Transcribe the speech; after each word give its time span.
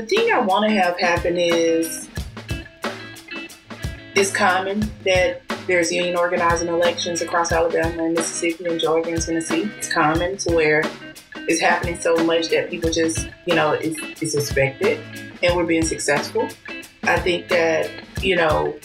the 0.00 0.06
thing 0.06 0.32
I 0.32 0.38
want 0.38 0.66
to 0.66 0.74
have 0.74 0.98
happen 0.98 1.36
is 1.36 2.08
it's 4.14 4.30
common 4.32 4.90
that 5.04 5.42
there's 5.66 5.92
union 5.92 6.16
organizing 6.16 6.68
elections 6.68 7.20
across 7.20 7.52
Alabama 7.52 8.04
and 8.04 8.14
Mississippi 8.14 8.64
and 8.64 8.80
Georgia 8.80 9.10
and 9.10 9.20
Tennessee. 9.20 9.70
It's 9.76 9.92
common 9.92 10.38
to 10.38 10.54
where 10.54 10.82
it's 11.36 11.60
happening 11.60 12.00
so 12.00 12.16
much 12.24 12.48
that 12.48 12.70
people 12.70 12.90
just, 12.90 13.28
you 13.44 13.54
know, 13.54 13.72
it's, 13.72 14.22
it's 14.22 14.34
expected 14.34 15.00
and 15.42 15.54
we're 15.54 15.66
being 15.66 15.84
successful. 15.84 16.48
I 17.02 17.18
think 17.20 17.48
that, 17.48 17.90
you 18.22 18.36
know, 18.36 18.78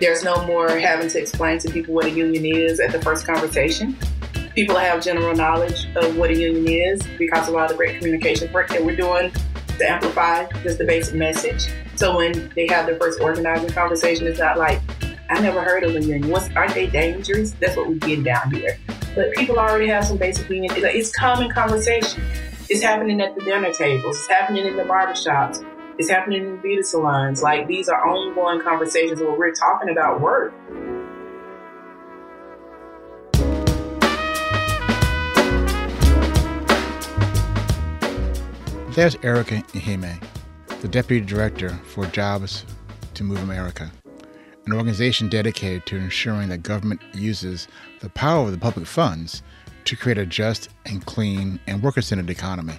there's 0.00 0.22
no 0.22 0.46
more 0.46 0.68
having 0.68 1.08
to 1.08 1.18
explain 1.18 1.60
to 1.60 1.70
people 1.70 1.94
what 1.94 2.04
a 2.04 2.10
union 2.10 2.44
is 2.44 2.78
at 2.78 2.92
the 2.92 3.00
first 3.00 3.26
conversation. 3.26 3.96
People 4.54 4.76
have 4.76 5.02
general 5.02 5.34
knowledge 5.34 5.86
of 5.96 6.14
what 6.18 6.28
a 6.28 6.36
union 6.36 6.68
is 6.68 7.02
because 7.16 7.48
of 7.48 7.54
all 7.54 7.66
the 7.66 7.74
great 7.74 7.98
communication 7.98 8.52
work 8.52 8.68
that 8.68 8.84
we're 8.84 8.96
doing 8.96 9.32
to 9.82 9.90
amplify 9.90 10.46
just 10.62 10.78
the 10.78 10.84
basic 10.84 11.14
message. 11.14 11.68
So 11.96 12.16
when 12.16 12.50
they 12.54 12.66
have 12.68 12.86
their 12.86 12.98
first 12.98 13.20
organizing 13.20 13.70
conversation, 13.70 14.26
it's 14.26 14.38
not 14.38 14.56
like, 14.56 14.80
I 15.28 15.40
never 15.40 15.62
heard 15.62 15.82
of 15.82 15.96
a 15.96 16.00
union. 16.00 16.30
What's, 16.30 16.48
aren't 16.54 16.74
they 16.74 16.86
dangerous? 16.86 17.52
That's 17.52 17.76
what 17.76 17.88
we 17.88 17.98
get 17.98 18.22
down 18.22 18.52
here. 18.52 18.78
But 19.14 19.32
people 19.32 19.58
already 19.58 19.88
have 19.88 20.04
some 20.06 20.18
basic 20.18 20.48
union. 20.48 20.72
It's 20.76 21.14
common 21.14 21.50
conversation. 21.50 22.22
It's 22.68 22.82
happening 22.82 23.20
at 23.20 23.34
the 23.34 23.44
dinner 23.44 23.72
tables. 23.72 24.16
It's 24.16 24.28
happening 24.28 24.66
in 24.66 24.76
the 24.76 24.84
barbershops. 24.84 25.66
It's 25.98 26.08
happening 26.08 26.44
in 26.44 26.62
beauty 26.62 26.82
salons. 26.82 27.42
Like 27.42 27.66
these 27.66 27.88
are 27.88 28.06
ongoing 28.06 28.62
conversations 28.62 29.20
where 29.20 29.36
we're 29.36 29.52
talking 29.52 29.90
about 29.90 30.20
work. 30.20 30.54
There's 38.94 39.16
Erica 39.22 39.62
Iheme, 39.72 40.22
the 40.82 40.88
Deputy 40.88 41.24
Director 41.24 41.70
for 41.86 42.04
Jobs 42.04 42.66
to 43.14 43.24
Move 43.24 43.42
America, 43.42 43.90
an 44.66 44.74
organization 44.74 45.30
dedicated 45.30 45.86
to 45.86 45.96
ensuring 45.96 46.50
that 46.50 46.62
government 46.62 47.00
uses 47.14 47.68
the 48.00 48.10
power 48.10 48.44
of 48.44 48.52
the 48.52 48.58
public 48.58 48.86
funds 48.86 49.42
to 49.86 49.96
create 49.96 50.18
a 50.18 50.26
just 50.26 50.68
and 50.84 51.06
clean 51.06 51.58
and 51.66 51.82
worker 51.82 52.02
centered 52.02 52.28
economy. 52.28 52.74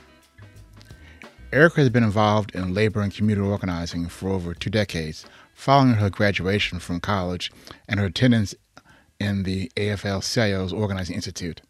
Erica 1.51 1.77
has 1.77 1.89
been 1.89 2.03
involved 2.03 2.53
in 2.53 2.75
labor 2.75 3.01
and 3.01 3.11
community 3.11 3.47
organizing 3.47 4.07
for 4.07 4.29
over 4.29 4.53
two 4.53 4.69
decades, 4.69 5.25
following 5.55 5.95
her 5.95 6.11
graduation 6.11 6.77
from 6.77 6.99
college 6.99 7.51
and 7.89 7.99
her 7.99 8.05
attendance 8.05 8.53
in 9.19 9.41
the 9.41 9.71
AFL 9.75 10.21
CIO's 10.21 10.73
Organizing 10.73 11.15
Institute. 11.15 11.61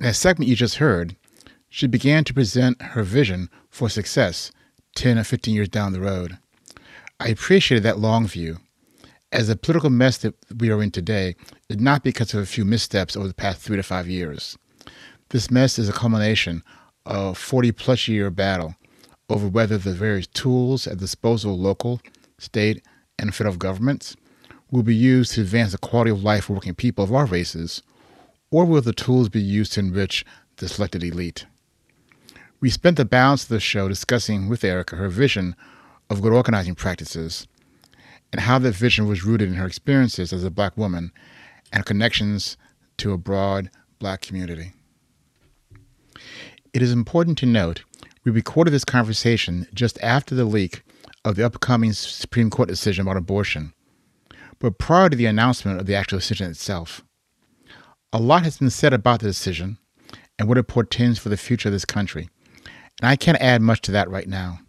In 0.00 0.06
that 0.06 0.14
segment 0.14 0.48
you 0.48 0.56
just 0.56 0.76
heard, 0.76 1.16
she 1.74 1.86
began 1.86 2.22
to 2.22 2.34
present 2.34 2.82
her 2.82 3.02
vision 3.02 3.48
for 3.70 3.88
success 3.88 4.52
10 4.94 5.18
or 5.18 5.24
15 5.24 5.54
years 5.54 5.70
down 5.70 5.94
the 5.94 6.00
road. 6.00 6.36
I 7.18 7.28
appreciated 7.28 7.82
that 7.84 7.98
long 7.98 8.26
view, 8.26 8.58
as 9.32 9.48
the 9.48 9.56
political 9.56 9.88
mess 9.88 10.18
that 10.18 10.34
we 10.54 10.70
are 10.70 10.82
in 10.82 10.90
today 10.90 11.34
is 11.70 11.78
not 11.78 12.04
because 12.04 12.34
of 12.34 12.40
a 12.40 12.46
few 12.46 12.66
missteps 12.66 13.16
over 13.16 13.26
the 13.26 13.32
past 13.32 13.62
three 13.62 13.78
to 13.78 13.82
five 13.82 14.06
years. 14.06 14.58
This 15.30 15.50
mess 15.50 15.78
is 15.78 15.88
a 15.88 15.94
culmination 15.94 16.62
of 17.06 17.32
a 17.32 17.34
40 17.34 17.72
plus 17.72 18.06
year 18.06 18.28
battle 18.28 18.74
over 19.30 19.48
whether 19.48 19.78
the 19.78 19.94
various 19.94 20.26
tools 20.26 20.86
at 20.86 20.98
the 20.98 21.06
disposal 21.06 21.54
of 21.54 21.60
local, 21.60 22.02
state, 22.36 22.84
and 23.18 23.34
federal 23.34 23.56
governments 23.56 24.14
will 24.70 24.82
be 24.82 24.94
used 24.94 25.32
to 25.32 25.40
advance 25.40 25.72
the 25.72 25.78
quality 25.78 26.10
of 26.10 26.22
life 26.22 26.44
for 26.44 26.52
working 26.52 26.74
people 26.74 27.02
of 27.02 27.14
our 27.14 27.24
races, 27.24 27.82
or 28.50 28.66
will 28.66 28.82
the 28.82 28.92
tools 28.92 29.30
be 29.30 29.40
used 29.40 29.72
to 29.72 29.80
enrich 29.80 30.22
the 30.58 30.68
selected 30.68 31.02
elite? 31.02 31.46
We 32.62 32.70
spent 32.70 32.96
the 32.96 33.04
balance 33.04 33.42
of 33.42 33.48
the 33.48 33.58
show 33.58 33.88
discussing 33.88 34.48
with 34.48 34.62
Erica 34.62 34.94
her 34.94 35.08
vision 35.08 35.56
of 36.08 36.22
good 36.22 36.32
organizing 36.32 36.76
practices 36.76 37.48
and 38.30 38.40
how 38.40 38.60
that 38.60 38.76
vision 38.76 39.08
was 39.08 39.24
rooted 39.24 39.48
in 39.48 39.56
her 39.56 39.66
experiences 39.66 40.32
as 40.32 40.44
a 40.44 40.50
black 40.50 40.76
woman 40.76 41.10
and 41.72 41.84
connections 41.84 42.56
to 42.98 43.12
a 43.12 43.18
broad 43.18 43.68
black 43.98 44.20
community. 44.20 44.74
It 46.72 46.82
is 46.82 46.92
important 46.92 47.36
to 47.38 47.46
note 47.46 47.82
we 48.22 48.30
recorded 48.30 48.70
this 48.70 48.84
conversation 48.84 49.66
just 49.74 50.00
after 50.00 50.36
the 50.36 50.44
leak 50.44 50.84
of 51.24 51.34
the 51.34 51.44
upcoming 51.44 51.92
Supreme 51.92 52.48
Court 52.48 52.68
decision 52.68 53.02
about 53.02 53.16
abortion, 53.16 53.74
but 54.60 54.78
prior 54.78 55.08
to 55.08 55.16
the 55.16 55.26
announcement 55.26 55.80
of 55.80 55.86
the 55.86 55.96
actual 55.96 56.20
decision 56.20 56.48
itself. 56.48 57.02
A 58.12 58.20
lot 58.20 58.44
has 58.44 58.58
been 58.58 58.70
said 58.70 58.92
about 58.92 59.18
the 59.18 59.26
decision 59.26 59.78
and 60.38 60.48
what 60.48 60.58
it 60.58 60.68
portends 60.68 61.18
for 61.18 61.28
the 61.28 61.36
future 61.36 61.68
of 61.68 61.72
this 61.72 61.84
country 61.84 62.28
and 63.02 63.10
I 63.10 63.16
can't 63.16 63.40
add 63.40 63.60
much 63.60 63.82
to 63.82 63.92
that 63.92 64.08
right 64.08 64.28
now. 64.28 64.60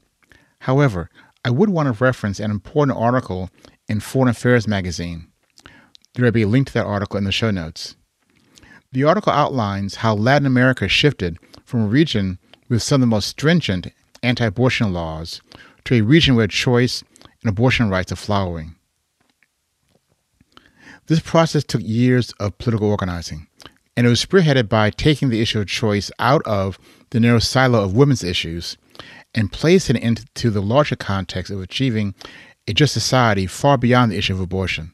However, 0.59 1.09
I 1.45 1.51
would 1.51 1.69
want 1.69 1.85
to 1.95 2.03
reference 2.03 2.39
an 2.39 2.49
important 2.49 2.97
article 2.97 3.49
in 3.87 3.99
Foreign 3.99 4.29
Affairs 4.29 4.67
magazine. 4.67 5.27
There 6.15 6.25
will 6.25 6.31
be 6.31 6.41
a 6.41 6.47
link 6.47 6.67
to 6.67 6.73
that 6.73 6.85
article 6.85 7.17
in 7.17 7.25
the 7.25 7.31
show 7.31 7.51
notes. 7.51 7.95
The 8.91 9.03
article 9.03 9.31
outlines 9.31 9.95
how 9.95 10.15
Latin 10.15 10.47
America 10.47 10.87
shifted 10.87 11.37
from 11.63 11.83
a 11.83 11.87
region 11.87 12.39
with 12.69 12.81
some 12.81 12.95
of 12.95 13.01
the 13.01 13.15
most 13.15 13.27
stringent 13.27 13.87
anti 14.23 14.45
abortion 14.45 14.93
laws 14.93 15.41
to 15.85 15.95
a 15.95 16.01
region 16.01 16.35
where 16.35 16.47
choice 16.47 17.03
and 17.43 17.49
abortion 17.49 17.89
rights 17.89 18.11
are 18.11 18.15
flowering. 18.15 18.75
This 21.07 21.19
process 21.19 21.63
took 21.63 21.81
years 21.83 22.31
of 22.39 22.57
political 22.57 22.89
organizing, 22.89 23.47
and 23.95 24.07
it 24.07 24.09
was 24.09 24.25
spearheaded 24.25 24.69
by 24.69 24.89
taking 24.89 25.29
the 25.29 25.41
issue 25.41 25.59
of 25.59 25.67
choice 25.67 26.09
out 26.17 26.41
of 26.45 26.79
the 27.13 27.19
narrow 27.19 27.39
silo 27.39 27.83
of 27.83 27.95
women's 27.95 28.23
issues 28.23 28.75
and 29.35 29.51
placing 29.51 29.95
it 29.95 30.03
into 30.03 30.49
the 30.49 30.61
larger 30.61 30.95
context 30.95 31.51
of 31.51 31.61
achieving 31.61 32.15
a 32.67 32.73
just 32.73 32.91
society 32.91 33.45
far 33.45 33.77
beyond 33.77 34.11
the 34.11 34.17
issue 34.17 34.33
of 34.33 34.39
abortion. 34.39 34.91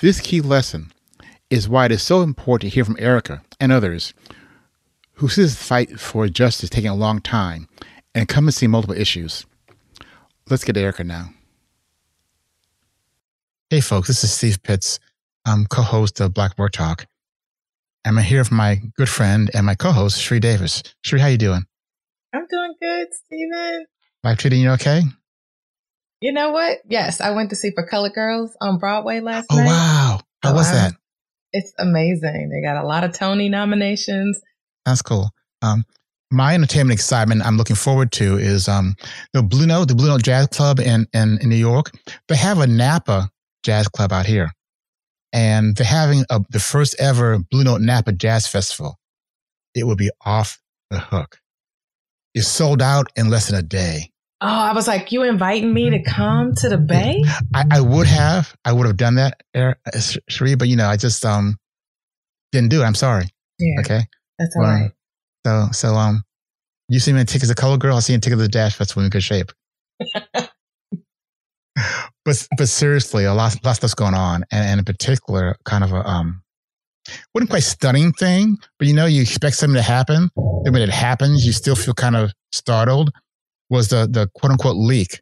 This 0.00 0.20
key 0.20 0.40
lesson 0.40 0.92
is 1.50 1.68
why 1.68 1.86
it 1.86 1.92
is 1.92 2.02
so 2.02 2.22
important 2.22 2.70
to 2.70 2.74
hear 2.74 2.84
from 2.84 2.96
Erica 2.98 3.42
and 3.60 3.70
others 3.70 4.12
who 5.14 5.28
see 5.28 5.42
this 5.42 5.54
fight 5.54 6.00
for 6.00 6.28
justice 6.28 6.68
taking 6.68 6.90
a 6.90 6.96
long 6.96 7.20
time 7.20 7.68
and 8.12 8.28
see 8.52 8.66
multiple 8.66 8.96
issues. 8.96 9.46
Let's 10.50 10.64
get 10.64 10.72
to 10.72 10.80
Erica 10.80 11.04
now. 11.04 11.30
Hey, 13.70 13.80
folks, 13.80 14.08
this 14.08 14.24
is 14.24 14.32
Steve 14.32 14.62
Pitts. 14.64 14.98
I'm 15.44 15.66
co 15.66 15.82
host 15.82 16.20
of 16.20 16.34
Black 16.34 16.58
Work 16.58 16.72
Talk. 16.72 17.06
I'm 18.06 18.16
here 18.18 18.38
with 18.38 18.52
my 18.52 18.80
good 18.96 19.08
friend 19.08 19.50
and 19.52 19.66
my 19.66 19.74
co-host, 19.74 20.20
Sheri 20.20 20.40
Davis. 20.40 20.84
Sheri, 21.04 21.18
how 21.18 21.26
you 21.26 21.38
doing? 21.38 21.64
I'm 22.32 22.46
doing 22.48 22.74
good, 22.80 23.08
Steven. 23.12 23.86
Life 24.22 24.38
treating 24.38 24.60
you 24.60 24.70
okay? 24.70 25.02
You 26.20 26.32
know 26.32 26.50
what? 26.50 26.78
Yes, 26.88 27.20
I 27.20 27.32
went 27.32 27.50
to 27.50 27.56
see 27.56 27.72
For 27.74 27.84
Colored 27.84 28.12
Girls 28.14 28.56
on 28.60 28.78
Broadway 28.78 29.18
last 29.18 29.46
oh, 29.50 29.56
night. 29.56 29.64
Oh, 29.64 29.70
wow. 29.70 30.20
How 30.44 30.54
was 30.54 30.70
that? 30.70 30.92
It's 31.52 31.72
amazing. 31.80 32.50
They 32.50 32.64
got 32.64 32.80
a 32.80 32.86
lot 32.86 33.02
of 33.02 33.12
Tony 33.12 33.48
nominations. 33.48 34.40
That's 34.84 35.02
cool. 35.02 35.30
Um, 35.62 35.84
my 36.30 36.54
entertainment 36.54 36.96
excitement 36.96 37.44
I'm 37.44 37.56
looking 37.56 37.76
forward 37.76 38.12
to 38.12 38.38
is 38.38 38.68
um, 38.68 38.94
the 39.32 39.42
Blue 39.42 39.66
Note, 39.66 39.88
the 39.88 39.96
Blue 39.96 40.08
Note 40.08 40.22
Jazz 40.22 40.46
Club 40.46 40.78
in, 40.78 41.08
in, 41.12 41.38
in 41.40 41.48
New 41.48 41.56
York. 41.56 41.90
They 42.28 42.36
have 42.36 42.60
a 42.60 42.68
Napa 42.68 43.30
Jazz 43.64 43.88
Club 43.88 44.12
out 44.12 44.26
here 44.26 44.52
and 45.36 45.76
they're 45.76 45.86
having 45.86 46.24
a, 46.30 46.40
the 46.48 46.58
first 46.58 46.96
ever 46.98 47.38
Blue 47.38 47.62
Note 47.62 47.82
Napa 47.82 48.12
Jazz 48.12 48.46
Festival. 48.46 48.98
It 49.74 49.84
will 49.84 49.94
be 49.94 50.10
off 50.24 50.58
the 50.88 50.98
hook. 50.98 51.38
It's 52.34 52.48
sold 52.48 52.80
out 52.80 53.12
in 53.16 53.28
less 53.28 53.48
than 53.48 53.58
a 53.58 53.62
day. 53.62 54.10
Oh, 54.40 54.46
I 54.48 54.72
was 54.72 54.88
like, 54.88 55.12
you 55.12 55.24
inviting 55.24 55.72
me 55.74 55.90
to 55.90 56.02
come 56.02 56.54
to 56.56 56.70
the 56.70 56.78
Bay? 56.78 57.22
I, 57.54 57.64
I 57.70 57.80
would 57.82 58.06
have, 58.06 58.54
I 58.64 58.72
would 58.72 58.86
have 58.86 58.96
done 58.96 59.16
that, 59.16 59.42
Sheri, 59.54 60.58
but 60.58 60.68
you 60.68 60.76
know, 60.76 60.88
I 60.88 60.96
just 60.96 61.24
um 61.24 61.58
didn't 62.52 62.70
do 62.70 62.80
it. 62.80 62.84
I'm 62.84 62.94
sorry. 62.94 63.26
Yeah. 63.58 63.80
Okay. 63.80 64.00
That's 64.38 64.56
all 64.56 64.62
right. 64.62 64.90
So, 65.46 65.68
so 65.72 65.94
um, 65.94 66.24
you 66.88 66.98
see 66.98 67.12
me 67.12 67.20
in 67.20 67.26
tickets 67.26 67.50
of 67.50 67.56
Color 67.56 67.76
Girl. 67.76 67.96
I 67.96 68.00
see 68.00 68.14
you 68.14 68.16
in 68.16 68.20
tickets 68.22 68.40
of 68.40 68.44
the 68.44 68.48
Jazz 68.48 68.74
Festival 68.74 69.04
in 69.04 69.10
good 69.10 69.22
shape. 69.22 69.52
but 72.24 72.46
but 72.56 72.68
seriously, 72.68 73.24
a 73.24 73.34
lot 73.34 73.54
lot 73.64 73.70
of 73.70 73.76
stuff's 73.76 73.94
going 73.94 74.14
on, 74.14 74.44
and, 74.50 74.66
and 74.66 74.78
in 74.78 74.84
particular, 74.84 75.56
kind 75.64 75.84
of 75.84 75.92
a 75.92 76.06
um, 76.06 76.42
wasn't 77.34 77.50
quite 77.50 77.62
stunning 77.62 78.12
thing, 78.12 78.58
but 78.78 78.88
you 78.88 78.94
know, 78.94 79.06
you 79.06 79.22
expect 79.22 79.56
something 79.56 79.76
to 79.76 79.82
happen, 79.82 80.30
and 80.36 80.72
when 80.72 80.82
it 80.82 80.90
happens, 80.90 81.46
you 81.46 81.52
still 81.52 81.76
feel 81.76 81.94
kind 81.94 82.16
of 82.16 82.32
startled. 82.52 83.10
Was 83.70 83.88
the 83.88 84.08
the 84.10 84.28
quote 84.34 84.52
unquote 84.52 84.76
leak 84.76 85.20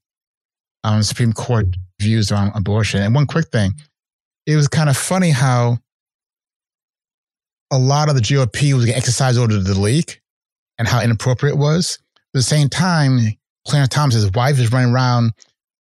on 0.82 0.98
the 0.98 1.04
Supreme 1.04 1.32
Court 1.32 1.66
views 2.00 2.30
on 2.30 2.52
abortion? 2.54 3.02
And 3.02 3.14
one 3.14 3.26
quick 3.26 3.48
thing, 3.48 3.72
it 4.46 4.56
was 4.56 4.68
kind 4.68 4.88
of 4.88 4.96
funny 4.96 5.30
how 5.30 5.78
a 7.70 7.78
lot 7.78 8.08
of 8.08 8.14
the 8.14 8.20
GOP 8.20 8.74
was 8.74 8.88
exercised 8.88 9.38
over 9.38 9.52
the 9.52 9.78
leak 9.78 10.20
and 10.78 10.86
how 10.86 11.00
inappropriate 11.00 11.54
it 11.54 11.58
was. 11.58 11.98
At 12.16 12.38
the 12.38 12.42
same 12.42 12.68
time, 12.68 13.18
Clarence 13.66 13.88
Thomas's 13.88 14.30
wife 14.32 14.58
is 14.58 14.70
running 14.70 14.92
around 14.92 15.32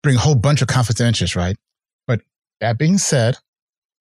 bring 0.03 0.15
a 0.15 0.19
whole 0.19 0.35
bunch 0.35 0.61
of 0.61 0.67
conflicts 0.67 0.99
of 0.99 1.07
interest, 1.07 1.35
right? 1.35 1.57
But 2.07 2.21
that 2.59 2.77
being 2.77 2.97
said, 2.97 3.37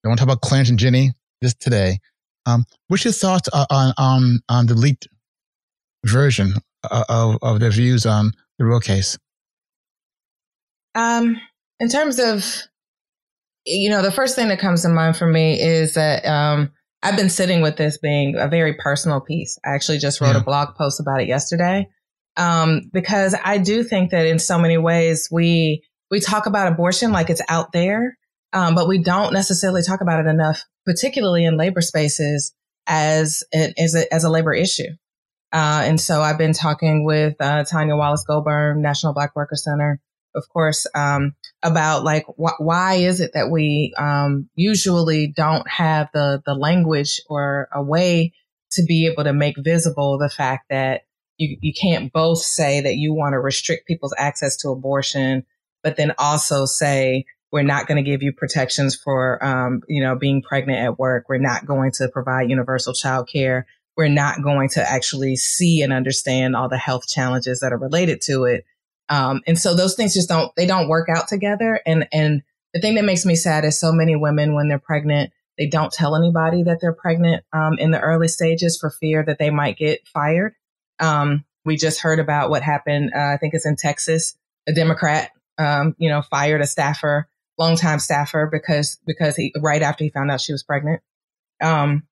I 0.03 0.07
want 0.07 0.19
to 0.19 0.25
talk 0.25 0.33
about 0.33 0.41
Clarence 0.41 0.69
and 0.69 0.79
Ginni 0.79 1.09
this 1.41 1.53
today. 1.53 1.99
Um, 2.45 2.65
what's 2.87 3.05
your 3.05 3.13
thoughts 3.13 3.49
on 3.49 3.93
on 3.97 4.39
on 4.49 4.65
the 4.65 4.73
leaked 4.73 5.07
version 6.05 6.53
of, 6.89 7.37
of 7.41 7.59
their 7.59 7.69
views 7.69 8.05
on 8.05 8.31
the 8.57 8.65
Roe 8.65 8.79
case? 8.79 9.17
Um, 10.95 11.37
in 11.79 11.89
terms 11.89 12.19
of, 12.19 12.43
you 13.65 13.89
know, 13.89 14.01
the 14.01 14.11
first 14.11 14.35
thing 14.35 14.47
that 14.49 14.59
comes 14.59 14.81
to 14.81 14.89
mind 14.89 15.17
for 15.17 15.27
me 15.27 15.61
is 15.61 15.93
that 15.93 16.25
um, 16.25 16.71
I've 17.03 17.15
been 17.15 17.29
sitting 17.29 17.61
with 17.61 17.77
this 17.77 17.97
being 17.97 18.35
a 18.37 18.47
very 18.47 18.73
personal 18.73 19.21
piece. 19.21 19.57
I 19.65 19.73
actually 19.75 19.99
just 19.99 20.19
wrote 20.19 20.33
yeah. 20.33 20.41
a 20.41 20.43
blog 20.43 20.75
post 20.75 20.99
about 20.99 21.21
it 21.21 21.27
yesterday 21.27 21.87
um, 22.37 22.89
because 22.91 23.35
I 23.43 23.57
do 23.57 23.83
think 23.83 24.11
that 24.11 24.25
in 24.25 24.39
so 24.39 24.57
many 24.57 24.77
ways 24.77 25.29
we 25.31 25.83
we 26.11 26.19
talk 26.19 26.45
about 26.45 26.71
abortion 26.71 27.11
like 27.11 27.29
it's 27.29 27.41
out 27.47 27.71
there, 27.71 28.17
um, 28.53 28.75
but 28.75 28.87
we 28.87 28.99
don't 28.99 29.33
necessarily 29.33 29.81
talk 29.81 30.01
about 30.01 30.19
it 30.19 30.29
enough, 30.29 30.65
particularly 30.85 31.45
in 31.45 31.57
labor 31.57 31.81
spaces 31.81 32.53
as 32.85 33.43
as 33.53 33.95
a, 33.95 34.13
as 34.13 34.23
a 34.23 34.29
labor 34.29 34.53
issue. 34.53 34.89
Uh, 35.53 35.83
and 35.83 35.99
so 35.99 36.21
I've 36.21 36.37
been 36.37 36.53
talking 36.53 37.05
with 37.05 37.35
uh, 37.39 37.63
Tanya 37.63 37.95
Wallace 37.95 38.23
Gobern, 38.25 38.81
National 38.81 39.13
Black 39.13 39.35
Worker 39.35 39.55
Center, 39.55 39.99
of 40.35 40.47
course, 40.49 40.87
um, 40.95 41.35
about 41.63 42.03
like 42.03 42.25
wh- 42.25 42.59
why 42.59 42.95
is 42.95 43.19
it 43.19 43.31
that 43.33 43.49
we 43.49 43.93
um, 43.97 44.49
usually 44.55 45.27
don't 45.35 45.69
have 45.69 46.09
the 46.13 46.41
the 46.45 46.53
language 46.53 47.21
or 47.29 47.67
a 47.73 47.81
way 47.81 48.33
to 48.71 48.83
be 48.83 49.07
able 49.07 49.23
to 49.23 49.33
make 49.33 49.55
visible 49.57 50.17
the 50.17 50.29
fact 50.29 50.65
that 50.69 51.01
you 51.37 51.57
you 51.61 51.73
can't 51.73 52.13
both 52.13 52.39
say 52.39 52.81
that 52.81 52.95
you 52.95 53.13
want 53.13 53.33
to 53.33 53.39
restrict 53.39 53.87
people's 53.87 54.15
access 54.17 54.55
to 54.57 54.69
abortion, 54.69 55.45
but 55.83 55.97
then 55.97 56.13
also 56.17 56.65
say 56.65 57.25
we're 57.51 57.63
not 57.63 57.85
going 57.87 58.03
to 58.03 58.09
give 58.09 58.23
you 58.23 58.31
protections 58.31 58.95
for 58.95 59.43
um, 59.43 59.81
you 59.87 60.01
know 60.01 60.15
being 60.15 60.41
pregnant 60.41 60.79
at 60.79 60.99
work. 60.99 61.25
We're 61.29 61.37
not 61.37 61.65
going 61.65 61.91
to 61.93 62.09
provide 62.09 62.49
universal 62.49 62.93
child 62.93 63.29
care. 63.31 63.65
We're 63.97 64.07
not 64.07 64.41
going 64.41 64.69
to 64.69 64.89
actually 64.89 65.35
see 65.35 65.81
and 65.81 65.91
understand 65.91 66.55
all 66.55 66.69
the 66.69 66.77
health 66.77 67.07
challenges 67.07 67.59
that 67.59 67.73
are 67.73 67.77
related 67.77 68.21
to 68.21 68.45
it 68.45 68.65
um, 69.11 69.41
and 69.45 69.59
so 69.59 69.75
those 69.75 69.95
things 69.95 70.13
just 70.13 70.29
don't, 70.29 70.55
they 70.55 70.65
don't 70.65 70.87
work 70.87 71.09
out 71.09 71.27
together. 71.27 71.81
And, 71.85 72.07
and 72.13 72.43
the 72.73 72.79
thing 72.79 72.95
that 72.95 73.03
makes 73.03 73.25
me 73.25 73.35
sad 73.35 73.65
is 73.65 73.77
so 73.77 73.91
many 73.91 74.15
women, 74.15 74.55
when 74.55 74.69
they're 74.69 74.79
pregnant, 74.79 75.33
they 75.57 75.67
don't 75.67 75.91
tell 75.91 76.15
anybody 76.15 76.63
that 76.63 76.79
they're 76.79 76.93
pregnant 76.93 77.43
um, 77.51 77.77
in 77.77 77.91
the 77.91 77.99
early 77.99 78.29
stages 78.29 78.77
for 78.79 78.89
fear 78.89 79.21
that 79.25 79.37
they 79.37 79.49
might 79.49 79.77
get 79.77 80.07
fired. 80.07 80.53
Um, 80.99 81.43
we 81.65 81.75
just 81.75 81.99
heard 81.99 82.19
about 82.19 82.49
what 82.49 82.63
happened. 82.63 83.11
Uh, 83.13 83.33
I 83.33 83.37
think 83.37 83.53
it's 83.53 83.65
in 83.65 83.75
Texas. 83.75 84.33
A 84.65 84.73
Democrat, 84.73 85.31
um, 85.57 85.95
you 85.97 86.09
know, 86.09 86.21
fired 86.21 86.61
a 86.61 86.67
staffer, 86.67 87.27
longtime 87.57 87.99
staffer, 87.99 88.49
because 88.51 88.99
because 89.05 89.35
he 89.35 89.53
right 89.61 89.81
after 89.81 90.03
he 90.03 90.09
found 90.09 90.31
out 90.31 90.41
she 90.41 90.53
was 90.53 90.63
pregnant. 90.63 91.01
Um, 91.61 92.03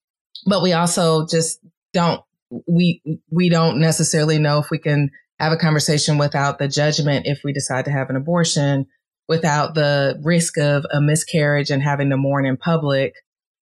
but 0.45 0.61
we 0.61 0.73
also 0.73 1.25
just 1.27 1.59
don't 1.93 2.21
we 2.67 3.01
we 3.31 3.49
don't 3.49 3.79
necessarily 3.79 4.39
know 4.39 4.59
if 4.59 4.69
we 4.69 4.77
can 4.77 5.11
have 5.39 5.51
a 5.51 5.57
conversation 5.57 6.17
without 6.17 6.59
the 6.59 6.67
judgment 6.67 7.25
if 7.25 7.41
we 7.43 7.53
decide 7.53 7.85
to 7.85 7.91
have 7.91 8.09
an 8.09 8.15
abortion, 8.15 8.85
without 9.27 9.73
the 9.73 10.19
risk 10.23 10.57
of 10.57 10.85
a 10.91 10.99
miscarriage 10.99 11.69
and 11.69 11.81
having 11.81 12.09
to 12.09 12.17
mourn 12.17 12.45
in 12.45 12.57
public, 12.57 13.13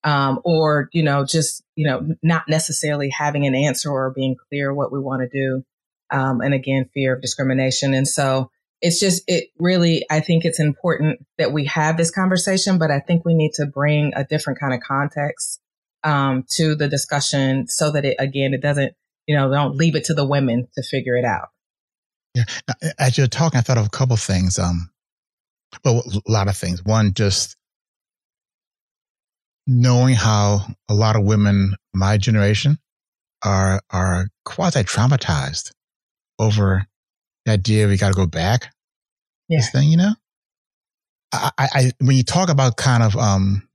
um, 0.03 0.39
or, 0.43 0.89
you 0.91 1.03
know, 1.03 1.25
just, 1.25 1.63
you 1.75 1.85
know, 1.85 2.15
not 2.23 2.43
necessarily 2.47 3.09
having 3.09 3.45
an 3.45 3.53
answer 3.53 3.91
or 3.91 4.11
being 4.15 4.35
clear 4.49 4.73
what 4.73 4.91
we 4.91 4.99
want 4.99 5.21
to 5.21 5.29
do. 5.29 5.63
Um, 6.09 6.41
and 6.41 6.53
again, 6.53 6.89
fear 6.93 7.13
of 7.15 7.21
discrimination. 7.21 7.93
And 7.93 8.07
so 8.07 8.49
it's 8.81 8.99
just, 8.99 9.23
it 9.27 9.49
really, 9.57 10.05
I 10.09 10.19
think 10.19 10.45
it's 10.45 10.59
important 10.59 11.25
that 11.37 11.51
we 11.51 11.65
have 11.65 11.97
this 11.97 12.11
conversation, 12.11 12.77
but 12.77 12.91
I 12.91 12.99
think 12.99 13.25
we 13.25 13.33
need 13.33 13.53
to 13.55 13.65
bring 13.65 14.13
a 14.15 14.23
different 14.23 14.59
kind 14.59 14.73
of 14.73 14.81
context 14.81 15.59
um, 16.03 16.45
to 16.51 16.75
the 16.75 16.87
discussion 16.87 17.67
so 17.67 17.91
that 17.91 18.05
it, 18.05 18.17
again, 18.19 18.53
it 18.53 18.61
doesn't, 18.61 18.93
you 19.25 19.35
know, 19.35 19.49
don't 19.51 19.75
leave 19.75 19.95
it 19.95 20.05
to 20.05 20.13
the 20.13 20.25
women 20.25 20.67
to 20.75 20.83
figure 20.83 21.15
it 21.15 21.25
out. 21.25 21.49
Yeah. 22.35 22.43
As 22.99 23.17
you're 23.17 23.27
talking, 23.27 23.57
I 23.57 23.61
thought 23.61 23.79
of 23.79 23.87
a 23.87 23.89
couple 23.89 24.15
things. 24.15 24.59
Um, 24.59 24.91
well, 25.83 26.03
a 26.05 26.31
lot 26.31 26.47
of 26.47 26.55
things. 26.55 26.83
One, 26.83 27.13
just 27.13 27.55
knowing 29.65 30.13
how 30.13 30.67
a 30.87 30.93
lot 30.93 31.15
of 31.15 31.25
women 31.25 31.75
my 31.93 32.17
generation 32.17 32.77
are 33.43 33.81
are 33.89 34.27
quasi 34.45 34.83
traumatized 34.83 35.71
over 36.39 36.85
the 37.47 37.53
idea 37.53 37.87
we 37.87 37.97
got 37.97 38.09
to 38.09 38.13
go 38.13 38.27
back. 38.27 38.73
Yeah. 39.49 39.59
This 39.59 39.71
thing, 39.71 39.89
you 39.89 39.97
know. 39.97 40.13
I, 41.33 41.51
I, 41.59 41.91
when 41.99 42.15
you 42.15 42.23
talk 42.23 42.49
about 42.49 42.77
kind 42.77 43.03
of 43.03 43.15
um 43.17 43.67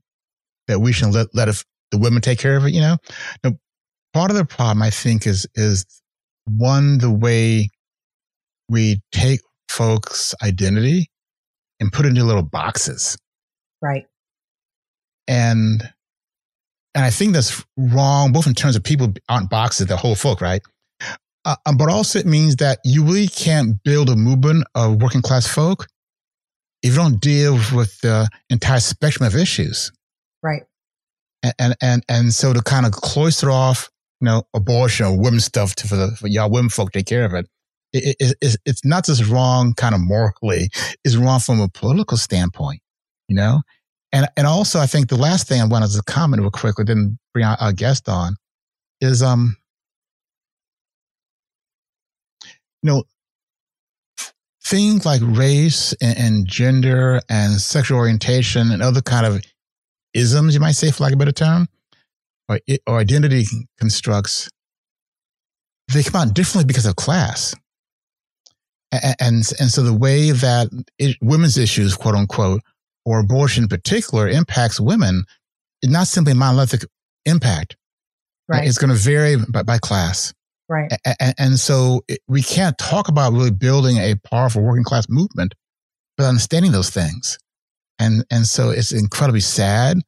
that 0.68 0.80
we 0.80 0.92
should 0.92 1.12
let 1.12 1.26
let 1.34 1.48
if 1.48 1.64
the 1.90 1.98
women 1.98 2.22
take 2.22 2.38
care 2.38 2.56
of 2.56 2.64
it, 2.64 2.72
you 2.72 2.80
know, 2.80 2.96
part 4.14 4.30
of 4.30 4.36
the 4.36 4.44
problem 4.44 4.82
I 4.82 4.90
think 4.90 5.26
is 5.26 5.46
is 5.54 5.84
one 6.46 6.98
the 6.98 7.10
way 7.10 7.68
we 8.68 9.00
take 9.12 9.40
folks' 9.68 10.34
identity 10.42 11.10
and 11.78 11.92
put 11.92 12.06
it 12.06 12.10
into 12.10 12.24
little 12.24 12.42
boxes. 12.42 13.18
Right. 13.82 14.06
And 15.28 15.82
and 16.94 17.04
I 17.04 17.10
think 17.10 17.32
that's 17.32 17.64
wrong, 17.76 18.32
both 18.32 18.46
in 18.46 18.54
terms 18.54 18.76
of 18.76 18.82
people 18.82 19.12
aren't 19.28 19.50
boxes, 19.50 19.86
the 19.86 19.96
whole 19.96 20.14
folk, 20.14 20.40
right? 20.40 20.62
Uh, 21.44 21.56
um, 21.66 21.76
but 21.76 21.90
also 21.90 22.18
it 22.18 22.26
means 22.26 22.56
that 22.56 22.78
you 22.84 23.04
really 23.04 23.28
can't 23.28 23.82
build 23.82 24.08
a 24.08 24.16
movement 24.16 24.64
of 24.74 25.02
working 25.02 25.22
class 25.22 25.46
folk 25.46 25.86
if 26.82 26.92
you 26.92 26.96
don't 26.96 27.20
deal 27.20 27.54
with 27.74 28.00
the 28.00 28.28
entire 28.50 28.80
spectrum 28.80 29.26
of 29.26 29.34
issues. 29.34 29.90
Right. 30.42 30.62
And 31.42 31.54
and 31.58 31.76
and, 31.80 32.04
and 32.08 32.34
so 32.34 32.52
to 32.52 32.62
kind 32.62 32.86
of 32.86 32.92
cloister 32.92 33.50
off, 33.50 33.90
you 34.20 34.26
know, 34.26 34.44
abortion 34.54 35.06
or 35.06 35.18
women 35.18 35.40
stuff 35.40 35.74
to, 35.76 35.88
for 35.88 35.96
the 35.96 36.12
for 36.12 36.28
y'all 36.28 36.50
women 36.50 36.70
folk 36.70 36.92
take 36.92 37.06
care 37.06 37.24
of 37.24 37.34
it 37.34 37.48
it, 37.92 38.16
it, 38.40 38.56
it's 38.64 38.84
not 38.84 39.04
just 39.04 39.26
wrong 39.28 39.74
kind 39.74 39.94
of 39.94 40.00
morally, 40.00 40.68
it's 41.04 41.16
wrong 41.16 41.40
from 41.40 41.60
a 41.60 41.68
political 41.68 42.16
standpoint, 42.16 42.80
you 43.28 43.36
know? 43.36 43.62
And, 44.12 44.28
and 44.36 44.46
also, 44.46 44.78
I 44.78 44.86
think 44.86 45.08
the 45.08 45.16
last 45.16 45.48
thing 45.48 45.60
I 45.60 45.64
wanted 45.64 45.90
to 45.90 46.02
comment 46.02 46.42
real 46.42 46.50
quickly, 46.50 46.84
didn't 46.84 47.18
bring 47.32 47.44
our, 47.44 47.56
our 47.60 47.72
guest 47.72 48.08
on, 48.08 48.36
is, 49.00 49.22
um, 49.22 49.56
you 52.82 52.90
know, 52.90 53.04
things 54.64 55.04
like 55.04 55.20
race 55.24 55.92
and, 56.00 56.18
and, 56.18 56.46
gender 56.46 57.20
and 57.28 57.60
sexual 57.60 57.98
orientation 57.98 58.70
and 58.70 58.82
other 58.82 59.02
kind 59.02 59.26
of 59.26 59.44
isms, 60.14 60.54
you 60.54 60.60
might 60.60 60.72
say, 60.72 60.90
for 60.90 61.02
lack 61.02 61.12
of 61.12 61.16
a 61.16 61.18
better 61.18 61.32
term, 61.32 61.68
or, 62.48 62.58
or 62.86 62.98
identity 62.98 63.44
constructs, 63.78 64.48
they 65.92 66.02
come 66.02 66.20
out 66.20 66.34
differently 66.34 66.66
because 66.66 66.86
of 66.86 66.96
class 66.96 67.54
and 68.92 69.50
and 69.58 69.70
so 69.70 69.82
the 69.82 69.94
way 69.94 70.30
that 70.30 70.68
it, 70.98 71.16
women's 71.22 71.56
issues, 71.56 71.96
quote 71.96 72.14
unquote, 72.14 72.60
or 73.04 73.20
abortion 73.20 73.64
in 73.64 73.68
particular, 73.68 74.28
impacts 74.28 74.78
women 74.78 75.24
is 75.82 75.90
not 75.90 76.06
simply 76.06 76.34
monolithic 76.34 76.84
impact. 77.24 77.76
Right. 78.48 78.66
It's 78.66 78.78
going 78.78 78.90
to 78.90 78.96
vary 78.96 79.36
by, 79.36 79.62
by 79.62 79.78
class. 79.78 80.34
Right. 80.68 80.90
And, 81.20 81.34
and 81.38 81.58
so 81.58 82.02
it, 82.08 82.20
we 82.28 82.42
can't 82.42 82.76
talk 82.78 83.08
about 83.08 83.32
really 83.32 83.50
building 83.50 83.98
a 83.98 84.14
powerful 84.30 84.62
working 84.62 84.84
class 84.84 85.06
movement, 85.08 85.54
but 86.16 86.24
understanding 86.24 86.72
those 86.72 86.90
things. 86.90 87.38
And 87.98 88.24
and 88.30 88.46
so 88.46 88.70
it's 88.70 88.92
incredibly 88.92 89.40
sad, 89.40 89.98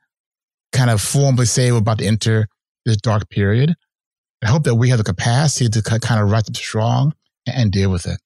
kind 0.72 0.90
of 0.90 1.00
formally 1.00 1.46
say 1.46 1.70
we're 1.70 1.78
about 1.78 1.98
to 1.98 2.06
enter 2.06 2.48
this 2.84 2.96
dark 2.96 3.28
period. 3.28 3.74
I 4.42 4.48
hope 4.48 4.64
that 4.64 4.74
we 4.74 4.90
have 4.90 4.98
the 4.98 5.04
capacity 5.04 5.68
to 5.68 5.82
kind 5.82 6.20
of 6.20 6.30
rise 6.30 6.48
up 6.48 6.56
strong 6.56 7.14
and 7.46 7.70
deal 7.70 7.90
with 7.90 8.06
it. 8.06 8.18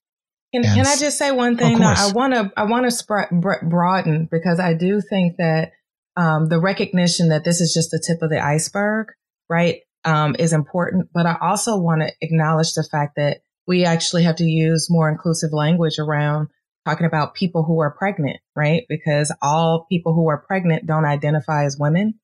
Can, 0.54 0.62
can 0.62 0.86
I 0.86 0.96
just 0.96 1.18
say 1.18 1.30
one 1.30 1.56
thing? 1.56 1.80
I 1.82 2.10
want 2.12 2.32
to 2.32 2.50
I 2.56 2.64
want 2.64 2.86
to 2.86 2.90
sp- 2.90 3.30
broaden 3.62 4.28
because 4.30 4.58
I 4.58 4.72
do 4.72 5.00
think 5.00 5.36
that 5.36 5.72
um, 6.16 6.48
the 6.48 6.58
recognition 6.58 7.28
that 7.28 7.44
this 7.44 7.60
is 7.60 7.74
just 7.74 7.90
the 7.90 8.02
tip 8.04 8.22
of 8.22 8.30
the 8.30 8.42
iceberg, 8.42 9.08
right, 9.48 9.80
um, 10.08 10.34
is 10.38 10.54
important. 10.54 11.10
But 11.12 11.26
I 11.26 11.36
also 11.40 11.76
want 11.76 12.00
to 12.00 12.12
acknowledge 12.22 12.72
the 12.72 12.82
fact 12.82 13.16
that 13.16 13.42
we 13.66 13.84
actually 13.84 14.22
have 14.22 14.36
to 14.36 14.44
use 14.44 14.88
more 14.88 15.10
inclusive 15.10 15.52
language 15.52 15.98
around 15.98 16.48
talking 16.86 17.06
about 17.06 17.34
people 17.34 17.62
who 17.62 17.80
are 17.80 17.90
pregnant, 17.90 18.38
right? 18.56 18.84
Because 18.88 19.34
all 19.42 19.86
people 19.90 20.14
who 20.14 20.28
are 20.28 20.38
pregnant 20.38 20.86
don't 20.86 21.04
identify 21.04 21.66
as 21.66 21.76
women. 21.78 22.14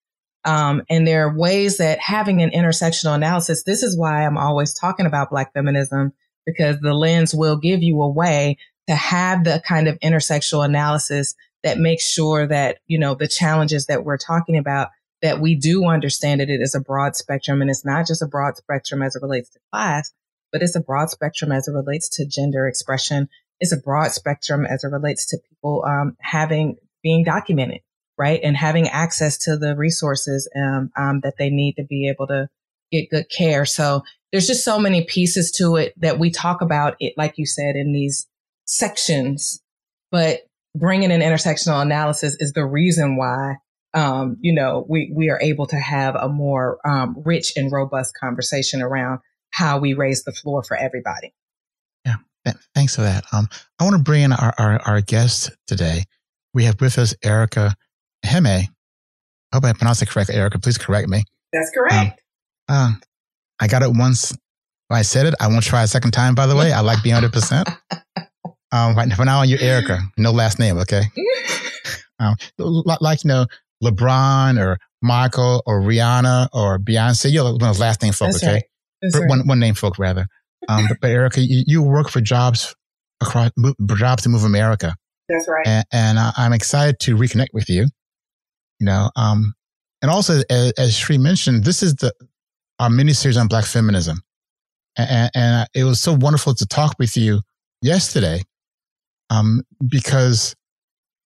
Um, 0.47 0.83
and 0.89 1.07
there 1.07 1.27
are 1.27 1.37
ways 1.37 1.77
that 1.77 1.99
having 1.99 2.41
an 2.41 2.51
intersectional 2.51 3.15
analysis, 3.15 3.65
this 3.65 3.83
is 3.83 3.99
why 3.99 4.25
I'm 4.25 4.39
always 4.39 4.73
talking 4.73 5.05
about 5.05 5.31
Black 5.31 5.53
feminism 5.53 6.15
because 6.47 6.81
the 6.81 6.95
lens 6.95 7.35
will 7.35 7.59
give 7.59 7.83
you 7.83 8.01
a 8.01 8.11
way 8.11 8.57
to 8.89 8.95
have 8.95 9.45
the 9.45 9.63
kind 9.67 9.89
of 9.89 9.99
intersectional 10.01 10.65
analysis 10.65 11.35
that 11.63 11.79
makes 11.79 12.11
sure 12.11 12.47
that, 12.47 12.79
you 12.87 12.99
know, 12.99 13.15
the 13.15 13.29
challenges 13.29 13.87
that 13.87 14.05
we're 14.05 14.19
talking 14.19 14.57
about, 14.57 14.89
that 15.25 15.41
we 15.41 15.55
do 15.55 15.87
understand 15.87 16.43
that 16.43 16.51
it 16.51 16.61
is 16.61 16.75
a 16.75 16.81
broad 16.81 17.17
spectrum 17.17 17.63
and 17.63 17.71
it's 17.71 17.85
not 17.85 18.07
just 18.07 18.21
a 18.21 18.27
broad 18.27 18.59
spectrum 18.59 19.01
as 19.03 19.17
it 19.17 19.23
relates 19.23 19.49
to 19.49 19.59
class, 19.73 20.13
but 20.53 20.61
it's 20.61 20.77
a 20.77 20.81
broad 20.81 21.09
spectrum 21.09 21.51
as 21.51 21.67
it 21.67 21.73
relates 21.73 22.11
to 22.11 22.27
gender 22.27 22.69
expression. 22.69 23.31
It's 23.59 23.73
a 23.73 23.79
broad 23.79 24.13
spectrum 24.13 24.67
as 24.67 24.85
it 24.85 24.89
relates 24.89 25.25
to 25.29 25.39
people 25.49 25.83
um, 25.87 26.19
having 26.21 26.77
being 27.03 27.25
documented, 27.25 27.81
right, 28.19 28.39
and 28.45 28.55
having 28.55 28.87
access 28.89 29.39
to 29.39 29.57
the 29.57 29.75
resources 29.75 30.47
um, 30.55 30.91
um, 30.95 31.21
that 31.21 31.39
they 31.39 31.49
need 31.49 31.77
to 31.77 31.85
be 31.85 32.07
able 32.07 32.27
to 32.27 32.51
get 32.93 33.09
good 33.09 33.31
care. 33.31 33.65
So 33.65 34.03
there's 34.31 34.47
just 34.47 34.63
so 34.63 34.79
many 34.79 35.05
pieces 35.05 35.51
to 35.53 35.77
it 35.77 35.95
that 36.03 36.19
we 36.19 36.31
talk 36.33 36.61
about 36.61 36.97
it, 37.01 37.15
like 37.17 37.39
you 37.39 37.47
said, 37.47 37.77
in 37.77 37.93
these 37.93 38.27
sections, 38.67 39.63
but 40.11 40.41
bringing 40.77 41.11
in 41.11 41.23
intersectional 41.23 41.81
analysis 41.81 42.37
is 42.41 42.53
the 42.53 42.67
reason 42.67 43.17
why 43.17 43.57
um, 43.95 44.37
you 44.41 44.53
know, 44.53 44.85
we, 44.89 45.13
we 45.15 45.31
are 45.31 45.41
able 45.41 45.67
to 45.69 45.77
have 45.77 46.17
a 46.17 46.29
more 46.29 46.79
um, 46.87 47.23
rich 47.25 47.53
and 47.57 47.71
robust 47.71 48.15
conversation 48.19 48.83
around 48.83 49.21
how 49.51 49.79
we 49.79 49.95
raise 49.95 50.25
the 50.25 50.33
floor 50.33 50.63
for 50.65 50.77
everybody. 50.77 51.33
Yeah, 52.05 52.17
thanks 52.75 52.97
for 52.97 53.03
that. 53.03 53.25
Um, 53.33 53.49
I 53.79 53.85
want 53.85 53.97
to 53.97 54.03
bring 54.03 54.23
in 54.23 54.33
our, 54.33 54.53
our, 54.59 54.81
our 54.83 55.01
guest 55.01 55.51
today. 55.67 56.05
We 56.53 56.65
have 56.65 56.81
with 56.81 56.99
us 56.99 57.15
Erica 57.23 57.75
Heme. 58.27 58.47
I 58.47 58.69
hope 59.53 59.65
I 59.65 59.73
pronounced 59.73 60.03
it 60.03 60.09
correctly, 60.09 60.35
Erica. 60.35 60.59
Please 60.59 60.77
correct 60.77 61.09
me. 61.09 61.25
That's 61.53 61.71
correct. 61.71 62.21
Um, 62.69 62.77
uh, 62.77 62.93
I 63.61 63.69
got 63.69 63.83
it 63.83 63.93
once. 63.93 64.37
I 64.91 65.03
said 65.03 65.27
it. 65.27 65.35
I 65.41 65.49
won't 65.49 65.65
try 65.65 65.83
a 65.83 65.87
second 65.87 66.11
time, 66.11 66.35
by 66.35 66.47
the 66.47 66.57
way. 66.57 66.73
I 66.73 66.81
like 66.81 67.03
being 67.03 67.17
100%. 67.17 67.77
um, 68.73 68.97
right, 68.97 69.13
for 69.13 69.25
now, 69.25 69.43
you're 69.43 69.61
Erica. 69.61 70.01
No 70.17 70.31
last 70.31 70.59
name, 70.59 70.79
okay? 70.79 71.03
um, 72.19 72.37
like, 72.59 73.25
you 73.25 73.29
know, 73.29 73.47
LeBron 73.83 74.61
or 74.61 74.79
Michael 75.03 75.63
or 75.67 75.81
Rihanna 75.81 76.49
or 76.53 76.79
Beyonce. 76.79 77.33
You're 77.33 77.45
one 77.45 77.55
of 77.55 77.61
those 77.61 77.81
last 77.81 78.03
name 78.03 78.13
folk, 78.13 78.33
That's 78.33 78.43
okay? 78.43 78.53
Right. 78.53 78.65
That's 79.03 79.21
one, 79.29 79.47
one 79.47 79.61
name 79.61 79.75
folk, 79.75 79.99
rather. 79.99 80.27
Um, 80.69 80.87
but, 80.89 80.99
but, 81.01 81.11
Erica, 81.11 81.41
you, 81.41 81.63
you, 81.67 81.83
work 81.83 82.09
for 82.09 82.23
jobs 82.23 82.75
across 83.21 83.51
jobs 83.97 84.23
to 84.23 84.29
move 84.31 84.45
America. 84.45 84.97
That's 85.29 85.49
right. 85.49 85.67
And, 85.67 85.85
and 85.93 86.19
uh, 86.19 86.33
I'm 86.37 86.53
excited 86.53 86.99
to 87.01 87.17
reconnect 87.17 87.49
with 87.53 87.69
you. 87.69 87.87
You 88.81 88.87
know, 88.87 89.11
um, 89.17 89.55
and 90.03 90.11
also 90.11 90.43
as, 90.51 90.73
as 90.73 90.97
Sri 90.97 91.19
mentioned, 91.19 91.65
this 91.65 91.83
is 91.83 91.97
the 91.97 92.13
our 92.79 92.91
mini 92.91 93.13
series 93.13 93.37
on 93.37 93.47
Black 93.47 93.65
feminism, 93.65 94.21
and, 94.97 95.31
and, 95.35 95.69
it 95.75 95.85
was 95.85 96.01
so 96.01 96.13
wonderful 96.13 96.55
to 96.55 96.67
talk 96.67 96.97
with 96.99 97.17
you 97.17 97.41
yesterday, 97.83 98.43
um, 99.31 99.63
because 99.87 100.57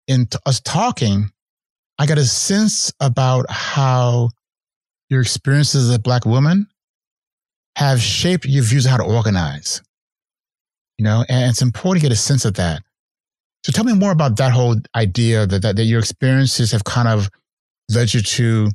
in 0.09 0.27
t- 0.27 0.39
us 0.45 0.61
talking, 0.61 1.31
I 1.99 2.07
got 2.07 2.19
a 2.19 2.25
sense 2.25 2.93
about 3.01 3.47
how 3.51 4.31
your 5.09 5.21
experiences 5.21 5.89
as 5.89 5.95
a 5.95 5.99
black 5.99 6.27
woman 6.27 6.67
have 7.77 8.01
shaped 8.01 8.45
your 8.45 8.65
views 8.65 8.85
of 8.85 8.91
how 8.91 8.97
to 8.99 9.05
organize. 9.05 9.83
You 10.99 11.05
know, 11.05 11.25
and 11.29 11.51
it's 11.51 11.63
important 11.63 12.03
to 12.03 12.09
get 12.09 12.13
a 12.13 12.17
sense 12.17 12.45
of 12.45 12.55
that. 12.55 12.83
So 13.65 13.73
tell 13.73 13.85
me 13.85 13.95
more 13.95 14.13
about 14.13 14.37
that 14.37 14.53
whole 14.53 14.77
idea 14.95 15.47
that, 15.47 15.63
that, 15.63 15.77
that 15.77 15.85
your 15.85 15.99
experiences 15.99 16.73
have 16.73 16.85
kind 16.85 17.09
of 17.09 17.29
led 17.91 18.15
you 18.15 18.21
to 18.21 18.69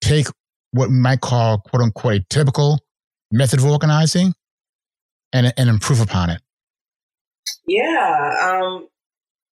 take 0.00 0.26
what 0.72 0.88
we 0.90 0.94
might 0.94 1.20
call 1.20 1.58
quote 1.58 1.82
unquote 1.82 2.14
a 2.14 2.20
typical 2.28 2.78
method 3.32 3.60
of 3.60 3.66
organizing 3.66 4.32
and, 5.32 5.52
and 5.56 5.68
improve 5.68 6.00
upon 6.00 6.30
it. 6.30 6.40
Yeah. 7.66 8.58
Um, 8.62 8.88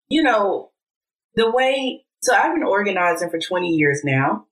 you 0.09 0.23
know, 0.23 0.71
the 1.35 1.51
way 1.51 2.04
so 2.25 2.35
I've 2.35 2.55
been 2.55 2.65
organizing 2.65 3.29
for 3.29 3.39
20 3.39 3.69
years 3.69 4.01
now. 4.03 4.47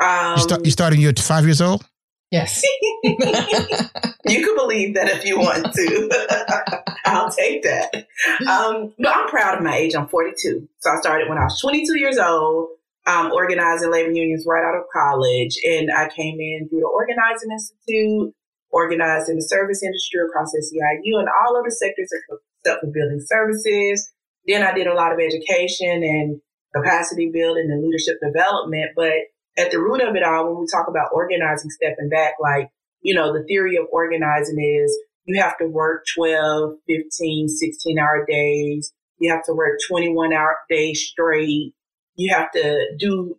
Um, 0.00 0.36
you, 0.36 0.42
start, 0.42 0.64
you 0.64 0.70
started 0.70 0.96
when 0.96 1.02
you 1.02 1.08
were 1.08 1.22
five 1.22 1.44
years 1.44 1.60
old? 1.60 1.84
Yes. 2.30 2.62
you 3.02 3.16
can 3.16 4.56
believe 4.56 4.94
that 4.94 5.08
if 5.08 5.24
you 5.24 5.38
want 5.38 5.74
to. 5.74 6.84
I'll 7.04 7.30
take 7.30 7.64
that. 7.64 8.06
Um, 8.48 8.94
but 8.98 9.16
I'm 9.16 9.28
proud 9.28 9.58
of 9.58 9.64
my 9.64 9.76
age. 9.76 9.96
I'm 9.96 10.06
42. 10.06 10.68
So 10.78 10.90
I 10.90 11.00
started 11.00 11.28
when 11.28 11.38
I 11.38 11.44
was 11.44 11.60
22 11.60 11.98
years 11.98 12.18
old, 12.18 12.68
um, 13.06 13.32
organizing 13.32 13.90
labor 13.90 14.12
unions 14.12 14.44
right 14.46 14.64
out 14.64 14.78
of 14.78 14.84
college. 14.92 15.58
And 15.64 15.90
I 15.90 16.08
came 16.08 16.38
in 16.38 16.68
through 16.68 16.80
the 16.80 16.86
Organizing 16.86 17.50
Institute, 17.50 18.32
organized 18.70 19.28
in 19.28 19.36
the 19.36 19.42
service 19.42 19.82
industry 19.82 20.20
across 20.28 20.54
SEIU 20.54 21.18
and 21.18 21.28
all 21.28 21.58
of 21.58 21.64
the 21.64 21.72
sectors 21.72 22.10
except 22.12 22.80
for 22.80 22.86
building 22.92 23.20
services. 23.26 24.12
Then 24.46 24.62
I 24.62 24.72
did 24.72 24.86
a 24.86 24.94
lot 24.94 25.12
of 25.12 25.18
education 25.18 26.04
and 26.04 26.40
capacity 26.74 27.30
building 27.32 27.68
and 27.70 27.82
leadership 27.84 28.18
development. 28.22 28.90
But 28.96 29.12
at 29.58 29.70
the 29.70 29.78
root 29.78 30.02
of 30.02 30.14
it 30.14 30.22
all, 30.22 30.46
when 30.46 30.60
we 30.60 30.66
talk 30.72 30.88
about 30.88 31.10
organizing, 31.12 31.70
stepping 31.70 32.08
back, 32.08 32.34
like, 32.40 32.68
you 33.02 33.14
know, 33.14 33.32
the 33.32 33.44
theory 33.44 33.76
of 33.76 33.86
organizing 33.92 34.60
is 34.60 34.96
you 35.24 35.40
have 35.40 35.56
to 35.58 35.66
work 35.66 36.04
12, 36.16 36.74
15, 36.88 37.48
16 37.48 37.98
hour 37.98 38.26
days. 38.28 38.92
You 39.18 39.32
have 39.32 39.44
to 39.44 39.52
work 39.52 39.78
21 39.88 40.32
hour 40.32 40.56
days 40.68 41.08
straight. 41.10 41.74
You 42.16 42.34
have 42.34 42.50
to 42.52 42.86
do 42.98 43.36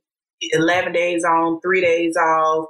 11 0.54 0.94
days 0.94 1.24
on, 1.24 1.60
three 1.62 1.82
days 1.82 2.16
off. 2.16 2.68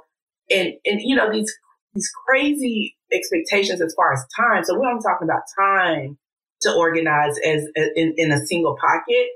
And, 0.50 0.74
and, 0.84 1.00
you 1.00 1.16
know, 1.16 1.30
these, 1.30 1.52
these 1.94 2.10
crazy 2.26 2.96
expectations 3.12 3.80
as 3.80 3.94
far 3.94 4.12
as 4.12 4.24
time. 4.36 4.64
So 4.64 4.78
we're 4.78 4.88
only 4.88 5.02
talking 5.02 5.28
about 5.28 5.42
time 5.58 6.18
to 6.62 6.74
organize 6.74 7.38
as, 7.44 7.66
in, 7.96 8.14
in 8.16 8.32
a 8.32 8.46
single 8.46 8.76
pocket. 8.80 9.28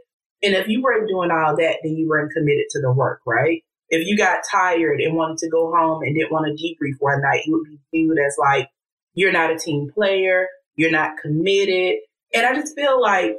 And 0.47 0.55
if 0.55 0.69
you 0.69 0.81
weren't 0.81 1.09
doing 1.09 1.33
all 1.33 1.57
that, 1.57 1.79
then 1.83 1.97
you 1.97 2.09
weren't 2.09 2.31
committed 2.31 2.67
to 2.71 2.81
the 2.81 2.93
work, 2.93 3.21
right? 3.27 3.65
If 3.89 4.07
you 4.07 4.17
got 4.17 4.45
tired 4.49 5.01
and 5.01 5.17
wanted 5.17 5.39
to 5.39 5.51
go 5.51 5.73
home 5.77 6.03
and 6.03 6.15
didn't 6.15 6.31
want 6.31 6.47
to 6.47 6.65
debrief 6.65 6.95
one 7.01 7.21
night, 7.21 7.43
you 7.47 7.53
would 7.55 7.69
be 7.69 7.81
viewed 7.93 8.17
as 8.25 8.37
like, 8.39 8.69
you're 9.15 9.33
not 9.33 9.51
a 9.51 9.59
team 9.59 9.91
player, 9.93 10.47
you're 10.77 10.93
not 10.93 11.19
committed. 11.21 11.97
And 12.33 12.47
I 12.47 12.55
just 12.55 12.77
feel 12.77 13.03
like 13.03 13.37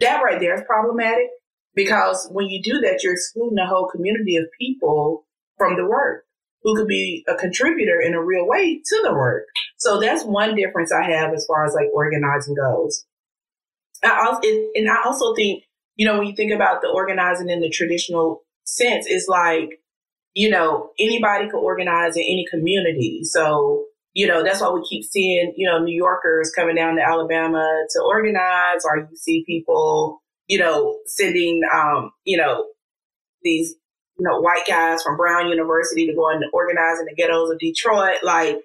that 0.00 0.22
right 0.22 0.38
there 0.38 0.54
is 0.54 0.62
problematic 0.66 1.28
because 1.74 2.28
when 2.30 2.48
you 2.48 2.62
do 2.62 2.80
that, 2.80 3.02
you're 3.02 3.14
excluding 3.14 3.58
a 3.58 3.66
whole 3.66 3.88
community 3.88 4.36
of 4.36 4.44
people 4.60 5.24
from 5.56 5.76
the 5.76 5.86
work 5.86 6.24
who 6.64 6.76
could 6.76 6.88
be 6.88 7.24
a 7.28 7.34
contributor 7.34 7.98
in 7.98 8.12
a 8.12 8.22
real 8.22 8.46
way 8.46 8.82
to 8.84 9.00
the 9.04 9.14
work. 9.14 9.44
So 9.78 10.00
that's 10.00 10.22
one 10.22 10.54
difference 10.54 10.92
I 10.92 11.02
have 11.12 11.32
as 11.32 11.46
far 11.46 11.64
as 11.64 11.72
like 11.72 11.88
organizing 11.94 12.56
goes. 12.56 13.06
I 14.04 14.26
also, 14.26 14.40
and 14.74 14.90
I 14.90 15.02
also 15.04 15.34
think 15.34 15.62
you 15.96 16.06
know, 16.06 16.18
when 16.18 16.28
you 16.28 16.36
think 16.36 16.52
about 16.52 16.82
the 16.82 16.88
organizing 16.88 17.50
in 17.50 17.60
the 17.60 17.70
traditional 17.70 18.42
sense, 18.64 19.06
it's 19.08 19.28
like, 19.28 19.80
you 20.34 20.50
know, 20.50 20.90
anybody 20.98 21.48
could 21.48 21.60
organize 21.60 22.16
in 22.16 22.22
any 22.22 22.44
community. 22.50 23.20
So, 23.24 23.86
you 24.12 24.26
know, 24.26 24.42
that's 24.42 24.60
why 24.60 24.70
we 24.70 24.86
keep 24.88 25.04
seeing, 25.04 25.54
you 25.56 25.66
know, 25.68 25.78
New 25.78 25.94
Yorkers 25.94 26.52
coming 26.54 26.76
down 26.76 26.96
to 26.96 27.02
Alabama 27.02 27.66
to 27.90 28.02
organize, 28.02 28.84
or 28.84 29.08
you 29.10 29.16
see 29.16 29.44
people, 29.46 30.22
you 30.46 30.58
know, 30.58 30.98
sending, 31.06 31.62
um, 31.74 32.10
you 32.24 32.36
know, 32.36 32.66
these, 33.42 33.74
you 34.18 34.26
know, 34.26 34.40
white 34.40 34.66
guys 34.68 35.02
from 35.02 35.16
Brown 35.16 35.48
University 35.48 36.06
to 36.06 36.14
go 36.14 36.28
and 36.30 36.44
organize 36.52 36.98
in 37.00 37.06
the 37.06 37.14
ghettos 37.14 37.50
of 37.50 37.58
Detroit. 37.58 38.22
Like, 38.22 38.58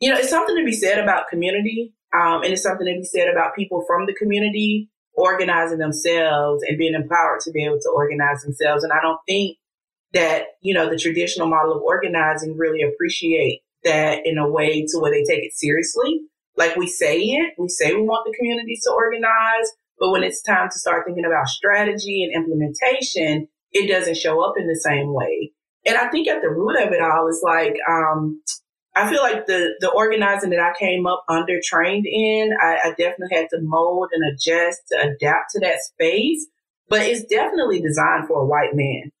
you 0.00 0.10
know, 0.10 0.18
it's 0.18 0.30
something 0.30 0.56
to 0.56 0.64
be 0.64 0.72
said 0.72 0.98
about 0.98 1.28
community. 1.28 1.94
Um, 2.14 2.42
and 2.42 2.52
it's 2.52 2.62
something 2.62 2.86
to 2.86 3.00
be 3.00 3.04
said 3.04 3.28
about 3.28 3.56
people 3.56 3.84
from 3.86 4.06
the 4.06 4.14
community 4.14 4.88
organizing 5.16 5.78
themselves 5.78 6.62
and 6.66 6.78
being 6.78 6.94
empowered 6.94 7.40
to 7.40 7.50
be 7.50 7.64
able 7.64 7.80
to 7.80 7.88
organize 7.88 8.42
themselves. 8.42 8.84
And 8.84 8.92
I 8.92 9.00
don't 9.00 9.20
think 9.26 9.56
that, 10.12 10.44
you 10.60 10.74
know, 10.74 10.88
the 10.88 10.98
traditional 10.98 11.48
model 11.48 11.74
of 11.74 11.82
organizing 11.82 12.56
really 12.56 12.82
appreciate 12.82 13.62
that 13.84 14.20
in 14.24 14.38
a 14.38 14.48
way 14.48 14.84
to 14.86 14.98
where 14.98 15.10
they 15.10 15.24
take 15.24 15.44
it 15.44 15.54
seriously. 15.54 16.20
Like 16.56 16.76
we 16.76 16.86
say 16.86 17.18
it, 17.18 17.54
we 17.58 17.68
say 17.68 17.94
we 17.94 18.02
want 18.02 18.26
the 18.26 18.36
communities 18.36 18.82
to 18.84 18.92
organize, 18.92 19.72
but 19.98 20.10
when 20.10 20.22
it's 20.22 20.42
time 20.42 20.68
to 20.70 20.78
start 20.78 21.04
thinking 21.06 21.24
about 21.24 21.48
strategy 21.48 22.24
and 22.24 22.34
implementation, 22.34 23.48
it 23.72 23.88
doesn't 23.88 24.16
show 24.16 24.42
up 24.42 24.54
in 24.58 24.66
the 24.66 24.80
same 24.80 25.12
way. 25.12 25.52
And 25.84 25.96
I 25.96 26.08
think 26.08 26.28
at 26.28 26.42
the 26.42 26.50
root 26.50 26.76
of 26.76 26.92
it 26.92 27.00
all 27.00 27.28
is 27.28 27.40
like, 27.44 27.76
um, 27.88 28.42
I 28.96 29.10
feel 29.10 29.20
like 29.20 29.46
the 29.46 29.74
the 29.80 29.90
organizing 29.90 30.50
that 30.50 30.58
I 30.58 30.72
came 30.78 31.06
up 31.06 31.22
under 31.28 31.60
trained 31.62 32.06
in, 32.06 32.50
I, 32.60 32.78
I, 32.84 32.88
definitely 32.90 33.36
had 33.36 33.48
to 33.50 33.60
mold 33.60 34.08
and 34.12 34.32
adjust 34.32 34.80
to 34.90 35.00
adapt 35.00 35.50
to 35.52 35.60
that 35.60 35.82
space. 35.82 36.46
But 36.88 37.02
it's 37.02 37.24
definitely 37.24 37.80
designed 37.82 38.26
for 38.26 38.40
a 38.40 38.46
white 38.46 38.74
man. 38.74 39.12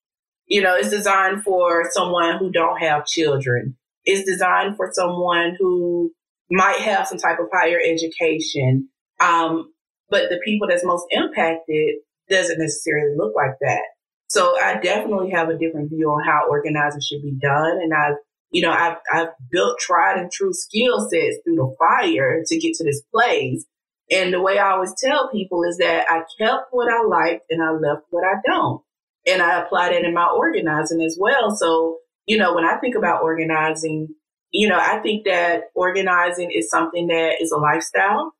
You 0.46 0.62
know, 0.62 0.76
it's 0.76 0.90
designed 0.90 1.42
for 1.42 1.90
someone 1.90 2.38
who 2.38 2.50
don't 2.50 2.78
have 2.78 3.06
children. 3.06 3.76
It's 4.04 4.24
designed 4.24 4.76
for 4.76 4.90
someone 4.92 5.56
who 5.58 6.12
might 6.50 6.78
have 6.78 7.06
some 7.06 7.18
type 7.18 7.38
of 7.38 7.48
higher 7.52 7.80
education. 7.84 8.88
Um, 9.20 9.72
but 10.08 10.30
the 10.30 10.40
people 10.44 10.68
that's 10.68 10.84
most 10.84 11.04
impacted 11.10 11.96
doesn't 12.30 12.58
necessarily 12.58 13.14
look 13.16 13.34
like 13.36 13.56
that. 13.60 13.82
So 14.28 14.56
I 14.60 14.78
definitely 14.78 15.30
have 15.30 15.48
a 15.48 15.58
different 15.58 15.90
view 15.90 16.08
on 16.08 16.24
how 16.24 16.48
organizing 16.48 17.00
should 17.00 17.22
be 17.22 17.36
done. 17.40 17.78
And 17.82 17.92
I've 17.92 18.16
you 18.56 18.62
know, 18.62 18.70
I've, 18.70 18.96
I've 19.12 19.28
built 19.50 19.78
tried 19.78 20.16
and 20.16 20.32
true 20.32 20.54
skill 20.54 21.00
sets 21.10 21.36
through 21.44 21.56
the 21.56 21.76
fire 21.78 22.42
to 22.46 22.58
get 22.58 22.72
to 22.76 22.84
this 22.84 23.02
place. 23.12 23.66
And 24.10 24.32
the 24.32 24.40
way 24.40 24.58
I 24.58 24.70
always 24.70 24.94
tell 24.98 25.30
people 25.30 25.62
is 25.64 25.76
that 25.76 26.06
I 26.08 26.22
kept 26.40 26.68
what 26.70 26.90
I 26.90 27.04
liked 27.06 27.50
and 27.50 27.62
I 27.62 27.72
left 27.72 28.06
what 28.08 28.24
I 28.24 28.40
don't. 28.46 28.80
And 29.26 29.42
I 29.42 29.60
apply 29.60 29.90
that 29.90 30.06
in 30.06 30.14
my 30.14 30.26
organizing 30.34 31.02
as 31.02 31.18
well. 31.20 31.54
So, 31.54 31.98
you 32.24 32.38
know, 32.38 32.54
when 32.54 32.64
I 32.64 32.78
think 32.78 32.94
about 32.94 33.22
organizing, 33.22 34.08
you 34.52 34.70
know, 34.70 34.78
I 34.80 35.00
think 35.00 35.26
that 35.26 35.64
organizing 35.74 36.50
is 36.50 36.70
something 36.70 37.08
that 37.08 37.34
is 37.42 37.52
a 37.52 37.58
lifestyle. 37.58 38.32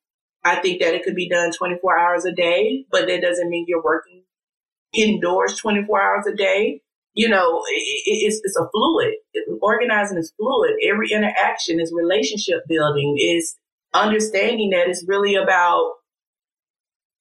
I 0.43 0.61
think 0.63 0.81
that 0.81 0.95
it 0.95 1.03
could 1.03 1.15
be 1.15 1.29
done 1.29 1.53
24 1.53 1.99
hours 1.99 2.25
a 2.25 2.33
day, 2.33 2.87
but 2.91 3.07
that 3.07 3.21
doesn't 3.21 3.51
mean 3.51 3.67
you're 3.69 3.85
working 3.85 4.23
indoors 4.95 5.57
24 5.57 6.01
hours 6.01 6.27
a 6.27 6.35
day 6.35 6.81
you 7.17 7.31
know, 7.31 7.63
it, 7.67 8.03
it's, 8.05 8.41
it's 8.45 8.57
a 8.57 8.69
fluid. 8.71 9.15
Organizing 9.63 10.19
is 10.19 10.33
fluid. 10.37 10.73
Every 10.87 11.11
interaction 11.11 11.81
is 11.81 11.93
relationship 11.97 12.61
building, 12.69 13.17
is 13.19 13.57
understanding 13.95 14.71
that 14.71 14.87
it's 14.89 15.05
really 15.09 15.35
about 15.35 15.95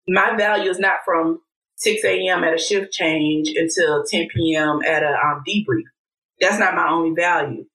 my 0.07 0.35
value 0.35 0.69
is 0.69 0.79
not 0.79 0.97
from 1.05 1.39
6 1.77 2.03
a.m. 2.03 2.43
at 2.43 2.53
a 2.53 2.57
shift 2.57 2.91
change 2.91 3.49
until 3.55 4.03
10 4.03 4.27
p.m. 4.35 4.81
at 4.85 5.01
a 5.01 5.13
um, 5.13 5.43
debrief. 5.47 5.85
That's 6.41 6.59
not 6.59 6.75
my 6.75 6.89
only 6.89 7.15
value. 7.15 7.65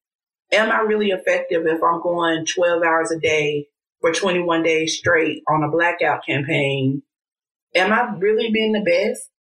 Am 0.53 0.71
I 0.71 0.81
really 0.81 1.09
effective 1.09 1.63
if 1.65 1.83
I'm 1.83 2.03
going 2.03 2.45
12 2.45 2.83
hours 2.83 3.11
a 3.11 3.19
day 3.19 3.67
for 4.03 4.13
21 4.13 4.63
days 4.63 4.99
straight 4.99 5.43
on 5.49 5.63
a 5.63 5.71
blackout 5.71 6.27
campaign? 6.27 7.03
Am 7.75 7.93
I 7.93 8.15
really 8.19 8.51
being 8.51 8.73
the 8.73 8.81
best? 8.81 9.31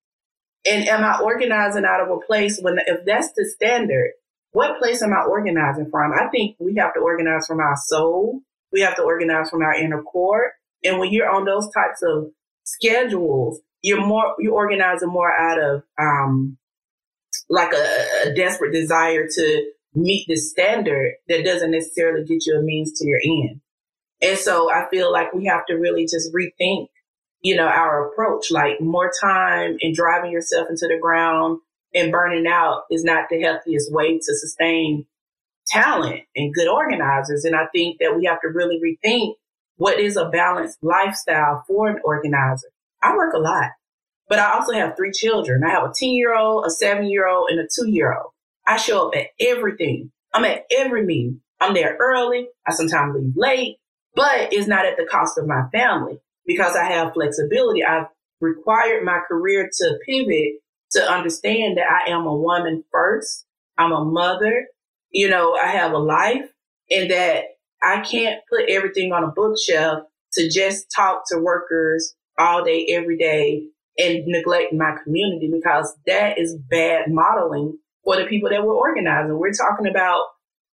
And 0.66 0.86
am 0.88 1.04
I 1.04 1.20
organizing 1.22 1.84
out 1.84 2.02
of 2.02 2.10
a 2.10 2.26
place 2.26 2.58
when, 2.60 2.78
if 2.86 3.04
that's 3.06 3.32
the 3.34 3.44
standard, 3.44 4.10
what 4.52 4.78
place 4.78 5.02
am 5.02 5.12
I 5.12 5.24
organizing 5.24 5.88
from? 5.90 6.12
I 6.12 6.28
think 6.28 6.56
we 6.58 6.74
have 6.76 6.94
to 6.94 7.00
organize 7.00 7.46
from 7.46 7.60
our 7.60 7.76
soul. 7.76 8.40
We 8.72 8.80
have 8.82 8.96
to 8.96 9.02
organize 9.02 9.48
from 9.48 9.62
our 9.62 9.74
inner 9.74 10.02
core. 10.02 10.52
And 10.84 10.98
when 10.98 11.12
you're 11.12 11.30
on 11.30 11.44
those 11.44 11.70
types 11.72 12.02
of 12.02 12.30
schedules, 12.64 13.60
you're 13.82 14.04
more, 14.04 14.34
you're 14.38 14.54
organizing 14.54 15.08
more 15.08 15.32
out 15.32 15.58
of, 15.62 15.82
um, 15.98 16.58
like 17.48 17.72
a, 17.72 18.28
a 18.28 18.34
desperate 18.34 18.72
desire 18.72 19.26
to 19.26 19.70
meet 19.94 20.26
the 20.28 20.36
standard 20.36 21.14
that 21.28 21.44
doesn't 21.44 21.70
necessarily 21.70 22.24
get 22.24 22.46
you 22.46 22.58
a 22.58 22.62
means 22.62 22.92
to 22.98 23.06
your 23.06 23.18
end. 23.24 23.60
And 24.22 24.38
so 24.38 24.70
I 24.70 24.88
feel 24.90 25.10
like 25.10 25.32
we 25.32 25.46
have 25.46 25.64
to 25.66 25.74
really 25.74 26.04
just 26.04 26.32
rethink 26.32 26.88
you 27.42 27.56
know, 27.56 27.66
our 27.66 28.08
approach. 28.08 28.50
Like 28.50 28.80
more 28.80 29.10
time 29.20 29.76
and 29.80 29.94
driving 29.94 30.32
yourself 30.32 30.68
into 30.68 30.86
the 30.86 30.98
ground 31.00 31.60
and 31.94 32.12
burning 32.12 32.46
out 32.46 32.84
is 32.90 33.04
not 33.04 33.28
the 33.30 33.40
healthiest 33.40 33.92
way 33.92 34.18
to 34.18 34.34
sustain 34.34 35.06
talent 35.66 36.22
and 36.36 36.54
good 36.54 36.68
organizers. 36.68 37.44
And 37.44 37.56
I 37.56 37.66
think 37.72 37.98
that 38.00 38.16
we 38.16 38.26
have 38.26 38.40
to 38.42 38.48
really 38.48 38.80
rethink 38.80 39.34
what 39.76 39.98
is 39.98 40.16
a 40.16 40.28
balanced 40.28 40.78
lifestyle 40.82 41.64
for 41.66 41.88
an 41.88 42.00
organizer. 42.04 42.68
I 43.02 43.14
work 43.14 43.32
a 43.32 43.38
lot, 43.38 43.70
but 44.28 44.38
I 44.38 44.52
also 44.52 44.72
have 44.72 44.96
three 44.96 45.12
children. 45.12 45.62
I 45.64 45.70
have 45.70 45.84
a 45.84 45.92
10 45.94 46.10
year 46.10 46.36
old, 46.36 46.66
a 46.66 46.70
seven 46.70 47.06
year 47.06 47.26
old, 47.26 47.48
and 47.50 47.60
a 47.60 47.64
two 47.64 47.88
year 47.88 48.16
old. 48.16 48.32
I 48.66 48.76
show 48.76 49.08
up 49.08 49.16
at 49.16 49.28
everything. 49.40 50.12
I'm 50.34 50.44
at 50.44 50.64
every 50.70 51.04
meeting. 51.04 51.40
I'm 51.60 51.74
there 51.74 51.96
early. 51.98 52.48
I 52.66 52.72
sometimes 52.72 53.14
leave 53.16 53.32
late, 53.36 53.76
but 54.14 54.52
it's 54.52 54.68
not 54.68 54.86
at 54.86 54.96
the 54.96 55.06
cost 55.10 55.38
of 55.38 55.46
my 55.46 55.62
family 55.72 56.20
because 56.46 56.76
I 56.76 56.84
have 56.84 57.14
flexibility, 57.14 57.84
I've 57.84 58.06
required 58.40 59.04
my 59.04 59.20
career 59.28 59.70
to 59.72 59.98
pivot 60.06 60.54
to 60.92 61.10
understand 61.10 61.76
that 61.78 61.86
I 61.86 62.10
am 62.10 62.26
a 62.26 62.34
woman 62.34 62.84
first. 62.90 63.46
I'm 63.78 63.92
a 63.92 64.04
mother. 64.04 64.66
You 65.10 65.28
know, 65.28 65.54
I 65.54 65.68
have 65.68 65.92
a 65.92 65.98
life 65.98 66.50
and 66.90 67.10
that 67.10 67.44
I 67.82 68.00
can't 68.00 68.40
put 68.48 68.68
everything 68.68 69.12
on 69.12 69.24
a 69.24 69.28
bookshelf 69.28 70.04
to 70.34 70.48
just 70.48 70.86
talk 70.94 71.22
to 71.28 71.38
workers 71.38 72.14
all 72.38 72.64
day, 72.64 72.86
every 72.90 73.18
day 73.18 73.66
and 73.98 74.24
neglect 74.26 74.72
my 74.72 74.96
community 75.04 75.50
because 75.52 75.94
that 76.06 76.38
is 76.38 76.56
bad 76.56 77.06
modeling 77.08 77.78
for 78.04 78.16
the 78.16 78.26
people 78.26 78.48
that 78.50 78.64
we're 78.64 78.74
organizing. 78.74 79.38
We're 79.38 79.52
talking 79.52 79.86
about 79.86 80.24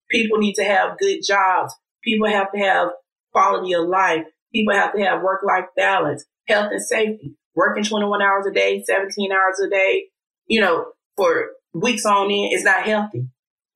people 0.09 0.37
need 0.37 0.55
to 0.55 0.63
have 0.63 0.97
good 0.97 1.19
jobs. 1.25 1.73
People 2.03 2.27
have 2.27 2.51
to 2.53 2.59
have 2.59 2.89
quality 3.33 3.73
of 3.73 3.87
life. 3.87 4.25
People 4.53 4.73
have 4.73 4.93
to 4.93 5.01
have 5.01 5.21
work 5.21 5.41
life 5.45 5.65
balance, 5.75 6.25
health 6.47 6.71
and 6.71 6.81
safety, 6.81 7.35
working 7.55 7.83
21 7.83 8.21
hours 8.21 8.45
a 8.45 8.51
day, 8.51 8.83
17 8.85 9.31
hours 9.31 9.59
a 9.59 9.69
day, 9.69 10.05
you 10.45 10.61
know, 10.61 10.85
for 11.15 11.49
weeks 11.73 12.05
on 12.05 12.31
end 12.31 12.53
is 12.53 12.63
not 12.63 12.83
healthy. 12.83 13.27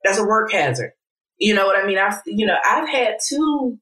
That's 0.04 0.18
a 0.18 0.26
work 0.26 0.52
hazard. 0.52 0.94
You 1.38 1.56
know 1.56 1.66
what 1.66 1.76
I 1.76 1.86
mean? 1.86 1.98
I've, 1.98 2.22
you 2.26 2.46
know, 2.46 2.58
I've 2.64 2.88
had 2.88 3.18
two 3.28 3.78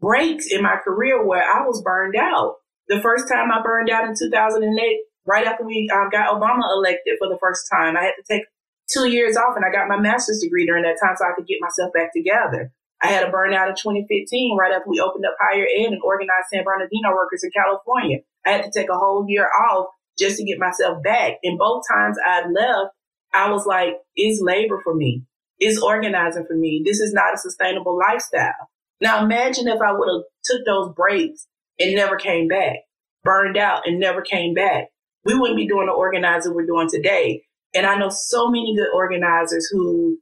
breaks 0.00 0.46
in 0.46 0.62
my 0.62 0.76
career 0.82 1.24
where 1.26 1.42
I 1.42 1.66
was 1.66 1.82
burned 1.82 2.16
out. 2.16 2.56
The 2.88 3.00
first 3.00 3.28
time 3.28 3.50
I 3.52 3.62
burned 3.62 3.90
out 3.90 4.08
in 4.08 4.14
2008, 4.18 4.98
right 5.26 5.46
after 5.46 5.64
we 5.64 5.88
um, 5.92 6.08
got 6.10 6.34
Obama 6.34 6.62
elected 6.72 7.16
for 7.18 7.28
the 7.28 7.38
first 7.40 7.66
time, 7.70 7.96
I 7.96 8.04
had 8.04 8.12
to 8.12 8.24
take 8.28 8.44
two 8.92 9.08
years 9.08 9.36
off 9.36 9.54
and 9.56 9.64
I 9.64 9.70
got 9.70 9.88
my 9.88 10.00
master's 10.00 10.40
degree 10.40 10.66
during 10.66 10.82
that 10.84 10.98
time 11.02 11.14
so 11.16 11.24
I 11.24 11.34
could 11.36 11.46
get 11.46 11.58
myself 11.60 11.92
back 11.92 12.12
together. 12.14 12.72
I 13.02 13.08
had 13.08 13.26
a 13.26 13.32
burnout 13.32 13.68
in 13.68 13.74
2015 13.76 14.56
right 14.58 14.72
after 14.72 14.88
we 14.88 15.00
opened 15.00 15.24
up 15.24 15.36
higher 15.40 15.64
ed 15.64 15.92
and 15.92 16.02
organized 16.02 16.48
San 16.52 16.64
Bernardino 16.64 17.14
workers 17.14 17.42
in 17.42 17.50
California. 17.50 18.18
I 18.44 18.50
had 18.50 18.64
to 18.64 18.70
take 18.70 18.90
a 18.90 18.98
whole 18.98 19.24
year 19.28 19.48
off 19.48 19.86
just 20.18 20.36
to 20.36 20.44
get 20.44 20.58
myself 20.58 21.02
back. 21.02 21.34
And 21.42 21.58
both 21.58 21.84
times 21.90 22.18
I'd 22.24 22.50
left, 22.52 22.94
I 23.32 23.50
was 23.50 23.64
like, 23.66 23.94
is 24.16 24.40
labor 24.42 24.80
for 24.84 24.94
me? 24.94 25.24
Is 25.60 25.82
organizing 25.82 26.44
for 26.46 26.56
me? 26.56 26.82
This 26.84 27.00
is 27.00 27.12
not 27.12 27.34
a 27.34 27.38
sustainable 27.38 27.98
lifestyle. 27.98 28.68
Now 29.00 29.24
imagine 29.24 29.66
if 29.68 29.80
I 29.80 29.92
would 29.92 30.08
have 30.08 30.22
took 30.44 30.66
those 30.66 30.94
breaks 30.94 31.46
and 31.78 31.94
never 31.94 32.16
came 32.16 32.48
back, 32.48 32.76
burned 33.24 33.56
out 33.56 33.86
and 33.86 33.98
never 33.98 34.20
came 34.20 34.54
back. 34.54 34.88
We 35.24 35.38
wouldn't 35.38 35.58
be 35.58 35.66
doing 35.66 35.86
the 35.86 35.92
organizing 35.92 36.54
we're 36.54 36.66
doing 36.66 36.88
today. 36.90 37.44
And 37.74 37.86
I 37.86 37.96
know 37.96 38.10
so 38.10 38.48
many 38.48 38.74
good 38.76 38.88
organizers 38.94 39.68
who 39.70 40.18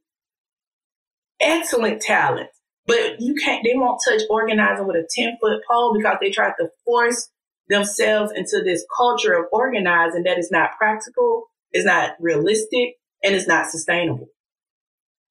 excellent 1.40 2.02
talent, 2.02 2.50
but 2.88 3.20
you 3.20 3.34
can't, 3.34 3.62
they 3.62 3.74
won't 3.76 4.00
touch 4.02 4.22
organizing 4.30 4.86
with 4.86 4.96
a 4.96 5.06
10 5.08 5.36
foot 5.40 5.60
pole 5.70 5.94
because 5.96 6.16
they 6.22 6.30
try 6.30 6.48
to 6.58 6.70
force 6.86 7.28
themselves 7.68 8.32
into 8.34 8.62
this 8.64 8.84
culture 8.96 9.34
of 9.34 9.44
organizing 9.52 10.22
that 10.22 10.38
is 10.38 10.50
not 10.50 10.70
practical, 10.78 11.44
is 11.74 11.84
not 11.84 12.12
realistic, 12.18 12.94
and 13.22 13.34
is 13.34 13.46
not 13.46 13.70
sustainable. 13.70 14.28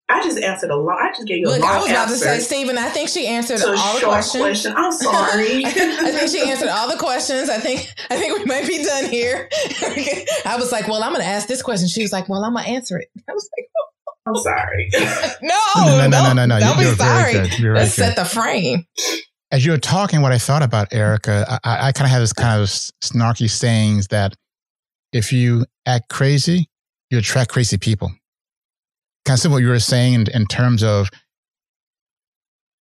I 0.09 0.23
just 0.23 0.37
answered 0.37 0.69
a 0.69 0.75
lot. 0.77 1.01
I 1.01 1.09
just 1.09 1.27
gave 1.27 1.39
you 1.39 1.47
a 1.47 1.49
Look, 1.49 1.61
long 1.61 1.69
I 1.69 1.77
was 1.79 1.89
about 1.89 2.09
answer 2.09 2.13
to 2.13 2.19
say, 2.19 2.39
Stephen, 2.39 2.77
I 2.77 2.89
think 2.89 3.09
she 3.09 3.27
answered 3.27 3.59
a 3.59 3.75
all 3.75 3.99
the 3.99 4.05
questions. 4.05 4.41
question. 4.41 4.73
I'm 4.77 4.91
sorry. 4.93 5.65
I 5.65 5.71
think 5.71 6.31
she 6.31 6.49
answered 6.49 6.69
all 6.69 6.89
the 6.89 6.97
questions. 6.97 7.49
I 7.49 7.57
think 7.57 7.91
I 8.09 8.15
think 8.15 8.37
we 8.37 8.45
might 8.45 8.65
be 8.67 8.83
done 8.83 9.09
here. 9.09 9.49
I 10.45 10.55
was 10.57 10.71
like, 10.71 10.87
well, 10.87 11.03
I'm 11.03 11.11
going 11.11 11.23
to 11.23 11.27
ask 11.27 11.47
this 11.47 11.61
question. 11.61 11.89
She 11.89 12.03
was 12.03 12.13
like, 12.13 12.29
well, 12.29 12.43
I'm 12.45 12.53
going 12.53 12.63
to 12.65 12.71
answer 12.71 12.97
it. 12.99 13.09
I 13.27 13.33
was 13.33 13.49
like, 13.57 13.67
oh. 13.77 13.85
I'm 14.27 14.35
sorry. 14.35 14.89
no, 15.41 15.55
No, 15.77 16.07
no, 16.07 16.07
no, 16.07 16.33
no, 16.33 16.45
no. 16.45 16.59
Don't 16.59 16.79
You're 16.79 16.91
be 16.91 16.97
very 16.97 17.33
sorry. 17.33 17.33
good. 17.33 17.59
You're 17.59 17.73
very 17.73 17.85
Let's 17.85 17.93
set 17.93 18.15
the 18.15 18.25
frame. 18.25 18.85
As 19.51 19.65
you 19.65 19.71
were 19.71 19.77
talking, 19.77 20.21
what 20.21 20.31
I 20.33 20.37
thought 20.37 20.61
about 20.61 20.93
Erica, 20.93 21.59
I, 21.63 21.87
I 21.87 21.91
kind 21.93 22.05
of 22.05 22.11
have 22.11 22.21
this 22.21 22.33
kind 22.33 22.61
of 22.61 22.67
snarky 22.67 23.49
sayings 23.49 24.07
that 24.07 24.35
if 25.13 25.31
you 25.31 25.65
act 25.85 26.09
crazy, 26.09 26.69
you 27.09 27.17
attract 27.17 27.51
crazy 27.51 27.77
people. 27.77 28.09
Kind 29.25 29.37
of 29.37 29.39
similar 29.39 29.57
what 29.57 29.63
you 29.63 29.69
were 29.69 29.79
saying 29.79 30.13
in, 30.15 30.25
in 30.33 30.45
terms 30.45 30.83
of 30.83 31.09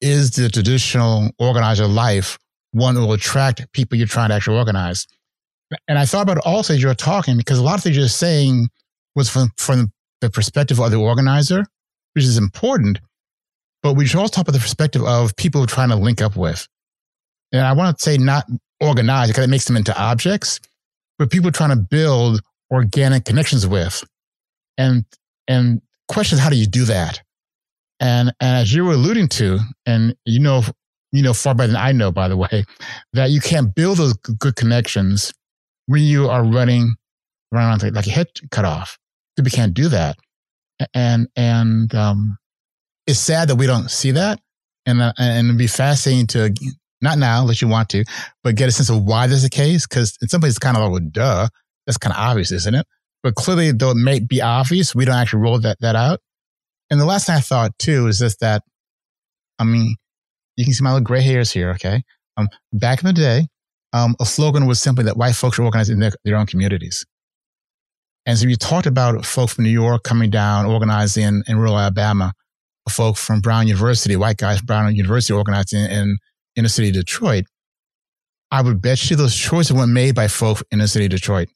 is 0.02 0.32
the 0.32 0.50
traditional 0.50 1.30
organizer 1.40 1.88
life 1.88 2.38
one 2.72 2.96
that 2.96 3.02
will 3.02 3.14
attract 3.14 3.72
people 3.72 3.98
you're 3.98 4.08
trying 4.08 4.30
to 4.30 4.36
actually 4.36 4.58
organize? 4.58 5.08
And 5.88 5.98
I 5.98 6.06
thought 6.06 6.24
about 6.24 6.38
it 6.38 6.44
also 6.46 6.74
as 6.74 6.82
you 6.82 6.88
were 6.88 6.96
talking 6.96 7.38
because 7.38 7.58
a 7.58 7.64
lot 7.64 7.78
of 7.78 7.84
things 7.84 7.98
you're 7.98 8.08
saying 8.08 8.70
was 9.16 9.30
from, 9.30 9.50
from 9.58 9.92
the 10.22 10.30
perspective 10.30 10.80
of 10.80 10.92
the 10.92 10.98
organizer, 10.98 11.66
which 12.14 12.24
is 12.24 12.38
important. 12.38 13.00
But 13.84 13.94
we 13.94 14.06
should 14.06 14.20
also 14.20 14.32
talk 14.32 14.48
about 14.48 14.54
the 14.54 14.60
perspective 14.60 15.04
of 15.04 15.36
people 15.36 15.62
we're 15.62 15.68
trying 15.68 15.90
to 15.90 15.96
link 15.96 16.22
up 16.22 16.36
with. 16.36 16.68
And 17.52 17.62
I 17.62 17.74
want 17.74 17.98
to 17.98 18.04
say 18.04 18.18
not 18.18 18.46
organize 18.82 19.30
because 19.30 19.46
it 19.46 19.50
makes 19.50 19.66
them 19.66 19.78
into 19.78 19.98
objects, 20.00 20.60
but 21.18 21.30
people 21.30 21.52
trying 21.52 21.70
to 21.70 21.76
build 21.76 22.42
organic 22.72 23.26
connections 23.26 23.68
with. 23.68 24.04
And 24.78 25.06
and 25.48 25.82
question 26.08 26.38
is 26.38 26.44
how 26.44 26.50
do 26.50 26.58
you 26.58 26.68
do 26.68 26.86
that? 26.86 27.22
And 28.00 28.34
and 28.40 28.58
as 28.58 28.74
you 28.74 28.86
were 28.86 28.94
alluding 28.94 29.30
to, 29.30 29.60
and 29.86 30.16
you 30.26 30.40
know 30.40 30.64
you 31.12 31.24
know 31.24 31.34
far 31.34 31.56
better 31.56 31.72
than 31.72 31.82
I 31.82 31.92
know, 31.92 32.12
by 32.12 32.28
the 32.28 32.38
way, 32.38 32.66
that 33.14 33.30
you 33.30 33.40
can't 33.40 33.74
build 33.74 33.98
those 33.98 34.14
good 34.14 34.56
connections 34.56 35.34
when 35.86 36.02
you 36.02 36.28
are 36.30 36.44
running 36.44 36.96
around 37.54 37.84
like, 37.84 37.94
like 37.94 38.06
your 38.06 38.16
head 38.16 38.28
cut 38.52 38.66
off. 38.66 38.98
People 39.38 39.52
can't 39.52 39.74
do 39.74 39.90
that. 39.90 40.18
And 40.94 41.28
and 41.36 41.94
um 41.96 42.38
it's 43.08 43.20
sad 43.20 43.50
that 43.50 43.56
we 43.56 43.68
don't 43.68 43.90
see 43.90 44.12
that. 44.12 44.40
And 44.86 45.02
uh, 45.02 45.14
and 45.18 45.48
it'd 45.48 45.58
be 45.58 45.68
fascinating 45.68 46.28
to 46.28 46.54
not 47.02 47.18
now 47.18 47.42
unless 47.42 47.62
you 47.62 47.68
want 47.68 47.90
to, 47.90 48.04
but 48.44 48.56
get 48.56 48.70
a 48.70 48.72
sense 48.72 48.90
of 48.90 49.04
why 49.04 49.28
this 49.28 49.38
is 49.38 49.44
the 49.44 49.50
case. 49.50 49.88
Because 49.88 50.18
in 50.22 50.28
some 50.28 50.42
places, 50.42 50.56
it's 50.56 50.60
kind 50.60 50.78
of 50.78 50.84
like, 50.84 50.92
well, 50.92 51.10
duh, 51.12 51.48
that's 51.86 51.98
kind 51.98 52.14
of 52.14 52.20
obvious, 52.20 52.52
isn't 52.52 52.76
it? 52.76 52.86
But 53.24 53.36
clearly, 53.36 53.72
though 53.72 53.92
it 53.92 53.98
may 53.98 54.20
be 54.20 54.42
obvious, 54.42 54.94
we 54.94 55.06
don't 55.06 55.16
actually 55.16 55.42
roll 55.42 55.60
that 55.60 55.78
that 55.82 55.96
out. 55.96 56.20
And 56.90 57.00
the 57.00 57.06
last 57.06 57.26
thing 57.26 57.36
I 57.36 57.40
thought 57.40 57.78
too 57.80 58.08
is 58.08 58.20
just 58.20 58.40
that, 58.42 58.62
I 59.58 59.64
mean, 59.64 59.96
you 60.56 60.66
can 60.66 60.74
see 60.74 60.84
my 60.84 60.92
little 60.92 61.04
gray 61.04 61.22
hairs 61.22 61.52
here. 61.52 61.72
Okay, 61.72 62.04
um, 62.38 62.48
back 62.74 63.02
in 63.02 63.08
the 63.08 63.14
day, 63.14 63.48
um, 63.94 64.16
a 64.20 64.26
slogan 64.26 64.68
was 64.68 64.80
simply 64.80 65.04
that 65.06 65.18
white 65.18 65.36
folks 65.36 65.58
are 65.58 65.64
organized 65.64 65.90
in 65.90 66.00
their, 66.00 66.12
their 66.24 66.36
own 66.36 66.46
communities. 66.46 67.06
And 68.26 68.38
so 68.38 68.48
you 68.48 68.56
talked 68.56 68.88
about 68.88 69.26
folks 69.26 69.54
from 69.54 69.66
New 69.66 69.70
York 69.70 70.04
coming 70.04 70.30
down, 70.30 70.66
organizing 70.66 71.24
in, 71.24 71.44
in 71.48 71.58
rural 71.58 71.78
Alabama, 71.78 72.34
folk 72.90 73.18
from 73.18 73.42
Brown 73.42 73.68
University, 73.68 74.16
white 74.16 74.38
guys 74.38 74.60
from 74.60 74.66
Brown 74.66 74.96
University 74.96 75.34
organizing 75.34 75.86
in 75.86 76.18
inner 76.56 76.70
city 76.70 76.92
Detroit. 76.92 77.46
I 78.52 78.62
would 78.62 78.82
bet 78.82 79.10
you 79.10 79.16
those 79.16 79.36
choices 79.36 79.74
weren't 79.74 79.92
made 79.92 80.16
by 80.16 80.28
folk 80.28 80.64
in 80.72 80.80
the 80.80 80.88
city 80.88 81.06
of 81.06 81.12
Detroit. 81.12 81.50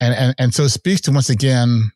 And, 0.00 0.14
and, 0.14 0.34
and 0.38 0.54
so 0.54 0.64
it 0.64 0.70
speaks 0.70 1.02
to 1.02 1.12
once 1.12 1.30
again 1.30 1.92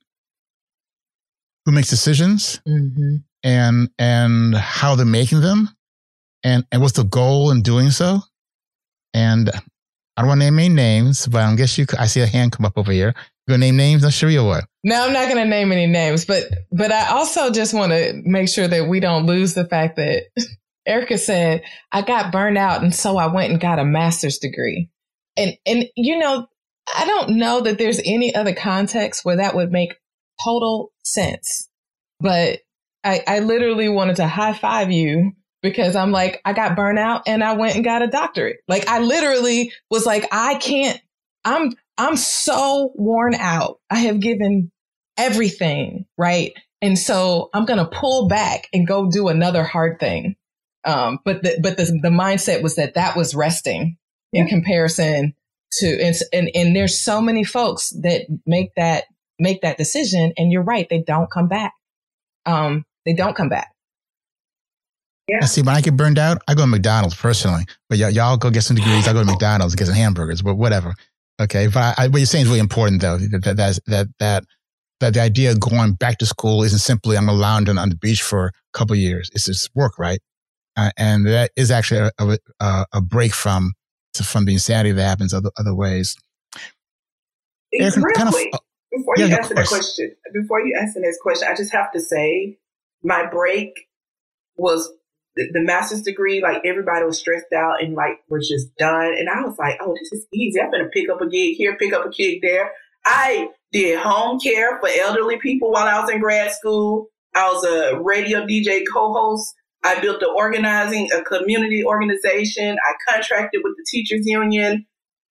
who 1.65 1.73
makes 1.73 1.91
decisions 1.91 2.61
mm-hmm. 2.67 3.17
and 3.43 3.89
and 3.99 4.55
how 4.55 4.95
they're 4.95 5.05
making 5.05 5.41
them 5.41 5.69
and 6.45 6.65
and 6.71 6.81
what's 6.81 6.95
the 6.95 7.03
goal 7.03 7.51
in 7.51 7.63
doing 7.63 7.91
so 7.91 8.21
and 9.13 9.51
I 10.17 10.23
don't 10.23 10.29
want 10.29 10.41
to 10.41 10.47
name 10.47 10.59
any 10.59 10.69
names, 10.71 11.27
but 11.27 11.43
I 11.43 11.55
guess 11.57 11.77
you. 11.77 11.87
I 11.99 12.07
see 12.07 12.21
a 12.21 12.27
hand 12.27 12.53
come 12.53 12.65
up 12.65 12.79
over 12.79 12.91
here. 12.93 13.15
You 13.47 13.53
gonna 13.53 13.59
name 13.59 13.77
names? 13.77 14.15
Sure 14.15 14.31
you 14.31 14.45
what. 14.45 14.65
No, 14.83 15.07
I'm 15.07 15.13
not 15.13 15.29
gonna 15.29 15.45
name 15.45 15.73
any 15.73 15.87
names, 15.87 16.25
but 16.25 16.45
but 16.73 16.91
I 16.91 17.11
also 17.11 17.51
just 17.51 17.75
want 17.75 17.93
to 17.93 18.21
make 18.25 18.49
sure 18.49 18.67
that 18.67 18.89
we 18.89 18.99
don't 18.99 19.27
lose 19.27 19.55
the 19.55 19.67
fact 19.67 19.97
that 19.97 20.25
Erica 20.87 21.19
said 21.19 21.63
I 21.93 22.03
got 22.03 22.33
burned 22.33 22.59
out, 22.59 22.83
and 22.83 22.95
so 22.95 23.19
I 23.19 23.27
went 23.27 23.53
and 23.53 23.61
got 23.61 23.79
a 23.79 23.85
master's 23.85 24.39
degree, 24.39 24.89
and 25.37 25.57
and 25.67 25.85
you 25.97 26.19
know 26.19 26.47
I 26.97 27.07
don't 27.07 27.37
know 27.37 27.61
that 27.61 27.79
there's 27.79 28.01
any 28.05 28.35
other 28.35 28.55
context 28.55 29.25
where 29.25 29.37
that 29.37 29.55
would 29.55 29.71
make 29.71 29.95
total 30.43 30.93
sense, 31.05 31.69
but 32.21 32.61
I 33.05 33.23
I 33.27 33.39
literally 33.41 33.89
wanted 33.89 34.17
to 34.17 34.27
high 34.27 34.55
five 34.55 34.91
you 34.91 35.33
because 35.69 35.97
I'm 35.97 36.13
like, 36.13 36.41
I 36.45 36.53
got 36.53 36.77
burnout 36.77 37.23
and 37.27 37.43
I 37.43 37.55
went 37.55 37.75
and 37.75 37.85
got 37.85 38.01
a 38.01 38.07
doctorate. 38.07 38.59
Like 38.69 38.87
I 38.87 39.01
literally 39.01 39.73
was 39.91 40.07
like, 40.07 40.29
I 40.31 40.55
can't, 40.55 41.01
I'm, 41.45 41.73
I'm 41.99 42.17
so 42.17 42.93
worn 42.95 43.35
out. 43.35 43.81
I 43.91 43.99
have 44.01 44.21
given 44.21 44.71
everything, 45.17 46.07
right? 46.17 46.53
And 46.81 46.97
so 46.97 47.51
I'm 47.53 47.65
going 47.65 47.81
to 47.81 47.87
pull 47.87 48.29
back 48.29 48.69
and 48.73 48.87
go 48.87 49.11
do 49.11 49.27
another 49.27 49.65
hard 49.65 49.99
thing. 49.99 50.37
Um, 50.85 51.19
but 51.25 51.43
the, 51.43 51.59
but 51.61 51.77
the, 51.77 51.87
the 52.01 52.11
mindset 52.11 52.63
was 52.63 52.77
that 52.77 52.95
that 52.95 53.17
was 53.17 53.35
resting 53.35 53.97
yeah. 54.31 54.43
in 54.43 54.49
comparison 54.49 55.35
to, 55.79 55.87
and, 56.01 56.15
and, 56.33 56.51
and 56.55 56.77
there's 56.77 57.03
so 57.03 57.21
many 57.21 57.43
folks 57.43 57.91
that 58.03 58.27
make 58.47 58.73
that, 58.77 59.07
make 59.41 59.63
that 59.63 59.79
decision. 59.79 60.33
And 60.37 60.53
you're 60.53 60.63
right. 60.63 60.87
They 60.89 61.03
don't 61.03 61.29
come 61.29 61.49
back. 61.49 61.73
Um, 62.45 62.85
they 63.05 63.15
don't 63.15 63.35
come 63.35 63.49
back. 63.49 63.73
Yeah. 65.29 65.45
see, 65.45 65.63
when 65.63 65.75
I 65.75 65.81
get 65.81 65.97
burned 65.97 66.19
out, 66.19 66.41
I 66.47 66.55
go 66.55 66.63
to 66.63 66.67
McDonald's 66.67 67.17
personally. 67.17 67.65
But 67.89 67.99
y- 67.99 68.09
y'all 68.09 68.37
go 68.37 68.51
get 68.51 68.63
some 68.63 68.77
degrees. 68.77 69.09
I 69.09 69.13
go 69.13 69.21
to 69.21 69.27
McDonald's 69.27 69.75
and 69.75 69.79
get 69.79 69.87
some 69.87 69.97
hamburgers, 69.97 70.43
but 70.43 70.55
whatever. 70.55 70.95
Okay. 71.41 71.67
But 71.67 71.99
I, 71.99 72.09
what 72.09 72.19
you're 72.19 72.27
saying 72.27 72.43
is 72.43 72.49
really 72.49 72.61
important, 72.61 73.03
though. 73.03 73.19
That 73.19 73.43
that 73.43 73.57
that 73.57 73.79
that 73.87 74.09
that, 74.19 74.45
that 75.01 75.15
the 75.15 75.21
idea 75.21 75.51
of 75.51 75.61
going 75.61 75.95
back 75.95 76.19
to 76.19 76.27
school 76.27 76.63
isn't 76.63 76.79
simply 76.79 77.17
I'm 77.17 77.29
allowed 77.29 77.69
on 77.69 77.89
the 77.89 77.97
beach 77.97 78.23
for 78.23 78.47
a 78.47 78.53
couple 78.73 78.95
years. 78.95 79.29
It's 79.35 79.47
just 79.47 79.71
work, 79.75 79.99
right? 79.99 80.21
Uh, 80.77 80.91
and 80.97 81.27
that 81.27 81.51
is 81.57 81.71
actually 81.71 82.11
a, 82.19 82.39
a, 82.61 82.87
a, 82.93 83.01
break 83.01 83.33
from 83.33 83.73
from 84.23 84.45
the 84.45 84.53
insanity 84.53 84.93
that 84.93 85.03
happens 85.03 85.33
other 85.33 85.51
other 85.59 85.75
ways. 85.75 86.17
Really, 87.73 87.91
kind 88.15 88.29
of, 88.29 88.35
uh, 88.35 88.59
before 88.93 89.15
you 89.17 89.25
answer 89.27 89.55
that 89.55 89.67
question, 89.67 90.15
before 90.33 90.61
you 90.61 90.79
answer 90.79 91.01
this 91.01 91.19
question, 91.21 91.49
I 91.51 91.57
just 91.57 91.73
have 91.73 91.91
to 91.93 92.01
say 92.01 92.59
my 93.03 93.27
break 93.27 93.89
was 94.57 94.91
the, 95.37 95.61
master's 95.61 96.03
degree, 96.03 96.43
like 96.43 96.63
everybody 96.65 97.05
was 97.05 97.19
stressed 97.19 97.53
out 97.55 97.83
and 97.83 97.95
like 97.95 98.21
was 98.29 98.49
just 98.49 98.75
done. 98.77 99.15
And 99.19 99.29
I 99.29 99.43
was 99.43 99.57
like, 99.59 99.79
oh, 99.81 99.95
this 99.95 100.13
is 100.13 100.27
easy. 100.33 100.61
I'm 100.61 100.71
gonna 100.71 100.89
pick 100.89 101.09
up 101.09 101.21
a 101.21 101.29
gig 101.29 101.57
here, 101.57 101.77
pick 101.77 101.93
up 101.93 102.07
a 102.07 102.11
gig 102.11 102.41
there. 102.43 102.71
I 103.05 103.49
did 103.73 103.99
home 103.99 104.41
care 104.41 104.81
for 104.81 104.89
elderly 104.89 105.39
people 105.39 105.71
while 105.71 105.87
I 105.87 106.01
was 106.01 106.11
in 106.11 106.21
grad 106.21 106.53
school. 106.53 107.09
I 107.35 107.53
was 107.53 107.65
a 107.65 108.01
radio 108.01 108.47
DJ 108.47 108.83
co-host. 108.93 109.55
I 109.85 110.01
built 110.01 110.21
the 110.21 110.29
organizing, 110.29 111.11
a 111.13 111.23
community 111.23 111.85
organization. 111.85 112.77
I 112.85 113.13
contracted 113.13 113.61
with 113.63 113.75
the 113.77 113.85
teachers 113.89 114.27
union. 114.27 114.87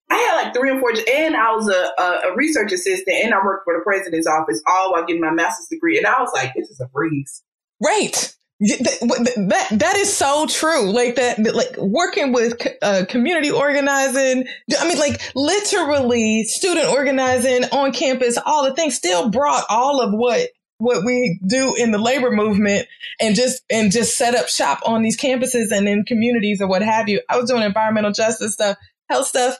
I 0.09 0.15
had 0.15 0.43
like 0.43 0.53
three 0.53 0.69
and 0.69 0.79
four, 0.79 0.91
and 0.91 1.35
I 1.35 1.51
was 1.53 1.67
a, 1.67 2.01
a, 2.01 2.31
a 2.31 2.35
research 2.35 2.71
assistant, 2.71 3.17
and 3.23 3.33
I 3.33 3.43
worked 3.43 3.63
for 3.65 3.73
the 3.73 3.83
president's 3.83 4.27
office, 4.27 4.61
all 4.67 4.91
while 4.91 5.03
getting 5.03 5.21
my 5.21 5.31
master's 5.31 5.67
degree. 5.67 5.97
And 5.97 6.05
I 6.05 6.21
was 6.21 6.29
like, 6.33 6.53
this 6.55 6.69
is 6.69 6.79
a 6.79 6.87
breeze. 6.87 7.43
Right. 7.83 8.34
That 8.61 9.67
that 9.71 9.95
is 9.97 10.15
so 10.15 10.45
true. 10.47 10.89
Like 10.89 11.15
that, 11.15 11.39
like 11.53 11.75
working 11.77 12.31
with 12.31 12.55
uh, 12.81 13.03
community 13.09 13.51
organizing. 13.51 14.45
I 14.79 14.87
mean, 14.87 14.97
like 14.97 15.21
literally 15.35 16.43
student 16.45 16.87
organizing 16.87 17.65
on 17.65 17.91
campus. 17.91 18.37
All 18.45 18.63
the 18.63 18.73
things 18.73 18.95
still 18.95 19.29
brought 19.29 19.65
all 19.69 20.01
of 20.01 20.13
what 20.13 20.49
what 20.77 21.05
we 21.05 21.39
do 21.47 21.75
in 21.77 21.91
the 21.91 21.97
labor 21.97 22.31
movement 22.31 22.87
and 23.19 23.35
just 23.35 23.61
and 23.69 23.91
just 23.91 24.17
set 24.17 24.35
up 24.35 24.47
shop 24.47 24.79
on 24.85 25.01
these 25.01 25.19
campuses 25.19 25.71
and 25.71 25.87
in 25.87 26.03
communities 26.05 26.61
or 26.61 26.67
what 26.67 26.81
have 26.81 27.09
you. 27.09 27.21
I 27.29 27.37
was 27.37 27.49
doing 27.49 27.63
environmental 27.63 28.11
justice 28.11 28.53
stuff, 28.53 28.77
health 29.09 29.27
stuff, 29.27 29.57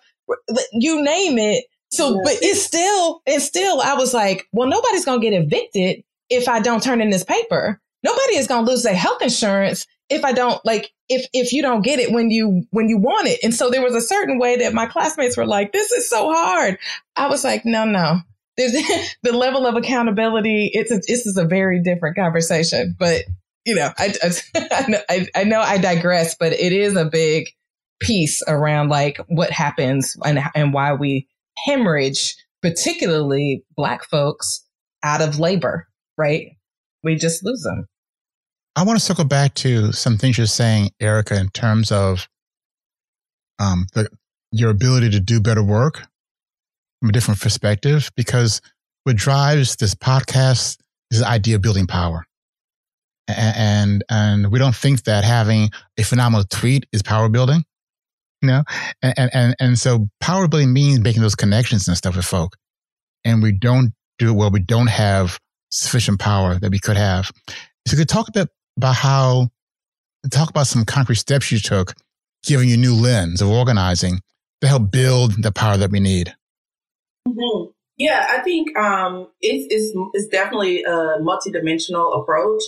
you 0.71 1.03
name 1.03 1.37
it. 1.37 1.65
So, 1.91 2.15
yeah. 2.15 2.21
but 2.23 2.33
it's 2.41 2.61
still 2.61 3.21
and 3.27 3.41
still, 3.41 3.81
I 3.81 3.95
was 3.95 4.13
like, 4.13 4.47
well, 4.53 4.69
nobody's 4.69 5.05
gonna 5.05 5.21
get 5.21 5.33
evicted 5.33 6.03
if 6.29 6.47
I 6.47 6.59
don't 6.59 6.81
turn 6.81 7.01
in 7.01 7.09
this 7.09 7.23
paper 7.23 7.81
nobody 8.05 8.37
is 8.37 8.47
going 8.47 8.65
to 8.65 8.71
lose 8.71 8.83
their 8.83 8.95
health 8.95 9.21
insurance 9.21 9.87
if 10.09 10.23
I 10.23 10.31
don't 10.31 10.63
like 10.63 10.91
if 11.09 11.27
if 11.33 11.51
you 11.51 11.61
don't 11.61 11.81
get 11.81 11.99
it 11.99 12.11
when 12.11 12.29
you 12.29 12.63
when 12.69 12.87
you 12.87 12.97
want 12.97 13.27
it. 13.27 13.39
And 13.43 13.53
so 13.53 13.69
there 13.69 13.81
was 13.81 13.95
a 13.95 14.01
certain 14.01 14.37
way 14.37 14.57
that 14.57 14.73
my 14.73 14.85
classmates 14.85 15.35
were 15.35 15.47
like, 15.47 15.71
"This 15.71 15.91
is 15.91 16.09
so 16.09 16.31
hard." 16.31 16.77
I 17.15 17.27
was 17.27 17.43
like, 17.43 17.65
"No, 17.65 17.85
no." 17.85 18.19
There's 18.57 18.71
the 19.23 19.33
level 19.33 19.65
of 19.65 19.75
accountability. 19.75 20.69
It's 20.73 20.91
a, 20.91 20.97
this 21.07 21.25
is 21.25 21.37
a 21.37 21.45
very 21.45 21.81
different 21.81 22.15
conversation, 22.15 22.95
but 22.97 23.23
you 23.65 23.75
know, 23.75 23.89
I, 23.97 24.13
I 25.09 25.27
I 25.35 25.43
know 25.43 25.59
I 25.59 25.77
digress, 25.79 26.35
but 26.35 26.53
it 26.53 26.71
is 26.71 26.95
a 26.95 27.05
big 27.05 27.49
piece 27.99 28.43
around 28.47 28.89
like 28.89 29.19
what 29.27 29.49
happens 29.51 30.15
and 30.23 30.39
and 30.53 30.73
why 30.73 30.93
we 30.93 31.27
hemorrhage, 31.65 32.35
particularly 32.61 33.63
Black 33.75 34.05
folks, 34.05 34.63
out 35.03 35.21
of 35.21 35.39
labor. 35.39 35.87
Right? 36.17 36.51
We 37.03 37.15
just 37.15 37.43
lose 37.43 37.61
them. 37.61 37.87
I 38.77 38.83
want 38.83 38.99
to 38.99 39.05
circle 39.05 39.23
back 39.23 39.53
to 39.55 39.93
some 39.93 40.17
things 40.17 40.37
you're 40.37 40.47
saying, 40.47 40.91
Erica, 40.99 41.39
in 41.39 41.47
terms 41.49 41.93
of 41.93 42.27
um, 43.57 43.87
the, 43.93 44.09
your 44.51 44.69
ability 44.69 45.11
to 45.11 45.21
do 45.21 45.39
better 45.39 45.63
work 45.63 46.03
from 46.99 47.09
a 47.09 47.11
different 47.13 47.39
perspective, 47.39 48.11
because 48.17 48.61
what 49.05 49.15
drives 49.15 49.77
this 49.77 49.95
podcast 49.95 50.77
is 51.09 51.19
the 51.19 51.27
idea 51.27 51.55
of 51.55 51.61
building 51.61 51.87
power. 51.87 52.25
And, 53.27 54.03
and, 54.09 54.51
we 54.51 54.59
don't 54.59 54.75
think 54.75 55.05
that 55.05 55.23
having 55.23 55.69
a 55.97 56.03
phenomenal 56.03 56.45
tweet 56.47 56.85
is 56.91 57.01
power 57.01 57.27
building, 57.27 57.63
you 58.41 58.47
know? 58.47 58.63
And, 59.01 59.29
and, 59.33 59.55
and 59.59 59.79
so 59.79 60.09
power 60.19 60.47
building 60.47 60.73
means 60.73 60.99
making 60.99 61.23
those 61.23 61.33
connections 61.33 61.87
and 61.87 61.97
stuff 61.97 62.15
with 62.15 62.25
folk. 62.25 62.55
And 63.23 63.41
we 63.41 63.51
don't 63.51 63.93
do 64.19 64.29
it 64.29 64.33
well. 64.33 64.51
We 64.51 64.59
don't 64.59 64.87
have 64.87 65.39
sufficient 65.71 66.19
power 66.19 66.59
that 66.59 66.69
we 66.69 66.77
could 66.77 66.97
have. 66.97 67.31
So 67.87 67.97
could 67.97 68.09
talk 68.09 68.27
a 68.27 68.31
bit 68.31 68.49
about 68.77 68.95
how, 68.95 69.49
talk 70.31 70.49
about 70.49 70.67
some 70.67 70.85
concrete 70.85 71.15
steps 71.15 71.51
you 71.51 71.59
took, 71.59 71.93
giving 72.43 72.69
you 72.69 72.77
new 72.77 72.93
lens 72.93 73.41
of 73.41 73.49
organizing 73.49 74.21
to 74.61 74.67
help 74.67 74.91
build 74.91 75.41
the 75.43 75.51
power 75.51 75.77
that 75.77 75.91
we 75.91 75.99
need. 75.99 76.33
Mm-hmm. 77.27 77.71
Yeah, 77.97 78.27
I 78.29 78.39
think 78.39 78.77
um, 78.77 79.29
it's, 79.41 79.73
it's, 79.73 79.97
it's 80.13 80.27
definitely 80.27 80.83
a 80.83 81.19
multidimensional 81.21 82.21
approach. 82.21 82.61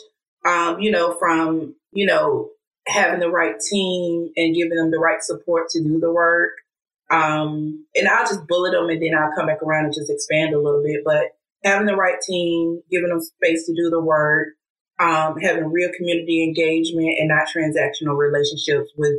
Um, 0.45 0.79
you 0.79 0.91
know, 0.91 1.15
from 1.19 1.75
you 1.91 2.05
know 2.05 2.51
having 2.87 3.19
the 3.19 3.29
right 3.29 3.59
team 3.59 4.31
and 4.37 4.55
giving 4.55 4.77
them 4.77 4.91
the 4.91 4.99
right 4.99 5.21
support 5.21 5.69
to 5.69 5.83
do 5.83 5.99
the 5.99 6.11
work. 6.11 6.51
Um, 7.09 7.85
and 7.95 8.07
I'll 8.07 8.25
just 8.25 8.47
bullet 8.47 8.71
them 8.71 8.89
and 8.89 9.01
then 9.01 9.17
I'll 9.17 9.35
come 9.35 9.47
back 9.47 9.61
around 9.61 9.85
and 9.85 9.93
just 9.93 10.09
expand 10.09 10.53
a 10.53 10.59
little 10.59 10.83
bit. 10.83 11.01
But 11.05 11.35
having 11.63 11.87
the 11.87 11.95
right 11.95 12.19
team, 12.21 12.81
giving 12.89 13.09
them 13.09 13.21
space 13.21 13.65
to 13.65 13.73
do 13.73 13.89
the 13.89 14.01
work, 14.01 14.49
um, 14.99 15.37
having 15.39 15.65
real 15.65 15.91
community 15.95 16.43
engagement 16.43 17.15
and 17.19 17.29
not 17.29 17.47
transactional 17.47 18.17
relationships 18.17 18.91
with 18.97 19.13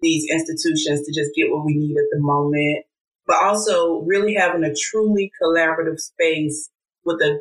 these 0.00 0.26
institutions 0.30 1.06
to 1.06 1.12
just 1.12 1.34
get 1.36 1.50
what 1.50 1.64
we 1.64 1.74
need 1.74 1.96
at 1.96 2.08
the 2.10 2.18
moment, 2.18 2.84
but 3.26 3.36
also 3.42 4.00
really 4.00 4.34
having 4.34 4.64
a 4.64 4.74
truly 4.74 5.30
collaborative 5.40 5.98
space 5.98 6.70
with 7.04 7.20
a, 7.22 7.38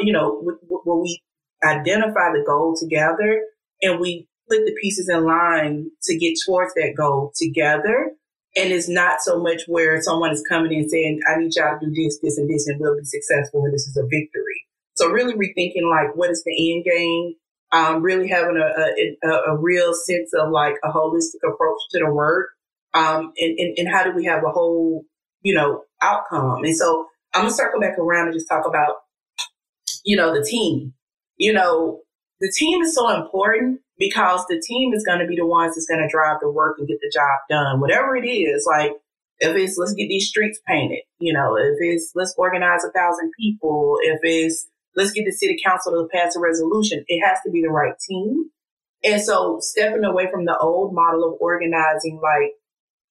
you 0.00 0.12
know, 0.12 0.42
where 0.68 0.96
we 0.96 1.22
identify 1.64 2.32
the 2.32 2.44
goal 2.46 2.76
together 2.78 3.42
and 3.80 4.00
we 4.00 4.28
put 4.48 4.64
the 4.64 4.76
pieces 4.80 5.08
in 5.08 5.24
line 5.24 5.90
to 6.02 6.18
get 6.18 6.34
towards 6.44 6.74
that 6.74 6.94
goal 6.96 7.32
together. 7.36 8.12
And 8.54 8.70
it's 8.70 8.88
not 8.88 9.22
so 9.22 9.42
much 9.42 9.62
where 9.66 10.00
someone 10.02 10.30
is 10.30 10.44
coming 10.46 10.72
in 10.72 10.88
saying, 10.88 11.20
I 11.26 11.38
need 11.38 11.52
y'all 11.56 11.78
to 11.80 11.86
do 11.86 11.94
this, 11.94 12.18
this, 12.22 12.36
and 12.36 12.50
this, 12.50 12.66
and 12.66 12.78
we'll 12.78 12.98
be 12.98 13.04
successful, 13.04 13.64
and 13.64 13.72
this 13.72 13.86
is 13.86 13.96
a 13.96 14.02
victory. 14.02 14.66
So 14.96 15.08
really 15.08 15.34
rethinking 15.34 15.88
like 15.88 16.14
what 16.14 16.30
is 16.30 16.42
the 16.44 16.72
end 16.72 16.84
game? 16.84 17.34
Um, 17.72 18.02
really 18.02 18.28
having 18.28 18.58
a, 18.58 19.26
a, 19.26 19.52
a, 19.52 19.56
real 19.56 19.94
sense 19.94 20.34
of 20.34 20.50
like 20.50 20.74
a 20.84 20.90
holistic 20.90 21.40
approach 21.42 21.78
to 21.92 22.00
the 22.00 22.12
work. 22.12 22.50
Um, 22.92 23.32
and, 23.38 23.58
and, 23.58 23.78
and 23.78 23.88
how 23.90 24.04
do 24.04 24.12
we 24.14 24.26
have 24.26 24.44
a 24.44 24.50
whole, 24.50 25.04
you 25.40 25.54
know, 25.54 25.84
outcome? 26.02 26.64
And 26.64 26.76
so 26.76 27.06
I'm 27.32 27.42
gonna 27.42 27.54
circle 27.54 27.80
back 27.80 27.98
around 27.98 28.26
and 28.26 28.34
just 28.34 28.48
talk 28.48 28.66
about, 28.66 28.96
you 30.04 30.16
know, 30.18 30.34
the 30.34 30.44
team. 30.44 30.92
You 31.38 31.54
know, 31.54 32.00
the 32.40 32.52
team 32.54 32.82
is 32.82 32.94
so 32.94 33.08
important 33.08 33.80
because 33.98 34.44
the 34.48 34.60
team 34.60 34.92
is 34.92 35.04
to 35.06 35.26
be 35.26 35.36
the 35.36 35.46
ones 35.46 35.74
that's 35.74 35.86
to 35.86 36.08
drive 36.10 36.38
the 36.40 36.50
work 36.50 36.76
and 36.78 36.88
get 36.88 36.98
the 37.00 37.10
job 37.12 37.38
done. 37.48 37.80
Whatever 37.80 38.16
it 38.16 38.26
is, 38.26 38.66
like 38.68 38.92
if 39.38 39.56
it's 39.56 39.76
let's 39.78 39.94
get 39.94 40.08
these 40.08 40.28
streets 40.28 40.60
painted, 40.66 41.00
you 41.18 41.32
know, 41.32 41.56
if 41.56 41.76
it's 41.80 42.12
let's 42.14 42.34
organize 42.36 42.84
a 42.84 42.90
thousand 42.90 43.32
people, 43.38 43.96
if 44.02 44.20
it's 44.22 44.66
let's 44.96 45.12
get 45.12 45.24
the 45.24 45.32
city 45.32 45.56
council 45.64 45.92
to 45.92 46.08
pass 46.12 46.36
a 46.36 46.40
resolution. 46.40 47.04
It 47.06 47.20
has 47.26 47.38
to 47.44 47.50
be 47.50 47.62
the 47.62 47.70
right 47.70 47.94
team. 48.08 48.50
And 49.04 49.20
so 49.20 49.58
stepping 49.60 50.04
away 50.04 50.28
from 50.30 50.44
the 50.44 50.56
old 50.56 50.94
model 50.94 51.24
of 51.24 51.40
organizing, 51.40 52.20
like 52.22 52.52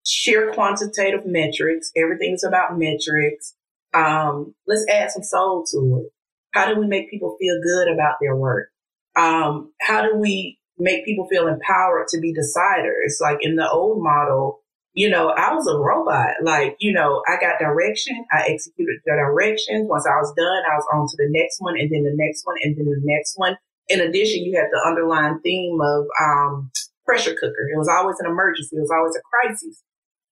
sheer 0.05 0.53
quantitative 0.53 1.25
metrics, 1.25 1.91
everything's 1.95 2.43
about 2.43 2.77
metrics. 2.77 3.55
Um, 3.93 4.55
let's 4.67 4.85
add 4.89 5.11
some 5.11 5.23
soul 5.23 5.65
to 5.71 6.03
it. 6.03 6.11
How 6.51 6.73
do 6.73 6.79
we 6.79 6.87
make 6.87 7.09
people 7.09 7.35
feel 7.39 7.59
good 7.61 7.93
about 7.93 8.15
their 8.21 8.35
work? 8.35 8.69
Um, 9.15 9.73
how 9.81 10.01
do 10.01 10.15
we 10.15 10.59
make 10.77 11.05
people 11.05 11.27
feel 11.27 11.47
empowered 11.47 12.07
to 12.09 12.19
be 12.19 12.33
deciders? 12.33 13.19
Like 13.21 13.39
in 13.41 13.55
the 13.55 13.69
old 13.69 14.01
model, 14.01 14.60
you 14.93 15.09
know, 15.09 15.29
I 15.29 15.53
was 15.53 15.67
a 15.67 15.77
robot. 15.77 16.43
Like, 16.43 16.75
you 16.79 16.91
know, 16.91 17.23
I 17.27 17.39
got 17.39 17.59
direction. 17.59 18.25
I 18.31 18.43
executed 18.47 18.99
the 19.05 19.13
directions. 19.13 19.87
Once 19.87 20.05
I 20.05 20.19
was 20.19 20.33
done, 20.35 20.63
I 20.67 20.75
was 20.75 20.85
on 20.93 21.07
to 21.07 21.17
the 21.17 21.29
next 21.29 21.61
one 21.61 21.79
and 21.79 21.89
then 21.89 22.03
the 22.03 22.15
next 22.15 22.45
one 22.45 22.57
and 22.61 22.75
then 22.75 22.85
the 22.85 23.01
next 23.03 23.33
one. 23.37 23.55
In 23.87 24.01
addition, 24.01 24.43
you 24.43 24.55
had 24.55 24.67
the 24.71 24.83
underlying 24.85 25.39
theme 25.39 25.79
of 25.81 26.05
um, 26.21 26.71
pressure 27.05 27.33
cooker. 27.33 27.69
It 27.71 27.77
was 27.77 27.89
always 27.89 28.17
an 28.19 28.27
emergency. 28.27 28.75
It 28.75 28.81
was 28.81 28.91
always 28.91 29.15
a 29.15 29.23
crisis. 29.23 29.81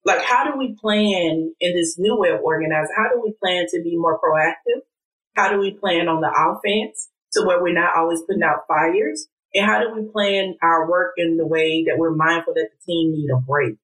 Like, 0.06 0.22
how 0.22 0.50
do 0.50 0.58
we 0.58 0.76
plan 0.80 1.54
in 1.60 1.76
this 1.76 1.98
new 1.98 2.18
way 2.18 2.30
of 2.30 2.42
organizing? 2.42 2.96
How 2.96 3.10
do 3.14 3.22
we 3.22 3.34
plan 3.42 3.66
to 3.72 3.82
be 3.82 3.98
more 3.98 4.20
proactive? 4.20 4.82
How 5.36 5.52
do 5.52 5.60
we 5.60 5.72
plan 5.72 6.08
on 6.08 6.22
the 6.22 6.32
offense 6.32 7.10
to 7.34 7.44
where 7.46 7.62
we're 7.62 7.74
not 7.74 7.96
always 7.96 8.22
putting 8.22 8.44
out 8.44 8.68
fires? 8.68 9.28
And 9.54 9.66
how 9.66 9.80
do 9.80 9.94
we 9.94 10.10
plan 10.12 10.56
our 10.62 10.90
work 10.90 11.14
in 11.18 11.38
the 11.38 11.48
way 11.48 11.86
that 11.86 11.98
we're 11.98 12.16
mindful 12.16 12.54
that 12.54 12.70
the 12.72 12.86
team 12.86 13.12
need 13.12 13.30
a 13.30 13.40
break? 13.40 13.78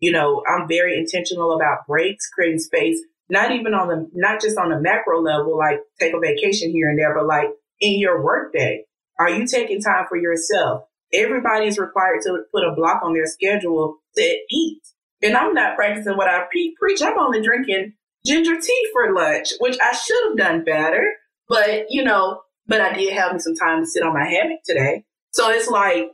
You 0.00 0.12
know, 0.12 0.42
I'm 0.48 0.68
very 0.68 0.98
intentional 0.98 1.54
about 1.54 1.86
breaks, 1.86 2.28
creating 2.28 2.58
space, 2.58 2.98
not 3.28 3.52
even 3.52 3.74
on 3.74 3.88
the, 3.88 4.10
not 4.14 4.40
just 4.40 4.58
on 4.58 4.70
the 4.70 4.80
macro 4.80 5.20
level, 5.20 5.56
like 5.56 5.80
take 5.98 6.14
a 6.14 6.20
vacation 6.20 6.70
here 6.70 6.88
and 6.88 6.98
there, 6.98 7.14
but 7.14 7.26
like 7.26 7.48
in 7.80 7.98
your 7.98 8.22
workday. 8.22 8.84
Are 9.18 9.30
you 9.30 9.46
taking 9.46 9.80
time 9.80 10.06
for 10.08 10.16
yourself? 10.16 10.84
Everybody 11.12 11.66
is 11.66 11.78
required 11.78 12.22
to 12.22 12.42
put 12.52 12.64
a 12.64 12.74
block 12.74 13.02
on 13.04 13.14
their 13.14 13.26
schedule 13.26 13.98
to 14.16 14.36
eat. 14.50 14.82
And 15.22 15.36
I'm 15.36 15.54
not 15.54 15.76
practicing 15.76 16.16
what 16.16 16.28
I 16.28 16.44
pre- 16.50 16.74
preach. 16.78 17.00
I'm 17.00 17.18
only 17.18 17.40
drinking 17.40 17.94
ginger 18.26 18.60
tea 18.60 18.88
for 18.92 19.14
lunch, 19.14 19.50
which 19.60 19.78
I 19.80 19.94
should 19.94 20.28
have 20.28 20.36
done 20.36 20.64
better. 20.64 21.12
But, 21.48 21.86
you 21.90 22.02
know, 22.02 22.40
but 22.66 22.80
I 22.80 22.92
did 22.94 23.12
have 23.12 23.32
me 23.32 23.38
some 23.38 23.54
time 23.54 23.82
to 23.82 23.86
sit 23.86 24.02
on 24.02 24.14
my 24.14 24.26
hammock 24.26 24.60
today. 24.64 25.04
So 25.32 25.50
it's 25.50 25.68
like 25.68 26.10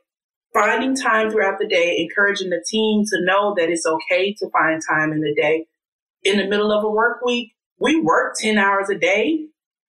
finding 0.52 0.96
time 0.96 1.30
throughout 1.30 1.58
the 1.58 1.66
day, 1.66 1.98
encouraging 1.98 2.50
the 2.50 2.64
team 2.66 3.04
to 3.06 3.24
know 3.24 3.54
that 3.56 3.70
it's 3.70 3.86
okay 3.86 4.34
to 4.34 4.50
find 4.50 4.80
time 4.88 5.12
in 5.12 5.20
the 5.20 5.34
day. 5.34 5.66
In 6.22 6.38
the 6.38 6.48
middle 6.48 6.72
of 6.72 6.84
a 6.84 6.90
work 6.90 7.24
week, 7.24 7.52
we 7.78 8.00
work 8.00 8.34
10 8.38 8.58
hours 8.58 8.90
a 8.90 8.98
day. 8.98 9.46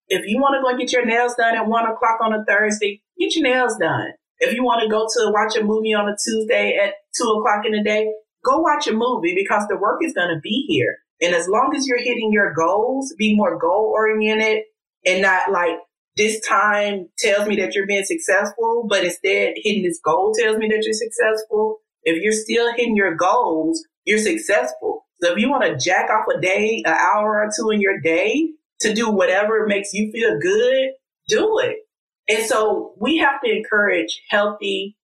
If 0.07 0.25
you 0.25 0.39
want 0.39 0.55
to 0.55 0.61
go 0.61 0.77
get 0.77 0.93
your 0.93 1.05
nails 1.05 1.35
done 1.35 1.55
at 1.55 1.67
one 1.67 1.85
o'clock 1.85 2.19
on 2.21 2.33
a 2.33 2.43
Thursday, 2.45 3.01
get 3.19 3.35
your 3.35 3.43
nails 3.43 3.75
done. 3.77 4.11
If 4.39 4.53
you 4.53 4.63
want 4.63 4.81
to 4.83 4.89
go 4.89 5.05
to 5.05 5.31
watch 5.31 5.55
a 5.55 5.63
movie 5.63 5.93
on 5.93 6.09
a 6.09 6.15
Tuesday 6.23 6.77
at 6.81 6.95
two 7.15 7.25
o'clock 7.25 7.65
in 7.65 7.73
the 7.73 7.83
day, 7.83 8.11
go 8.43 8.59
watch 8.59 8.87
a 8.87 8.93
movie 8.93 9.35
because 9.35 9.67
the 9.67 9.77
work 9.77 9.99
is 10.03 10.13
going 10.13 10.33
to 10.33 10.39
be 10.41 10.65
here. 10.67 10.97
And 11.21 11.35
as 11.35 11.47
long 11.47 11.73
as 11.75 11.85
you're 11.87 11.99
hitting 12.01 12.31
your 12.31 12.53
goals, 12.53 13.13
be 13.17 13.35
more 13.35 13.57
goal 13.59 13.93
oriented 13.95 14.63
and 15.05 15.21
not 15.21 15.51
like 15.51 15.77
this 16.17 16.39
time 16.41 17.07
tells 17.17 17.47
me 17.47 17.55
that 17.57 17.73
you're 17.73 17.87
being 17.87 18.03
successful, 18.03 18.85
but 18.89 19.03
instead 19.03 19.53
hitting 19.55 19.83
this 19.83 19.99
goal 20.03 20.33
tells 20.37 20.57
me 20.57 20.67
that 20.67 20.83
you're 20.83 20.93
successful. 20.93 21.77
If 22.03 22.21
you're 22.21 22.33
still 22.33 22.73
hitting 22.75 22.95
your 22.95 23.15
goals, 23.15 23.85
you're 24.05 24.19
successful. 24.19 25.05
So 25.21 25.31
if 25.31 25.37
you 25.37 25.49
want 25.49 25.63
to 25.63 25.77
jack 25.77 26.09
off 26.09 26.25
a 26.35 26.41
day, 26.41 26.83
an 26.85 26.93
hour 26.93 27.41
or 27.41 27.49
two 27.55 27.69
in 27.69 27.79
your 27.79 27.99
day 27.99 28.49
to 28.81 28.93
do 28.93 29.09
whatever 29.09 29.67
makes 29.67 29.93
you 29.93 30.11
feel 30.11 30.39
good, 30.39 30.91
do 31.27 31.59
it. 31.59 31.77
And 32.27 32.45
so 32.45 32.93
we 32.99 33.17
have 33.17 33.41
to 33.43 33.51
encourage 33.51 34.21
healthy 34.29 34.97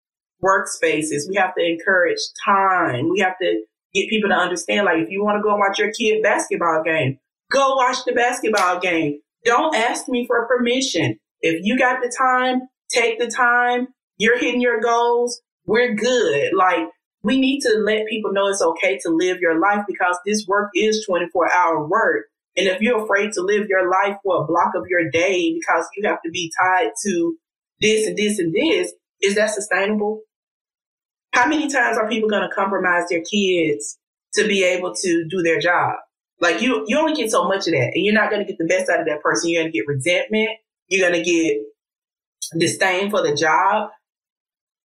workspaces. 0.43 1.29
We 1.29 1.35
have 1.35 1.53
to 1.55 1.63
encourage 1.63 2.19
time. 2.45 3.09
We 3.09 3.19
have 3.19 3.37
to 3.41 3.63
get 3.93 4.09
people 4.09 4.29
to 4.29 4.35
understand, 4.35 4.85
like, 4.85 4.97
if 4.97 5.09
you 5.09 5.23
want 5.23 5.37
to 5.37 5.43
go 5.43 5.55
watch 5.55 5.79
your 5.79 5.91
kid 5.91 6.23
basketball 6.23 6.83
game, 6.83 7.19
go 7.51 7.75
watch 7.75 7.97
the 8.05 8.13
basketball 8.13 8.79
game. 8.79 9.19
Don't 9.47 9.73
ask 9.75 10.09
me 10.09 10.27
for 10.27 10.45
permission. 10.45 11.17
If 11.39 11.61
you 11.63 11.79
got 11.79 12.01
the 12.01 12.13
time, 12.15 12.63
take 12.91 13.17
the 13.17 13.27
time. 13.27 13.87
You're 14.17 14.37
hitting 14.37 14.59
your 14.59 14.81
goals. 14.81 15.41
We're 15.65 15.95
good. 15.95 16.51
Like, 16.53 16.89
we 17.23 17.39
need 17.39 17.61
to 17.61 17.77
let 17.77 18.07
people 18.07 18.33
know 18.33 18.47
it's 18.47 18.61
okay 18.61 18.99
to 19.03 19.09
live 19.09 19.39
your 19.39 19.57
life 19.57 19.85
because 19.87 20.17
this 20.25 20.45
work 20.49 20.71
is 20.75 21.05
24 21.07 21.53
hour 21.53 21.87
work. 21.87 22.25
And 22.57 22.67
if 22.67 22.81
you're 22.81 23.01
afraid 23.01 23.31
to 23.33 23.41
live 23.41 23.67
your 23.69 23.89
life 23.89 24.17
for 24.21 24.43
a 24.43 24.45
block 24.45 24.73
of 24.75 24.83
your 24.89 25.09
day 25.09 25.53
because 25.53 25.87
you 25.95 26.05
have 26.09 26.21
to 26.25 26.29
be 26.29 26.51
tied 26.59 26.91
to 27.05 27.37
this 27.79 28.05
and 28.05 28.17
this 28.17 28.39
and 28.39 28.53
this, 28.53 28.91
is 29.21 29.35
that 29.35 29.51
sustainable? 29.51 30.23
How 31.31 31.47
many 31.47 31.69
times 31.69 31.97
are 31.97 32.09
people 32.09 32.27
going 32.27 32.41
to 32.41 32.53
compromise 32.53 33.07
their 33.09 33.23
kids 33.23 33.97
to 34.33 34.45
be 34.45 34.65
able 34.65 34.93
to 34.93 35.25
do 35.29 35.41
their 35.41 35.59
job? 35.61 35.95
Like 36.39 36.61
you, 36.61 36.83
you 36.87 36.97
only 36.99 37.13
get 37.13 37.31
so 37.31 37.47
much 37.47 37.67
of 37.67 37.73
that, 37.73 37.91
and 37.95 38.05
you're 38.05 38.13
not 38.13 38.29
going 38.29 38.45
to 38.45 38.51
get 38.51 38.57
the 38.57 38.67
best 38.67 38.89
out 38.89 38.99
of 38.99 39.07
that 39.07 39.21
person. 39.21 39.49
You're 39.49 39.63
going 39.63 39.71
to 39.71 39.77
get 39.77 39.87
resentment. 39.87 40.49
You're 40.87 41.09
going 41.09 41.23
to 41.23 41.29
get 41.29 41.57
disdain 42.57 43.09
for 43.09 43.21
the 43.21 43.35
job. 43.35 43.89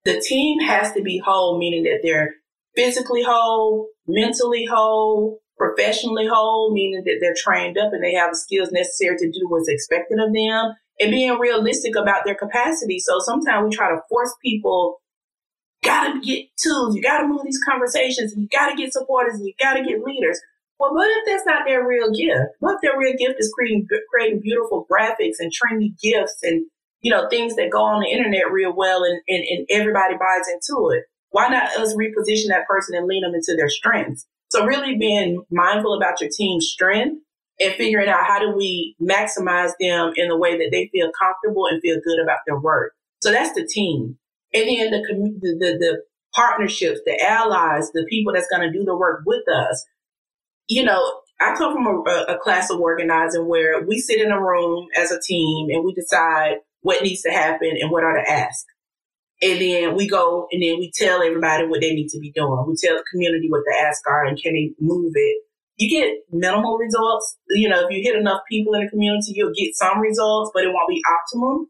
The 0.05 0.19
team 0.27 0.59
has 0.61 0.93
to 0.93 1.01
be 1.01 1.21
whole, 1.23 1.59
meaning 1.59 1.83
that 1.83 1.99
they're 2.01 2.35
physically 2.75 3.23
whole, 3.23 3.89
mentally 4.07 4.65
whole, 4.65 5.39
professionally 5.57 6.25
whole, 6.25 6.73
meaning 6.73 7.03
that 7.05 7.17
they're 7.19 7.35
trained 7.37 7.77
up 7.77 7.93
and 7.93 8.03
they 8.03 8.13
have 8.13 8.31
the 8.31 8.37
skills 8.37 8.71
necessary 8.71 9.17
to 9.17 9.27
do 9.27 9.47
what's 9.47 9.67
expected 9.67 10.19
of 10.19 10.33
them, 10.33 10.73
and 10.99 11.11
being 11.11 11.37
realistic 11.37 11.95
about 11.95 12.23
their 12.25 12.35
capacity. 12.35 12.99
So 12.99 13.19
sometimes 13.19 13.65
we 13.65 13.75
try 13.75 13.89
to 13.89 14.01
force 14.09 14.33
people 14.43 15.01
gotta 15.83 16.19
get 16.21 16.45
tools, 16.57 16.95
you 16.95 17.01
gotta 17.01 17.27
move 17.27 17.41
these 17.43 17.59
conversations, 17.67 18.33
you 18.37 18.47
gotta 18.51 18.75
get 18.75 18.93
supporters, 18.93 19.39
you 19.41 19.53
gotta 19.59 19.83
get 19.83 20.03
leaders. 20.03 20.39
Well, 20.81 20.95
what 20.95 21.11
if 21.11 21.25
that's 21.27 21.45
not 21.45 21.61
their 21.67 21.87
real 21.87 22.09
gift? 22.11 22.57
What 22.57 22.73
if 22.73 22.81
their 22.81 22.97
real 22.97 23.13
gift 23.15 23.35
is 23.37 23.53
creating 23.53 23.87
creating 24.09 24.41
beautiful 24.41 24.87
graphics 24.91 25.37
and 25.37 25.51
trendy 25.53 25.93
gifts 26.01 26.37
and 26.41 26.65
you 27.01 27.11
know 27.11 27.29
things 27.29 27.55
that 27.57 27.69
go 27.69 27.83
on 27.83 28.01
the 28.01 28.09
internet 28.09 28.51
real 28.51 28.73
well 28.75 29.03
and, 29.03 29.21
and, 29.27 29.43
and 29.43 29.67
everybody 29.69 30.15
buys 30.15 30.47
into 30.51 30.89
it? 30.89 31.03
Why 31.29 31.49
not 31.49 31.77
us 31.77 31.93
reposition 31.93 32.47
that 32.47 32.65
person 32.67 32.97
and 32.97 33.05
lean 33.05 33.21
them 33.21 33.35
into 33.35 33.55
their 33.55 33.69
strengths? 33.69 34.25
So 34.49 34.65
really 34.65 34.97
being 34.97 35.43
mindful 35.51 35.93
about 35.95 36.19
your 36.19 36.31
team's 36.35 36.65
strength 36.65 37.21
and 37.59 37.75
figuring 37.75 38.09
out 38.09 38.25
how 38.25 38.39
do 38.39 38.49
we 38.57 38.95
maximize 38.99 39.73
them 39.79 40.13
in 40.15 40.29
the 40.29 40.37
way 40.37 40.57
that 40.57 40.69
they 40.71 40.89
feel 40.91 41.11
comfortable 41.11 41.67
and 41.67 41.79
feel 41.83 41.97
good 42.03 42.19
about 42.19 42.39
their 42.47 42.59
work. 42.59 42.93
So 43.21 43.29
that's 43.29 43.53
the 43.53 43.67
team. 43.67 44.17
And 44.51 44.67
then 44.67 44.89
the, 44.89 45.01
the, 45.41 45.57
the, 45.59 45.77
the 45.77 46.01
partnerships, 46.33 47.01
the 47.05 47.23
allies, 47.23 47.91
the 47.91 48.07
people 48.09 48.33
that's 48.33 48.49
going 48.49 48.63
to 48.63 48.75
do 48.75 48.83
the 48.83 48.97
work 48.97 49.21
with 49.27 49.47
us 49.47 49.85
you 50.67 50.83
know, 50.83 51.21
I 51.39 51.55
come 51.55 51.73
from 51.73 51.87
a, 51.87 52.33
a, 52.33 52.37
class 52.37 52.69
of 52.69 52.79
organizing 52.79 53.47
where 53.47 53.83
we 53.83 53.99
sit 53.99 54.21
in 54.21 54.31
a 54.31 54.39
room 54.39 54.87
as 54.95 55.11
a 55.11 55.19
team 55.19 55.69
and 55.71 55.83
we 55.83 55.93
decide 55.93 56.57
what 56.81 57.01
needs 57.01 57.21
to 57.23 57.31
happen 57.31 57.71
and 57.79 57.89
what 57.89 58.03
are 58.03 58.13
to 58.13 58.31
ask. 58.31 58.65
And 59.41 59.59
then 59.59 59.95
we 59.95 60.07
go 60.07 60.47
and 60.51 60.61
then 60.61 60.77
we 60.77 60.91
tell 60.93 61.23
everybody 61.23 61.65
what 61.65 61.81
they 61.81 61.93
need 61.93 62.09
to 62.09 62.19
be 62.19 62.31
doing. 62.31 62.63
We 62.67 62.75
tell 62.75 62.95
the 62.95 63.03
community 63.11 63.49
what 63.49 63.63
the 63.65 63.75
ask 63.75 64.01
are 64.07 64.25
and 64.25 64.39
can 64.39 64.53
they 64.53 64.73
move 64.79 65.13
it. 65.15 65.37
You 65.77 65.89
get 65.89 66.13
minimal 66.31 66.77
results. 66.77 67.37
You 67.49 67.69
know, 67.69 67.87
if 67.87 67.91
you 67.91 68.03
hit 68.03 68.15
enough 68.15 68.41
people 68.47 68.75
in 68.75 68.85
the 68.85 68.89
community, 68.89 69.33
you'll 69.33 69.53
get 69.57 69.75
some 69.75 69.99
results, 69.99 70.51
but 70.53 70.63
it 70.63 70.71
won't 70.71 70.89
be 70.89 71.01
optimum. 71.09 71.67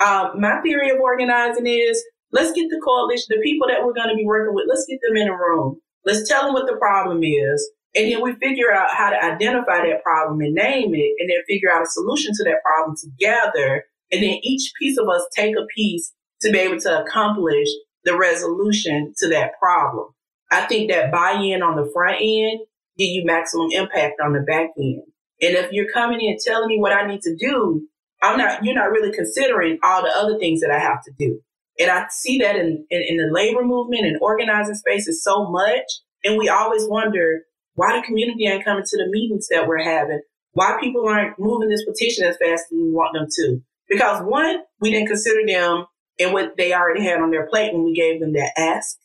Um, 0.00 0.40
my 0.40 0.62
theory 0.62 0.88
of 0.88 0.98
organizing 0.98 1.66
is 1.66 2.02
let's 2.32 2.52
get 2.52 2.70
the 2.70 2.80
coalition, 2.82 3.26
the 3.28 3.42
people 3.42 3.68
that 3.68 3.84
we're 3.84 3.92
going 3.92 4.08
to 4.08 4.16
be 4.16 4.24
working 4.24 4.54
with, 4.54 4.64
let's 4.66 4.86
get 4.88 4.98
them 5.02 5.16
in 5.16 5.28
a 5.28 5.36
room. 5.36 5.78
Let's 6.06 6.26
tell 6.26 6.44
them 6.44 6.54
what 6.54 6.66
the 6.66 6.76
problem 6.76 7.22
is. 7.22 7.70
And 7.94 8.10
then 8.10 8.22
we 8.22 8.34
figure 8.34 8.72
out 8.72 8.94
how 8.94 9.10
to 9.10 9.24
identify 9.24 9.78
that 9.86 10.02
problem 10.04 10.40
and 10.40 10.54
name 10.54 10.94
it, 10.94 11.14
and 11.18 11.28
then 11.28 11.38
figure 11.48 11.72
out 11.72 11.82
a 11.82 11.86
solution 11.86 12.32
to 12.34 12.44
that 12.44 12.62
problem 12.62 12.96
together. 12.96 13.84
And 14.12 14.22
then 14.22 14.38
each 14.42 14.72
piece 14.78 14.98
of 14.98 15.08
us 15.08 15.26
take 15.34 15.56
a 15.56 15.66
piece 15.74 16.12
to 16.42 16.50
be 16.50 16.58
able 16.58 16.78
to 16.80 17.02
accomplish 17.02 17.68
the 18.04 18.16
resolution 18.16 19.12
to 19.18 19.28
that 19.28 19.52
problem. 19.58 20.08
I 20.50 20.62
think 20.62 20.90
that 20.90 21.12
buy-in 21.12 21.62
on 21.62 21.76
the 21.76 21.90
front 21.92 22.18
end 22.20 22.60
give 22.96 23.08
you 23.08 23.24
maximum 23.24 23.68
impact 23.72 24.20
on 24.24 24.32
the 24.32 24.40
back 24.40 24.70
end. 24.78 25.02
And 25.42 25.54
if 25.54 25.72
you're 25.72 25.92
coming 25.92 26.20
in 26.20 26.36
telling 26.44 26.68
me 26.68 26.78
what 26.78 26.92
I 26.92 27.06
need 27.06 27.22
to 27.22 27.36
do, 27.36 27.86
I'm 28.22 28.36
not, 28.36 28.64
you're 28.64 28.74
not 28.74 28.90
really 28.90 29.12
considering 29.12 29.78
all 29.82 30.02
the 30.02 30.16
other 30.16 30.38
things 30.38 30.60
that 30.60 30.70
I 30.70 30.78
have 30.78 31.02
to 31.04 31.12
do. 31.18 31.40
And 31.78 31.90
I 31.90 32.06
see 32.10 32.38
that 32.38 32.56
in, 32.56 32.84
in, 32.90 33.02
in 33.08 33.16
the 33.16 33.30
labor 33.32 33.64
movement 33.64 34.04
and 34.04 34.18
organizing 34.20 34.74
spaces 34.74 35.24
so 35.24 35.48
much. 35.50 35.84
And 36.24 36.36
we 36.36 36.48
always 36.48 36.86
wonder, 36.86 37.42
why 37.74 37.98
the 37.98 38.06
community 38.06 38.46
ain't 38.46 38.64
coming 38.64 38.84
to 38.84 38.96
the 38.96 39.08
meetings 39.10 39.48
that 39.48 39.66
we're 39.66 39.82
having? 39.82 40.20
Why 40.52 40.76
people 40.80 41.06
aren't 41.08 41.38
moving 41.38 41.68
this 41.68 41.84
petition 41.84 42.24
as 42.24 42.36
fast 42.36 42.64
as 42.66 42.72
we 42.72 42.90
want 42.90 43.14
them 43.14 43.26
to? 43.30 43.62
Because 43.88 44.22
one, 44.22 44.58
we 44.80 44.90
didn't 44.90 45.08
consider 45.08 45.46
them 45.46 45.86
and 46.18 46.32
what 46.32 46.56
they 46.56 46.74
already 46.74 47.04
had 47.04 47.20
on 47.20 47.30
their 47.30 47.46
plate 47.46 47.72
when 47.72 47.84
we 47.84 47.94
gave 47.94 48.20
them 48.20 48.32
that 48.34 48.52
ask. 48.56 48.96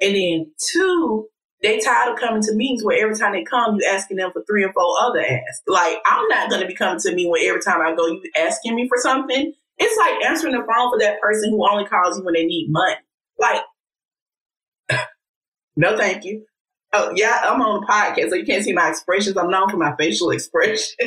And 0.00 0.14
then 0.14 0.52
two, 0.58 1.28
they 1.62 1.78
tired 1.78 2.12
of 2.12 2.18
coming 2.18 2.42
to 2.42 2.54
meetings 2.54 2.84
where 2.84 3.00
every 3.02 3.16
time 3.16 3.32
they 3.32 3.44
come, 3.44 3.76
you 3.76 3.88
asking 3.88 4.16
them 4.16 4.32
for 4.32 4.42
three 4.44 4.64
or 4.64 4.72
four 4.72 4.98
other 5.00 5.20
asks. 5.20 5.62
Like, 5.68 5.98
I'm 6.04 6.26
not 6.28 6.50
going 6.50 6.62
to 6.62 6.66
be 6.66 6.74
coming 6.74 7.00
to 7.00 7.14
me 7.14 7.28
where 7.28 7.48
every 7.48 7.62
time 7.62 7.80
I 7.80 7.94
go, 7.94 8.06
you 8.06 8.22
asking 8.36 8.74
me 8.74 8.88
for 8.88 8.98
something. 8.98 9.52
It's 9.78 9.96
like 9.96 10.24
answering 10.24 10.54
the 10.54 10.66
phone 10.66 10.90
for 10.90 10.98
that 10.98 11.20
person 11.20 11.50
who 11.50 11.66
only 11.68 11.84
calls 11.86 12.18
you 12.18 12.24
when 12.24 12.34
they 12.34 12.44
need 12.44 12.68
money. 12.70 12.96
Like, 13.38 13.62
no, 15.76 15.96
thank 15.96 16.24
you. 16.24 16.44
Oh 16.94 17.10
yeah, 17.16 17.40
I'm 17.44 17.62
on 17.62 17.82
a 17.82 17.86
podcast, 17.86 18.28
so 18.28 18.34
you 18.34 18.44
can't 18.44 18.62
see 18.62 18.74
my 18.74 18.90
expressions. 18.90 19.36
I'm 19.38 19.48
known 19.50 19.70
for 19.70 19.78
my 19.78 19.96
facial 19.96 20.30
expression. 20.30 20.94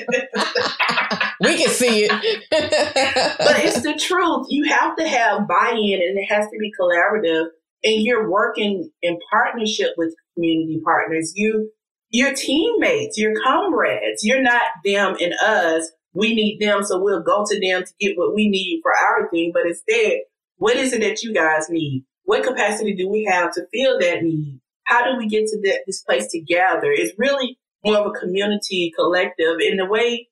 we 1.41 1.57
can 1.57 1.69
see 1.69 2.07
it, 2.09 2.11
but 2.49 3.59
it's 3.59 3.81
the 3.81 3.93
truth. 3.93 4.47
You 4.49 4.63
have 4.63 4.95
to 4.95 5.07
have 5.07 5.47
buy-in, 5.47 6.01
and 6.01 6.17
it 6.17 6.25
has 6.25 6.45
to 6.45 6.57
be 6.57 6.71
collaborative. 6.79 7.47
And 7.83 8.01
you're 8.01 8.31
working 8.31 8.89
in 9.03 9.19
partnership 9.29 9.91
with 9.95 10.15
community 10.33 10.81
partners. 10.83 11.33
You, 11.35 11.69
your 12.09 12.33
teammates, 12.33 13.19
your 13.19 13.33
comrades. 13.43 14.23
You're 14.23 14.41
not 14.41 14.63
them 14.83 15.15
and 15.21 15.35
us. 15.35 15.91
We 16.13 16.33
need 16.33 16.59
them, 16.59 16.83
so 16.83 16.99
we'll 16.99 17.21
go 17.21 17.45
to 17.47 17.59
them 17.59 17.83
to 17.83 17.93
get 17.99 18.17
what 18.17 18.33
we 18.33 18.49
need 18.49 18.79
for 18.81 18.91
our 18.91 19.29
thing. 19.29 19.51
But 19.53 19.67
instead, 19.67 20.21
what 20.57 20.77
is 20.77 20.93
it 20.93 21.01
that 21.01 21.21
you 21.21 21.31
guys 21.31 21.69
need? 21.69 22.05
What 22.23 22.43
capacity 22.43 22.95
do 22.95 23.07
we 23.07 23.25
have 23.25 23.53
to 23.53 23.67
fill 23.71 23.99
that 23.99 24.23
need? 24.23 24.61
How 24.85 25.03
do 25.03 25.17
we 25.17 25.27
get 25.27 25.47
to 25.47 25.59
the, 25.61 25.79
this 25.85 26.01
place 26.01 26.31
together? 26.31 26.91
It's 26.91 27.17
really 27.17 27.57
more 27.83 27.97
of 27.97 28.07
a 28.07 28.19
community 28.19 28.91
collective. 28.95 29.59
In 29.59 29.77
the 29.77 29.85
way 29.85 30.27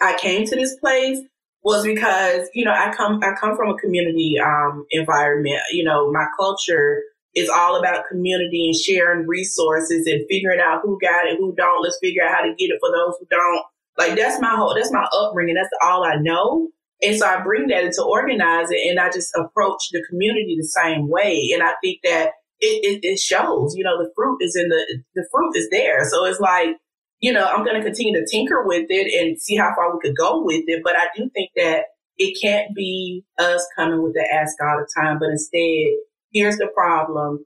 I 0.00 0.16
came 0.16 0.46
to 0.46 0.56
this 0.56 0.76
place 0.76 1.18
was 1.62 1.84
because 1.84 2.48
you 2.54 2.64
know 2.64 2.72
I 2.72 2.92
come 2.96 3.20
I 3.22 3.34
come 3.38 3.56
from 3.56 3.70
a 3.70 3.78
community 3.78 4.36
um, 4.42 4.86
environment. 4.90 5.60
You 5.72 5.84
know, 5.84 6.10
my 6.10 6.26
culture 6.38 7.02
is 7.34 7.48
all 7.48 7.76
about 7.76 8.06
community 8.08 8.66
and 8.66 8.76
sharing 8.76 9.26
resources 9.26 10.06
and 10.06 10.26
figuring 10.28 10.60
out 10.60 10.80
who 10.82 10.98
got 11.00 11.26
it, 11.26 11.38
who 11.38 11.54
don't. 11.54 11.82
Let's 11.82 11.98
figure 12.00 12.24
out 12.24 12.34
how 12.34 12.42
to 12.42 12.54
get 12.58 12.70
it 12.70 12.78
for 12.80 12.90
those 12.90 13.14
who 13.18 13.26
don't. 13.30 13.64
Like 13.96 14.16
that's 14.16 14.40
my 14.40 14.54
whole 14.54 14.74
that's 14.74 14.92
my 14.92 15.06
upbringing. 15.12 15.54
That's 15.54 15.68
all 15.82 16.04
I 16.04 16.16
know. 16.16 16.68
And 17.00 17.16
so 17.16 17.26
I 17.26 17.40
bring 17.42 17.68
that 17.68 17.84
into 17.84 18.02
organizing 18.02 18.84
and 18.88 18.98
I 18.98 19.08
just 19.10 19.32
approach 19.36 19.90
the 19.92 20.02
community 20.08 20.56
the 20.58 20.66
same 20.66 21.08
way. 21.08 21.50
And 21.54 21.62
I 21.62 21.72
think 21.82 22.00
that 22.02 22.30
it, 22.60 23.02
it, 23.02 23.06
it 23.06 23.18
shows, 23.18 23.74
you 23.76 23.84
know, 23.84 23.98
the 23.98 24.10
fruit 24.14 24.38
is 24.40 24.56
in 24.56 24.68
the, 24.68 25.02
the 25.14 25.26
fruit 25.30 25.56
is 25.56 25.68
there. 25.70 26.08
So 26.10 26.24
it's 26.24 26.40
like, 26.40 26.76
you 27.20 27.32
know, 27.32 27.44
I'm 27.44 27.64
going 27.64 27.76
to 27.76 27.84
continue 27.84 28.14
to 28.14 28.26
tinker 28.30 28.64
with 28.66 28.86
it 28.88 29.20
and 29.20 29.40
see 29.40 29.56
how 29.56 29.72
far 29.74 29.92
we 29.92 30.00
could 30.00 30.16
go 30.16 30.42
with 30.42 30.64
it. 30.66 30.82
But 30.84 30.94
I 30.96 31.06
do 31.16 31.28
think 31.34 31.50
that 31.56 31.84
it 32.16 32.38
can't 32.40 32.74
be 32.74 33.24
us 33.38 33.66
coming 33.76 34.02
with 34.02 34.14
the 34.14 34.28
ask 34.32 34.56
all 34.60 34.78
the 34.78 34.88
time, 35.00 35.18
but 35.18 35.30
instead, 35.30 35.98
here's 36.32 36.56
the 36.56 36.68
problem. 36.74 37.44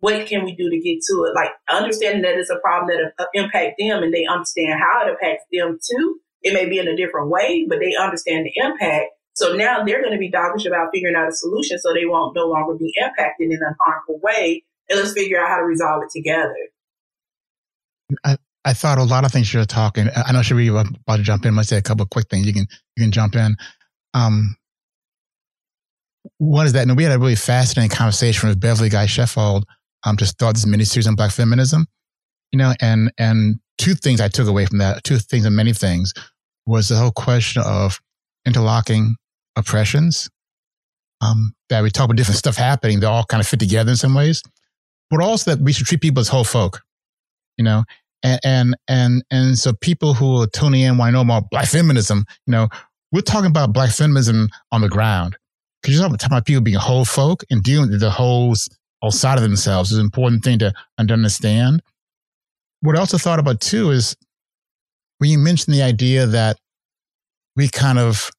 What 0.00 0.26
can 0.26 0.44
we 0.44 0.56
do 0.56 0.70
to 0.70 0.80
get 0.80 1.00
to 1.08 1.24
it? 1.24 1.34
Like 1.34 1.50
understanding 1.68 2.22
that 2.22 2.38
it's 2.38 2.50
a 2.50 2.58
problem 2.60 2.88
that 2.96 3.12
uh, 3.22 3.26
impact 3.34 3.74
them 3.78 4.02
and 4.02 4.12
they 4.12 4.24
understand 4.24 4.80
how 4.80 5.06
it 5.06 5.10
impacts 5.10 5.44
them 5.52 5.78
too. 5.78 6.20
It 6.42 6.54
may 6.54 6.66
be 6.66 6.78
in 6.78 6.88
a 6.88 6.96
different 6.96 7.28
way, 7.28 7.66
but 7.68 7.80
they 7.80 7.94
understand 7.94 8.46
the 8.46 8.52
impact. 8.62 9.10
So 9.40 9.54
now 9.54 9.82
they're 9.84 10.02
going 10.02 10.12
to 10.12 10.18
be 10.18 10.30
doggish 10.30 10.66
about 10.66 10.90
figuring 10.92 11.16
out 11.16 11.26
a 11.26 11.32
solution 11.32 11.78
so 11.78 11.94
they 11.94 12.04
won't 12.04 12.36
no 12.36 12.44
longer 12.46 12.74
be 12.74 12.92
impacted 12.96 13.50
in 13.50 13.58
a 13.62 13.74
harmful 13.80 14.20
way. 14.22 14.62
And 14.90 14.98
let's 14.98 15.14
figure 15.14 15.40
out 15.40 15.48
how 15.48 15.56
to 15.56 15.64
resolve 15.64 16.02
it 16.02 16.10
together. 16.14 16.54
I, 18.22 18.36
I 18.66 18.74
thought 18.74 18.98
a 18.98 19.04
lot 19.04 19.24
of 19.24 19.32
things 19.32 19.50
you're 19.54 19.64
talking. 19.64 20.08
I 20.14 20.32
know 20.32 20.40
Sheri 20.40 20.68
about 20.68 21.16
to 21.16 21.22
jump 21.22 21.46
in. 21.46 21.58
I 21.58 21.62
say 21.62 21.78
a 21.78 21.82
couple 21.82 22.02
of 22.02 22.10
quick 22.10 22.28
things. 22.28 22.46
You 22.46 22.52
can 22.52 22.66
you 22.96 23.04
can 23.04 23.12
jump 23.12 23.34
in. 23.34 23.56
Um, 24.12 24.56
what 26.36 26.66
is 26.66 26.74
that? 26.74 26.86
And 26.86 26.94
we 26.94 27.04
had 27.04 27.12
a 27.12 27.18
really 27.18 27.34
fascinating 27.34 27.96
conversation 27.96 28.46
with 28.50 28.60
Beverly 28.60 28.90
Guy-Sheftall 28.90 29.62
um, 30.04 30.18
to 30.18 30.26
start 30.26 30.56
this 30.56 30.66
mini 30.66 30.84
series 30.84 31.06
on 31.06 31.14
Black 31.14 31.30
feminism. 31.30 31.86
You 32.52 32.58
know, 32.58 32.74
and 32.82 33.10
and 33.16 33.58
two 33.78 33.94
things 33.94 34.20
I 34.20 34.28
took 34.28 34.48
away 34.48 34.66
from 34.66 34.78
that, 34.78 35.02
two 35.02 35.16
things 35.16 35.46
and 35.46 35.56
many 35.56 35.72
things, 35.72 36.12
was 36.66 36.88
the 36.88 36.96
whole 36.96 37.12
question 37.12 37.62
of 37.64 37.98
interlocking 38.44 39.16
oppressions 39.60 40.28
um, 41.20 41.54
that 41.68 41.82
we 41.82 41.90
talk 41.90 42.06
about 42.06 42.16
different 42.16 42.38
stuff 42.38 42.56
happening. 42.56 43.00
They 43.00 43.06
all 43.06 43.24
kind 43.24 43.40
of 43.40 43.46
fit 43.46 43.60
together 43.60 43.90
in 43.90 43.96
some 43.96 44.14
ways, 44.14 44.42
but 45.10 45.20
also 45.20 45.54
that 45.54 45.62
we 45.62 45.72
should 45.72 45.86
treat 45.86 46.00
people 46.00 46.20
as 46.20 46.28
whole 46.28 46.44
folk, 46.44 46.82
you 47.56 47.64
know, 47.64 47.84
and, 48.22 48.40
and, 48.44 48.76
and, 48.88 49.24
and 49.30 49.58
so 49.58 49.72
people 49.72 50.14
who 50.14 50.42
are 50.42 50.46
tuning 50.46 50.82
in 50.82 50.98
want 50.98 51.10
to 51.10 51.12
know 51.12 51.24
more 51.24 51.42
black 51.50 51.66
feminism, 51.66 52.24
you 52.46 52.52
know, 52.52 52.68
we're 53.12 53.20
talking 53.20 53.50
about 53.50 53.72
black 53.72 53.90
feminism 53.90 54.48
on 54.72 54.80
the 54.80 54.88
ground. 54.88 55.36
Because 55.82 55.98
you're 55.98 56.08
talking 56.08 56.26
about 56.26 56.44
people 56.44 56.62
being 56.62 56.76
whole 56.76 57.06
folk 57.06 57.42
and 57.50 57.62
dealing 57.62 57.90
with 57.90 58.00
the 58.00 58.10
whole 58.10 58.54
outside 59.02 59.36
of 59.36 59.42
themselves 59.42 59.92
is 59.92 59.98
an 59.98 60.04
important 60.04 60.44
thing 60.44 60.58
to 60.58 60.72
understand. 60.98 61.82
What 62.82 62.96
I 62.96 63.00
also 63.00 63.16
thought 63.16 63.38
about 63.38 63.60
too 63.60 63.90
is 63.90 64.14
when 65.18 65.30
you 65.30 65.38
mentioned 65.38 65.74
the 65.74 65.82
idea 65.82 66.26
that 66.26 66.58
we 67.56 67.68
kind 67.68 67.98
of 67.98 68.30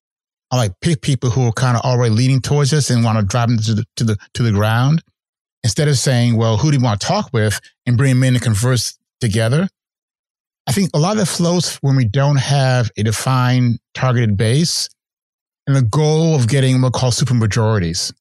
I 0.51 0.57
like 0.57 0.73
pick 0.81 1.01
people 1.01 1.29
who 1.29 1.47
are 1.47 1.53
kind 1.53 1.77
of 1.77 1.83
already 1.83 2.13
leaning 2.13 2.41
towards 2.41 2.73
us 2.73 2.89
and 2.89 3.03
want 3.03 3.17
to 3.17 3.25
drive 3.25 3.47
them 3.47 3.57
to 3.59 3.73
the, 3.73 3.85
to 3.95 4.03
the, 4.03 4.17
to 4.33 4.43
the 4.43 4.51
ground 4.51 5.01
instead 5.63 5.87
of 5.87 5.97
saying, 5.97 6.35
well, 6.35 6.57
who 6.57 6.71
do 6.71 6.77
you 6.77 6.83
want 6.83 6.99
to 6.99 7.07
talk 7.07 7.29
with 7.31 7.59
and 7.85 7.97
bring 7.97 8.13
them 8.15 8.23
in 8.23 8.35
and 8.35 8.43
converse 8.43 8.97
together? 9.21 9.67
I 10.67 10.73
think 10.73 10.91
a 10.93 10.99
lot 10.99 11.13
of 11.13 11.17
that 11.19 11.25
flows 11.27 11.75
when 11.77 11.95
we 11.95 12.05
don't 12.05 12.37
have 12.37 12.91
a 12.97 13.03
defined 13.03 13.79
targeted 13.93 14.37
base 14.37 14.89
and 15.67 15.75
the 15.75 15.81
goal 15.81 16.35
of 16.35 16.47
getting 16.47 16.81
what 16.81 16.93
we 16.93 16.99
call 16.99 17.11
super 17.11 17.33
majorities. 17.33 18.13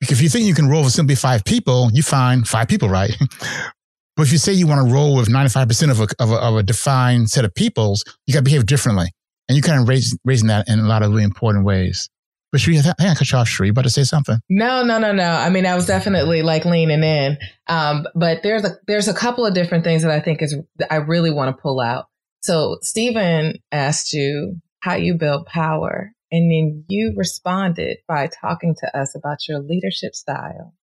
Because 0.00 0.18
if 0.18 0.22
you 0.22 0.28
think 0.28 0.46
you 0.46 0.54
can 0.54 0.68
roll 0.68 0.84
with 0.84 0.92
simply 0.92 1.14
five 1.14 1.44
people, 1.44 1.90
you 1.92 2.02
find 2.02 2.46
five 2.46 2.68
people, 2.68 2.88
right? 2.88 3.16
but 4.16 4.26
if 4.26 4.32
you 4.32 4.38
say 4.38 4.52
you 4.52 4.66
want 4.66 4.86
to 4.86 4.92
roll 4.92 5.16
with 5.16 5.28
95% 5.28 5.90
of 5.90 6.00
a, 6.00 6.06
of 6.18 6.30
a, 6.30 6.34
of 6.34 6.56
a 6.56 6.62
defined 6.62 7.30
set 7.30 7.44
of 7.44 7.54
peoples, 7.54 8.04
you 8.26 8.34
got 8.34 8.40
to 8.40 8.44
behave 8.44 8.66
differently. 8.66 9.06
And 9.48 9.56
you 9.56 9.62
kind 9.62 9.80
of 9.80 9.88
raise, 9.88 10.16
raising 10.24 10.48
that 10.48 10.68
in 10.68 10.78
a 10.78 10.86
lot 10.86 11.02
of 11.02 11.10
really 11.10 11.24
important 11.24 11.64
ways. 11.64 12.08
But 12.54 12.60
Sheri, 12.60 12.78
I 12.78 12.82
think 12.82 12.94
I 13.00 13.14
cut 13.14 13.32
you 13.32 13.38
off, 13.38 13.48
Sheri. 13.48 13.66
You 13.66 13.72
about 13.72 13.82
to 13.82 13.90
say 13.90 14.04
something? 14.04 14.38
No, 14.48 14.84
no, 14.84 15.00
no, 15.00 15.10
no. 15.10 15.28
I 15.28 15.50
mean, 15.50 15.66
I 15.66 15.74
was 15.74 15.86
definitely 15.86 16.42
like 16.42 16.64
leaning 16.64 17.02
in. 17.02 17.36
Um, 17.66 18.06
but 18.14 18.44
there's 18.44 18.64
a 18.64 18.76
there's 18.86 19.08
a 19.08 19.12
couple 19.12 19.44
of 19.44 19.54
different 19.54 19.82
things 19.82 20.02
that 20.02 20.12
I 20.12 20.20
think 20.20 20.40
is 20.40 20.56
I 20.88 20.96
really 20.96 21.32
want 21.32 21.54
to 21.54 21.60
pull 21.60 21.80
out. 21.80 22.06
So 22.42 22.78
Stephen 22.80 23.54
asked 23.72 24.12
you 24.12 24.60
how 24.78 24.94
you 24.94 25.14
build 25.14 25.46
power, 25.46 26.12
and 26.30 26.48
then 26.48 26.84
you 26.86 27.12
responded 27.16 27.96
by 28.06 28.28
talking 28.40 28.76
to 28.78 28.96
us 28.96 29.16
about 29.16 29.48
your 29.48 29.58
leadership 29.58 30.14
style, 30.14 30.74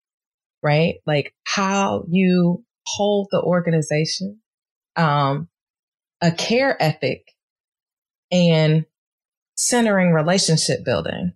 right? 0.65 0.95
Like 1.07 1.35
how 1.45 2.05
you 2.09 2.65
hold 2.85 3.29
the 3.31 3.41
organization, 3.41 4.41
um, 4.97 5.49
a 6.21 6.33
care 6.33 6.77
ethic 6.83 7.27
and 8.31 8.85
centering 9.57 10.13
relationship 10.13 10.85
building. 10.85 11.33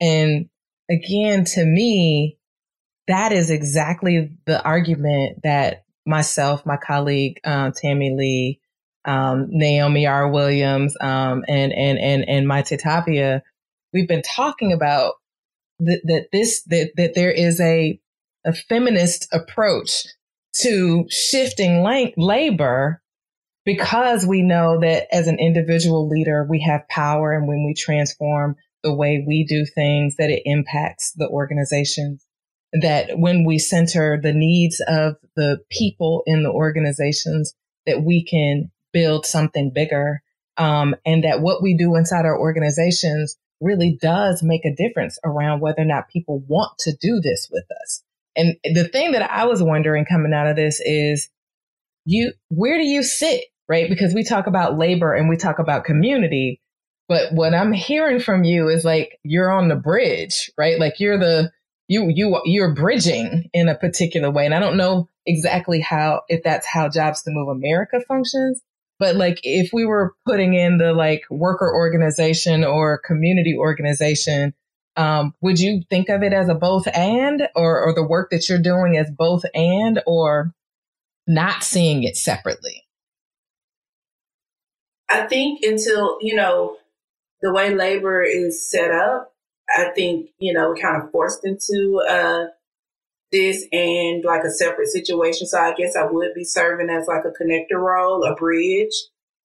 And 0.00 0.48
again, 0.90 1.44
to 1.44 1.64
me, 1.64 2.38
that 3.08 3.32
is 3.32 3.50
exactly 3.50 4.30
the 4.46 4.62
argument 4.62 5.40
that 5.42 5.84
myself, 6.06 6.64
my 6.64 6.76
colleague, 6.76 7.40
um, 7.44 7.72
Tammy 7.72 8.14
Lee, 8.14 8.60
um, 9.04 9.46
Naomi 9.50 10.06
R. 10.06 10.30
Williams, 10.30 10.96
um, 11.00 11.44
and, 11.48 11.72
and, 11.72 11.98
and, 11.98 12.28
and 12.28 12.46
my 12.46 12.62
Tapia, 12.62 13.42
we've 13.92 14.08
been 14.08 14.22
talking 14.22 14.72
about 14.72 15.14
that, 15.80 16.00
that 16.04 16.26
this, 16.32 16.62
that, 16.64 16.92
that 16.96 17.14
there 17.14 17.30
is 17.30 17.60
a, 17.60 17.98
a 18.44 18.52
feminist 18.52 19.26
approach 19.32 20.06
to 20.60 21.06
shifting 21.08 21.82
la- 21.82 22.12
labor 22.16 23.02
because 23.68 24.24
we 24.24 24.40
know 24.40 24.80
that 24.80 25.14
as 25.14 25.26
an 25.26 25.38
individual 25.38 26.08
leader, 26.08 26.46
we 26.48 26.58
have 26.62 26.88
power. 26.88 27.32
And 27.32 27.46
when 27.46 27.66
we 27.66 27.74
transform 27.74 28.56
the 28.82 28.94
way 28.94 29.22
we 29.26 29.44
do 29.44 29.66
things, 29.66 30.16
that 30.16 30.30
it 30.30 30.40
impacts 30.46 31.12
the 31.12 31.28
organizations. 31.28 32.24
That 32.72 33.18
when 33.18 33.44
we 33.44 33.58
center 33.58 34.18
the 34.22 34.32
needs 34.32 34.80
of 34.88 35.16
the 35.36 35.58
people 35.70 36.22
in 36.24 36.44
the 36.44 36.50
organizations, 36.50 37.54
that 37.84 38.02
we 38.02 38.24
can 38.24 38.70
build 38.94 39.26
something 39.26 39.70
bigger. 39.74 40.22
Um, 40.56 40.96
and 41.04 41.22
that 41.24 41.42
what 41.42 41.62
we 41.62 41.76
do 41.76 41.94
inside 41.94 42.24
our 42.24 42.40
organizations 42.40 43.36
really 43.60 43.98
does 44.00 44.42
make 44.42 44.64
a 44.64 44.74
difference 44.74 45.18
around 45.26 45.60
whether 45.60 45.82
or 45.82 45.84
not 45.84 46.08
people 46.08 46.42
want 46.48 46.72
to 46.78 46.96
do 46.98 47.20
this 47.20 47.50
with 47.52 47.66
us. 47.82 48.02
And 48.34 48.56
the 48.64 48.88
thing 48.88 49.12
that 49.12 49.30
I 49.30 49.44
was 49.44 49.62
wondering 49.62 50.06
coming 50.06 50.32
out 50.32 50.46
of 50.46 50.56
this 50.56 50.80
is 50.82 51.28
you, 52.06 52.32
where 52.48 52.78
do 52.78 52.84
you 52.84 53.02
sit 53.02 53.44
right? 53.68 53.88
Because 53.88 54.14
we 54.14 54.24
talk 54.24 54.46
about 54.46 54.78
labor 54.78 55.14
and 55.14 55.28
we 55.28 55.36
talk 55.36 55.58
about 55.58 55.84
community, 55.84 56.60
but 57.08 57.32
what 57.32 57.54
I'm 57.54 57.72
hearing 57.72 58.20
from 58.20 58.44
you 58.44 58.68
is 58.68 58.84
like 58.84 59.18
you're 59.22 59.50
on 59.50 59.68
the 59.68 59.76
bridge, 59.76 60.50
right? 60.58 60.78
Like 60.78 61.00
you're 61.00 61.18
the 61.18 61.52
you 61.88 62.08
you 62.08 62.40
you're 62.44 62.74
bridging 62.74 63.50
in 63.52 63.68
a 63.68 63.74
particular 63.74 64.30
way, 64.30 64.44
and 64.44 64.54
I 64.54 64.60
don't 64.60 64.76
know 64.76 65.08
exactly 65.26 65.80
how 65.80 66.22
if 66.28 66.42
that's 66.42 66.66
how 66.66 66.88
Jobs 66.88 67.22
to 67.22 67.30
Move 67.30 67.48
America 67.48 68.00
functions, 68.06 68.62
but 68.98 69.16
like 69.16 69.40
if 69.42 69.70
we 69.72 69.84
were 69.84 70.14
putting 70.26 70.54
in 70.54 70.78
the 70.78 70.92
like 70.92 71.22
worker 71.30 71.72
organization 71.72 72.64
or 72.64 72.98
community 72.98 73.56
organization 73.56 74.54
Um, 74.96 75.32
would 75.40 75.60
you 75.60 75.82
think 75.88 76.08
of 76.08 76.24
it 76.24 76.32
as 76.32 76.48
a 76.48 76.56
both 76.56 76.88
and, 76.92 77.46
or, 77.54 77.80
or 77.80 77.94
the 77.94 78.02
work 78.02 78.30
that 78.30 78.48
you're 78.48 78.60
doing 78.60 78.96
as 78.96 79.08
both 79.16 79.44
and, 79.54 80.02
or 80.06 80.52
not 81.28 81.62
seeing 81.62 82.02
it 82.02 82.16
separately? 82.16 82.87
I 85.10 85.26
think 85.26 85.62
until, 85.62 86.18
you 86.20 86.34
know, 86.34 86.76
the 87.40 87.52
way 87.52 87.74
labor 87.74 88.22
is 88.22 88.68
set 88.68 88.90
up, 88.90 89.32
I 89.76 89.90
think, 89.94 90.30
you 90.38 90.52
know, 90.52 90.68
we're 90.68 90.76
kind 90.76 91.02
of 91.02 91.10
forced 91.10 91.44
into 91.44 92.00
uh, 92.08 92.46
this 93.32 93.66
and 93.72 94.24
like 94.24 94.44
a 94.44 94.50
separate 94.50 94.88
situation. 94.88 95.46
So 95.46 95.58
I 95.58 95.74
guess 95.74 95.96
I 95.96 96.04
would 96.04 96.34
be 96.34 96.44
serving 96.44 96.90
as 96.90 97.06
like 97.06 97.24
a 97.24 97.42
connector 97.42 97.80
role, 97.80 98.24
a 98.24 98.34
bridge, 98.34 98.94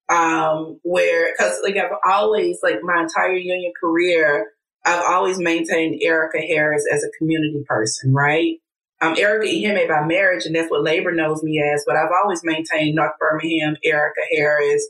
um, 0.09 0.79
where, 0.83 1.35
cause 1.37 1.59
like 1.63 1.75
I've 1.77 1.97
always, 2.09 2.59
like 2.63 2.79
my 2.83 3.01
entire 3.01 3.35
union 3.35 3.73
career, 3.79 4.47
I've 4.85 5.03
always 5.03 5.39
maintained 5.39 6.01
Erica 6.01 6.39
Harris 6.39 6.85
as 6.91 7.03
a 7.03 7.17
community 7.17 7.63
person, 7.67 8.13
right? 8.13 8.57
Um, 9.01 9.15
Erica 9.17 9.47
Iheme 9.47 9.87
by 9.87 10.05
marriage, 10.05 10.45
and 10.45 10.55
that's 10.55 10.69
what 10.69 10.83
labor 10.83 11.11
knows 11.11 11.43
me 11.43 11.61
as, 11.61 11.83
but 11.85 11.95
I've 11.95 12.11
always 12.21 12.41
maintained 12.43 12.95
North 12.95 13.13
Birmingham, 13.19 13.75
Erica 13.83 14.21
Harris, 14.31 14.87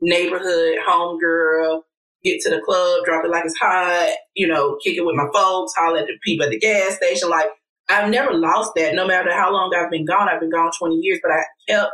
neighborhood, 0.00 0.76
homegirl, 0.86 1.82
get 2.22 2.40
to 2.40 2.50
the 2.50 2.60
club, 2.64 3.04
drop 3.04 3.24
it 3.24 3.30
like 3.30 3.44
it's 3.44 3.56
hot, 3.58 4.10
you 4.34 4.46
know, 4.46 4.78
kick 4.82 4.96
it 4.96 5.04
with 5.04 5.14
my 5.14 5.26
folks, 5.32 5.74
holler 5.74 6.00
at 6.00 6.06
the 6.06 6.18
people 6.22 6.44
at 6.46 6.50
the 6.50 6.58
gas 6.58 6.96
station. 6.96 7.28
Like, 7.28 7.48
I've 7.88 8.10
never 8.10 8.32
lost 8.32 8.72
that. 8.76 8.94
No 8.94 9.06
matter 9.06 9.32
how 9.32 9.52
long 9.52 9.72
I've 9.74 9.90
been 9.90 10.06
gone, 10.06 10.28
I've 10.28 10.40
been 10.40 10.50
gone 10.50 10.70
20 10.78 10.96
years, 10.96 11.20
but 11.22 11.32
I 11.32 11.44
kept 11.68 11.92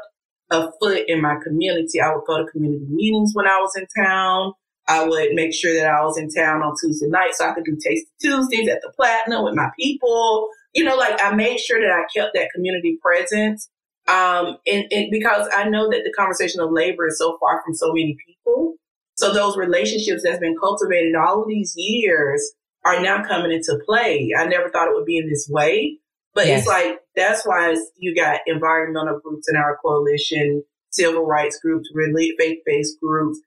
a 0.50 0.70
foot 0.80 1.04
in 1.08 1.20
my 1.20 1.36
community. 1.42 2.00
I 2.00 2.14
would 2.14 2.24
go 2.26 2.38
to 2.38 2.50
community 2.50 2.86
meetings 2.88 3.32
when 3.34 3.46
I 3.46 3.58
was 3.58 3.76
in 3.76 3.86
town. 4.02 4.52
I 4.88 5.06
would 5.06 5.32
make 5.34 5.54
sure 5.54 5.74
that 5.74 5.86
I 5.86 6.02
was 6.04 6.18
in 6.18 6.28
town 6.30 6.62
on 6.62 6.74
Tuesday 6.80 7.06
night 7.08 7.34
so 7.34 7.48
I 7.48 7.54
could 7.54 7.64
do 7.64 7.76
Taste 7.84 8.06
Tuesdays 8.20 8.68
at 8.68 8.80
the 8.82 8.92
Platinum 8.96 9.44
with 9.44 9.54
my 9.54 9.70
people. 9.78 10.48
You 10.74 10.84
know, 10.84 10.96
like 10.96 11.20
I 11.22 11.34
made 11.34 11.58
sure 11.58 11.80
that 11.80 11.90
I 11.90 12.04
kept 12.16 12.34
that 12.34 12.50
community 12.54 12.98
presence. 13.02 13.68
Um, 14.10 14.56
and, 14.66 14.86
and 14.90 15.10
because 15.10 15.48
I 15.54 15.68
know 15.68 15.88
that 15.88 16.02
the 16.04 16.12
conversation 16.16 16.60
of 16.60 16.72
labor 16.72 17.06
is 17.06 17.18
so 17.18 17.38
far 17.38 17.62
from 17.64 17.74
so 17.74 17.88
many 17.88 18.16
people. 18.26 18.74
So 19.14 19.32
those 19.32 19.56
relationships 19.56 20.22
that's 20.24 20.40
been 20.40 20.56
cultivated 20.58 21.14
all 21.14 21.42
of 21.42 21.48
these 21.48 21.74
years 21.76 22.52
are 22.84 23.00
now 23.00 23.22
coming 23.22 23.52
into 23.52 23.78
play. 23.86 24.32
I 24.36 24.46
never 24.46 24.70
thought 24.70 24.88
it 24.88 24.94
would 24.94 25.04
be 25.04 25.18
in 25.18 25.28
this 25.28 25.46
way, 25.48 25.98
but 26.34 26.46
yes. 26.46 26.60
it's 26.60 26.68
like, 26.68 26.98
that's 27.14 27.44
why 27.44 27.76
you 27.98 28.14
got 28.14 28.40
environmental 28.46 29.20
groups 29.22 29.48
in 29.48 29.56
our 29.56 29.76
coalition, 29.84 30.64
civil 30.90 31.26
rights 31.26 31.58
groups, 31.62 31.90
really 31.94 32.34
faith-based 32.38 32.98
groups. 33.00 33.38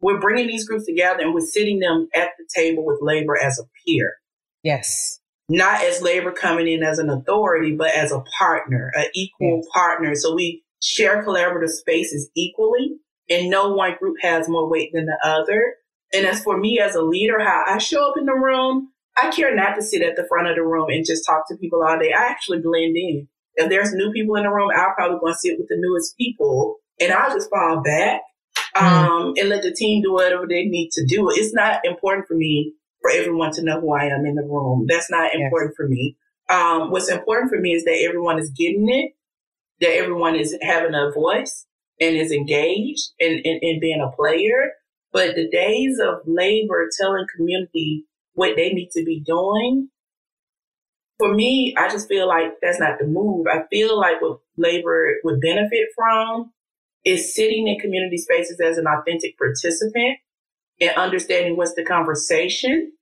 We're 0.00 0.20
bringing 0.20 0.48
these 0.48 0.68
groups 0.68 0.84
together 0.84 1.22
and 1.22 1.32
we're 1.32 1.40
sitting 1.46 1.78
them 1.78 2.08
at 2.14 2.30
the 2.38 2.46
table 2.54 2.84
with 2.84 2.98
labor 3.00 3.38
as 3.38 3.58
a 3.58 3.64
peer. 3.84 4.16
Yes. 4.62 5.20
Not 5.48 5.82
as 5.82 6.00
labor 6.00 6.32
coming 6.32 6.68
in 6.68 6.82
as 6.82 6.98
an 6.98 7.10
authority, 7.10 7.74
but 7.74 7.94
as 7.94 8.12
a 8.12 8.24
partner, 8.38 8.92
an 8.94 9.06
equal 9.14 9.56
yes. 9.62 9.66
partner. 9.72 10.14
So 10.14 10.34
we 10.34 10.62
share 10.82 11.24
collaborative 11.24 11.70
spaces 11.70 12.30
equally 12.34 12.96
and 13.30 13.50
no 13.50 13.72
one 13.72 13.94
group 13.98 14.16
has 14.20 14.48
more 14.48 14.68
weight 14.68 14.90
than 14.92 15.06
the 15.06 15.18
other. 15.24 15.76
And 16.12 16.26
as 16.26 16.42
for 16.42 16.58
me 16.58 16.78
as 16.80 16.94
a 16.94 17.02
leader, 17.02 17.40
how 17.40 17.64
I 17.66 17.78
show 17.78 18.10
up 18.10 18.18
in 18.18 18.26
the 18.26 18.34
room, 18.34 18.90
I 19.16 19.30
care 19.30 19.54
not 19.54 19.74
to 19.76 19.82
sit 19.82 20.02
at 20.02 20.16
the 20.16 20.26
front 20.28 20.48
of 20.48 20.56
the 20.56 20.62
room 20.62 20.88
and 20.90 21.06
just 21.06 21.24
talk 21.24 21.48
to 21.48 21.56
people 21.56 21.82
all 21.82 21.98
day. 21.98 22.12
I 22.12 22.26
actually 22.26 22.60
blend 22.60 22.96
in. 22.96 23.28
If 23.54 23.68
there's 23.68 23.92
new 23.92 24.10
people 24.12 24.36
in 24.36 24.44
the 24.44 24.50
room, 24.50 24.70
I'll 24.74 24.94
probably 24.94 25.18
go 25.18 25.26
and 25.26 25.36
sit 25.36 25.58
with 25.58 25.68
the 25.68 25.76
newest 25.78 26.16
people 26.16 26.76
and 27.00 27.12
I'll 27.12 27.34
just 27.34 27.50
fall 27.50 27.82
back 27.82 28.22
mm. 28.74 28.82
um, 28.82 29.34
and 29.36 29.48
let 29.48 29.62
the 29.62 29.72
team 29.72 30.02
do 30.02 30.12
whatever 30.12 30.46
they 30.48 30.64
need 30.64 30.90
to 30.92 31.04
do. 31.06 31.30
It's 31.30 31.54
not 31.54 31.84
important 31.84 32.26
for 32.26 32.34
me 32.34 32.74
for 33.02 33.10
everyone 33.10 33.52
to 33.52 33.62
know 33.62 33.80
who 33.80 33.92
I 33.92 34.04
am 34.04 34.24
in 34.24 34.36
the 34.36 34.42
room. 34.42 34.86
That's 34.88 35.10
not 35.10 35.34
important 35.34 35.72
yes. 35.72 35.76
for 35.76 35.88
me. 35.88 36.16
Um, 36.48 36.90
what's 36.90 37.10
important 37.10 37.50
for 37.50 37.60
me 37.60 37.72
is 37.72 37.84
that 37.84 38.04
everyone 38.06 38.38
is 38.38 38.50
getting 38.50 38.88
it, 38.88 39.12
that 39.80 39.94
everyone 39.96 40.36
is 40.36 40.56
having 40.62 40.94
a 40.94 41.10
voice 41.10 41.66
and 42.00 42.16
is 42.16 42.32
engaged 42.32 43.10
and 43.20 43.40
in, 43.44 43.58
in 43.62 43.80
being 43.80 44.00
a 44.00 44.14
player 44.16 44.72
but 45.12 45.34
the 45.34 45.48
days 45.48 45.98
of 46.02 46.26
labor 46.26 46.88
telling 46.98 47.26
community 47.36 48.06
what 48.32 48.56
they 48.56 48.70
need 48.70 48.90
to 48.92 49.04
be 49.04 49.20
doing, 49.20 49.90
for 51.18 51.34
me, 51.34 51.74
I 51.76 51.88
just 51.90 52.08
feel 52.08 52.26
like 52.26 52.54
that's 52.62 52.80
not 52.80 52.98
the 52.98 53.06
move. 53.06 53.46
I 53.46 53.64
feel 53.70 53.98
like 54.00 54.22
what 54.22 54.40
labor 54.56 55.16
would 55.22 55.40
benefit 55.40 55.88
from 55.94 56.50
is 57.04 57.34
sitting 57.34 57.68
in 57.68 57.78
community 57.78 58.16
spaces 58.16 58.58
as 58.60 58.78
an 58.78 58.86
authentic 58.86 59.36
participant 59.36 60.18
and 60.82 60.96
understanding 60.96 61.56
what's 61.56 61.74
the 61.74 61.84
conversation 61.84 62.92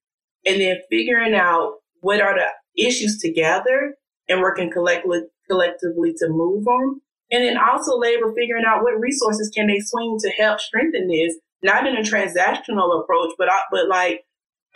and 0.47 0.61
then 0.61 0.76
figuring 0.89 1.35
out 1.35 1.78
what 2.01 2.20
are 2.20 2.35
the 2.35 2.47
issues 2.83 3.18
together 3.18 3.97
and 4.28 4.41
working 4.41 4.70
collectively 4.70 5.22
collectively 5.51 6.12
to 6.16 6.28
move 6.28 6.64
them. 6.64 7.01
And 7.33 7.43
then 7.43 7.57
also 7.59 7.99
labor 7.99 8.33
figuring 8.37 8.64
out 8.64 8.83
what 8.83 9.01
resources 9.01 9.51
can 9.53 9.66
they 9.66 9.81
swing 9.81 10.16
to 10.20 10.31
help 10.31 10.61
strengthen 10.61 11.09
this 11.09 11.35
not 11.62 11.87
in 11.87 11.97
a 11.97 12.01
transactional 12.01 13.03
approach, 13.03 13.35
but 13.39 13.49
I, 13.51 13.61
but 13.70 13.89
like 13.89 14.24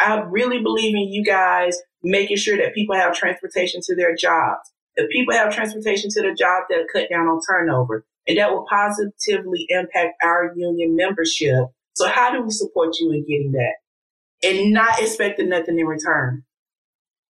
I 0.00 0.20
really 0.20 0.62
believe 0.62 0.94
in 0.94 1.12
you 1.12 1.24
guys 1.24 1.78
making 2.02 2.36
sure 2.36 2.56
that 2.56 2.74
people 2.74 2.94
have 2.94 3.14
transportation 3.14 3.80
to 3.84 3.96
their 3.96 4.14
jobs. 4.14 4.70
If 4.96 5.10
people 5.10 5.34
have 5.34 5.54
transportation 5.54 6.10
to 6.10 6.20
their 6.20 6.34
job, 6.34 6.64
that'll 6.68 6.86
cut 6.92 7.08
down 7.10 7.26
on 7.26 7.40
turnover, 7.48 8.04
and 8.28 8.38
that 8.38 8.52
will 8.52 8.66
positively 8.68 9.66
impact 9.68 10.14
our 10.22 10.52
union 10.56 10.94
membership. 10.94 11.66
So 11.94 12.08
how 12.08 12.32
do 12.32 12.42
we 12.42 12.50
support 12.50 12.96
you 13.00 13.12
in 13.12 13.22
getting 13.22 13.52
that, 13.52 14.48
and 14.48 14.72
not 14.72 15.00
expecting 15.00 15.48
nothing 15.48 15.78
in 15.78 15.86
return? 15.86 16.44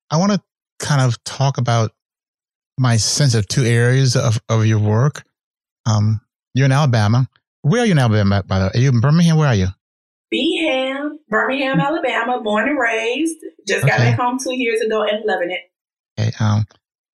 I 0.10 0.18
want 0.18 0.32
to 0.32 0.42
kind 0.80 1.02
of 1.02 1.22
talk 1.24 1.58
about 1.58 1.92
my 2.78 2.98
sense 2.98 3.36
of 3.36 3.48
two 3.48 3.64
areas 3.64 4.16
of, 4.16 4.40
of 4.50 4.66
your 4.66 4.80
work. 4.80 5.24
Um, 5.86 6.22
you're 6.54 6.66
in 6.66 6.72
Alabama. 6.72 7.28
Where 7.62 7.82
are 7.82 7.86
you 7.86 7.94
in 7.94 8.00
Alabama, 8.00 8.44
by 8.44 8.60
the 8.60 8.66
way? 8.66 8.72
Are 8.74 8.80
you 8.80 8.90
in 8.90 9.00
Birmingham? 9.00 9.38
Where 9.38 9.48
are 9.48 9.56
you? 9.56 9.68
Beham, 10.34 11.20
Birmingham, 11.30 11.80
Alabama, 11.80 12.42
born 12.42 12.68
and 12.68 12.80
raised. 12.80 13.38
Just 13.68 13.86
got 13.86 14.00
back 14.00 14.20
home 14.20 14.38
two 14.44 14.56
years 14.56 14.82
ago 14.82 15.04
and 15.04 15.24
loving 15.26 15.52
it. 15.52 15.62
Okay, 16.20 16.32
um, 16.40 16.66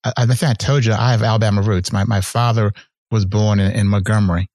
I, 0.03 0.13
I 0.17 0.25
think 0.25 0.43
I 0.43 0.53
told 0.53 0.85
you 0.85 0.93
I 0.93 1.11
have 1.11 1.23
Alabama 1.23 1.61
roots. 1.61 1.91
My 1.91 2.05
my 2.05 2.21
father 2.21 2.71
was 3.11 3.25
born 3.25 3.59
in, 3.59 3.71
in 3.71 3.87
Montgomery, 3.87 4.49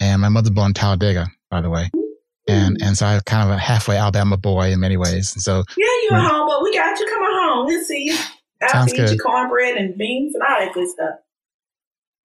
and 0.00 0.22
my 0.22 0.28
mother 0.28 0.50
born 0.50 0.68
in 0.68 0.74
Talladega, 0.74 1.26
by 1.50 1.60
the 1.60 1.70
way. 1.70 1.90
And 2.48 2.78
and 2.82 2.96
so 2.96 3.06
I'm 3.06 3.20
kind 3.26 3.48
of 3.48 3.54
a 3.54 3.58
halfway 3.58 3.96
Alabama 3.96 4.36
boy 4.36 4.72
in 4.72 4.80
many 4.80 4.96
ways. 4.96 5.34
And 5.34 5.42
so 5.42 5.62
yeah, 5.76 5.86
you're 6.02 6.20
home, 6.20 6.48
but 6.48 6.62
we 6.62 6.74
got 6.74 6.98
you. 6.98 7.06
coming 7.06 7.28
home. 7.30 7.66
Let's 7.66 7.86
see 7.86 8.04
you. 8.06 8.18
I'll 8.62 8.86
feed 8.86 8.96
good. 8.96 9.10
you 9.12 9.18
cornbread 9.18 9.76
and 9.76 9.96
beans 9.96 10.34
and 10.34 10.42
all 10.42 10.58
that 10.58 10.74
good 10.74 10.88
stuff. 10.88 11.14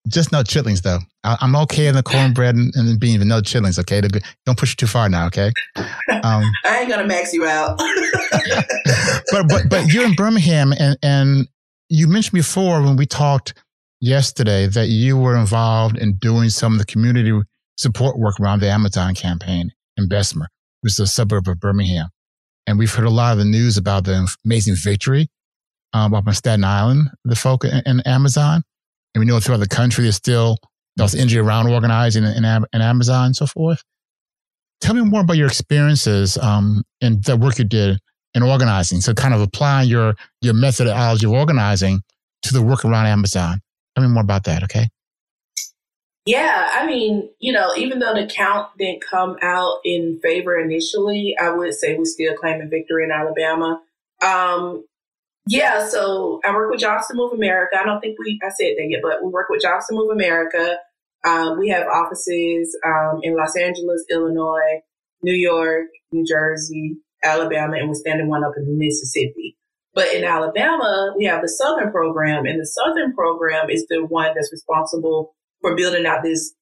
Just 0.08 0.32
no 0.32 0.44
chitlings, 0.44 0.84
though. 0.84 1.00
I, 1.24 1.38
am 1.42 1.56
okay 1.56 1.88
in 1.88 1.96
the 1.96 2.04
cornbread 2.04 2.56
and, 2.56 2.72
and 2.76 2.88
the 2.88 2.98
beans, 2.98 3.18
but 3.18 3.28
no 3.28 3.42
chitlings, 3.42 3.80
okay? 3.80 4.02
the, 4.02 4.22
Don't 4.46 4.58
push 4.58 4.74
it 4.74 4.78
too 4.78 4.88
far 4.88 5.10
now, 5.10 5.28
okay? 5.28 5.52
Um, 6.24 6.44
I 6.64 6.80
ain't 6.80 6.90
gonna 6.90 7.06
max 7.06 7.34
you 7.34 7.46
out. 7.46 7.78
but 9.32 9.48
but 9.48 9.70
but 9.70 9.94
you're 9.94 10.06
in 10.06 10.14
Birmingham, 10.14 10.74
and 10.80 10.98
and 11.04 11.48
you 11.90 12.08
mentioned 12.08 12.34
before 12.34 12.82
when 12.82 12.96
we 12.96 13.06
talked 13.06 13.54
yesterday 14.02 14.66
that 14.66 14.88
you 14.88 15.18
were 15.18 15.36
involved 15.36 15.98
in 15.98 16.16
doing 16.16 16.50
some 16.50 16.74
of 16.74 16.80
the 16.80 16.86
community 16.86 17.32
support 17.78 18.18
work 18.18 18.40
around 18.40 18.62
the 18.62 18.70
Amazon 18.70 19.14
campaign 19.14 19.72
in 19.98 20.08
Bessemer, 20.08 20.48
which 20.82 20.94
is 20.94 21.00
a 21.00 21.08
suburb 21.08 21.48
of 21.48 21.60
Birmingham. 21.60 22.10
And 22.68 22.80
we've 22.80 22.94
heard 22.94 23.06
a 23.06 23.12
lot 23.12 23.34
of 23.34 23.38
the 23.38 23.46
news 23.46 23.78
about 23.78 24.06
the 24.06 24.28
amazing 24.44 24.76
victory 24.76 25.28
um, 25.94 26.14
up 26.14 26.28
on 26.28 26.34
Staten 26.34 26.64
Island, 26.64 27.10
the 27.24 27.36
folk 27.36 27.64
in, 27.64 27.82
in 27.86 28.02
Amazon. 28.02 28.64
And 29.14 29.20
we 29.22 29.26
know 29.26 29.40
throughout 29.40 29.60
the 29.60 29.68
country, 29.68 30.04
there's 30.04 30.16
still 30.16 30.58
those 30.98 31.16
injury 31.16 31.40
around 31.40 31.68
organizing 31.68 32.24
in, 32.24 32.44
in, 32.44 32.66
in, 32.74 32.82
Amazon 32.82 33.28
and 33.28 33.36
so 33.36 33.46
forth. 33.46 33.84
Tell 34.82 34.94
me 34.94 35.02
more 35.02 35.22
about 35.22 35.38
your 35.38 35.48
experiences 35.48 36.38
um, 36.38 36.84
and 37.02 37.24
the 37.24 37.38
work 37.38 37.58
you 37.58 37.66
did 37.66 38.00
in 38.34 38.44
organizing. 38.44 39.02
So 39.02 39.14
kind 39.14 39.34
of 39.34 39.42
applying 39.42 39.90
your, 39.90 40.16
your 40.42 40.54
methodology 40.54 41.26
of 41.26 41.32
organizing 41.32 42.02
to 42.44 42.54
the 42.54 42.62
work 42.62 42.84
around 42.84 43.08
Amazon. 43.08 43.62
Tell 43.96 44.06
me 44.06 44.14
more 44.14 44.24
about 44.24 44.44
that, 44.46 44.64
okay? 44.64 44.90
Yeah, 46.26 46.70
I 46.74 46.88
mean, 46.88 47.30
you 47.40 47.54
know, 47.54 47.72
even 47.78 48.00
though 48.00 48.14
the 48.16 48.28
count 48.28 48.70
didn't 48.80 49.04
come 49.08 49.38
out 49.44 49.78
in 49.86 50.20
favor 50.24 50.58
initially, 50.58 51.36
I 51.40 51.52
would 51.52 51.76
say 51.76 51.96
we 51.96 52.06
still 52.06 52.34
claiming 52.36 52.70
victory 52.70 53.04
in 53.04 53.12
Alabama. 53.12 53.80
Um, 54.26 54.84
yeah, 55.48 55.88
so 55.88 56.40
I 56.44 56.52
work 56.52 56.72
with 56.72 56.80
Jobs 56.80 57.08
to 57.08 57.14
Move 57.14 57.34
America. 57.34 57.78
I 57.80 57.86
don't 57.86 58.02
think 58.02 58.18
we 58.18 58.40
I 58.44 58.50
said 58.50 58.74
that 58.78 58.88
yet, 58.90 59.02
but 59.04 59.24
we 59.24 59.30
work 59.30 59.50
with 59.50 59.62
Jobs 59.62 59.86
to 59.88 59.96
Move 59.96 60.10
America. 60.10 60.78
Um, 61.24 61.60
we 61.60 61.70
have 61.70 61.88
offices 61.88 62.76
um, 62.84 63.20
in 63.22 63.36
Los 63.36 63.56
Angeles, 63.56 64.04
Illinois, 64.10 64.82
New 65.22 65.34
York, 65.34 65.88
New 66.12 66.26
Jersey, 66.26 66.98
Alabama, 67.24 67.78
and 67.78 67.88
we're 67.88 67.96
standing 67.96 68.30
one 68.30 68.44
up 68.44 68.54
in 68.58 68.80
Mississippi. 68.80 69.58
But 69.94 70.14
in 70.14 70.24
Alabama, 70.24 71.14
we 71.16 71.26
have 71.26 71.44
the 71.44 71.48
Southern 71.48 71.92
program, 71.92 72.46
and 72.46 72.60
the 72.60 72.66
Southern 72.66 73.14
program 73.14 73.70
is 73.70 73.86
the 73.88 74.04
one 74.06 74.32
that's 74.36 74.52
responsible 74.52 75.36
for 75.62 75.76
building 75.76 76.06
out 76.06 76.24
this 76.24 76.54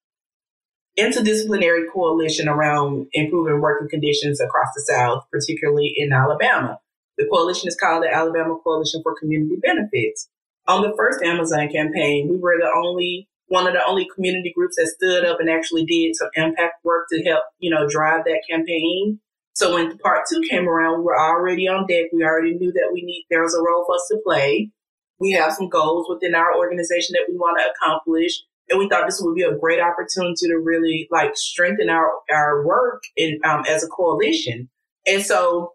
interdisciplinary 0.97 1.85
coalition 1.91 2.47
around 2.47 3.07
improving 3.13 3.61
working 3.61 3.89
conditions 3.89 4.39
across 4.39 4.67
the 4.75 4.81
South, 4.81 5.23
particularly 5.31 5.93
in 5.97 6.13
Alabama. 6.13 6.79
The 7.17 7.27
coalition 7.31 7.67
is 7.67 7.77
called 7.79 8.03
the 8.03 8.13
Alabama 8.13 8.57
Coalition 8.63 9.01
for 9.03 9.15
Community 9.19 9.55
Benefits. 9.61 10.29
On 10.67 10.81
the 10.81 10.93
first 10.97 11.21
Amazon 11.23 11.69
campaign, 11.69 12.29
we 12.29 12.37
were 12.37 12.57
the 12.59 12.71
only 12.75 13.27
one 13.47 13.67
of 13.67 13.73
the 13.73 13.85
only 13.85 14.07
community 14.15 14.51
groups 14.55 14.77
that 14.77 14.87
stood 14.87 15.25
up 15.25 15.39
and 15.39 15.49
actually 15.49 15.85
did 15.85 16.15
some 16.15 16.29
impact 16.35 16.83
work 16.83 17.07
to 17.11 17.23
help, 17.23 17.43
you 17.59 17.69
know, 17.69 17.87
drive 17.87 18.23
that 18.25 18.41
campaign. 18.49 19.19
So 19.53 19.75
when 19.75 19.97
part 19.99 20.25
two 20.27 20.41
came 20.49 20.67
around, 20.67 20.99
we 20.99 21.03
were 21.03 21.19
already 21.19 21.67
on 21.67 21.85
deck. 21.85 22.05
We 22.11 22.23
already 22.23 22.55
knew 22.55 22.71
that 22.71 22.89
we 22.91 23.01
need 23.03 23.25
there 23.29 23.43
was 23.43 23.53
a 23.53 23.61
role 23.61 23.85
for 23.85 23.95
us 23.95 24.07
to 24.09 24.21
play. 24.25 24.71
We 25.19 25.31
have 25.33 25.53
some 25.53 25.69
goals 25.69 26.07
within 26.09 26.33
our 26.33 26.57
organization 26.57 27.13
that 27.13 27.25
we 27.29 27.37
want 27.37 27.59
to 27.59 27.69
accomplish. 27.69 28.41
And 28.69 28.79
we 28.79 28.87
thought 28.87 29.05
this 29.05 29.21
would 29.21 29.35
be 29.35 29.43
a 29.43 29.57
great 29.57 29.81
opportunity 29.81 30.47
to 30.47 30.55
really 30.55 31.07
like 31.11 31.35
strengthen 31.35 31.89
our, 31.89 32.09
our 32.31 32.65
work 32.65 33.03
in, 33.15 33.39
um, 33.45 33.63
as 33.67 33.83
a 33.83 33.87
coalition. 33.87 34.69
And 35.05 35.23
so 35.23 35.73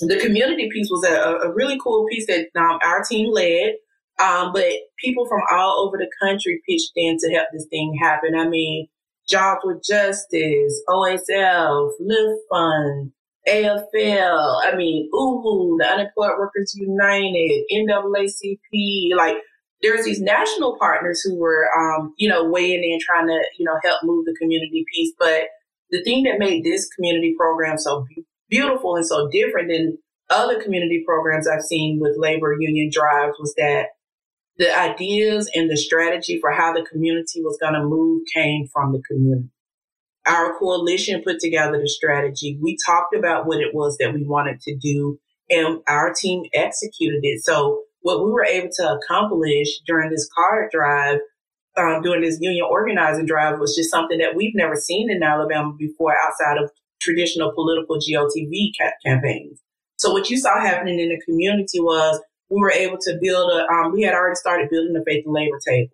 the 0.00 0.18
community 0.18 0.68
piece 0.70 0.88
was 0.90 1.08
a, 1.08 1.48
a 1.48 1.52
really 1.54 1.78
cool 1.82 2.06
piece 2.08 2.26
that 2.26 2.48
um, 2.56 2.78
our 2.82 3.02
team 3.02 3.32
led. 3.32 3.74
Um, 4.20 4.52
but 4.52 4.66
people 4.98 5.26
from 5.26 5.40
all 5.50 5.86
over 5.86 5.96
the 5.96 6.10
country 6.22 6.60
pitched 6.68 6.92
in 6.94 7.16
to 7.18 7.30
help 7.32 7.48
this 7.52 7.66
thing 7.70 7.96
happen. 8.00 8.34
I 8.38 8.48
mean, 8.48 8.88
Jobs 9.28 9.60
with 9.64 9.82
Justice, 9.82 10.82
OSF, 10.88 11.90
Lift 12.00 12.40
Fund, 12.50 13.12
AFL, 13.48 14.60
I 14.66 14.76
mean, 14.76 15.08
UWU, 15.14 15.78
the 15.78 15.86
Unemployed 15.86 16.38
Workers 16.38 16.74
United, 16.76 17.64
NAACP, 17.72 19.16
like 19.16 19.36
there's 19.82 20.04
these 20.04 20.20
national 20.20 20.76
partners 20.78 21.20
who 21.20 21.36
were, 21.36 21.68
um, 21.76 22.14
you 22.18 22.28
know, 22.28 22.44
weighing 22.44 22.84
in 22.84 22.98
trying 23.00 23.26
to, 23.26 23.42
you 23.58 23.64
know, 23.64 23.78
help 23.82 24.00
move 24.02 24.26
the 24.26 24.36
community 24.40 24.84
piece. 24.92 25.12
But 25.18 25.44
the 25.90 26.02
thing 26.02 26.24
that 26.24 26.38
made 26.38 26.64
this 26.64 26.88
community 26.88 27.34
program 27.38 27.78
so 27.78 28.06
beautiful 28.48 28.96
and 28.96 29.06
so 29.06 29.28
different 29.30 29.68
than 29.68 29.98
other 30.28 30.62
community 30.62 31.02
programs 31.06 31.48
I've 31.48 31.62
seen 31.62 31.98
with 32.00 32.16
labor 32.18 32.56
union 32.58 32.90
drives 32.92 33.36
was 33.38 33.54
that 33.56 33.86
the 34.58 34.78
ideas 34.78 35.50
and 35.54 35.70
the 35.70 35.76
strategy 35.76 36.38
for 36.40 36.52
how 36.52 36.72
the 36.72 36.84
community 36.84 37.40
was 37.42 37.58
going 37.60 37.74
to 37.74 37.82
move 37.82 38.22
came 38.34 38.66
from 38.72 38.92
the 38.92 39.02
community. 39.02 39.48
Our 40.26 40.58
coalition 40.58 41.22
put 41.24 41.40
together 41.40 41.80
the 41.80 41.88
strategy. 41.88 42.58
We 42.60 42.76
talked 42.84 43.14
about 43.14 43.46
what 43.46 43.60
it 43.60 43.74
was 43.74 43.96
that 43.98 44.12
we 44.12 44.22
wanted 44.22 44.60
to 44.60 44.76
do 44.76 45.18
and 45.48 45.80
our 45.88 46.12
team 46.12 46.44
executed 46.52 47.20
it. 47.22 47.42
So 47.42 47.82
what 48.02 48.24
we 48.24 48.30
were 48.30 48.44
able 48.44 48.70
to 48.76 48.92
accomplish 48.92 49.80
during 49.86 50.10
this 50.10 50.28
card 50.34 50.70
drive, 50.70 51.18
um, 51.76 52.02
during 52.02 52.22
this 52.22 52.38
union 52.40 52.66
organizing 52.68 53.26
drive 53.26 53.58
was 53.58 53.76
just 53.76 53.90
something 53.90 54.18
that 54.18 54.34
we've 54.34 54.54
never 54.54 54.76
seen 54.76 55.10
in 55.10 55.22
Alabama 55.22 55.72
before 55.78 56.14
outside 56.16 56.58
of 56.58 56.70
traditional 57.00 57.52
political 57.52 57.96
GOTV 57.96 58.72
ca- 58.78 58.92
campaigns. 59.04 59.60
So 59.96 60.12
what 60.12 60.30
you 60.30 60.38
saw 60.38 60.60
happening 60.60 60.98
in 60.98 61.10
the 61.10 61.20
community 61.24 61.80
was 61.80 62.20
we 62.48 62.60
were 62.60 62.72
able 62.72 62.98
to 63.02 63.18
build 63.20 63.52
a, 63.52 63.66
um, 63.72 63.92
we 63.92 64.02
had 64.02 64.14
already 64.14 64.34
started 64.34 64.70
building 64.70 64.94
the 64.94 65.04
faith 65.06 65.24
and 65.24 65.34
labor 65.34 65.58
table. 65.66 65.92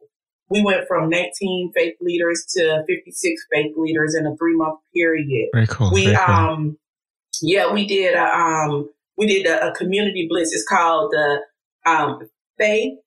We 0.49 0.63
went 0.63 0.87
from 0.87 1.11
19 1.11 1.73
faith 1.75 1.97
leaders 2.01 2.47
to 2.57 2.85
56 2.87 3.47
faith 3.53 3.73
leaders 3.77 4.15
in 4.15 4.27
a 4.27 4.37
three 4.37 4.57
month 4.57 4.79
period. 4.95 5.51
Very 5.53 5.67
cool. 5.67 5.91
We, 5.93 6.07
Very 6.07 6.17
cool. 6.25 6.35
um, 6.35 6.79
yeah, 7.43 7.73
we 7.73 7.87
did 7.87 8.15
a, 8.15 8.25
um, 8.25 8.89
we 9.19 9.27
did 9.27 9.47
a, 9.47 9.71
a 9.71 9.75
community 9.75 10.27
blitz. 10.29 10.53
It's 10.53 10.67
called 10.67 11.11
the, 11.11 11.41
um, 11.87 12.28
faith, 12.59 12.99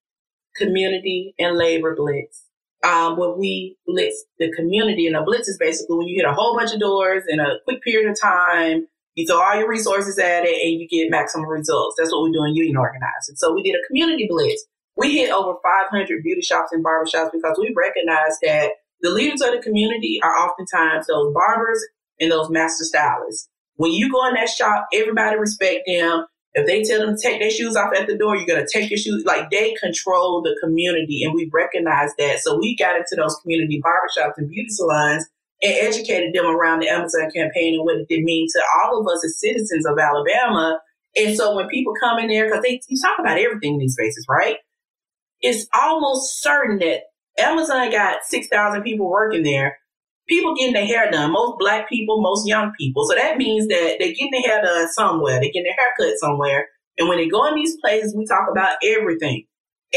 community, 0.55 1.35
and 1.37 1.57
labor 1.57 1.95
blitz. 1.95 2.45
Um, 2.81 3.17
where 3.17 3.31
we 3.31 3.75
blitz 3.85 4.23
the 4.37 4.53
community 4.53 5.05
and 5.05 5.17
a 5.17 5.21
blitz 5.21 5.49
is 5.49 5.57
basically 5.57 5.97
when 5.97 6.07
you 6.07 6.15
hit 6.15 6.25
a 6.25 6.33
whole 6.33 6.55
bunch 6.55 6.73
of 6.73 6.79
doors 6.79 7.23
in 7.27 7.41
a 7.41 7.57
quick 7.65 7.83
period 7.83 8.09
of 8.09 8.17
time 8.17 8.87
you 9.19 9.27
throw 9.27 9.41
all 9.41 9.55
your 9.55 9.67
resources 9.67 10.17
at 10.17 10.45
it 10.45 10.55
and 10.63 10.79
you 10.79 10.87
get 10.87 11.11
maximum 11.11 11.49
results. 11.49 11.95
That's 11.97 12.11
what 12.11 12.23
we 12.23 12.31
do 12.31 12.43
in 12.45 12.55
union 12.55 12.77
organizing. 12.77 13.35
So 13.35 13.53
we 13.53 13.61
did 13.63 13.75
a 13.75 13.85
community 13.87 14.27
blitz. 14.29 14.63
We 14.95 15.17
hit 15.17 15.29
over 15.29 15.55
500 15.61 16.23
beauty 16.23 16.41
shops 16.41 16.71
and 16.71 16.83
barbershops 16.83 17.31
because 17.33 17.57
we 17.59 17.73
recognize 17.75 18.39
that 18.43 18.71
the 19.01 19.09
leaders 19.09 19.41
of 19.41 19.51
the 19.51 19.61
community 19.61 20.21
are 20.23 20.35
oftentimes 20.37 21.07
those 21.07 21.33
barbers 21.33 21.83
and 22.19 22.31
those 22.31 22.49
master 22.49 22.85
stylists. 22.85 23.49
When 23.75 23.91
you 23.91 24.09
go 24.11 24.25
in 24.27 24.35
that 24.35 24.49
shop, 24.49 24.87
everybody 24.93 25.37
respect 25.37 25.81
them. 25.85 26.25
If 26.53 26.65
they 26.65 26.83
tell 26.83 27.05
them 27.05 27.15
to 27.15 27.21
take 27.21 27.39
their 27.39 27.51
shoes 27.51 27.75
off 27.75 27.93
at 27.95 28.07
the 28.07 28.17
door, 28.17 28.35
you're 28.35 28.59
to 28.59 28.67
take 28.71 28.89
your 28.89 28.97
shoes. 28.97 29.23
Like 29.25 29.51
they 29.51 29.73
control 29.75 30.41
the 30.41 30.57
community 30.61 31.23
and 31.23 31.33
we 31.33 31.49
recognize 31.53 32.11
that. 32.17 32.39
So 32.39 32.57
we 32.57 32.75
got 32.75 32.95
into 32.95 33.15
those 33.15 33.37
community 33.43 33.81
barbershops 33.85 34.33
and 34.37 34.49
beauty 34.49 34.69
salons 34.69 35.27
and 35.61 35.75
educated 35.79 36.33
them 36.33 36.45
around 36.45 36.81
the 36.81 36.89
Amazon 36.89 37.29
campaign 37.35 37.75
and 37.75 37.83
what 37.83 37.97
it 37.97 38.07
did 38.09 38.23
mean 38.23 38.47
to 38.53 38.61
all 38.81 38.99
of 38.99 39.07
us 39.07 39.23
as 39.23 39.39
citizens 39.39 39.85
of 39.85 39.99
Alabama. 39.99 40.79
And 41.15 41.35
so 41.35 41.55
when 41.55 41.67
people 41.67 41.93
come 41.99 42.17
in 42.19 42.27
there, 42.27 42.45
because 42.45 42.63
they 42.63 42.81
you 42.87 42.97
talk 43.01 43.19
about 43.19 43.37
everything 43.37 43.73
in 43.73 43.79
these 43.79 43.93
spaces, 43.93 44.25
right? 44.27 44.57
It's 45.41 45.67
almost 45.73 46.41
certain 46.41 46.79
that 46.79 47.01
Amazon 47.37 47.91
got 47.91 48.23
6,000 48.23 48.83
people 48.83 49.09
working 49.09 49.43
there. 49.43 49.77
People 50.29 50.55
getting 50.55 50.73
their 50.73 50.85
hair 50.85 51.09
done, 51.11 51.31
most 51.31 51.57
black 51.59 51.89
people, 51.89 52.21
most 52.21 52.47
young 52.47 52.71
people. 52.79 53.05
So 53.09 53.15
that 53.15 53.37
means 53.37 53.67
that 53.67 53.95
they're 53.99 54.13
getting 54.13 54.31
their 54.31 54.41
hair 54.41 54.61
done 54.61 54.87
somewhere. 54.89 55.39
They're 55.39 55.51
getting 55.51 55.63
their 55.63 55.73
hair 55.73 55.93
cut 55.97 56.17
somewhere. 56.19 56.67
And 56.97 57.09
when 57.09 57.17
they 57.17 57.27
go 57.27 57.45
in 57.47 57.55
these 57.55 57.77
places, 57.81 58.15
we 58.15 58.25
talk 58.25 58.47
about 58.51 58.77
everything. 58.85 59.45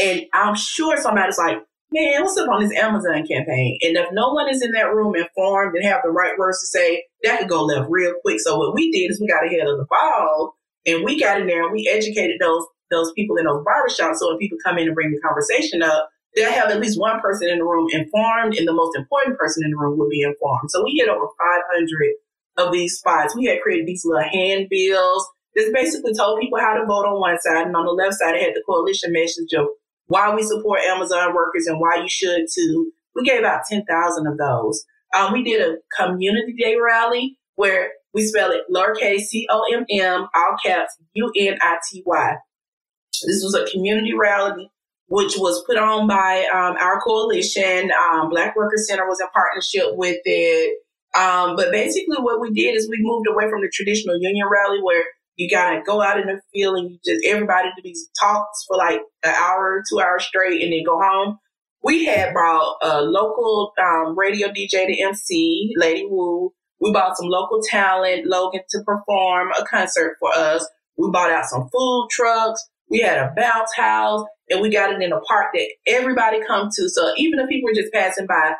And 0.01 0.23
I'm 0.33 0.55
sure 0.55 0.97
somebody's 0.97 1.37
like, 1.37 1.57
man, 1.91 2.23
what's 2.23 2.37
up 2.37 2.49
on 2.49 2.63
this 2.63 2.75
Amazon 2.77 3.27
campaign? 3.27 3.77
And 3.81 3.95
if 3.95 4.07
no 4.11 4.29
one 4.29 4.49
is 4.49 4.63
in 4.63 4.71
that 4.71 4.93
room 4.93 5.15
informed 5.15 5.75
and 5.75 5.85
have 5.85 6.01
the 6.03 6.09
right 6.09 6.37
words 6.37 6.59
to 6.61 6.65
say, 6.65 7.03
that 7.23 7.39
could 7.39 7.49
go 7.49 7.63
left 7.63 7.89
real 7.89 8.13
quick. 8.23 8.39
So 8.39 8.57
what 8.57 8.73
we 8.73 8.91
did 8.91 9.11
is 9.11 9.21
we 9.21 9.27
got 9.27 9.45
ahead 9.45 9.67
of 9.67 9.77
the 9.77 9.85
ball 9.89 10.55
and 10.85 11.03
we 11.03 11.19
got 11.19 11.39
in 11.39 11.47
there 11.47 11.63
and 11.63 11.71
we 11.71 11.87
educated 11.87 12.37
those 12.41 12.65
those 12.91 13.11
people 13.13 13.37
in 13.37 13.45
those 13.45 13.63
barbershops. 13.65 14.17
So 14.17 14.29
when 14.29 14.37
people 14.37 14.57
come 14.63 14.77
in 14.77 14.87
and 14.87 14.95
bring 14.95 15.11
the 15.11 15.19
conversation 15.19 15.81
up, 15.81 16.09
they'll 16.35 16.51
have 16.51 16.69
at 16.69 16.79
least 16.79 16.99
one 16.99 17.19
person 17.21 17.49
in 17.49 17.59
the 17.59 17.63
room 17.63 17.87
informed, 17.91 18.55
and 18.55 18.67
the 18.67 18.73
most 18.73 18.95
important 18.97 19.37
person 19.37 19.63
in 19.63 19.71
the 19.71 19.77
room 19.77 19.97
will 19.97 20.09
be 20.09 20.21
informed. 20.21 20.69
So 20.69 20.83
we 20.83 20.95
hit 20.97 21.09
over 21.09 21.25
500 21.25 22.13
of 22.57 22.71
these 22.71 22.97
spots. 22.97 23.35
We 23.35 23.45
had 23.45 23.61
created 23.61 23.87
these 23.87 24.05
little 24.05 24.27
handbills. 24.27 25.27
This 25.55 25.71
basically 25.71 26.13
told 26.13 26.39
people 26.39 26.59
how 26.59 26.73
to 26.75 26.85
vote 26.85 27.05
on 27.05 27.19
one 27.19 27.39
side, 27.39 27.67
and 27.67 27.75
on 27.75 27.85
the 27.85 27.91
left 27.91 28.15
side, 28.15 28.35
it 28.35 28.41
had 28.41 28.55
the 28.55 28.63
coalition 28.67 29.13
message 29.13 29.53
of 29.53 29.67
why 30.07 30.33
we 30.33 30.43
support 30.43 30.81
Amazon 30.81 31.33
workers 31.33 31.67
and 31.67 31.79
why 31.79 31.97
you 31.97 32.09
should 32.09 32.45
too. 32.53 32.91
We 33.15 33.23
gave 33.23 33.43
out 33.43 33.61
10,000 33.69 34.27
of 34.27 34.37
those. 34.37 34.85
Um, 35.15 35.33
we 35.33 35.43
did 35.43 35.61
a 35.61 35.77
community 35.95 36.55
day 36.57 36.75
rally 36.75 37.37
where 37.55 37.91
we 38.13 38.25
spell 38.25 38.51
it 38.51 38.61
lowercase 38.73 39.21
C 39.21 39.47
O 39.49 39.63
M 39.71 39.85
M, 39.89 40.27
all 40.33 40.55
caps 40.63 40.97
U 41.13 41.31
N 41.37 41.57
I 41.61 41.77
T 41.91 42.03
Y. 42.05 42.35
This 43.25 43.43
was 43.43 43.55
a 43.55 43.71
community 43.71 44.13
rally 44.13 44.71
which 45.13 45.37
was 45.37 45.63
put 45.67 45.77
on 45.77 46.07
by 46.07 46.43
um, 46.51 46.75
our 46.81 46.99
coalition. 46.99 47.91
Um, 47.91 48.29
Black 48.29 48.55
Workers 48.55 48.87
Center 48.87 49.07
was 49.07 49.21
in 49.21 49.27
partnership 49.31 49.95
with 49.95 50.17
it. 50.25 50.79
Um, 51.15 51.55
but 51.55 51.71
basically, 51.71 52.17
what 52.17 52.41
we 52.41 52.49
did 52.51 52.75
is 52.75 52.89
we 52.89 52.97
moved 52.99 53.27
away 53.29 53.47
from 53.47 53.61
the 53.61 53.69
traditional 53.71 54.17
union 54.19 54.47
rally 54.51 54.81
where 54.81 55.03
you 55.35 55.47
gotta 55.51 55.83
go 55.85 56.01
out 56.01 56.19
in 56.19 56.25
the 56.25 56.41
field 56.51 56.79
and 56.79 56.89
you 56.89 56.97
just 57.05 57.23
everybody 57.27 57.67
do 57.75 57.83
these 57.83 58.09
talks 58.19 58.65
for 58.67 58.75
like 58.75 59.01
an 59.23 59.35
hour, 59.35 59.83
two 59.87 59.99
hours 59.99 60.25
straight, 60.25 60.63
and 60.63 60.73
then 60.73 60.83
go 60.83 60.99
home. 60.99 61.37
We 61.83 62.05
had 62.05 62.33
brought 62.33 62.77
a 62.81 63.03
local 63.03 63.71
um, 63.79 64.17
radio 64.17 64.47
DJ 64.47 64.87
to 64.87 64.99
MC, 64.99 65.73
Lady 65.77 66.07
Wu. 66.09 66.51
We 66.81 66.91
bought 66.91 67.17
some 67.17 67.27
local 67.27 67.59
talent, 67.69 68.25
Logan, 68.25 68.61
to 68.67 68.79
perform 68.83 69.49
a 69.51 69.63
concert 69.65 70.15
for 70.19 70.33
us. 70.33 70.67
We 70.97 71.11
bought 71.11 71.31
out 71.31 71.45
some 71.45 71.69
food 71.71 72.07
trucks. 72.09 72.67
We 72.93 72.99
had 72.99 73.17
a 73.17 73.33
bounce 73.35 73.73
house, 73.75 74.23
and 74.51 74.61
we 74.61 74.69
got 74.69 74.93
it 74.93 75.01
in 75.01 75.11
a 75.11 75.19
park 75.21 75.47
that 75.55 75.67
everybody 75.87 76.45
come 76.45 76.69
to. 76.75 76.89
So 76.89 77.11
even 77.17 77.39
if 77.39 77.49
people 77.49 77.67
were 77.67 77.81
just 77.81 77.91
passing 77.91 78.27
by, 78.27 78.51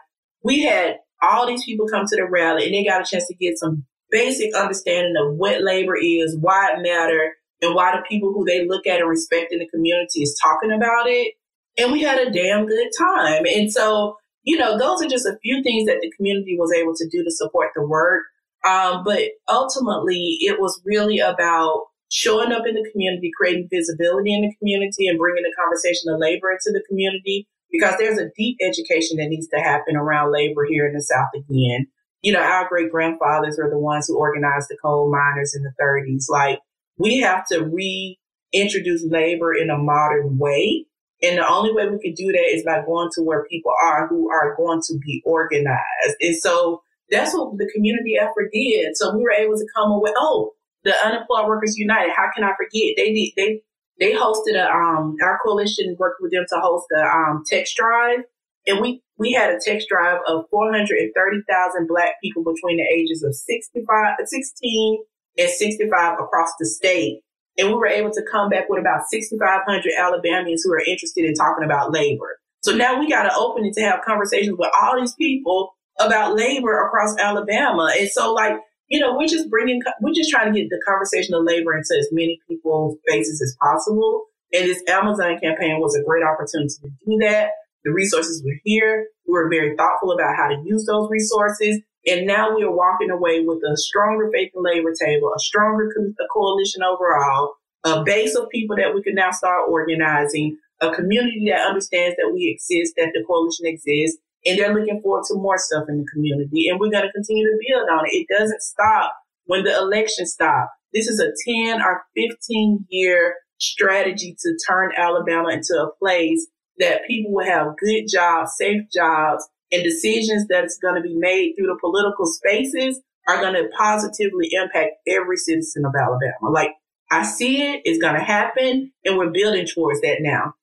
we 0.43 0.63
had 0.63 0.95
all 1.21 1.45
these 1.45 1.63
people 1.63 1.87
come 1.87 2.05
to 2.07 2.15
the 2.15 2.25
rally, 2.25 2.65
and 2.65 2.73
they 2.73 2.83
got 2.83 3.01
a 3.01 3.05
chance 3.05 3.27
to 3.27 3.35
get 3.35 3.59
some 3.59 3.85
basic 4.09 4.55
understanding 4.55 5.13
of 5.21 5.35
what 5.35 5.61
labor 5.61 5.95
is, 5.95 6.35
why 6.41 6.71
it 6.73 6.81
matter, 6.81 7.35
and 7.61 7.75
why 7.75 7.95
the 7.95 8.01
people 8.09 8.33
who 8.33 8.43
they 8.43 8.67
look 8.67 8.87
at 8.87 9.01
and 9.01 9.07
respect 9.07 9.53
in 9.53 9.59
the 9.59 9.69
community 9.69 10.23
is 10.23 10.35
talking 10.43 10.71
about 10.71 11.05
it. 11.05 11.35
And 11.77 11.91
we 11.91 12.01
had 12.01 12.17
a 12.17 12.31
damn 12.31 12.65
good 12.65 12.89
time. 12.97 13.43
And 13.45 13.71
so, 13.71 14.17
you 14.41 14.57
know, 14.57 14.79
those 14.79 15.03
are 15.03 15.07
just 15.07 15.27
a 15.27 15.37
few 15.43 15.61
things 15.61 15.85
that 15.85 15.99
the 16.01 16.11
community 16.17 16.57
was 16.57 16.73
able 16.73 16.95
to 16.95 17.07
do 17.07 17.23
to 17.23 17.29
support 17.29 17.69
the 17.75 17.85
work. 17.85 18.23
Um, 18.67 19.03
but 19.05 19.21
ultimately, 19.47 20.37
it 20.41 20.59
was 20.59 20.81
really 20.85 21.19
about 21.19 21.83
showing 22.13 22.51
up 22.51 22.61
in 22.67 22.75
the 22.75 22.87
community, 22.91 23.31
creating 23.35 23.67
visibility 23.71 24.33
in 24.33 24.41
the 24.41 24.53
community, 24.59 25.07
and 25.07 25.17
bringing 25.17 25.41
the 25.41 25.55
conversation 25.57 26.13
of 26.13 26.19
labor 26.21 26.51
into 26.51 26.69
the 26.69 26.83
community 26.87 27.47
because 27.71 27.95
there's 27.97 28.19
a 28.19 28.29
deep 28.37 28.57
education 28.61 29.17
that 29.17 29.29
needs 29.29 29.47
to 29.47 29.57
happen 29.57 29.97
around 29.97 30.31
labor 30.31 30.63
here 30.69 30.85
in 30.85 30.93
the 30.93 31.01
South 31.01 31.33
again 31.33 31.87
you 32.23 32.31
know, 32.31 32.41
our 32.41 32.67
great 32.67 32.89
grandfathers 32.89 33.59
are 33.59 33.69
the 33.69 33.77
ones 33.77 34.07
who 34.07 34.17
organized 34.17 34.69
the 34.69 34.77
coal 34.81 35.11
miners 35.11 35.53
in 35.53 35.61
the 35.61 35.73
30s. 35.79 36.23
Like, 36.29 36.59
we 36.97 37.19
have 37.19 37.45
to 37.47 37.59
reintroduce 37.59 39.05
labor 39.05 39.53
in 39.53 39.69
a 39.69 39.77
modern 39.77 40.37
way. 40.37 40.85
And 41.21 41.37
the 41.37 41.47
only 41.47 41.73
way 41.73 41.87
we 41.87 41.99
can 41.99 42.13
do 42.13 42.31
that 42.31 42.49
is 42.53 42.63
by 42.63 42.81
going 42.85 43.09
to 43.15 43.21
where 43.21 43.45
people 43.45 43.73
are 43.83 44.07
who 44.07 44.31
are 44.31 44.55
going 44.55 44.81
to 44.87 44.97
be 44.99 45.21
organized. 45.25 46.15
And 46.21 46.35
so 46.37 46.81
that's 47.11 47.33
what 47.33 47.57
the 47.57 47.69
community 47.75 48.15
effort 48.17 48.49
did. 48.53 48.95
So 48.95 49.15
we 49.15 49.21
were 49.21 49.31
able 49.31 49.55
to 49.55 49.67
come 49.75 49.91
away, 49.91 50.11
oh, 50.15 50.51
the 50.83 50.93
Unemployed 51.05 51.47
Workers 51.47 51.77
United. 51.77 52.11
How 52.15 52.29
can 52.33 52.43
I 52.43 52.53
forget? 52.57 52.95
They 52.97 53.13
did 53.13 53.31
they 53.37 53.61
they 53.99 54.13
hosted 54.13 54.55
a 54.55 54.69
um 54.69 55.15
our 55.23 55.39
coalition 55.45 55.95
worked 55.99 56.21
with 56.21 56.31
them 56.31 56.45
to 56.49 56.59
host 56.59 56.87
a 56.95 57.01
um 57.01 57.43
text 57.49 57.75
drive, 57.75 58.19
and 58.67 58.81
we 58.81 59.01
we 59.17 59.31
had 59.31 59.51
a 59.51 59.59
text 59.63 59.87
drive 59.89 60.19
of 60.27 60.45
430,000 60.49 61.87
black 61.87 62.15
people 62.21 62.43
between 62.43 62.77
the 62.77 62.83
ages 62.83 63.23
of 63.23 63.35
65, 63.35 64.15
16 64.25 65.03
and 65.37 65.49
65 65.49 66.19
across 66.19 66.49
the 66.59 66.65
state. 66.65 67.21
And 67.57 67.67
we 67.67 67.75
were 67.75 67.87
able 67.87 68.11
to 68.11 68.23
come 68.31 68.49
back 68.49 68.67
with 68.69 68.79
about 68.79 69.03
6,500 69.09 69.93
Alabamians 69.99 70.63
who 70.63 70.73
are 70.73 70.79
interested 70.79 71.25
in 71.25 71.35
talking 71.35 71.63
about 71.63 71.91
labor. 71.91 72.39
So 72.63 72.75
now 72.75 72.99
we 72.99 73.09
got 73.09 73.23
to 73.23 73.35
open 73.35 73.65
it 73.65 73.73
to 73.75 73.81
have 73.81 74.01
conversations 74.05 74.57
with 74.57 74.71
all 74.81 74.99
these 74.99 75.13
people 75.13 75.75
about 75.99 76.35
labor 76.35 76.85
across 76.87 77.15
Alabama. 77.19 77.91
And 77.97 78.09
so 78.09 78.33
like, 78.33 78.55
you 78.87 78.99
know, 78.99 79.15
we're 79.17 79.27
just 79.27 79.49
bringing, 79.49 79.81
we're 80.01 80.13
just 80.13 80.29
trying 80.29 80.53
to 80.53 80.59
get 80.59 80.69
the 80.69 80.81
conversation 80.85 81.33
of 81.33 81.43
labor 81.43 81.75
into 81.75 81.95
as 81.97 82.07
many 82.11 82.39
people's 82.47 82.97
faces 83.07 83.41
as 83.41 83.55
possible. 83.61 84.25
And 84.53 84.65
this 84.65 84.83
Amazon 84.87 85.39
campaign 85.41 85.79
was 85.79 85.95
a 85.95 86.03
great 86.03 86.23
opportunity 86.23 86.75
to 86.81 86.89
do 87.05 87.17
that. 87.21 87.51
The 87.83 87.91
resources 87.91 88.43
were 88.45 88.59
here. 88.63 89.07
We 89.27 89.33
were 89.33 89.49
very 89.49 89.75
thoughtful 89.75 90.11
about 90.11 90.35
how 90.37 90.49
to 90.49 90.61
use 90.63 90.85
those 90.85 91.09
resources. 91.09 91.81
And 92.05 92.27
now 92.27 92.55
we 92.55 92.63
are 92.63 92.71
walking 92.71 93.09
away 93.09 93.43
with 93.45 93.59
a 93.63 93.77
stronger 93.77 94.29
faith 94.31 94.51
and 94.53 94.63
labor 94.63 94.93
table, 94.93 95.31
a 95.35 95.39
stronger 95.39 95.89
co- 95.95 96.13
a 96.23 96.27
coalition 96.31 96.83
overall, 96.83 97.55
a 97.83 98.03
base 98.03 98.35
of 98.35 98.49
people 98.49 98.75
that 98.75 98.93
we 98.93 99.01
can 99.01 99.15
now 99.15 99.31
start 99.31 99.69
organizing, 99.69 100.57
a 100.81 100.91
community 100.91 101.45
that 101.49 101.65
understands 101.65 102.15
that 102.17 102.31
we 102.33 102.47
exist, 102.47 102.93
that 102.97 103.11
the 103.13 103.23
coalition 103.25 103.65
exists, 103.65 104.19
and 104.45 104.59
they're 104.59 104.73
looking 104.73 105.01
forward 105.01 105.23
to 105.27 105.35
more 105.35 105.57
stuff 105.57 105.85
in 105.87 105.99
the 105.99 106.05
community. 106.13 106.67
And 106.69 106.79
we're 106.79 106.91
going 106.91 107.05
to 107.05 107.11
continue 107.11 107.45
to 107.45 107.59
build 107.67 107.89
on 107.89 108.05
it. 108.05 108.15
It 108.15 108.27
doesn't 108.29 108.61
stop 108.61 109.13
when 109.45 109.63
the 109.63 109.75
election 109.77 110.25
stops. 110.25 110.71
This 110.93 111.07
is 111.07 111.19
a 111.19 111.31
10 111.49 111.81
or 111.81 112.03
15 112.15 112.85
year 112.89 113.35
strategy 113.59 114.35
to 114.39 114.57
turn 114.67 114.91
Alabama 114.97 115.49
into 115.49 115.73
a 115.73 115.91
place 115.97 116.47
that 116.79 117.01
people 117.07 117.31
will 117.33 117.45
have 117.45 117.77
good 117.77 118.05
jobs, 118.09 118.53
safe 118.57 118.81
jobs, 118.93 119.47
and 119.71 119.83
decisions 119.83 120.45
that's 120.49 120.77
going 120.77 120.95
to 120.95 121.01
be 121.01 121.15
made 121.15 121.53
through 121.55 121.67
the 121.67 121.77
political 121.79 122.25
spaces 122.25 123.01
are 123.27 123.39
going 123.39 123.53
to 123.53 123.69
positively 123.77 124.49
impact 124.51 124.91
every 125.07 125.37
citizen 125.37 125.85
of 125.85 125.93
Alabama. 125.99 126.51
Like 126.51 126.71
I 127.09 127.23
see 127.23 127.61
it, 127.61 127.81
it's 127.85 128.01
going 128.01 128.15
to 128.15 128.23
happen, 128.23 128.91
and 129.05 129.17
we're 129.17 129.31
building 129.31 129.65
towards 129.65 130.01
that 130.01 130.17
now. 130.19 130.53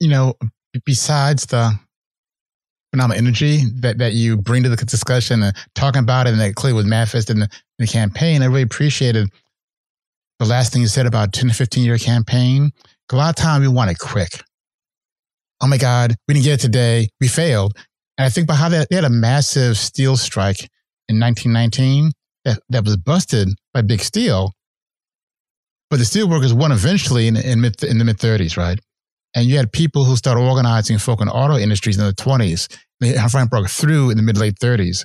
You 0.00 0.08
know, 0.08 0.34
besides 0.84 1.46
the 1.46 1.78
phenomenal 2.90 3.18
energy 3.18 3.62
that, 3.80 3.98
that 3.98 4.12
you 4.12 4.36
bring 4.36 4.62
to 4.62 4.68
the 4.68 4.76
discussion 4.76 5.42
and 5.42 5.54
talking 5.74 6.00
about 6.00 6.26
it, 6.26 6.30
and 6.30 6.40
that 6.40 6.54
clearly 6.54 6.76
was 6.76 6.86
manifested 6.86 7.36
in 7.36 7.40
the, 7.40 7.48
in 7.78 7.84
the 7.84 7.86
campaign, 7.86 8.42
I 8.42 8.46
really 8.46 8.62
appreciated 8.62 9.30
the 10.38 10.46
last 10.46 10.72
thing 10.72 10.82
you 10.82 10.88
said 10.88 11.06
about 11.06 11.32
10 11.32 11.48
to 11.48 11.54
15 11.54 11.84
year 11.84 11.98
campaign. 11.98 12.70
A 13.10 13.16
lot 13.16 13.30
of 13.30 13.36
time 13.36 13.60
we 13.60 13.68
want 13.68 13.90
it 13.90 13.98
quick. 13.98 14.42
Oh 15.60 15.66
my 15.66 15.78
God, 15.78 16.14
we 16.26 16.34
didn't 16.34 16.44
get 16.44 16.54
it 16.54 16.60
today. 16.60 17.08
We 17.20 17.28
failed. 17.28 17.72
And 18.16 18.26
I 18.26 18.28
think 18.28 18.44
about 18.44 18.58
how 18.58 18.68
they, 18.68 18.84
they 18.88 18.96
had 18.96 19.04
a 19.04 19.10
massive 19.10 19.76
steel 19.76 20.16
strike 20.16 20.68
in 21.08 21.18
1919 21.18 22.12
that, 22.44 22.60
that 22.68 22.84
was 22.84 22.96
busted 22.96 23.48
by 23.74 23.82
Big 23.82 24.00
Steel. 24.00 24.52
But 25.90 25.98
the 25.98 26.04
steelworkers 26.04 26.52
won 26.52 26.70
eventually 26.70 27.26
in, 27.26 27.36
in, 27.36 27.60
mid, 27.60 27.82
in 27.82 27.98
the 27.98 28.04
mid 28.04 28.18
30s, 28.18 28.56
right? 28.56 28.78
And 29.34 29.46
you 29.46 29.56
had 29.56 29.72
people 29.72 30.04
who 30.04 30.16
started 30.16 30.40
organizing 30.40 30.98
folk 30.98 31.20
in 31.20 31.28
auto 31.28 31.56
industries 31.56 31.98
in 31.98 32.04
the 32.04 32.12
20s. 32.12 32.68
They 33.00 33.16
broke 33.50 33.68
through 33.68 34.10
in 34.10 34.16
the 34.16 34.22
mid 34.22 34.38
late 34.38 34.58
30s. 34.58 35.04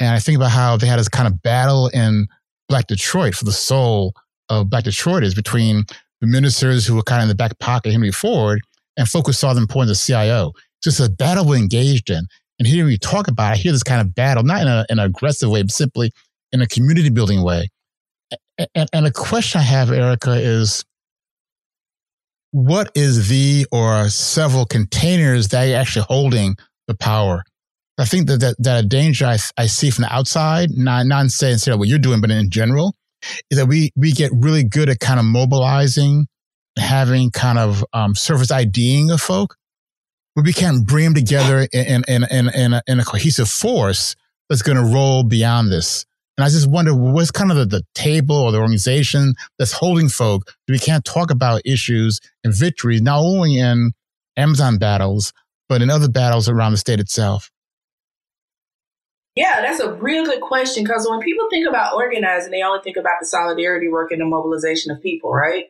And 0.00 0.10
I 0.10 0.18
think 0.18 0.36
about 0.36 0.50
how 0.50 0.76
they 0.76 0.86
had 0.86 0.98
this 0.98 1.08
kind 1.08 1.28
of 1.28 1.42
battle 1.42 1.88
in 1.88 2.26
Black 2.68 2.86
Detroit 2.86 3.34
for 3.34 3.44
the 3.44 3.52
soul 3.52 4.14
of 4.48 4.70
Black 4.70 4.84
Detroiters 4.84 5.36
between 5.36 5.84
the 6.20 6.26
ministers 6.26 6.86
who 6.86 6.96
were 6.96 7.02
kind 7.02 7.20
of 7.20 7.24
in 7.24 7.28
the 7.28 7.34
back 7.34 7.58
pocket 7.58 7.88
of 7.88 7.92
Henry 7.92 8.10
Ford 8.10 8.60
and 8.96 9.08
folks 9.08 9.38
saw 9.38 9.54
the 9.54 9.60
importance 9.60 9.98
of 9.98 10.04
CIO 10.04 10.52
just 10.82 11.00
a 11.00 11.08
battle 11.08 11.46
we're 11.46 11.56
engaged 11.56 12.10
in. 12.10 12.26
And 12.58 12.68
hearing 12.68 12.90
you 12.90 12.98
talk 12.98 13.28
about, 13.28 13.50
it, 13.50 13.54
I 13.54 13.56
hear 13.56 13.72
this 13.72 13.82
kind 13.82 14.00
of 14.00 14.14
battle, 14.14 14.42
not 14.42 14.62
in, 14.62 14.68
a, 14.68 14.86
in 14.90 14.98
an 14.98 15.06
aggressive 15.06 15.50
way, 15.50 15.62
but 15.62 15.70
simply 15.70 16.12
in 16.52 16.60
a 16.60 16.66
community 16.66 17.08
building 17.08 17.42
way. 17.42 17.68
And, 18.74 18.88
and 18.92 19.06
a 19.06 19.10
question 19.10 19.60
I 19.60 19.64
have, 19.64 19.90
Erica, 19.90 20.32
is 20.32 20.84
what 22.52 22.90
is 22.94 23.28
the 23.28 23.66
or 23.72 24.08
several 24.08 24.64
containers 24.64 25.48
that 25.48 25.68
are 25.68 25.76
actually 25.76 26.06
holding 26.08 26.56
the 26.86 26.94
power? 26.94 27.42
I 27.98 28.04
think 28.04 28.28
that 28.28 28.40
that, 28.40 28.56
that 28.60 28.84
a 28.84 28.86
danger 28.86 29.26
I, 29.26 29.38
I 29.58 29.66
see 29.66 29.90
from 29.90 30.02
the 30.02 30.12
outside, 30.12 30.70
not, 30.70 31.06
not 31.06 31.30
saying 31.30 31.58
what 31.78 31.88
you're 31.88 31.98
doing, 31.98 32.20
but 32.20 32.30
in 32.30 32.48
general, 32.50 32.94
is 33.50 33.58
that 33.58 33.66
we, 33.66 33.90
we 33.96 34.12
get 34.12 34.30
really 34.34 34.64
good 34.64 34.88
at 34.88 35.00
kind 35.00 35.20
of 35.20 35.26
mobilizing, 35.26 36.26
having 36.78 37.30
kind 37.30 37.58
of 37.58 37.84
um, 37.92 38.14
surface 38.14 38.50
IDing 38.50 39.10
of 39.10 39.20
folk 39.20 39.56
but 40.34 40.44
we 40.44 40.52
can't 40.52 40.86
bring 40.86 41.04
them 41.04 41.14
together 41.14 41.66
in, 41.72 42.04
in, 42.08 42.24
in, 42.30 42.48
in, 42.54 42.72
a, 42.72 42.82
in 42.86 43.00
a 43.00 43.04
cohesive 43.04 43.48
force 43.48 44.16
that's 44.48 44.62
going 44.62 44.78
to 44.78 44.84
roll 44.84 45.22
beyond 45.22 45.70
this. 45.70 46.06
And 46.42 46.48
I 46.48 46.50
just 46.50 46.68
wonder 46.68 46.92
what's 46.92 47.30
kind 47.30 47.52
of 47.52 47.56
the, 47.56 47.66
the, 47.66 47.82
table 47.94 48.34
or 48.34 48.50
the 48.50 48.58
organization 48.58 49.34
that's 49.60 49.70
holding 49.70 50.08
folk 50.08 50.44
that 50.66 50.72
we 50.72 50.78
can't 50.80 51.04
talk 51.04 51.30
about 51.30 51.62
issues 51.64 52.18
and 52.42 52.52
victories, 52.52 53.00
not 53.00 53.20
only 53.20 53.58
in 53.58 53.92
Amazon 54.36 54.76
battles, 54.76 55.32
but 55.68 55.82
in 55.82 55.88
other 55.88 56.08
battles 56.08 56.48
around 56.48 56.72
the 56.72 56.78
state 56.78 56.98
itself. 56.98 57.48
Yeah, 59.36 59.60
that's 59.60 59.78
a 59.78 59.92
real 59.92 60.24
good 60.24 60.40
question 60.40 60.82
because 60.82 61.06
when 61.08 61.20
people 61.20 61.46
think 61.48 61.68
about 61.68 61.94
organizing, 61.94 62.50
they 62.50 62.62
only 62.62 62.82
think 62.82 62.96
about 62.96 63.20
the 63.20 63.26
solidarity 63.26 63.88
work 63.88 64.10
and 64.10 64.20
the 64.20 64.24
mobilization 64.24 64.90
of 64.90 65.00
people, 65.00 65.32
right? 65.32 65.66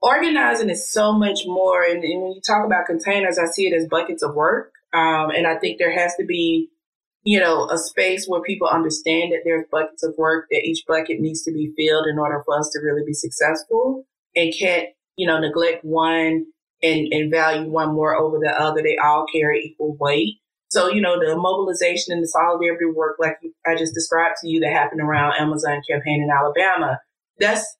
organizing 0.00 0.68
is 0.68 0.90
so 0.90 1.12
much 1.12 1.40
more. 1.46 1.82
And, 1.82 2.02
and, 2.02 2.22
when 2.22 2.32
you 2.32 2.40
talk 2.40 2.66
about 2.66 2.86
containers, 2.86 3.38
I 3.38 3.46
see 3.46 3.66
it 3.66 3.74
as 3.74 3.86
buckets 3.86 4.22
of 4.22 4.34
work. 4.34 4.72
Um, 4.92 5.30
and 5.30 5.46
I 5.46 5.58
think 5.58 5.78
there 5.78 5.92
has 5.92 6.16
to 6.16 6.24
be, 6.24 6.68
you 7.24 7.38
know, 7.38 7.68
a 7.70 7.78
space 7.78 8.26
where 8.26 8.42
people 8.42 8.68
understand 8.68 9.32
that 9.32 9.42
there's 9.44 9.66
buckets 9.70 10.02
of 10.02 10.14
work 10.18 10.46
that 10.50 10.64
each 10.64 10.84
bucket 10.86 11.20
needs 11.20 11.42
to 11.42 11.52
be 11.52 11.72
filled 11.76 12.06
in 12.06 12.18
order 12.18 12.42
for 12.44 12.58
us 12.58 12.70
to 12.72 12.80
really 12.80 13.02
be 13.06 13.14
successful 13.14 14.04
and 14.34 14.52
can't, 14.58 14.88
you 15.16 15.26
know, 15.26 15.38
neglect 15.38 15.84
one 15.84 16.46
and, 16.82 17.12
and 17.12 17.30
value 17.30 17.70
one 17.70 17.94
more 17.94 18.16
over 18.16 18.38
the 18.38 18.50
other. 18.50 18.82
They 18.82 18.96
all 18.96 19.26
carry 19.32 19.60
equal 19.64 19.96
weight. 20.00 20.38
So, 20.70 20.88
you 20.88 21.00
know, 21.00 21.20
the 21.20 21.36
mobilization 21.36 22.12
and 22.12 22.22
the 22.22 22.28
solidarity 22.28 22.86
work, 22.86 23.16
like 23.20 23.36
I 23.66 23.76
just 23.76 23.94
described 23.94 24.36
to 24.40 24.48
you, 24.48 24.60
that 24.60 24.72
happened 24.72 25.02
around 25.02 25.34
Amazon 25.38 25.82
campaign 25.88 26.22
in 26.22 26.30
Alabama, 26.30 26.98
that's 27.38 27.76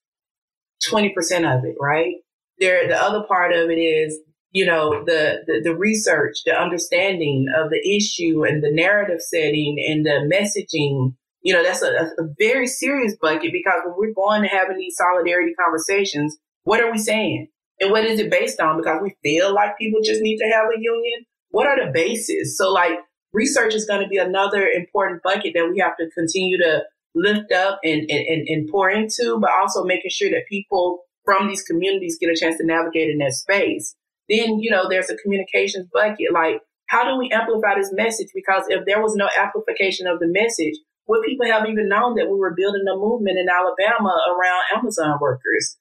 20% 0.88 1.10
of 1.58 1.64
it, 1.64 1.76
right? 1.80 2.16
There, 2.58 2.86
the 2.86 2.96
other 2.96 3.24
part 3.26 3.54
of 3.54 3.70
it 3.70 3.78
is, 3.78 4.18
you 4.52 4.66
know, 4.66 5.02
the, 5.04 5.42
the, 5.46 5.60
the 5.64 5.74
research, 5.74 6.44
the 6.44 6.52
understanding 6.52 7.46
of 7.56 7.70
the 7.70 7.96
issue 7.96 8.44
and 8.44 8.62
the 8.62 8.70
narrative 8.70 9.20
setting 9.20 9.82
and 9.88 10.04
the 10.04 10.28
messaging. 10.30 11.14
You 11.40 11.54
know, 11.54 11.64
that's 11.64 11.82
a, 11.82 11.88
a 11.88 12.28
very 12.38 12.68
serious 12.68 13.16
bucket 13.20 13.50
because 13.50 13.80
when 13.84 13.94
we're 13.96 14.14
going 14.14 14.42
to 14.42 14.48
having 14.48 14.76
these 14.76 14.96
solidarity 14.96 15.54
conversations, 15.54 16.36
what 16.64 16.80
are 16.80 16.92
we 16.92 16.98
saying? 16.98 17.48
And 17.80 17.90
what 17.90 18.04
is 18.04 18.20
it 18.20 18.30
based 18.30 18.60
on? 18.60 18.76
Because 18.76 19.00
we 19.02 19.16
feel 19.22 19.52
like 19.52 19.78
people 19.78 20.00
just 20.04 20.20
need 20.20 20.38
to 20.38 20.44
have 20.44 20.66
a 20.66 20.80
union. 20.80 21.24
What 21.50 21.66
are 21.66 21.84
the 21.84 21.90
bases? 21.90 22.56
So 22.56 22.70
like 22.70 22.98
research 23.32 23.74
is 23.74 23.86
going 23.86 24.02
to 24.02 24.08
be 24.08 24.18
another 24.18 24.66
important 24.66 25.22
bucket 25.22 25.54
that 25.54 25.68
we 25.72 25.80
have 25.80 25.96
to 25.96 26.10
continue 26.10 26.58
to 26.58 26.82
lift 27.14 27.50
up 27.52 27.80
and, 27.82 28.08
and, 28.08 28.46
and 28.48 28.68
pour 28.70 28.88
into, 28.90 29.38
but 29.40 29.50
also 29.50 29.84
making 29.84 30.10
sure 30.10 30.30
that 30.30 30.46
people 30.48 31.00
from 31.24 31.48
these 31.48 31.62
communities 31.62 32.18
get 32.20 32.30
a 32.30 32.36
chance 32.38 32.58
to 32.58 32.66
navigate 32.66 33.10
in 33.10 33.18
that 33.18 33.32
space. 33.32 33.96
Then, 34.28 34.60
you 34.60 34.70
know, 34.70 34.88
there's 34.88 35.10
a 35.10 35.16
communications 35.16 35.88
bucket. 35.92 36.32
Like, 36.32 36.60
how 36.86 37.04
do 37.04 37.18
we 37.18 37.30
amplify 37.32 37.74
this 37.76 37.92
message? 37.92 38.28
Because 38.34 38.64
if 38.68 38.84
there 38.86 39.00
was 39.00 39.14
no 39.16 39.28
amplification 39.38 40.06
of 40.06 40.20
the 40.20 40.28
message, 40.28 40.74
would 41.08 41.24
people 41.24 41.46
have 41.46 41.66
even 41.66 41.88
known 41.88 42.14
that 42.16 42.30
we 42.30 42.38
were 42.38 42.54
building 42.56 42.84
a 42.90 42.96
movement 42.96 43.38
in 43.38 43.48
Alabama 43.48 44.14
around 44.30 44.78
Amazon 44.78 45.18
workers? 45.20 45.76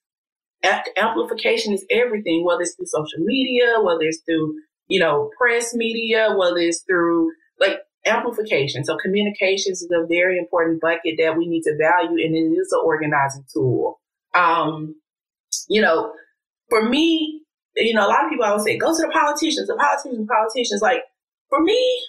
amplification 0.97 1.73
is 1.73 1.85
everything, 1.89 2.43
whether 2.45 2.61
it's 2.61 2.75
through 2.75 2.85
social 2.85 3.19
media, 3.19 3.77
whether 3.81 4.03
it's 4.03 4.21
through, 4.25 4.53
you 4.87 4.99
know, 4.99 5.29
press 5.37 5.73
media, 5.73 6.35
whether 6.37 6.57
it's 6.57 6.83
through 6.87 7.31
like 7.59 7.79
amplification. 8.05 8.83
So 8.83 8.97
communications 8.97 9.81
is 9.81 9.89
a 9.91 10.05
very 10.07 10.37
important 10.37 10.81
bucket 10.81 11.15
that 11.17 11.37
we 11.37 11.47
need 11.47 11.63
to 11.63 11.75
value 11.77 12.23
and 12.23 12.35
it 12.35 12.59
is 12.59 12.71
an 12.71 12.81
organizing 12.83 13.45
tool. 13.51 13.99
Um, 14.33 14.95
you 15.67 15.81
know, 15.81 16.13
for 16.69 16.87
me, 16.87 17.41
you 17.75 17.93
know, 17.93 18.05
a 18.05 18.09
lot 18.09 18.25
of 18.25 18.29
people 18.29 18.45
always 18.45 18.63
say, 18.63 18.77
go 18.77 18.95
to 18.95 19.01
the 19.01 19.11
politicians, 19.13 19.67
the 19.67 19.75
politicians, 19.75 20.27
politicians. 20.27 20.81
Like, 20.81 21.03
for 21.49 21.61
me, 21.61 22.01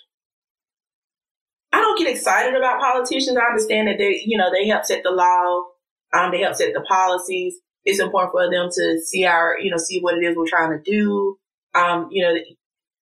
I 1.72 1.80
don't 1.80 1.98
get 1.98 2.10
excited 2.10 2.54
about 2.54 2.80
politicians. 2.80 3.36
I 3.36 3.50
understand 3.50 3.88
that 3.88 3.98
they, 3.98 4.22
you 4.24 4.36
know, 4.36 4.50
they 4.52 4.66
help 4.68 4.84
set 4.84 5.02
the 5.02 5.10
law, 5.10 5.64
um, 6.12 6.30
they 6.30 6.40
help 6.40 6.56
set 6.56 6.74
the 6.74 6.82
policies. 6.82 7.54
It's 7.84 8.00
important 8.00 8.32
for 8.32 8.50
them 8.50 8.68
to 8.72 9.00
see 9.04 9.24
our, 9.24 9.58
you 9.58 9.70
know, 9.70 9.76
see 9.76 10.00
what 10.00 10.16
it 10.16 10.24
is 10.24 10.36
we're 10.36 10.46
trying 10.46 10.70
to 10.70 10.82
do. 10.88 11.36
Um, 11.74 12.08
you 12.12 12.22
know, 12.22 12.34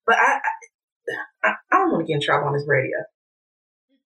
but 0.07 0.17
I, 0.17 0.39
I, 1.45 1.53
I 1.73 1.77
don't 1.77 1.93
want 1.93 2.07
to 2.07 2.07
get 2.07 2.15
in 2.15 2.21
trouble 2.23 2.49
on 2.49 2.55
this 2.55 2.65
radio. 2.67 2.97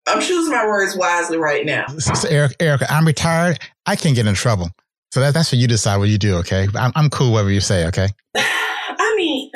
I'm 0.07 0.21
choosing 0.21 0.53
my 0.53 0.65
words 0.65 0.95
wisely 0.95 1.37
right 1.37 1.65
now. 1.65 1.85
So, 1.97 2.27
Eric, 2.29 2.55
Erica, 2.59 2.91
I'm 2.91 3.05
retired. 3.05 3.59
I 3.85 3.95
can't 3.95 4.15
get 4.15 4.25
in 4.25 4.35
trouble. 4.35 4.69
So 5.11 5.21
that, 5.21 5.33
that's 5.33 5.51
what 5.51 5.59
you 5.59 5.67
decide 5.67 5.97
what 5.97 6.09
you 6.09 6.17
do, 6.17 6.35
okay? 6.37 6.67
I'm, 6.75 6.91
I'm 6.95 7.09
cool 7.09 7.31
whatever 7.31 7.51
you 7.51 7.61
say, 7.61 7.85
okay? 7.87 8.09
I 8.35 9.13
mean, 9.15 9.51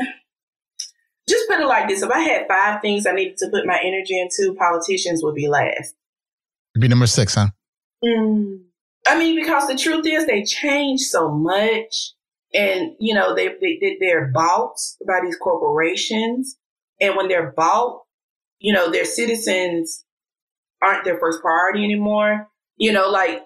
just 1.28 1.47
put 1.49 1.60
it 1.60 1.68
like 1.68 1.88
this. 1.88 2.02
If 2.02 2.10
I 2.10 2.20
had 2.20 2.47
five 2.47 2.82
things 2.82 3.06
I 3.06 3.12
needed 3.12 3.38
to 3.38 3.49
put 3.49 3.66
my 3.66 3.80
energy 3.84 4.20
into, 4.20 4.56
politicians 4.56 5.22
would 5.24 5.36
be 5.36 5.47
last. 5.47 5.95
It'd 6.74 6.82
be 6.82 6.88
number 6.88 7.08
six, 7.08 7.36
huh? 7.36 7.47
Mm. 8.04 8.62
I 9.08 9.18
mean, 9.18 9.36
because 9.36 9.68
the 9.68 9.76
truth 9.76 10.06
is 10.06 10.26
they 10.26 10.43
change 10.43 11.02
so 11.02 11.30
much 11.30 12.14
and, 12.54 12.95
you 12.99 13.14
know, 13.14 13.36
they, 13.36 13.49
they, 13.60 13.97
they're 13.99 14.28
bought 14.28 14.78
by 15.08 15.20
these 15.24 15.38
corporations. 15.38 16.58
And 16.99 17.16
when 17.16 17.28
they're 17.28 17.52
bought, 17.52 18.02
you 18.60 18.74
know, 18.74 18.91
their 18.91 19.06
citizens 19.06 20.06
aren't 20.82 21.04
their 21.04 21.20
first 21.20 21.41
priority 21.41 21.84
anymore. 21.84 22.47
You 22.78 22.91
know, 22.91 23.10
like 23.10 23.43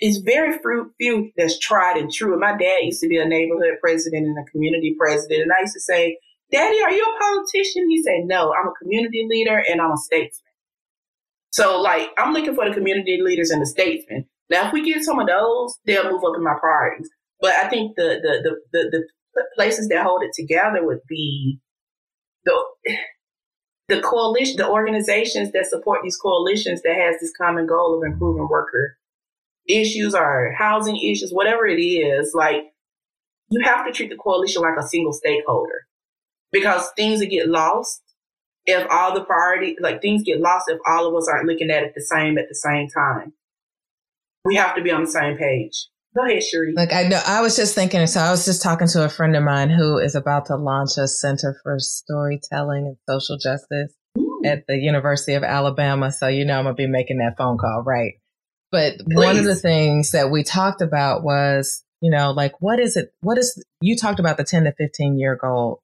it's 0.00 0.18
very 0.18 0.58
few 0.98 1.30
that's 1.36 1.58
tried 1.58 1.96
and 1.96 2.12
true. 2.12 2.32
And 2.32 2.40
my 2.40 2.56
dad 2.56 2.80
used 2.82 3.00
to 3.00 3.08
be 3.08 3.18
a 3.18 3.26
neighborhood 3.26 3.78
president 3.80 4.26
and 4.26 4.38
a 4.38 4.50
community 4.50 4.94
president. 4.98 5.42
And 5.42 5.52
I 5.52 5.60
used 5.62 5.74
to 5.74 5.80
say, 5.80 6.18
Daddy, 6.52 6.80
are 6.82 6.92
you 6.92 7.02
a 7.02 7.18
politician? 7.18 7.88
He 7.90 8.02
said, 8.02 8.24
No, 8.24 8.52
I'm 8.52 8.68
a 8.68 8.74
community 8.82 9.26
leader 9.28 9.62
and 9.68 9.80
I'm 9.80 9.92
a 9.92 9.96
statesman. 9.96 10.52
So, 11.50 11.80
like, 11.80 12.10
I'm 12.18 12.32
looking 12.32 12.54
for 12.54 12.68
the 12.68 12.74
community 12.74 13.20
leaders 13.22 13.50
and 13.50 13.62
the 13.62 13.66
statesmen. 13.66 14.26
Now, 14.50 14.66
if 14.66 14.72
we 14.72 14.84
get 14.84 15.02
some 15.02 15.18
of 15.18 15.26
those, 15.26 15.74
they'll 15.86 16.10
move 16.10 16.22
up 16.24 16.36
in 16.36 16.44
my 16.44 16.54
priorities. 16.60 17.08
But 17.40 17.52
I 17.52 17.68
think 17.68 17.96
the 17.96 18.20
the 18.22 18.56
the 18.72 18.90
the, 18.90 19.08
the 19.34 19.44
places 19.54 19.88
that 19.88 20.04
hold 20.04 20.22
it 20.22 20.32
together 20.34 20.84
would 20.84 21.00
be 21.08 21.58
the 22.44 22.64
the 23.88 24.00
coalition, 24.00 24.56
the 24.56 24.68
organizations 24.68 25.52
that 25.52 25.66
support 25.66 26.00
these 26.02 26.16
coalitions 26.16 26.82
that 26.82 26.96
has 26.96 27.20
this 27.20 27.32
common 27.36 27.66
goal 27.66 27.96
of 27.96 28.04
improving 28.04 28.48
worker 28.48 28.96
issues 29.68 30.14
or 30.14 30.52
housing 30.56 30.96
issues, 30.96 31.30
whatever 31.30 31.66
it 31.66 31.80
is, 31.80 32.32
like 32.34 32.64
you 33.50 33.60
have 33.64 33.86
to 33.86 33.92
treat 33.92 34.10
the 34.10 34.16
coalition 34.16 34.62
like 34.62 34.78
a 34.78 34.86
single 34.86 35.12
stakeholder 35.12 35.86
because 36.52 36.90
things 36.96 37.20
that 37.20 37.26
get 37.26 37.48
lost 37.48 38.02
if 38.64 38.86
all 38.90 39.14
the 39.14 39.24
priority, 39.24 39.76
like 39.80 40.02
things 40.02 40.24
get 40.24 40.40
lost 40.40 40.64
if 40.68 40.78
all 40.86 41.06
of 41.06 41.14
us 41.14 41.28
aren't 41.28 41.46
looking 41.46 41.70
at 41.70 41.84
it 41.84 41.92
the 41.94 42.02
same 42.02 42.36
at 42.38 42.48
the 42.48 42.54
same 42.54 42.88
time. 42.88 43.32
We 44.44 44.56
have 44.56 44.74
to 44.76 44.82
be 44.82 44.90
on 44.90 45.04
the 45.04 45.10
same 45.10 45.36
page. 45.36 45.88
Go 46.16 46.24
ahead, 46.24 46.42
Sheri. 46.42 46.74
Like 46.74 46.92
I 46.92 47.08
know, 47.08 47.20
I 47.26 47.42
was 47.42 47.56
just 47.56 47.74
thinking. 47.74 48.06
So 48.06 48.20
I 48.20 48.30
was 48.30 48.44
just 48.44 48.62
talking 48.62 48.88
to 48.88 49.04
a 49.04 49.08
friend 49.08 49.36
of 49.36 49.42
mine 49.42 49.70
who 49.70 49.98
is 49.98 50.14
about 50.14 50.46
to 50.46 50.56
launch 50.56 50.96
a 50.98 51.06
Center 51.06 51.58
for 51.62 51.78
Storytelling 51.78 52.86
and 52.86 52.96
Social 53.08 53.36
Justice 53.36 53.92
Ooh. 54.18 54.40
at 54.44 54.66
the 54.66 54.76
University 54.76 55.34
of 55.34 55.42
Alabama. 55.42 56.10
So 56.10 56.26
you 56.28 56.46
know, 56.46 56.58
I'm 56.58 56.64
gonna 56.64 56.74
be 56.74 56.86
making 56.86 57.18
that 57.18 57.36
phone 57.36 57.58
call, 57.58 57.82
right? 57.84 58.14
But 58.76 58.98
Please. 58.98 59.16
one 59.16 59.38
of 59.38 59.44
the 59.46 59.54
things 59.54 60.10
that 60.10 60.30
we 60.30 60.42
talked 60.42 60.82
about 60.82 61.22
was, 61.22 61.82
you 62.02 62.10
know, 62.10 62.32
like 62.32 62.60
what 62.60 62.78
is 62.78 62.94
it? 62.94 63.10
What 63.22 63.38
is 63.38 63.64
you 63.80 63.96
talked 63.96 64.20
about 64.20 64.36
the 64.36 64.44
10 64.44 64.64
to 64.64 64.72
15 64.72 65.18
year 65.18 65.34
goal 65.34 65.80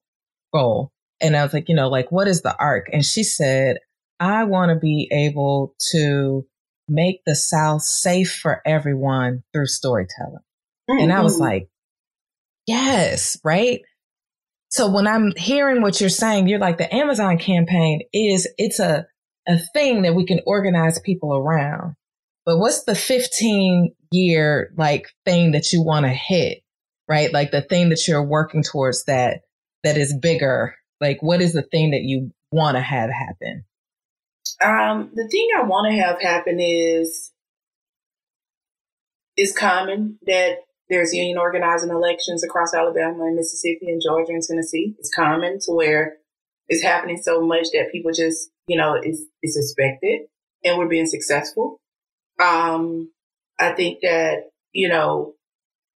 goal, 0.53 0.93
and 1.19 1.35
I 1.35 1.43
was 1.43 1.55
like, 1.55 1.71
you 1.71 1.75
know, 1.75 1.89
like 1.89 2.13
what 2.13 2.29
is 2.29 2.43
the 2.43 2.55
arc? 2.59 2.91
And 2.93 3.03
she 3.03 3.25
said, 3.25 3.79
I 4.21 4.45
want 4.45 4.73
to 4.73 4.77
be 4.77 5.09
able 5.11 5.75
to 5.93 6.45
make 6.87 7.23
the 7.25 7.35
South 7.35 7.81
safe 7.81 8.31
for 8.43 8.61
everyone 8.67 9.43
through 9.55 9.69
storytelling. 9.69 10.45
Mm-hmm. 10.91 11.05
And 11.05 11.13
I 11.15 11.23
was 11.23 11.37
mm-hmm. 11.37 11.45
like, 11.45 11.71
yes, 12.67 13.39
right? 13.43 13.81
So 14.69 14.91
when 14.91 15.07
I'm 15.07 15.33
hearing 15.39 15.81
what 15.81 15.99
you're 15.99 16.11
saying, 16.11 16.47
you're 16.47 16.59
like 16.59 16.77
the 16.77 16.95
Amazon 16.95 17.39
campaign 17.39 18.03
is 18.13 18.47
it's 18.59 18.81
a 18.81 19.07
a 19.49 19.59
thing 19.73 20.03
that 20.03 20.15
we 20.15 20.27
can 20.27 20.41
organize 20.47 20.99
people 20.99 21.35
around. 21.35 21.95
But 22.45 22.59
what's 22.59 22.85
the 22.85 22.95
15 22.95 23.95
year 24.11 24.73
like 24.77 25.09
thing 25.25 25.53
that 25.53 25.73
you 25.73 25.83
want 25.83 26.07
to 26.07 26.11
hit, 26.11 26.59
right? 27.09 27.33
Like 27.33 27.51
the 27.51 27.63
thing 27.63 27.89
that 27.91 28.07
you're 28.09 28.27
working 28.27 28.63
towards 28.63 29.05
that, 29.05 29.43
that 29.85 29.97
is 29.97 30.17
bigger. 30.17 30.75
Like 31.01 31.19
what 31.23 31.41
is 31.41 31.53
the 31.53 31.63
thing 31.63 31.93
that 31.93 32.03
you 32.03 32.33
want 32.51 32.77
to 32.77 32.81
have 32.83 33.11
happen? 33.11 33.65
Um, 34.61 35.11
the 35.15 35.29
thing 35.29 35.49
I 35.57 35.63
want 35.63 35.93
to 35.93 36.01
have 36.01 36.21
happen 36.21 36.59
is, 36.61 37.33
is 39.37 39.57
common 39.57 40.19
that 40.27 40.59
there's 40.89 41.15
union 41.15 41.39
organizing 41.39 41.91
elections 41.91 42.45
across 42.45 42.75
Alabama 42.75 43.25
and 43.25 43.37
Mississippi 43.37 43.89
and 43.89 44.03
Georgia 44.05 44.33
and 44.33 44.43
Tennessee. 44.43 44.95
It's 44.99 45.13
common 45.15 45.59
to 45.65 45.73
where 45.73 46.17
it's 46.69 46.83
happening 46.83 47.17
so 47.17 47.41
much 47.41 47.69
that 47.73 47.91
people 47.91 48.13
just, 48.13 48.51
you 48.67 48.77
know, 48.77 48.95
it's, 49.01 49.23
it's 49.41 49.57
expected 49.57 50.23
and 50.65 50.79
we're 50.79 50.89
being 50.89 51.07
successful. 51.07 51.81
Um, 52.41 53.11
I 53.59 53.73
think 53.73 53.99
that, 54.03 54.51
you 54.73 54.89
know, 54.89 55.35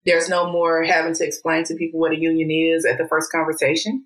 there's 0.05 0.29
no 0.29 0.51
more 0.51 0.83
having 0.83 1.13
to 1.15 1.25
explain 1.25 1.63
to 1.65 1.75
people 1.75 1.99
what 1.99 2.13
a 2.13 2.19
union 2.19 2.49
is 2.49 2.85
at 2.85 2.97
the 2.97 3.07
first 3.07 3.31
conversation. 3.31 4.05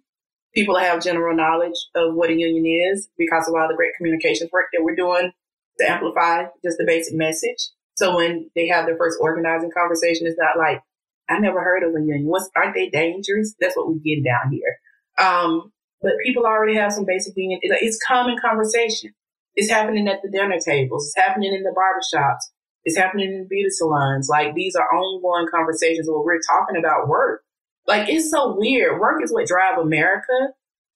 People 0.55 0.77
have 0.77 1.03
general 1.03 1.35
knowledge 1.35 1.77
of 1.95 2.15
what 2.15 2.29
a 2.29 2.33
union 2.33 2.65
is 2.91 3.07
because 3.17 3.47
of 3.47 3.53
all 3.53 3.67
the 3.67 3.75
great 3.75 3.93
communications 3.97 4.49
work 4.51 4.65
that 4.73 4.83
we're 4.83 4.95
doing 4.95 5.31
to 5.79 5.89
amplify 5.89 6.45
just 6.63 6.77
the 6.77 6.85
basic 6.85 7.13
message. 7.15 7.69
So 7.95 8.15
when 8.15 8.49
they 8.55 8.67
have 8.67 8.85
their 8.85 8.97
first 8.97 9.17
organizing 9.21 9.69
conversation, 9.71 10.27
it's 10.27 10.39
not 10.39 10.57
like, 10.57 10.81
I 11.29 11.39
never 11.39 11.61
heard 11.61 11.83
of 11.83 11.91
a 11.95 11.99
union. 11.99 12.25
What's, 12.25 12.49
aren't 12.55 12.73
they 12.73 12.89
dangerous? 12.89 13.55
That's 13.59 13.77
what 13.77 13.87
we 13.87 13.99
get 13.99 14.25
down 14.25 14.51
here. 14.51 14.77
Um, 15.17 15.71
but 16.01 16.13
people 16.25 16.45
already 16.45 16.75
have 16.75 16.91
some 16.91 17.05
basic 17.05 17.33
union. 17.37 17.59
It's 17.61 17.99
common 18.05 18.37
conversation. 18.41 19.13
It's 19.55 19.69
happening 19.69 20.07
at 20.07 20.21
the 20.23 20.29
dinner 20.29 20.59
tables. 20.63 21.07
It's 21.07 21.25
happening 21.25 21.53
in 21.53 21.63
the 21.63 21.75
barbershops. 21.75 22.51
It's 22.83 22.97
happening 22.97 23.31
in 23.31 23.47
beauty 23.49 23.69
salons. 23.69 24.27
Like 24.29 24.55
these 24.55 24.75
are 24.75 24.87
ongoing 24.87 25.47
conversations 25.51 26.07
where 26.09 26.23
we're 26.23 26.39
talking 26.47 26.77
about 26.77 27.07
work. 27.07 27.41
Like 27.87 28.09
it's 28.09 28.31
so 28.31 28.55
weird. 28.57 28.99
Work 28.99 29.23
is 29.23 29.31
what 29.31 29.47
drive 29.47 29.77
America. 29.77 30.53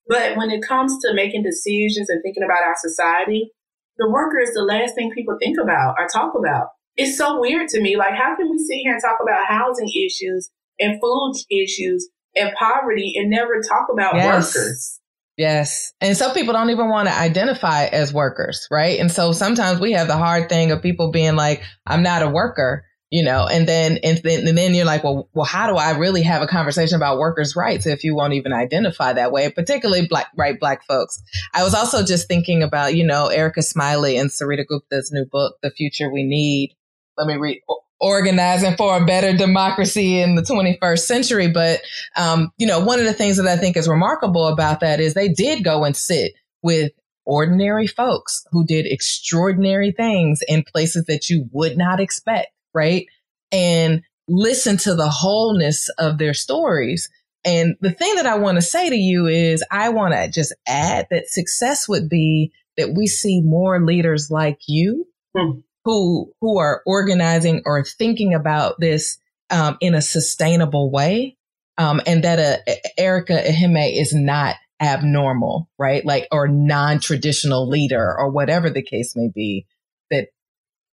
But 0.08 0.36
when 0.36 0.50
it 0.50 0.62
comes 0.62 0.96
to 1.02 1.14
making 1.14 1.42
decisions 1.42 2.08
and 2.08 2.22
thinking 2.22 2.44
about 2.44 2.62
our 2.62 2.76
society, 2.76 3.50
the 3.98 4.08
worker 4.08 4.38
is 4.38 4.54
the 4.54 4.62
last 4.62 4.94
thing 4.94 5.10
people 5.10 5.36
think 5.40 5.58
about 5.60 5.96
or 5.98 6.06
talk 6.06 6.34
about. 6.36 6.68
It's 6.96 7.18
so 7.18 7.40
weird 7.40 7.68
to 7.70 7.80
me. 7.80 7.96
Like, 7.96 8.14
how 8.14 8.36
can 8.36 8.50
we 8.50 8.58
sit 8.58 8.78
here 8.82 8.92
and 8.92 9.02
talk 9.02 9.18
about 9.20 9.46
housing 9.46 9.88
issues 9.88 10.50
and 10.78 11.00
food 11.00 11.34
issues 11.50 12.08
and 12.34 12.54
poverty 12.58 13.14
and 13.16 13.30
never 13.30 13.60
talk 13.60 13.88
about 13.92 14.14
yes. 14.14 14.54
workers? 14.54 15.00
Yes. 15.36 15.92
And 16.00 16.16
some 16.16 16.32
people 16.32 16.54
don't 16.54 16.70
even 16.70 16.88
want 16.88 17.08
to 17.08 17.14
identify 17.14 17.86
as 17.86 18.12
workers, 18.12 18.66
right? 18.70 18.98
And 18.98 19.12
so 19.12 19.32
sometimes 19.32 19.80
we 19.80 19.92
have 19.92 20.08
the 20.08 20.16
hard 20.16 20.48
thing 20.48 20.70
of 20.70 20.82
people 20.82 21.10
being 21.10 21.36
like, 21.36 21.62
I'm 21.86 22.02
not 22.02 22.22
a 22.22 22.28
worker, 22.28 22.86
you 23.10 23.22
know, 23.22 23.46
and 23.46 23.68
then, 23.68 23.98
and 24.02 24.18
then, 24.24 24.48
and 24.48 24.56
then 24.56 24.74
you're 24.74 24.86
like, 24.86 25.04
well, 25.04 25.28
well, 25.34 25.44
how 25.44 25.70
do 25.70 25.76
I 25.76 25.90
really 25.90 26.22
have 26.22 26.40
a 26.40 26.46
conversation 26.46 26.96
about 26.96 27.18
workers' 27.18 27.54
rights 27.54 27.86
if 27.86 28.02
you 28.02 28.14
won't 28.16 28.32
even 28.32 28.54
identify 28.54 29.12
that 29.12 29.30
way, 29.30 29.50
particularly 29.50 30.06
black, 30.08 30.28
right, 30.36 30.58
black 30.58 30.86
folks? 30.86 31.22
I 31.52 31.62
was 31.64 31.74
also 31.74 32.02
just 32.02 32.28
thinking 32.28 32.62
about, 32.62 32.94
you 32.94 33.04
know, 33.04 33.26
Erica 33.26 33.60
Smiley 33.60 34.16
and 34.16 34.30
Sarita 34.30 34.66
Gupta's 34.66 35.12
new 35.12 35.26
book, 35.26 35.56
The 35.62 35.70
Future 35.70 36.10
We 36.10 36.22
Need. 36.22 36.74
Let 37.18 37.26
me 37.26 37.36
read 37.36 37.60
organizing 38.00 38.76
for 38.76 38.96
a 38.96 39.04
better 39.04 39.36
democracy 39.36 40.20
in 40.20 40.34
the 40.34 40.42
21st 40.42 40.98
century. 40.98 41.48
But, 41.48 41.80
um, 42.16 42.52
you 42.58 42.66
know, 42.66 42.80
one 42.80 42.98
of 42.98 43.06
the 43.06 43.12
things 43.12 43.36
that 43.36 43.46
I 43.46 43.56
think 43.56 43.76
is 43.76 43.88
remarkable 43.88 44.46
about 44.48 44.80
that 44.80 45.00
is 45.00 45.14
they 45.14 45.28
did 45.28 45.64
go 45.64 45.84
and 45.84 45.96
sit 45.96 46.32
with 46.62 46.92
ordinary 47.24 47.86
folks 47.86 48.44
who 48.52 48.64
did 48.64 48.86
extraordinary 48.86 49.92
things 49.92 50.42
in 50.46 50.62
places 50.62 51.06
that 51.06 51.28
you 51.28 51.48
would 51.52 51.76
not 51.76 52.00
expect, 52.00 52.52
right? 52.74 53.06
And 53.50 54.02
listen 54.28 54.76
to 54.78 54.94
the 54.94 55.08
wholeness 55.08 55.88
of 55.98 56.18
their 56.18 56.34
stories. 56.34 57.08
And 57.44 57.76
the 57.80 57.92
thing 57.92 58.14
that 58.16 58.26
I 58.26 58.36
want 58.36 58.56
to 58.56 58.62
say 58.62 58.90
to 58.90 58.96
you 58.96 59.26
is 59.26 59.64
I 59.70 59.88
want 59.88 60.14
to 60.14 60.28
just 60.28 60.54
add 60.66 61.06
that 61.10 61.28
success 61.28 61.88
would 61.88 62.08
be 62.08 62.52
that 62.76 62.94
we 62.94 63.06
see 63.06 63.40
more 63.40 63.84
leaders 63.84 64.30
like 64.30 64.60
you 64.66 65.06
hmm 65.36 65.60
who 65.86 66.32
who 66.40 66.58
are 66.58 66.82
organizing 66.84 67.62
or 67.64 67.84
thinking 67.84 68.34
about 68.34 68.74
this 68.80 69.18
um, 69.50 69.78
in 69.80 69.94
a 69.94 70.02
sustainable 70.02 70.90
way, 70.90 71.36
um, 71.78 72.02
and 72.08 72.24
that 72.24 72.40
uh, 72.40 72.72
Erica 72.98 73.40
Iheme 73.40 73.98
is 73.98 74.12
not 74.12 74.56
abnormal, 74.82 75.70
right? 75.78 76.04
Like 76.04 76.26
or 76.32 76.48
non-traditional 76.48 77.68
leader 77.68 78.14
or 78.18 78.30
whatever 78.30 78.68
the 78.68 78.82
case 78.82 79.14
may 79.14 79.30
be. 79.32 79.66
That 80.10 80.26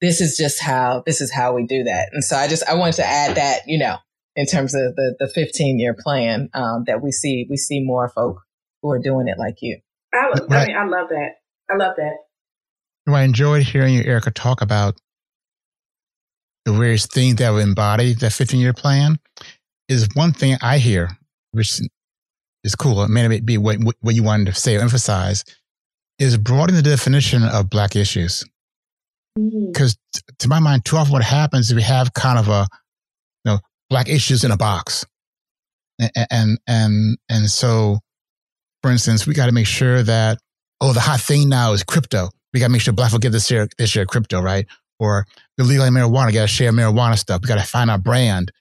this 0.02 0.20
is 0.20 0.36
just 0.36 0.62
how 0.62 1.02
this 1.06 1.22
is 1.22 1.32
how 1.32 1.54
we 1.54 1.64
do 1.64 1.84
that. 1.84 2.10
And 2.12 2.22
so 2.22 2.36
I 2.36 2.46
just 2.46 2.62
I 2.68 2.74
wanted 2.74 2.96
to 2.96 3.06
add 3.06 3.38
that 3.38 3.60
you 3.66 3.78
know 3.78 3.96
in 4.36 4.44
terms 4.44 4.74
of 4.74 4.94
the 4.94 5.16
the 5.18 5.28
15 5.28 5.78
year 5.78 5.96
plan 5.98 6.50
um, 6.52 6.84
that 6.86 7.02
we 7.02 7.12
see 7.12 7.46
we 7.48 7.56
see 7.56 7.82
more 7.82 8.10
folk 8.10 8.42
who 8.82 8.90
are 8.90 9.00
doing 9.00 9.26
it 9.26 9.38
like 9.38 9.56
you. 9.62 9.80
I, 10.12 10.32
I 10.50 10.66
mean 10.66 10.76
I 10.76 10.84
love 10.84 11.08
that. 11.08 11.30
I 11.70 11.76
love 11.76 11.94
that. 11.96 12.16
I 13.06 13.22
enjoyed 13.22 13.62
hearing 13.62 13.94
you, 13.94 14.02
Erica, 14.02 14.30
talk 14.30 14.62
about 14.62 15.00
the 16.64 16.72
various 16.72 17.06
things 17.06 17.36
that 17.36 17.50
would 17.50 17.62
embody 17.62 18.14
that 18.14 18.32
15 18.32 18.60
year 18.60 18.72
plan. 18.72 19.18
Is 19.88 20.08
one 20.14 20.32
thing 20.32 20.56
I 20.62 20.78
hear, 20.78 21.10
which 21.50 21.80
is 22.64 22.74
cool. 22.74 23.02
It 23.02 23.08
may 23.08 23.40
be 23.40 23.58
what, 23.58 23.78
what 24.00 24.14
you 24.14 24.22
wanted 24.22 24.46
to 24.46 24.54
say 24.54 24.76
or 24.76 24.80
emphasize, 24.80 25.44
is 26.18 26.36
broadening 26.38 26.82
the 26.82 26.88
definition 26.88 27.42
of 27.42 27.68
black 27.68 27.96
issues. 27.96 28.44
Because 29.34 29.94
mm-hmm. 29.94 30.34
to 30.38 30.48
my 30.48 30.60
mind, 30.60 30.84
too 30.84 30.96
often 30.96 31.12
what 31.12 31.24
happens 31.24 31.68
is 31.68 31.74
we 31.74 31.82
have 31.82 32.14
kind 32.14 32.38
of 32.38 32.48
a, 32.48 32.68
you 33.44 33.52
know, 33.52 33.58
black 33.90 34.08
issues 34.08 34.44
in 34.44 34.50
a 34.50 34.56
box. 34.56 35.04
And, 35.98 36.10
and, 36.30 36.58
and, 36.66 37.18
and 37.28 37.50
so, 37.50 37.98
for 38.82 38.90
instance, 38.90 39.26
we 39.26 39.34
got 39.34 39.46
to 39.46 39.52
make 39.52 39.66
sure 39.66 40.02
that, 40.02 40.38
oh, 40.80 40.92
the 40.92 41.00
hot 41.00 41.20
thing 41.20 41.48
now 41.48 41.72
is 41.72 41.82
crypto. 41.82 42.30
We 42.52 42.60
got 42.60 42.66
to 42.66 42.72
make 42.72 42.82
sure 42.82 42.92
black 42.92 43.10
folk 43.10 43.22
get 43.22 43.32
this 43.32 43.46
share, 43.46 43.68
this 43.78 43.90
share 43.90 44.06
crypto, 44.06 44.40
right? 44.40 44.66
Or 44.98 45.26
the 45.56 45.64
legal 45.64 45.86
marijuana, 45.86 46.32
got 46.32 46.42
to 46.42 46.48
share 46.48 46.72
marijuana 46.72 47.18
stuff. 47.18 47.40
We 47.42 47.48
got 47.48 47.58
to 47.58 47.64
find 47.66 47.90
our 47.90 47.98
brand. 47.98 48.52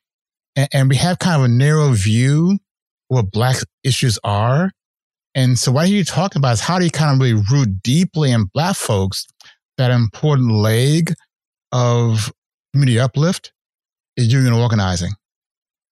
And, 0.55 0.69
and 0.73 0.89
we 0.89 0.95
have 0.97 1.19
kind 1.19 1.41
of 1.41 1.45
a 1.45 1.47
narrow 1.47 1.91
view 1.91 2.59
what 3.07 3.31
black 3.31 3.57
issues 3.83 4.17
are. 4.23 4.71
And 5.35 5.59
so 5.59 5.71
what 5.71 5.85
are 5.85 5.89
you 5.89 6.03
talking 6.03 6.39
about 6.39 6.53
is 6.53 6.61
how 6.61 6.79
do 6.79 6.85
you 6.85 6.91
kind 6.91 7.11
of 7.11 7.19
really 7.19 7.41
root 7.51 7.83
deeply 7.83 8.31
in 8.31 8.45
black 8.53 8.75
folks 8.75 9.27
that 9.77 9.91
important 9.91 10.51
leg 10.51 11.13
of 11.71 12.31
community 12.73 12.99
uplift 12.99 13.51
is 14.17 14.31
union 14.31 14.53
organizing. 14.53 15.11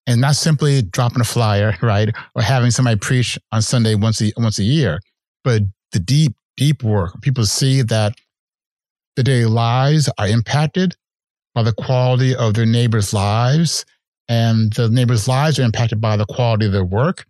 And 0.06 0.20
not 0.20 0.36
simply 0.36 0.82
dropping 0.82 1.20
a 1.20 1.24
flyer, 1.24 1.76
right? 1.82 2.10
Or 2.34 2.42
having 2.42 2.70
somebody 2.70 2.98
preach 2.98 3.38
on 3.52 3.62
Sunday 3.62 3.94
once 3.94 4.20
a, 4.22 4.32
once 4.36 4.58
a 4.58 4.64
year, 4.64 5.00
but 5.44 5.62
the 5.92 6.00
deep, 6.00 6.34
deep 6.60 6.84
work. 6.84 7.20
People 7.22 7.46
see 7.46 7.80
that 7.80 8.12
the 9.16 9.22
daily 9.22 9.46
lives 9.46 10.10
are 10.18 10.28
impacted 10.28 10.94
by 11.54 11.62
the 11.62 11.72
quality 11.72 12.36
of 12.36 12.52
their 12.52 12.66
neighbors' 12.66 13.14
lives, 13.14 13.86
and 14.28 14.70
the 14.74 14.90
neighbors' 14.90 15.26
lives 15.26 15.58
are 15.58 15.62
impacted 15.62 16.02
by 16.02 16.18
the 16.18 16.26
quality 16.26 16.66
of 16.66 16.72
their 16.72 16.84
work. 16.84 17.24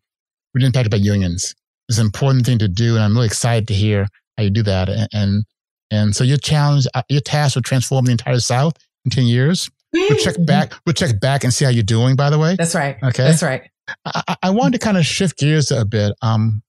We're 0.52 0.66
impacted 0.66 0.90
by 0.90 0.96
unions. 0.96 1.54
It's 1.88 1.98
an 1.98 2.06
important 2.06 2.44
thing 2.44 2.58
to 2.58 2.66
do, 2.66 2.96
and 2.96 3.04
I'm 3.04 3.14
really 3.14 3.26
excited 3.26 3.68
to 3.68 3.74
hear 3.74 4.08
how 4.36 4.42
you 4.42 4.50
do 4.50 4.64
that. 4.64 4.88
And, 4.88 5.08
and 5.12 5.44
and 5.92 6.16
so 6.16 6.24
your 6.24 6.38
challenge, 6.38 6.86
uh, 6.94 7.02
your 7.08 7.20
task 7.20 7.54
will 7.54 7.62
transform 7.62 8.06
the 8.06 8.12
entire 8.12 8.40
South 8.40 8.74
in 9.04 9.12
10 9.12 9.26
years. 9.26 9.70
We'll 9.92 10.18
check 10.18 10.36
back. 10.44 10.74
We'll 10.86 10.94
check 10.94 11.18
back 11.20 11.44
and 11.44 11.54
see 11.54 11.64
how 11.64 11.70
you're 11.70 11.82
doing, 11.82 12.16
by 12.16 12.30
the 12.30 12.38
way. 12.38 12.56
That's 12.56 12.74
right. 12.74 12.96
Okay. 13.02 13.24
That's 13.24 13.42
right. 13.42 13.62
I, 14.04 14.36
I 14.44 14.50
wanted 14.50 14.78
to 14.78 14.84
kind 14.84 14.96
of 14.96 15.04
shift 15.04 15.38
gears 15.38 15.70
a 15.72 15.84
bit. 15.84 16.12
Um, 16.22 16.62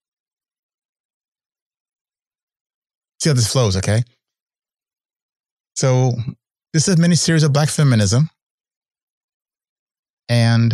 see 3.22 3.30
how 3.30 3.36
this 3.36 3.52
flows, 3.52 3.78
okay? 3.78 4.04
So 5.76 6.12
this 6.74 6.88
is 6.88 6.96
a 6.96 6.98
mini 7.02 7.16
series 7.16 7.44
of 7.44 7.54
black 7.54 7.70
feminism. 7.70 8.30
And 10.28 10.74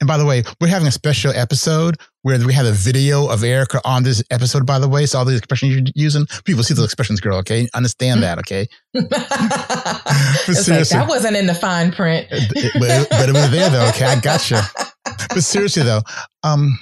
and 0.00 0.08
by 0.08 0.16
the 0.16 0.26
way, 0.26 0.42
we're 0.60 0.66
having 0.66 0.88
a 0.88 0.92
special 0.92 1.32
episode 1.32 1.96
where 2.22 2.36
we 2.44 2.52
have 2.54 2.66
a 2.66 2.72
video 2.72 3.28
of 3.28 3.44
Erica 3.44 3.80
on 3.84 4.02
this 4.02 4.20
episode, 4.32 4.66
by 4.66 4.80
the 4.80 4.88
way. 4.88 5.06
So 5.06 5.20
all 5.20 5.24
the 5.24 5.36
expressions 5.36 5.76
you're 5.76 5.84
using, 5.94 6.26
people 6.44 6.64
see 6.64 6.74
those 6.74 6.86
expressions, 6.86 7.20
girl, 7.20 7.38
okay? 7.38 7.68
Understand 7.72 8.20
that, 8.24 8.40
okay? 8.40 8.66
like, 8.94 9.08
that 9.10 11.06
wasn't 11.08 11.36
in 11.36 11.46
the 11.46 11.54
fine 11.54 11.92
print. 11.92 12.26
but, 12.30 12.40
it, 12.40 13.06
but, 13.10 13.28
it, 13.28 13.32
was 13.32 13.48
there 13.52 13.70
though, 13.70 13.86
okay? 13.90 14.06
I 14.06 14.18
got 14.18 14.50
you. 14.50 14.58
But 15.04 15.44
seriously 15.44 15.84
though, 15.84 16.02
um, 16.42 16.76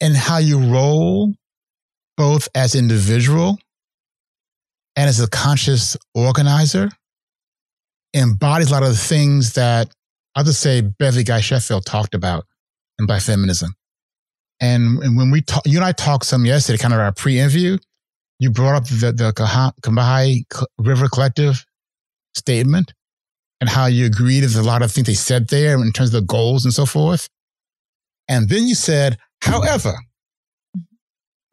and 0.00 0.16
how 0.16 0.38
you 0.38 0.58
roll 0.58 1.34
both 2.16 2.48
as 2.54 2.74
individual 2.74 3.58
and 4.96 5.08
as 5.08 5.20
a 5.20 5.28
conscious 5.28 5.96
organizer 6.14 6.90
embodies 8.14 8.70
a 8.70 8.72
lot 8.72 8.82
of 8.82 8.90
the 8.90 8.94
things 8.94 9.54
that 9.54 9.94
I'll 10.34 10.44
just 10.44 10.60
say 10.60 10.80
Beverly 10.80 11.24
Guy-Sheftall 11.24 11.84
talked 11.84 12.14
about 12.14 12.44
in 12.98 13.06
by 13.06 13.18
Feminism. 13.18 13.74
And, 14.60 15.02
and 15.02 15.16
when 15.16 15.30
we 15.30 15.42
talk, 15.42 15.62
you 15.66 15.78
and 15.78 15.84
I 15.84 15.92
talked 15.92 16.24
some 16.24 16.44
yesterday, 16.44 16.78
kind 16.78 16.94
of 16.94 17.00
our 17.00 17.12
pre-interview, 17.12 17.78
you 18.38 18.50
brought 18.50 18.76
up 18.76 18.84
the, 18.86 19.12
the 19.12 19.32
Combahee 19.82 20.44
River 20.78 21.08
Collective 21.08 21.64
statement 22.34 22.92
and 23.60 23.68
how 23.68 23.86
you 23.86 24.06
agreed 24.06 24.42
with 24.42 24.56
a 24.56 24.62
lot 24.62 24.82
of 24.82 24.90
things 24.90 25.06
they 25.06 25.14
said 25.14 25.48
there 25.48 25.74
in 25.74 25.92
terms 25.92 26.14
of 26.14 26.20
the 26.20 26.26
goals 26.26 26.64
and 26.64 26.74
so 26.74 26.86
forth. 26.86 27.28
And 28.28 28.48
then 28.48 28.66
you 28.66 28.74
said, 28.74 29.18
however, 29.42 29.94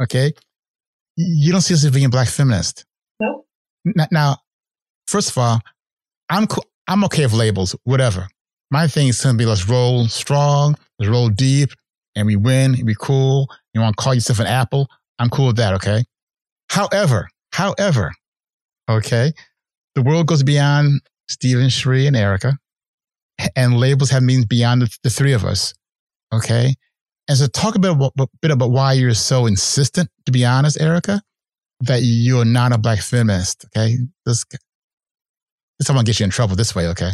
okay, 0.02 0.34
you 1.20 1.52
don't 1.52 1.62
see 1.62 1.74
us 1.74 1.84
as 1.84 1.92
being 1.92 2.10
black 2.10 2.30
feminist. 2.30 2.86
No. 3.20 3.44
Now, 4.12 4.38
first 5.08 5.32
of 5.32 5.38
all, 5.38 5.60
I'm, 6.30 6.48
I'm 6.88 7.04
okay 7.06 7.26
with 7.26 7.34
labels, 7.34 7.76
whatever. 7.84 8.30
My 8.72 8.88
thing 8.88 9.10
is 9.10 9.22
going 9.22 9.36
to 9.36 9.38
be 9.38 9.46
let's 9.46 9.68
roll 9.68 10.08
strong, 10.08 10.78
let's 10.98 11.10
roll 11.10 11.28
deep, 11.30 11.72
and 12.16 12.26
we 12.26 12.36
win, 12.36 12.76
and 12.76 12.86
be 12.86 12.96
cool. 12.98 13.50
You 13.74 13.82
want 13.82 13.98
to 13.98 14.02
call 14.02 14.14
yourself 14.14 14.40
an 14.40 14.48
apple? 14.48 14.88
I'm 15.18 15.30
cool 15.30 15.48
with 15.48 15.58
that, 15.58 15.74
okay? 15.76 16.06
However, 16.70 17.28
however, 17.52 18.14
okay, 18.90 19.34
the 19.96 20.02
world 20.02 20.28
goes 20.28 20.44
beyond 20.44 21.02
Stephen, 21.28 21.68
Sheri, 21.68 22.08
and 22.08 22.16
Erica, 22.16 22.58
and 23.56 23.78
labels 23.78 24.12
have 24.12 24.24
means 24.24 24.46
beyond 24.46 24.84
the, 24.84 24.98
the 25.04 25.10
three 25.10 25.34
of 25.34 25.44
us, 25.44 25.74
okay? 26.34 26.76
And 27.30 27.38
so 27.38 27.46
talk 27.46 27.76
a 27.76 27.80
bit 27.80 27.92
about, 27.92 28.14
a 28.18 28.28
bit 28.42 28.50
about 28.50 28.72
why 28.72 28.94
you're 28.94 29.14
so 29.14 29.46
insistent, 29.46 30.10
to 30.26 30.32
be 30.32 30.44
honest, 30.44 30.82
Erica, 30.82 31.22
that 31.82 32.02
you're 32.02 32.44
not 32.44 32.72
a 32.72 32.80
black 32.80 33.02
feminist, 33.02 33.66
okay? 33.66 33.98
This, 34.26 34.44
this 35.78 35.88
to 35.88 36.04
get 36.04 36.20
you 36.20 36.24
in 36.24 36.32
trouble 36.32 36.56
this 36.56 36.74
way, 36.74 36.88
okay? 36.88 37.12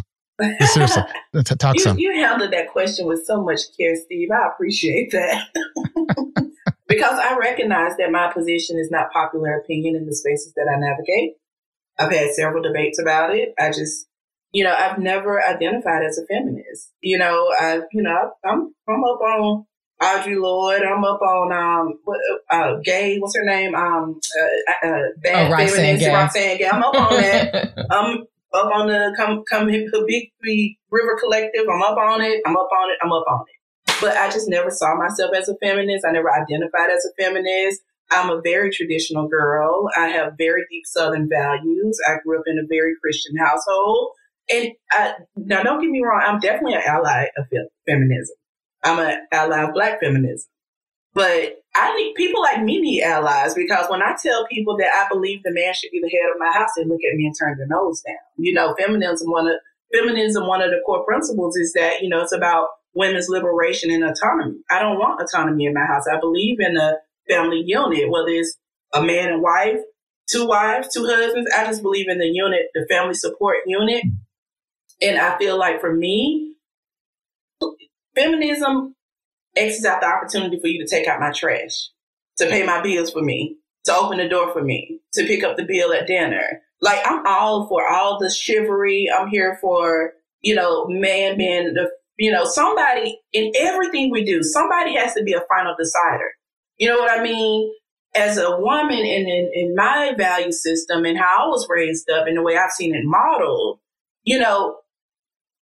Seriously, 0.67 1.03
talk 1.59 1.75
you, 1.75 1.81
some. 1.81 1.99
You 1.99 2.13
handled 2.13 2.53
that 2.53 2.71
question 2.71 3.07
with 3.07 3.25
so 3.25 3.43
much 3.43 3.59
care, 3.77 3.93
Steve. 3.97 4.29
I 4.31 4.47
appreciate 4.53 5.11
that. 5.11 5.49
because 6.87 7.19
I 7.19 7.37
recognize 7.37 7.97
that 7.97 8.09
my 8.09 8.31
position 8.31 8.79
is 8.79 8.89
not 8.89 9.11
popular 9.11 9.57
opinion 9.57 9.97
in 9.97 10.05
the 10.05 10.15
spaces 10.15 10.53
that 10.55 10.69
I 10.73 10.79
navigate. 10.79 11.33
I've 11.99 12.11
had 12.11 12.33
several 12.35 12.63
debates 12.63 12.99
about 12.99 13.35
it. 13.35 13.53
I 13.59 13.67
just, 13.67 14.07
you 14.53 14.63
know, 14.63 14.73
I've 14.73 14.97
never 14.97 15.45
identified 15.45 16.03
as 16.05 16.17
a 16.17 16.25
feminist. 16.25 16.91
You 17.01 17.17
know, 17.17 17.51
I, 17.59 17.81
you 17.91 18.01
know, 18.01 18.31
I'm, 18.45 18.73
I'm 18.87 19.03
up 19.03 19.19
on 19.21 19.65
Audre 20.01 20.41
Lorde. 20.41 20.83
I'm 20.83 21.03
up 21.03 21.21
on 21.21 21.53
um, 21.53 21.99
uh, 22.49 22.75
Gay. 22.83 23.17
What's 23.17 23.35
her 23.35 23.45
name? 23.45 23.75
Um, 23.75 24.19
uh, 24.41 24.87
uh, 24.87 25.01
bad 25.21 25.51
oh, 25.51 25.55
feminist. 25.55 26.05
Roxane 26.05 26.57
Gay. 26.57 26.67
I'm 26.67 26.83
up 26.83 26.95
on 26.95 27.13
that. 27.13 27.77
um, 27.91 28.25
up 28.53 28.71
on 28.73 28.87
the 28.87 29.13
come 29.17 29.43
come 29.49 29.67
big 29.67 30.31
three 30.41 30.77
river 30.91 31.17
collective. 31.21 31.65
I'm 31.69 31.81
up 31.81 31.97
on 31.97 32.21
it. 32.21 32.41
I'm 32.45 32.55
up 32.55 32.69
on 32.71 32.89
it. 32.89 32.97
I'm 33.03 33.11
up 33.11 33.25
on 33.29 33.41
it. 33.41 33.95
But 34.01 34.17
I 34.17 34.29
just 34.29 34.49
never 34.49 34.69
saw 34.69 34.95
myself 34.95 35.31
as 35.35 35.47
a 35.47 35.55
feminist. 35.61 36.05
I 36.07 36.11
never 36.11 36.31
identified 36.31 36.89
as 36.91 37.05
a 37.05 37.23
feminist. 37.23 37.81
I'm 38.11 38.29
a 38.29 38.41
very 38.41 38.71
traditional 38.71 39.27
girl. 39.27 39.89
I 39.97 40.09
have 40.09 40.33
very 40.37 40.63
deep 40.69 40.83
Southern 40.85 41.27
values. 41.29 41.97
I 42.07 42.17
grew 42.23 42.37
up 42.37 42.43
in 42.45 42.59
a 42.59 42.67
very 42.67 42.93
Christian 43.01 43.35
household. 43.37 44.11
And 44.53 44.69
I, 44.91 45.13
now, 45.35 45.63
don't 45.63 45.81
get 45.81 45.89
me 45.89 46.03
wrong. 46.03 46.21
I'm 46.23 46.39
definitely 46.39 46.75
an 46.75 46.83
ally 46.85 47.25
of 47.37 47.45
feminism. 47.87 48.35
I'm 48.85 48.99
an 48.99 49.27
ally 49.33 49.63
of 49.63 49.73
Black 49.73 49.99
feminism. 49.99 50.47
But 51.13 51.63
I 51.73 51.95
need 51.95 52.13
people 52.15 52.41
like 52.41 52.61
me 52.61 52.79
need 52.79 53.01
allies 53.01 53.55
because 53.55 53.89
when 53.89 54.01
I 54.01 54.15
tell 54.21 54.45
people 54.47 54.77
that 54.77 54.89
I 54.93 55.07
believe 55.09 55.43
the 55.43 55.51
man 55.51 55.73
should 55.73 55.91
be 55.91 56.01
the 56.01 56.09
head 56.09 56.29
of 56.31 56.39
my 56.39 56.51
house, 56.51 56.69
they 56.75 56.83
look 56.83 56.99
at 57.09 57.15
me 57.15 57.25
and 57.25 57.35
turn 57.37 57.57
their 57.57 57.67
nose 57.67 58.01
down. 58.01 58.15
You 58.37 58.53
know, 58.53 58.75
feminism 58.77 59.31
one 59.31 59.47
of 59.47 59.55
feminism 59.93 60.45
one 60.45 60.61
of 60.61 60.71
the 60.71 60.81
core 60.85 61.05
principles 61.05 61.55
is 61.55 61.71
that 61.73 62.01
you 62.01 62.09
know 62.09 62.21
it's 62.21 62.33
about 62.33 62.67
women's 62.93 63.29
liberation 63.29 63.91
and 63.91 64.03
autonomy. 64.03 64.57
I 64.69 64.79
don't 64.79 64.99
want 64.99 65.21
autonomy 65.21 65.65
in 65.65 65.73
my 65.73 65.85
house. 65.85 66.03
I 66.11 66.19
believe 66.19 66.59
in 66.59 66.77
a 66.77 66.95
family 67.29 67.63
unit, 67.65 68.09
whether 68.09 68.29
it's 68.29 68.57
a 68.93 69.01
man 69.01 69.29
and 69.29 69.41
wife, 69.41 69.79
two 70.29 70.47
wives, 70.47 70.89
two 70.93 71.05
husbands. 71.05 71.49
I 71.57 71.65
just 71.65 71.81
believe 71.81 72.09
in 72.09 72.19
the 72.19 72.27
unit, 72.27 72.67
the 72.73 72.85
family 72.89 73.13
support 73.13 73.57
unit. 73.65 74.03
And 75.01 75.17
I 75.17 75.37
feel 75.37 75.57
like 75.57 75.81
for 75.81 75.93
me, 75.93 76.54
feminism 78.15 78.95
X 79.55 79.85
out 79.85 80.01
the 80.01 80.07
opportunity 80.07 80.59
for 80.59 80.67
you 80.67 80.85
to 80.85 80.89
take 80.89 81.07
out 81.07 81.19
my 81.19 81.31
trash, 81.31 81.89
to 82.37 82.47
pay 82.47 82.65
my 82.65 82.81
bills 82.81 83.11
for 83.11 83.21
me, 83.21 83.57
to 83.85 83.95
open 83.95 84.17
the 84.17 84.27
door 84.27 84.51
for 84.51 84.63
me, 84.63 84.99
to 85.13 85.25
pick 85.25 85.43
up 85.43 85.57
the 85.57 85.65
bill 85.65 85.93
at 85.93 86.07
dinner. 86.07 86.61
Like 86.81 86.99
I'm 87.05 87.25
all 87.25 87.67
for 87.67 87.87
all 87.87 88.19
the 88.19 88.29
chivalry. 88.29 89.09
I'm 89.09 89.29
here 89.29 89.57
for, 89.61 90.13
you 90.41 90.55
know, 90.55 90.85
man 90.87 91.37
being 91.37 91.73
the, 91.73 91.89
you 92.17 92.31
know, 92.31 92.45
somebody 92.45 93.19
in 93.33 93.51
everything 93.57 94.11
we 94.11 94.23
do, 94.23 94.43
somebody 94.43 94.95
has 94.95 95.13
to 95.13 95.23
be 95.23 95.33
a 95.33 95.43
final 95.49 95.75
decider. 95.77 96.31
You 96.77 96.89
know 96.89 96.97
what 96.97 97.17
I 97.17 97.23
mean? 97.23 97.71
As 98.13 98.37
a 98.37 98.57
woman 98.57 98.99
and 98.99 99.27
in, 99.27 99.51
in 99.53 99.75
my 99.75 100.13
value 100.17 100.51
system 100.51 101.05
and 101.05 101.17
how 101.17 101.45
I 101.45 101.47
was 101.47 101.67
raised 101.69 102.09
up 102.09 102.27
and 102.27 102.37
the 102.37 102.41
way 102.41 102.57
I've 102.57 102.71
seen 102.71 102.95
it 102.95 103.03
modeled, 103.03 103.79
you 104.23 104.39
know, 104.39 104.77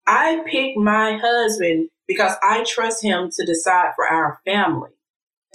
I 0.06 0.44
pick 0.50 0.76
my 0.76 1.18
husband 1.22 1.90
because 2.08 2.34
I 2.44 2.64
trust 2.68 3.04
him 3.04 3.30
to 3.32 3.46
decide 3.46 3.92
for 3.96 4.08
our 4.08 4.40
family. 4.46 4.92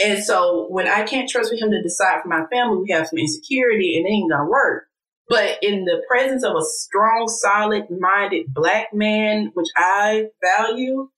And 0.01 0.23
so 0.23 0.67
when 0.69 0.89
I 0.89 1.05
can't 1.05 1.29
trust 1.29 1.53
him 1.53 1.71
to 1.71 1.83
decide 1.83 2.23
for 2.23 2.29
my 2.29 2.47
family, 2.53 2.79
we 2.79 2.93
have 2.93 3.09
some 3.09 3.19
insecurity 3.19 3.97
and 3.97 4.07
it 4.07 4.11
ain't 4.11 4.31
gonna 4.31 4.49
work. 4.49 4.85
But 5.29 5.59
in 5.63 5.85
the 5.85 6.03
presence 6.09 6.45
of 6.45 6.53
a 6.55 6.63
strong, 6.63 7.29
solid 7.29 7.87
minded 7.91 8.53
black 8.55 8.95
man, 8.95 9.51
which 9.55 9.69
I 9.77 10.27
value, 10.43 11.11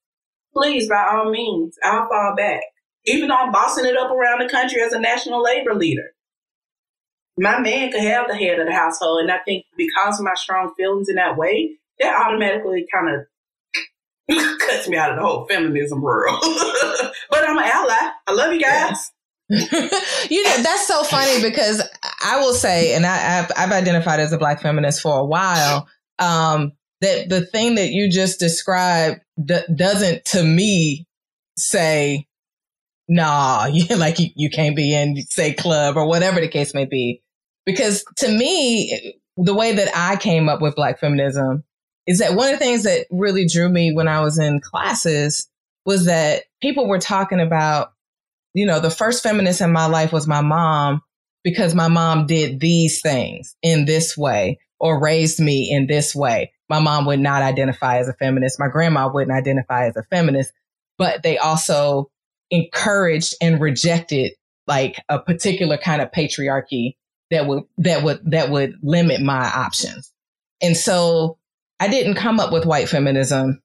please, 0.55 0.89
by 0.89 1.09
all 1.13 1.31
means, 1.31 1.77
I'll 1.85 2.09
fall 2.09 2.35
back. 2.37 2.63
Even 3.07 3.29
though 3.29 3.37
I'm 3.37 3.53
bossing 3.53 3.85
it 3.87 3.97
up 3.97 4.11
around 4.11 4.41
the 4.41 4.49
country 4.49 4.83
as 4.83 4.93
a 4.93 5.01
national 5.01 5.43
labor 5.43 5.75
leader. 5.75 6.11
my 7.39 7.61
man 7.61 7.93
could 7.93 8.03
have 8.03 8.29
the 8.29 8.37
head 8.37 8.59
of 8.59 8.67
the 8.67 8.73
household. 8.73 9.23
And 9.23 9.31
I 9.31 9.39
think 9.39 9.65
because 9.77 10.19
of 10.19 10.25
my 10.25 10.35
strong 10.35 10.75
feelings 10.77 11.09
in 11.09 11.17
that 11.17 11.37
way, 11.37 11.79
that 12.01 12.15
automatically 12.27 12.87
kind 12.93 13.15
of 13.15 13.27
cuts 14.59 14.89
me 14.89 14.97
out 14.97 15.11
of 15.11 15.17
the 15.17 15.23
whole 15.23 15.47
feminism 15.47 16.03
world. 16.03 16.39
but 17.31 17.49
I'm 17.49 17.57
an 17.57 17.65
ally. 17.65 18.11
I 18.27 18.33
love 18.33 18.53
you 18.53 18.61
guys. 18.61 19.11
you 19.51 20.45
know 20.45 20.63
that's 20.63 20.87
so 20.87 21.03
funny 21.05 21.41
because 21.41 21.83
I 22.23 22.39
will 22.39 22.53
say, 22.53 22.95
and 22.95 23.07
I, 23.07 23.17
have 23.17 23.51
I've 23.57 23.73
identified 23.73 24.21
as 24.21 24.33
a 24.33 24.39
black 24.39 24.61
feminist 24.61 25.01
for 25.01 25.19
a 25.19 25.25
while. 25.25 25.89
Um, 26.19 26.73
that 27.01 27.31
the 27.31 27.47
thing 27.47 27.77
that 27.77 27.91
you 27.91 28.11
just 28.11 28.41
described 28.41 29.21
d- 29.43 29.61
doesn't, 29.75 30.27
to 30.27 30.43
me, 30.43 31.07
say, 31.57 32.27
"Nah, 33.09 33.67
you 33.73 33.97
like 33.97 34.19
you, 34.19 34.29
you 34.37 34.51
can't 34.51 34.77
be 34.77 34.95
in 34.95 35.17
say 35.31 35.55
club 35.55 35.97
or 35.97 36.07
whatever 36.07 36.41
the 36.43 36.49
case 36.49 36.75
may 36.75 36.85
be." 36.85 37.23
Because 37.65 38.05
to 38.17 38.29
me, 38.29 39.15
the 39.39 39.55
way 39.55 39.73
that 39.73 39.91
I 39.95 40.17
came 40.17 40.51
up 40.51 40.61
with 40.61 40.77
black 40.77 41.01
feminism 41.01 41.65
is 42.09 42.19
that 42.19 42.35
one 42.35 42.53
of 42.53 42.59
the 42.59 42.65
things 42.65 42.83
that 42.83 43.07
really 43.11 43.47
drew 43.47 43.69
me 43.69 43.93
when 43.93 44.09
I 44.09 44.21
was 44.21 44.39
in 44.39 44.61
classes 44.61 45.49
was 45.87 46.07
that 46.07 46.43
people 46.61 46.89
were 46.89 46.99
talking 46.99 47.39
about 47.39 47.93
you 48.55 48.67
know, 48.67 48.81
the 48.81 48.91
first 48.91 49.23
feminist 49.23 49.61
in 49.61 49.73
my 49.73 49.87
life 49.87 50.13
was 50.13 50.27
my 50.27 50.41
mom 50.41 51.03
because 51.45 51.75
my 51.75 51.87
mom 51.87 52.27
did 52.27 52.59
these 52.59 53.01
things 53.01 53.55
in 53.63 53.85
this 53.85 54.17
way 54.17 54.59
or 54.81 55.01
raised 55.01 55.39
me 55.39 55.71
in 55.71 55.87
this 55.87 56.15
way. 56.15 56.53
My 56.69 56.81
mom 56.81 57.07
would 57.07 57.21
not 57.21 57.43
identify 57.43 57.99
as 57.99 58.09
a 58.09 58.15
feminist. 58.15 58.59
My 58.59 58.69
grandma 58.69 59.11
wouldn't 59.13 59.37
identify 59.37 59.87
as 59.87 59.97
a 59.97 60.03
feminist, 60.11 60.53
but 60.99 61.23
they 61.23 61.39
also 61.39 62.11
encouraged 62.51 63.35
and 63.41 63.61
rejected 63.61 64.33
like 64.67 64.97
a 65.09 65.19
particular 65.19 65.77
kind 65.77 66.03
of 66.03 66.11
patriarchy 66.11 66.97
that 67.31 67.47
would 67.47 67.63
that 67.79 68.03
would 68.03 68.21
that 68.31 68.51
would 68.51 68.75
limit 68.83 69.21
my 69.21 69.47
options. 69.49 70.13
And 70.61 70.77
so 70.77 71.39
I 71.81 71.89
didn't 71.89 72.15
come 72.15 72.41
up 72.41 72.53
with 72.53 72.67
white 72.67 72.89
feminism 72.89 73.63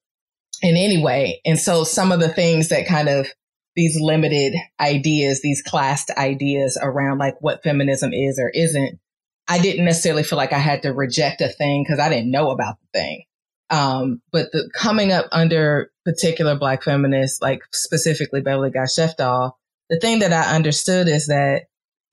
in 0.61 0.77
any 0.77 1.01
way. 1.01 1.41
And 1.45 1.59
so 1.59 1.83
some 1.83 2.11
of 2.11 2.19
the 2.19 2.29
things 2.29 2.69
that 2.69 2.87
kind 2.87 3.09
of 3.09 3.27
these 3.75 3.99
limited 3.99 4.53
ideas, 4.79 5.41
these 5.41 5.61
classed 5.61 6.11
ideas 6.11 6.77
around 6.81 7.17
like 7.17 7.35
what 7.41 7.63
feminism 7.63 8.13
is 8.13 8.39
or 8.39 8.49
isn't, 8.49 8.99
I 9.47 9.59
didn't 9.59 9.85
necessarily 9.85 10.23
feel 10.23 10.37
like 10.37 10.53
I 10.53 10.59
had 10.59 10.83
to 10.83 10.93
reject 10.93 11.41
a 11.41 11.49
thing 11.49 11.83
because 11.83 11.99
I 11.99 12.09
didn't 12.09 12.31
know 12.31 12.51
about 12.51 12.75
the 12.79 12.99
thing. 12.99 13.23
Um, 13.69 14.21
but 14.31 14.51
the 14.51 14.69
coming 14.75 15.11
up 15.11 15.27
under 15.31 15.91
particular 16.05 16.55
black 16.55 16.83
feminists, 16.83 17.41
like 17.41 17.61
specifically 17.73 18.41
Beverly 18.41 18.69
Guy 18.69 18.85
the 18.85 19.99
thing 19.99 20.19
that 20.19 20.31
I 20.31 20.55
understood 20.55 21.07
is 21.07 21.27
that 21.27 21.63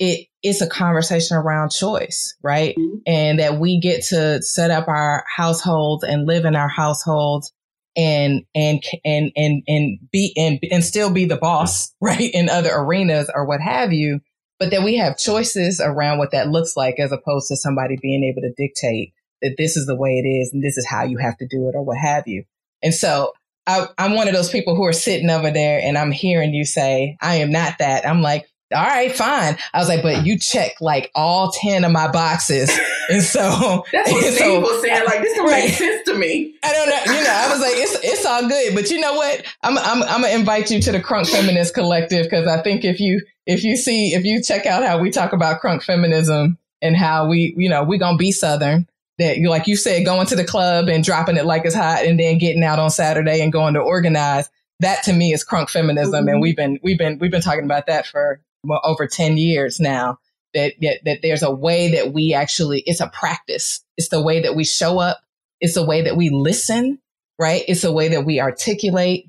it 0.00 0.26
it's 0.42 0.62
a 0.62 0.66
conversation 0.66 1.36
around 1.36 1.70
choice, 1.70 2.34
right? 2.42 2.74
Mm-hmm. 2.76 2.96
And 3.06 3.38
that 3.38 3.60
we 3.60 3.78
get 3.78 4.02
to 4.06 4.42
set 4.42 4.70
up 4.70 4.88
our 4.88 5.24
households 5.36 6.02
and 6.02 6.26
live 6.26 6.46
in 6.46 6.56
our 6.56 6.68
households 6.68 7.52
and 7.96 8.42
and 8.54 8.82
and 9.04 9.30
and 9.36 9.62
and 9.68 9.98
be 10.10 10.32
and 10.36 10.58
and 10.72 10.82
still 10.82 11.10
be 11.10 11.26
the 11.26 11.36
boss, 11.36 11.94
right, 12.00 12.30
in 12.32 12.48
other 12.48 12.70
arenas 12.72 13.30
or 13.32 13.44
what 13.44 13.60
have 13.60 13.92
you, 13.92 14.20
but 14.58 14.70
that 14.70 14.82
we 14.82 14.96
have 14.96 15.18
choices 15.18 15.80
around 15.80 16.18
what 16.18 16.32
that 16.32 16.48
looks 16.48 16.76
like 16.76 16.98
as 16.98 17.12
opposed 17.12 17.48
to 17.48 17.56
somebody 17.56 17.96
being 18.00 18.24
able 18.24 18.42
to 18.42 18.54
dictate 18.56 19.12
that 19.42 19.56
this 19.58 19.76
is 19.76 19.86
the 19.86 19.96
way 19.96 20.22
it 20.22 20.28
is 20.28 20.52
and 20.52 20.62
this 20.62 20.76
is 20.76 20.86
how 20.86 21.04
you 21.04 21.18
have 21.18 21.36
to 21.38 21.46
do 21.46 21.68
it 21.68 21.74
or 21.74 21.84
what 21.84 21.98
have 21.98 22.26
you. 22.26 22.44
And 22.82 22.94
so 22.94 23.32
I, 23.66 23.86
I'm 23.98 24.14
one 24.14 24.28
of 24.28 24.34
those 24.34 24.50
people 24.50 24.74
who 24.74 24.84
are 24.84 24.92
sitting 24.92 25.30
over 25.30 25.50
there 25.50 25.80
and 25.82 25.96
I'm 25.96 26.12
hearing 26.12 26.54
you 26.54 26.64
say, 26.64 27.16
I 27.20 27.36
am 27.36 27.50
not 27.50 27.78
that. 27.78 28.06
I'm 28.06 28.22
like, 28.22 28.46
all 28.72 28.86
right, 28.86 29.14
fine. 29.14 29.56
I 29.74 29.78
was 29.78 29.88
like, 29.88 30.02
but 30.02 30.24
you 30.24 30.38
check 30.38 30.80
like 30.80 31.10
all 31.16 31.50
10 31.50 31.84
of 31.84 31.90
my 31.90 32.08
boxes. 32.10 32.70
And 33.08 33.20
so 33.22 33.84
that's 33.92 34.12
what 34.12 34.24
Steve 34.34 34.62
was 34.62 34.82
saying. 34.82 35.04
Like, 35.06 35.22
this 35.22 35.36
don't 35.36 35.48
right. 35.48 35.64
make 35.64 35.74
sense 35.74 36.04
to 36.06 36.14
me. 36.14 36.54
I 36.62 36.72
don't 36.72 36.88
know. 36.88 37.12
You 37.12 37.24
know, 37.24 37.32
I 37.32 37.50
was 37.50 37.60
like, 37.60 37.74
it's, 37.74 37.98
it's 38.04 38.24
all 38.24 38.48
good. 38.48 38.74
But 38.74 38.90
you 38.90 39.00
know 39.00 39.14
what? 39.14 39.44
I'm, 39.62 39.76
I'm, 39.78 40.04
I'm 40.04 40.22
to 40.22 40.32
invite 40.32 40.70
you 40.70 40.80
to 40.82 40.92
the 40.92 41.00
Crunk 41.00 41.28
Feminist 41.28 41.74
Collective 41.74 42.24
because 42.24 42.46
I 42.46 42.62
think 42.62 42.84
if 42.84 43.00
you, 43.00 43.20
if 43.46 43.64
you 43.64 43.76
see, 43.76 44.14
if 44.14 44.24
you 44.24 44.40
check 44.40 44.66
out 44.66 44.84
how 44.84 44.98
we 44.98 45.10
talk 45.10 45.32
about 45.32 45.60
crunk 45.60 45.82
feminism 45.82 46.56
and 46.80 46.96
how 46.96 47.26
we, 47.26 47.52
you 47.56 47.68
know, 47.68 47.84
going 47.84 48.00
to 48.00 48.16
be 48.16 48.30
Southern, 48.30 48.86
that 49.18 49.38
you, 49.38 49.50
like 49.50 49.66
you 49.66 49.76
said, 49.76 50.04
going 50.04 50.28
to 50.28 50.36
the 50.36 50.44
club 50.44 50.88
and 50.88 51.02
dropping 51.02 51.36
it 51.36 51.44
like 51.44 51.64
it's 51.64 51.74
hot 51.74 52.04
and 52.04 52.20
then 52.20 52.38
getting 52.38 52.62
out 52.62 52.78
on 52.78 52.90
Saturday 52.90 53.40
and 53.40 53.52
going 53.52 53.74
to 53.74 53.80
organize. 53.80 54.48
That 54.78 55.02
to 55.04 55.12
me 55.12 55.32
is 55.32 55.44
crunk 55.44 55.68
feminism. 55.68 56.12
Mm-hmm. 56.12 56.28
And 56.28 56.40
we've 56.40 56.56
been, 56.56 56.78
we've 56.82 56.96
been, 56.96 57.18
we've 57.18 57.32
been 57.32 57.42
talking 57.42 57.64
about 57.64 57.86
that 57.86 58.06
for 58.06 58.40
over 58.84 59.06
10 59.06 59.36
years 59.36 59.80
now 59.80 60.18
that, 60.54 60.74
that, 60.80 61.00
that 61.04 61.18
there's 61.22 61.42
a 61.42 61.50
way 61.50 61.92
that 61.92 62.12
we 62.12 62.34
actually, 62.34 62.82
it's 62.86 63.00
a 63.00 63.08
practice. 63.08 63.84
It's 63.96 64.08
the 64.08 64.22
way 64.22 64.40
that 64.42 64.54
we 64.54 64.64
show 64.64 64.98
up. 64.98 65.20
It's 65.60 65.74
the 65.74 65.84
way 65.84 66.02
that 66.02 66.16
we 66.16 66.30
listen, 66.30 66.98
right? 67.38 67.62
It's 67.68 67.82
the 67.82 67.92
way 67.92 68.08
that 68.08 68.24
we 68.24 68.40
articulate. 68.40 69.26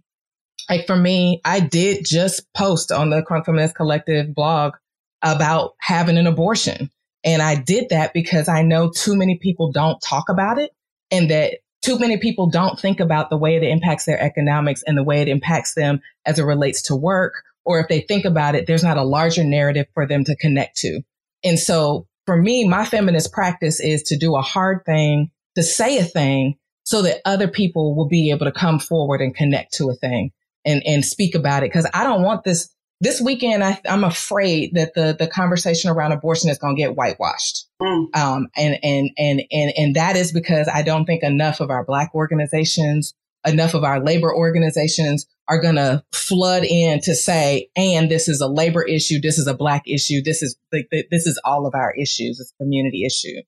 Like 0.70 0.88
for 0.88 0.96
me, 0.96 1.42
I 1.44 1.60
did 1.60 2.06
just 2.06 2.52
post 2.54 2.92
on 2.92 3.10
the 3.10 3.22
Crunk 3.22 3.46
Feminist 3.46 3.76
Collective 3.76 4.34
blog 4.34 4.74
about 5.22 5.74
having 5.80 6.18
an 6.18 6.28
abortion. 6.28 6.90
And 7.24 7.42
I 7.42 7.56
did 7.56 7.90
that 7.90 8.14
because 8.14 8.48
I 8.48 8.64
know 8.64 8.90
too 8.90 9.16
many 9.16 9.38
people 9.38 9.72
don't 9.72 10.02
talk 10.02 10.30
about 10.30 10.58
it 10.58 10.72
and 11.12 11.30
that 11.30 11.60
too 11.82 12.00
many 12.00 12.18
people 12.18 12.50
don't 12.50 12.80
think 12.80 13.00
about 13.00 13.30
the 13.30 13.38
way 13.38 13.56
it 13.56 13.64
impacts 13.64 14.06
their 14.06 14.20
economics 14.20 14.84
and 14.86 14.98
the 14.98 15.04
way 15.04 15.22
it 15.22 15.28
impacts 15.28 15.74
them 15.74 16.02
as 16.26 16.40
it 16.40 16.44
relates 16.44 16.84
to 16.84 16.96
work 16.96 17.44
or 17.66 17.80
if 17.80 17.88
they 17.88 18.02
think 18.02 18.26
about 18.26 18.56
it, 18.56 18.68
there's 18.68 18.84
not 18.84 18.98
a 18.98 19.04
larger 19.04 19.44
narrative 19.44 19.88
for 19.94 20.08
them 20.08 20.24
to 20.26 20.36
connect 20.36 20.78
to. 20.78 21.02
And 21.44 21.60
so 21.60 22.08
for 22.26 22.38
me, 22.38 22.68
my 22.68 22.86
feminist 22.86 23.32
practice 23.32 23.80
is 23.80 24.04
to 24.04 24.18
do 24.18 24.36
a 24.36 24.42
hard 24.42 24.84
thing, 24.86 25.32
to 25.56 25.64
say 25.64 25.98
a 25.98 26.04
thing 26.04 26.56
so 26.84 27.02
that 27.04 27.22
other 27.26 27.48
people 27.48 27.96
will 27.96 28.08
be 28.08 28.32
able 28.32 28.46
to 28.46 28.52
come 28.52 28.80
forward 28.80 29.22
and 29.22 29.36
connect 29.36 29.74
to 29.74 29.90
a 29.90 29.96
thing 29.96 30.32
and, 30.66 30.82
and 30.86 31.06
speak 31.06 31.36
about 31.36 31.64
it. 31.64 31.70
Cause 31.70 31.90
I 31.94 32.04
don't 32.04 32.24
want 32.24 32.44
this, 32.44 32.70
this 33.00 33.20
weekend, 33.20 33.64
I, 33.64 33.80
am 33.86 34.04
afraid 34.04 34.76
that 34.76 34.94
the, 34.94 35.16
the 35.18 35.28
conversation 35.28 35.90
around 35.90 36.12
abortion 36.12 36.50
is 36.50 36.58
going 36.58 36.76
to 36.76 36.82
get 36.82 36.96
whitewashed. 36.96 37.68
Mm. 37.82 38.16
Um, 38.16 38.48
and, 38.56 38.78
and, 38.84 39.10
and, 39.18 39.42
and, 39.52 39.74
and 39.76 39.96
that 39.96 40.16
is 40.16 40.32
because 40.32 40.68
I 40.68 40.84
don't 40.84 41.06
think 41.06 41.24
enough 41.24 41.60
of 41.60 41.70
our 41.70 41.84
black 41.84 42.14
organizations, 42.14 43.16
enough 43.46 43.74
of 43.74 43.84
our 43.84 44.00
labor 44.04 44.34
organizations 44.34 45.26
are 45.52 45.62
going 45.62 45.76
to 45.76 46.02
flood 46.14 46.64
in 46.64 47.02
to 47.02 47.14
say, 47.14 47.68
and 47.76 48.10
this 48.10 48.30
is 48.30 48.40
a 48.40 48.48
labor 48.48 48.84
issue. 48.84 49.20
This 49.20 49.38
is 49.38 49.48
a 49.48 49.54
black 49.54 49.84
issue. 49.86 50.22
This 50.24 50.42
is 50.42 50.56
like, 50.72 50.88
this 51.12 51.28
is 51.28 51.40
all 51.44 51.68
of 51.68 51.76
our 51.76 51.94
issues. 51.94 52.40
It's 52.40 52.54
a 52.58 52.64
community 52.64 53.04
issue. 53.06 53.42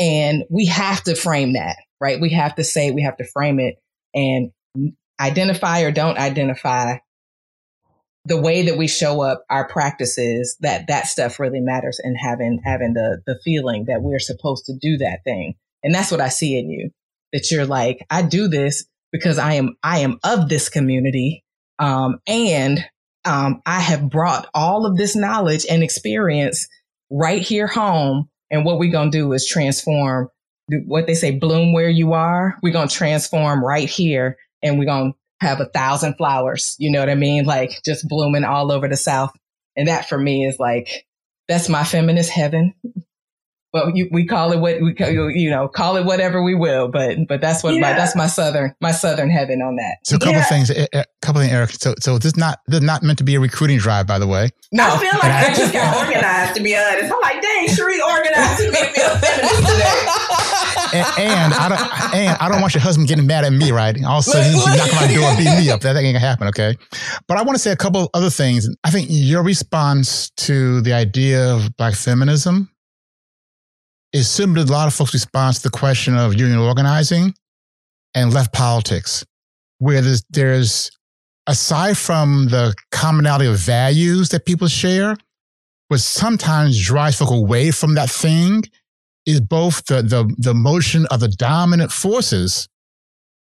And 0.00 0.42
we 0.50 0.66
have 0.66 1.00
to 1.04 1.14
frame 1.14 1.52
that, 1.52 1.76
right? 2.00 2.20
We 2.20 2.30
have 2.30 2.56
to 2.56 2.64
say, 2.64 2.90
we 2.90 3.02
have 3.02 3.16
to 3.18 3.24
frame 3.24 3.60
it 3.60 3.76
and 4.12 4.50
identify 5.20 5.82
or 5.82 5.92
don't 5.92 6.18
identify 6.18 6.96
the 8.24 8.40
way 8.40 8.62
that 8.62 8.76
we 8.76 8.88
show 8.88 9.22
up 9.22 9.44
our 9.48 9.68
practices 9.68 10.56
that 10.60 10.88
that 10.88 11.06
stuff 11.06 11.38
really 11.38 11.60
matters 11.60 12.00
and 12.02 12.16
having 12.20 12.60
having 12.64 12.94
the 12.94 13.22
the 13.26 13.38
feeling 13.44 13.84
that 13.86 14.02
we're 14.02 14.18
supposed 14.18 14.66
to 14.66 14.74
do 14.78 14.98
that 14.98 15.20
thing 15.24 15.54
and 15.82 15.94
that's 15.94 16.10
what 16.10 16.20
i 16.20 16.28
see 16.28 16.58
in 16.58 16.68
you 16.68 16.90
that 17.32 17.50
you're 17.50 17.64
like 17.64 18.04
i 18.10 18.20
do 18.20 18.46
this 18.46 18.84
because 19.12 19.38
I 19.38 19.54
am 19.54 19.76
I 19.82 20.00
am 20.00 20.18
of 20.24 20.48
this 20.48 20.68
community, 20.68 21.44
um, 21.78 22.20
and 22.26 22.84
um, 23.24 23.62
I 23.66 23.80
have 23.80 24.08
brought 24.08 24.48
all 24.54 24.86
of 24.86 24.96
this 24.96 25.16
knowledge 25.16 25.66
and 25.68 25.82
experience 25.82 26.68
right 27.10 27.42
here 27.42 27.66
home. 27.66 28.28
And 28.50 28.64
what 28.64 28.78
we're 28.78 28.92
gonna 28.92 29.10
do 29.10 29.32
is 29.32 29.46
transform 29.46 30.28
what 30.86 31.06
they 31.06 31.14
say, 31.14 31.30
bloom 31.32 31.72
where 31.72 31.88
you 31.88 32.12
are. 32.12 32.56
We're 32.62 32.72
gonna 32.72 32.88
transform 32.88 33.64
right 33.64 33.88
here, 33.88 34.36
and 34.62 34.78
we're 34.78 34.86
gonna 34.86 35.12
have 35.40 35.60
a 35.60 35.66
thousand 35.66 36.14
flowers. 36.16 36.76
You 36.78 36.90
know 36.90 37.00
what 37.00 37.10
I 37.10 37.14
mean? 37.14 37.44
Like 37.44 37.70
just 37.84 38.08
blooming 38.08 38.44
all 38.44 38.72
over 38.72 38.88
the 38.88 38.96
South. 38.96 39.32
And 39.76 39.88
that 39.88 40.08
for 40.08 40.18
me 40.18 40.44
is 40.44 40.58
like 40.58 41.06
that's 41.46 41.68
my 41.68 41.84
feminist 41.84 42.30
heaven 42.30 42.74
but 43.72 43.94
you, 43.94 44.08
we 44.12 44.26
call 44.26 44.52
it 44.52 44.58
what 44.58 44.80
we 44.80 44.94
you 45.34 45.50
know 45.50 45.68
call 45.68 45.96
it 45.96 46.04
whatever 46.04 46.42
we 46.42 46.54
will 46.54 46.88
but 46.88 47.16
but 47.28 47.40
that's 47.40 47.62
what 47.62 47.74
yeah. 47.74 47.80
my 47.80 47.92
that's 47.92 48.16
my 48.16 48.26
southern 48.26 48.74
my 48.80 48.92
southern 48.92 49.30
heaven 49.30 49.60
on 49.60 49.76
that 49.76 49.96
so 50.04 50.16
a 50.16 50.18
couple 50.18 50.34
yeah. 50.34 50.40
of 50.40 50.48
things 50.48 50.70
a 50.70 51.04
couple 51.22 51.40
of 51.40 51.48
eric 51.48 51.70
so 51.70 51.94
so 52.00 52.18
this 52.18 52.32
is 52.32 52.36
not 52.36 52.60
this 52.66 52.80
is 52.80 52.86
not 52.86 53.02
meant 53.02 53.18
to 53.18 53.24
be 53.24 53.34
a 53.34 53.40
recruiting 53.40 53.78
drive 53.78 54.06
by 54.06 54.18
the 54.18 54.26
way 54.26 54.48
no 54.72 54.84
i 54.84 54.98
feel 54.98 55.08
like 55.14 55.24
i, 55.24 55.50
I 55.50 55.54
just 55.54 55.72
got 55.72 55.96
organized 55.96 56.56
to 56.56 56.62
be 56.62 56.76
honest 56.76 57.12
i'm 57.12 57.20
like 57.20 57.42
dang 57.42 57.68
Sheri 57.68 58.00
organized 58.00 58.62
to 58.62 58.70
be 58.70 59.02
a 59.02 59.18
feminist 59.18 59.58
today 59.58 60.18
and, 60.94 61.06
and, 61.18 61.54
I 61.54 61.68
don't 61.68 62.14
and 62.14 62.38
I 62.40 62.48
don't 62.48 62.60
want 62.60 62.74
your 62.74 62.80
husband 62.80 63.08
getting 63.08 63.26
mad 63.26 63.44
at 63.44 63.52
me, 63.52 63.72
right? 63.72 63.94
All 64.04 64.20
of 64.20 64.26
a 64.26 64.30
sudden, 64.30 64.54
he's 64.54 64.64
knocking 64.64 64.94
my 64.94 65.06
door, 65.06 65.36
beat 65.36 65.58
me 65.58 65.70
up. 65.70 65.80
That 65.82 65.96
ain't 65.96 66.06
gonna 66.06 66.18
happen, 66.18 66.48
okay? 66.48 66.76
But 67.26 67.36
I 67.36 67.42
want 67.42 67.56
to 67.56 67.58
say 67.58 67.72
a 67.72 67.76
couple 67.76 68.08
other 68.14 68.30
things. 68.30 68.68
I 68.84 68.90
think 68.90 69.08
your 69.10 69.42
response 69.42 70.30
to 70.30 70.80
the 70.80 70.92
idea 70.92 71.54
of 71.54 71.76
black 71.76 71.94
feminism 71.94 72.70
is 74.12 74.28
similar 74.28 74.64
to 74.64 74.70
a 74.70 74.72
lot 74.72 74.86
of 74.86 74.94
folks' 74.94 75.14
response 75.14 75.58
to 75.58 75.64
the 75.64 75.76
question 75.76 76.16
of 76.16 76.34
union 76.34 76.58
organizing 76.58 77.34
and 78.14 78.32
left 78.32 78.52
politics, 78.52 79.24
where 79.78 80.00
there's, 80.00 80.24
there's 80.30 80.90
aside 81.46 81.96
from 81.96 82.48
the 82.48 82.74
commonality 82.90 83.46
of 83.46 83.58
values 83.58 84.28
that 84.30 84.46
people 84.46 84.68
share, 84.68 85.16
what 85.88 86.00
sometimes 86.00 86.82
drives 86.82 87.18
folk 87.18 87.30
away 87.30 87.70
from 87.70 87.94
that 87.94 88.10
thing 88.10 88.62
is 89.26 89.40
both 89.40 89.84
the, 89.86 90.02
the, 90.02 90.32
the 90.38 90.54
motion 90.54 91.06
of 91.10 91.20
the 91.20 91.28
dominant 91.28 91.92
forces 91.92 92.68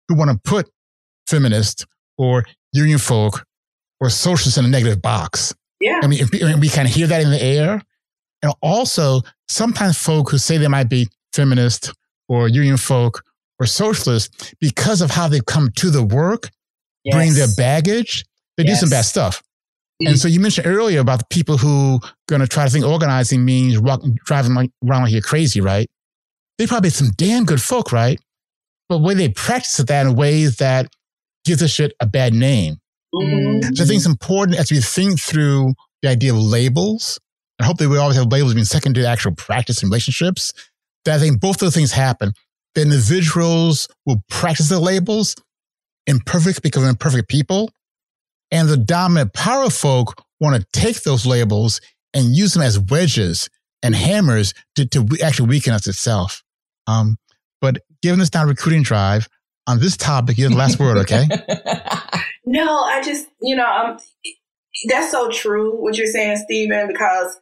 who 0.09 0.15
want 0.15 0.31
to 0.31 0.39
put 0.49 0.71
feminists 1.27 1.87
or 2.19 2.45
union 2.73 2.99
folk 2.99 3.45
or 4.01 4.11
socialists 4.11 4.59
in 4.59 4.65
a 4.65 4.69
negative 4.69 5.01
box. 5.01 5.55
Yeah. 5.81 6.01
I 6.03 6.07
mean, 6.07 6.25
we, 6.33 6.55
we 6.57 6.69
kind 6.69 6.89
of 6.89 6.95
hear 6.95 7.07
that 7.07 7.23
in 7.23 7.31
the 7.31 7.43
air. 7.43 7.83
And 8.43 8.53
also, 8.61 9.23
sometimes 9.49 9.99
folk 9.99 10.31
who 10.31 10.39
say 10.39 10.57
they 10.59 10.69
might 10.69 10.89
be 10.89 11.09
feminist 11.33 11.93
or 12.29 12.49
union 12.49 12.77
folk 12.77 13.23
or 13.61 13.67
socialists, 13.67 14.55
because 14.61 15.01
of 15.01 15.11
how 15.11 15.29
they 15.29 15.41
come 15.41 15.71
to 15.77 15.91
the 15.91 16.03
work, 16.03 16.51
yes. 17.05 17.15
bring 17.15 17.35
their 17.35 17.49
baggage, 17.57 18.25
they 18.57 18.65
yes. 18.65 18.81
do 18.81 18.87
some 18.87 18.91
bad 18.91 19.03
stuff. 19.03 19.43
Mm-hmm. 20.03 20.11
And 20.11 20.19
so 20.19 20.27
you 20.27 20.41
mentioned 20.41 20.67
earlier 20.67 21.01
about 21.01 21.21
the 21.21 21.27
people 21.31 21.57
who 21.57 22.01
going 22.29 22.41
to 22.41 22.49
try 22.49 22.65
to 22.65 22.71
think 22.71 22.85
organizing 22.85 23.45
means 23.45 23.79
walk, 23.79 24.03
driving 24.25 24.55
like, 24.55 24.71
around 24.85 25.03
like 25.03 25.13
you're 25.13 25.23
crazy, 25.23 25.61
right? 25.61 25.89
They 26.59 26.67
probably 26.67 26.91
some 26.91 27.11
damn 27.17 27.45
good 27.45 27.63
folk, 27.63 27.93
right? 27.93 28.19
But 28.89 28.99
the 28.99 29.05
way 29.05 29.15
they 29.15 29.29
practice 29.29 29.77
that 29.77 30.07
in 30.07 30.17
ways 30.17 30.57
that 30.57 30.89
gives 31.45 31.63
a 31.63 31.69
shit 31.69 31.93
a 32.01 32.07
bad 32.07 32.35
name. 32.35 32.77
Mm-hmm. 33.15 33.75
So 33.75 33.85
I 33.85 33.87
think 33.87 33.99
it's 33.99 34.07
important 34.07 34.59
as 34.59 34.73
we 34.73 34.81
think 34.81 35.21
through 35.21 35.75
the 36.03 36.09
idea 36.09 36.33
of 36.33 36.39
labels. 36.39 37.21
I 37.61 37.65
hopefully 37.65 37.89
we 37.89 37.99
always 37.99 38.17
have 38.17 38.31
labels 38.31 38.55
being 38.55 38.65
second 38.65 38.95
to 38.95 39.07
actual 39.07 39.35
practice 39.35 39.83
and 39.83 39.91
relationships. 39.91 40.53
That 41.05 41.17
I 41.17 41.19
think 41.19 41.41
both 41.41 41.59
those 41.59 41.75
things 41.75 41.93
happen. 41.93 42.33
The 42.75 42.83
individuals 42.83 43.89
will 44.07 44.23
practice 44.29 44.69
the 44.69 44.81
labels 44.81 45.37
imperfect 46.07 46.63
because 46.63 46.83
of 46.83 46.89
imperfect 46.89 47.29
people. 47.29 47.71
And 48.51 48.69
the 48.69 48.77
dominant 48.77 49.33
power 49.33 49.71
folk 49.71 50.23
want 50.41 50.61
to 50.61 50.67
take 50.79 51.03
those 51.03 51.27
labels 51.27 51.81
and 52.13 52.35
use 52.37 52.55
them 52.55 52.63
as 52.63 52.79
wedges 52.79 53.49
and 53.83 53.95
hammers 53.95 54.55
to, 54.77 54.87
to 54.87 55.07
actually 55.23 55.49
weaken 55.49 55.73
us 55.73 55.87
itself. 55.87 56.43
Um, 56.87 57.17
but 57.61 57.79
given 58.03 58.19
this 58.19 58.33
now 58.35 58.45
recruiting 58.45 58.83
drive 58.83 59.29
on 59.67 59.81
this 59.81 59.97
topic, 59.97 60.39
you 60.39 60.45
have 60.45 60.53
the 60.53 60.59
last 60.59 60.79
word, 60.79 60.99
okay? 60.99 61.27
No, 62.47 62.81
I 62.81 63.03
just, 63.03 63.27
you 63.41 63.57
know, 63.57 63.67
um, 63.67 63.99
that's 64.89 65.11
so 65.11 65.31
true 65.31 65.81
what 65.81 65.97
you're 65.97 66.07
saying, 66.07 66.37
Stephen, 66.37 66.89
because 66.89 67.41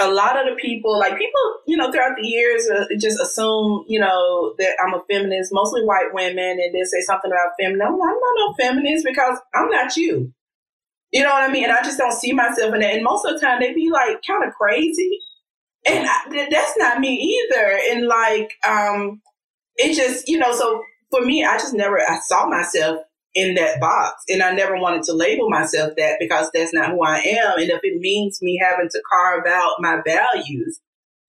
a 0.00 0.10
lot 0.10 0.38
of 0.38 0.46
the 0.46 0.60
people, 0.60 0.98
like 0.98 1.18
people, 1.18 1.40
you 1.66 1.76
know, 1.76 1.92
throughout 1.92 2.16
the 2.20 2.26
years, 2.26 2.68
uh, 2.68 2.86
just 2.98 3.20
assume, 3.20 3.84
you 3.86 4.00
know, 4.00 4.54
that 4.58 4.76
I'm 4.84 4.94
a 4.94 5.02
feminist, 5.08 5.52
mostly 5.52 5.82
white 5.84 6.12
women, 6.12 6.58
and 6.58 6.74
they 6.74 6.82
say 6.84 7.02
something 7.02 7.30
about 7.30 7.52
feminism. 7.60 7.86
I'm, 7.86 7.94
I'm 7.94 7.98
not 8.00 8.36
no 8.36 8.54
feminist 8.58 9.04
because 9.04 9.38
I'm 9.54 9.68
not 9.68 9.96
you. 9.96 10.32
You 11.12 11.22
know 11.22 11.30
what 11.30 11.48
I 11.48 11.52
mean? 11.52 11.64
And 11.64 11.72
I 11.72 11.82
just 11.82 11.98
don't 11.98 12.12
see 12.12 12.32
myself 12.32 12.74
in 12.74 12.80
that. 12.80 12.94
And 12.94 13.04
most 13.04 13.26
of 13.26 13.34
the 13.34 13.46
time, 13.46 13.60
they 13.60 13.74
be 13.74 13.90
like 13.90 14.18
kind 14.26 14.44
of 14.44 14.54
crazy, 14.54 15.18
and 15.86 16.06
I, 16.08 16.48
that's 16.50 16.76
not 16.78 17.00
me 17.00 17.42
either. 17.52 17.78
And 17.90 18.06
like, 18.06 18.52
um, 18.66 19.20
it 19.76 19.94
just, 19.94 20.28
you 20.28 20.38
know, 20.38 20.54
so 20.54 20.82
for 21.10 21.22
me, 21.22 21.44
I 21.44 21.58
just 21.58 21.74
never, 21.74 22.00
I 22.00 22.18
saw 22.26 22.46
myself 22.46 23.00
in 23.34 23.54
that 23.54 23.80
box. 23.80 24.24
And 24.28 24.42
I 24.42 24.52
never 24.52 24.76
wanted 24.76 25.02
to 25.04 25.12
label 25.12 25.48
myself 25.48 25.92
that 25.96 26.16
because 26.18 26.50
that's 26.52 26.74
not 26.74 26.90
who 26.90 27.02
I 27.02 27.18
am. 27.18 27.58
And 27.58 27.70
if 27.70 27.80
it 27.82 28.00
means 28.00 28.42
me 28.42 28.60
having 28.62 28.88
to 28.88 29.02
carve 29.10 29.46
out 29.46 29.76
my 29.78 30.00
values, 30.04 30.80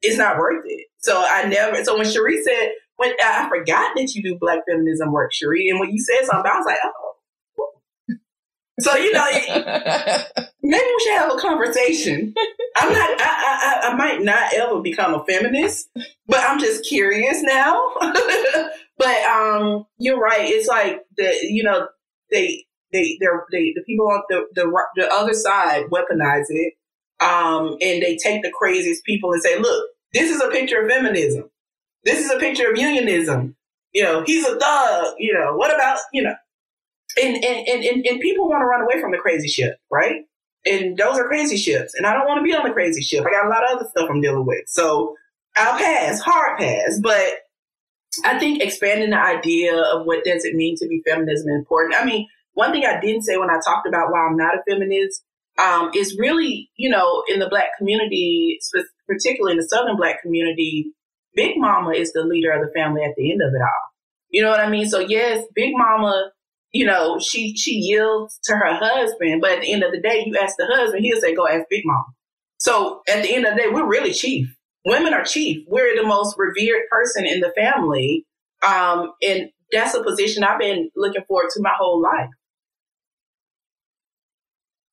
it's 0.02 0.18
not 0.18 0.38
worth 0.38 0.64
it. 0.66 0.88
So 1.00 1.24
I 1.28 1.46
never, 1.46 1.84
so 1.84 1.98
when 1.98 2.08
Sheri 2.08 2.42
said, 2.44 2.72
when 2.98 3.12
I 3.24 3.48
forgot 3.50 3.92
that 3.96 4.14
you 4.14 4.24
do 4.24 4.38
black 4.40 4.60
feminism 4.70 5.12
work, 5.12 5.32
Sheri, 5.32 5.70
and 5.70 5.80
when 5.80 5.92
you 5.92 6.00
said 6.00 6.26
something, 6.26 6.52
I 6.52 6.58
was 6.58 6.66
like, 6.66 6.80
oh. 6.84 7.08
So, 8.80 8.96
you 8.96 9.12
know, 9.14 9.26
maybe 10.64 10.84
we 10.84 11.00
should 11.04 11.18
have 11.18 11.34
a 11.34 11.38
conversation. 11.38 12.34
I'm 12.78 12.92
not, 12.92 13.10
I, 13.22 13.82
I, 13.84 13.90
I 13.90 13.96
might 13.96 14.22
not 14.22 14.54
ever 14.56 14.82
become 14.82 15.14
a 15.14 15.24
feminist, 15.26 15.88
but 16.28 16.40
I'm 16.40 16.60
just 16.60 16.88
curious 16.88 17.44
now. 17.44 17.80
But 19.02 19.24
um, 19.24 19.88
you're 19.98 20.20
right. 20.20 20.48
It's 20.48 20.68
like 20.68 21.02
the 21.18 21.36
you 21.42 21.64
know 21.64 21.88
they 22.30 22.66
they 22.92 23.18
they're, 23.20 23.46
they 23.52 23.74
the 23.76 23.82
people 23.84 24.08
on 24.08 24.22
the, 24.30 24.46
the 24.54 24.72
the 24.96 25.12
other 25.12 25.34
side 25.34 25.86
weaponize 25.92 26.46
it, 26.50 26.74
um, 27.20 27.78
and 27.82 28.04
they 28.04 28.16
take 28.16 28.44
the 28.44 28.52
craziest 28.56 29.04
people 29.04 29.32
and 29.32 29.42
say, 29.42 29.58
look, 29.58 29.90
this 30.14 30.30
is 30.30 30.40
a 30.40 30.50
picture 30.50 30.84
of 30.84 30.88
feminism. 30.88 31.50
This 32.06 32.24
is 32.24 32.32
a 32.32 32.38
picture 32.38 32.70
of 32.70 32.78
unionism. 32.78 33.56
You 33.92 34.04
know, 34.04 34.24
he's 34.24 34.46
a 34.46 34.60
thug. 34.60 35.16
You 35.18 35.34
know, 35.34 35.56
what 35.56 35.74
about 35.74 35.98
you 36.14 36.22
know? 36.22 36.36
And 37.20 37.44
and 37.44 37.68
and 37.68 37.84
and, 37.84 38.06
and 38.06 38.20
people 38.20 38.48
want 38.48 38.62
to 38.62 38.68
run 38.68 38.84
away 38.84 39.02
from 39.02 39.12
the 39.12 39.18
crazy 39.18 39.48
ship, 39.48 39.78
right? 39.92 40.26
And 40.64 40.96
those 40.96 41.18
are 41.18 41.28
crazy 41.28 41.58
ships, 41.58 41.96
and 41.96 42.06
I 42.06 42.14
don't 42.14 42.28
want 42.28 42.38
to 42.38 42.44
be 42.44 42.54
on 42.54 42.68
the 42.68 42.74
crazy 42.74 43.02
ship. 43.02 43.26
I 43.26 43.32
got 43.32 43.48
a 43.48 43.50
lot 43.50 43.64
of 43.64 43.78
other 43.78 43.90
stuff 43.90 44.10
I'm 44.12 44.22
dealing 44.22 44.46
with, 44.46 44.66
so 44.68 45.16
I'll 45.58 45.80
pass, 45.80 46.22
hard 46.22 46.60
pass. 46.60 47.00
But 47.02 47.34
I 48.26 48.38
think 48.40 48.62
expanding 48.62 49.12
the 49.12 49.20
idea 49.20 49.76
of 49.76 50.06
what 50.06 50.24
does 50.24 50.44
it 50.44 50.56
mean 50.56 50.76
to 50.78 50.88
be 50.88 51.02
feminism 51.08 51.50
is 51.50 51.56
important. 51.56 51.96
I 51.96 52.06
mean, 52.06 52.28
one 52.54 52.72
thing 52.72 52.86
I 52.86 53.00
didn't 53.00 53.24
say 53.24 53.38
when 53.38 53.50
I 53.50 53.60
talked 53.66 53.88
about 53.88 54.12
why 54.12 54.20
I'm 54.20 54.36
not 54.36 54.56
a 54.56 54.64
feminist 54.70 55.24
um, 55.58 55.92
is 55.96 56.18
really, 56.20 56.70
you 56.76 56.90
know, 56.90 57.24
in 57.30 57.40
the 57.40 57.48
black 57.48 57.78
community, 57.78 58.60
particularly 59.08 59.54
in 59.54 59.58
the 59.58 59.68
Southern 59.68 59.96
black 59.96 60.22
community, 60.22 60.92
Big 61.36 61.58
Mama 61.58 61.92
is 61.92 62.12
the 62.12 62.24
leader 62.24 62.52
of 62.52 62.66
the 62.66 62.74
family 62.74 63.04
at 63.04 63.16
the 63.16 63.32
end 63.32 63.42
of 63.42 63.54
it 63.54 63.62
all. 63.62 63.92
You 64.30 64.42
know 64.42 64.50
what 64.50 64.60
I 64.60 64.70
mean? 64.70 64.90
So 64.90 65.00
yes, 65.00 65.46
Big 65.56 65.72
Mama, 65.74 66.32
you 66.74 66.86
know, 66.86 67.20
she 67.20 67.56
she 67.56 67.76
yields 67.76 68.40
to 68.44 68.54
her 68.54 68.74
husband, 68.74 69.42
but 69.42 69.52
at 69.52 69.62
the 69.62 69.72
end 69.72 69.84
of 69.84 69.92
the 69.92 70.02
day, 70.02 70.24
you 70.26 70.38
ask 70.38 70.56
the 70.58 70.68
husband, 70.68 71.04
he'll 71.04 71.20
say, 71.20 71.36
"Go 71.36 71.48
ask 71.48 71.66
Big 71.70 71.84
Mama." 71.86 72.06
So 72.58 73.02
at 73.08 73.24
the 73.24 73.34
end 73.34 73.46
of 73.46 73.56
the 73.56 73.64
day, 73.64 73.68
we're 73.70 73.88
really 73.88 74.14
chief 74.14 74.48
women 74.86 75.14
are 75.14 75.24
chief. 75.24 75.66
We're 75.68 75.96
the 75.96 76.08
most 76.08 76.36
revered 76.38 76.84
person 76.90 77.26
in 77.26 77.40
the 77.40 77.52
family. 77.56 78.26
Um, 78.66 79.14
and 79.22 79.50
that's 79.72 79.96
a 79.96 80.04
position 80.04 80.44
I've 80.44 80.60
been 80.60 80.90
looking 80.96 81.24
forward 81.28 81.50
to 81.54 81.62
my 81.62 81.74
whole 81.78 82.02
life. 82.02 82.30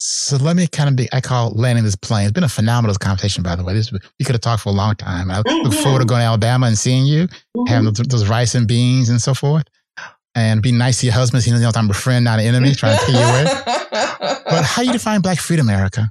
So 0.00 0.36
let 0.36 0.54
me 0.54 0.68
kind 0.68 0.88
of 0.88 0.94
be, 0.94 1.08
I 1.12 1.20
call 1.20 1.50
landing 1.50 1.84
this 1.84 1.96
plane. 1.96 2.24
It's 2.24 2.32
been 2.32 2.44
a 2.44 2.48
phenomenal 2.48 2.94
conversation, 2.96 3.42
by 3.42 3.56
the 3.56 3.64
way. 3.64 3.74
This, 3.74 3.90
we 3.90 4.24
could 4.24 4.34
have 4.34 4.40
talked 4.40 4.62
for 4.62 4.68
a 4.68 4.72
long 4.72 4.94
time. 4.94 5.30
I 5.30 5.42
mm-hmm. 5.42 5.68
look 5.68 5.74
forward 5.74 6.00
to 6.00 6.04
going 6.04 6.20
to 6.20 6.26
Alabama 6.26 6.66
and 6.66 6.78
seeing 6.78 7.04
you, 7.04 7.26
mm-hmm. 7.26 7.66
having 7.66 7.86
those, 7.86 8.06
those, 8.06 8.28
rice 8.28 8.54
and 8.54 8.68
beans 8.68 9.08
and 9.08 9.20
so 9.20 9.34
forth. 9.34 9.64
And 10.36 10.62
be 10.62 10.70
nice 10.70 11.00
to 11.00 11.06
your 11.06 11.14
husband. 11.14 11.44
You 11.44 11.58
know, 11.58 11.70
I'm 11.74 11.90
a 11.90 11.94
friend, 11.94 12.24
not 12.24 12.38
an 12.38 12.46
enemy, 12.46 12.74
trying 12.74 12.96
to 12.96 13.06
take 13.06 13.16
you 13.16 13.20
away. 13.20 13.44
but 14.20 14.64
how 14.64 14.82
do 14.82 14.86
you 14.86 14.92
define 14.92 15.20
black 15.20 15.38
freedom, 15.38 15.68
Erica? 15.68 16.02
How 16.02 16.08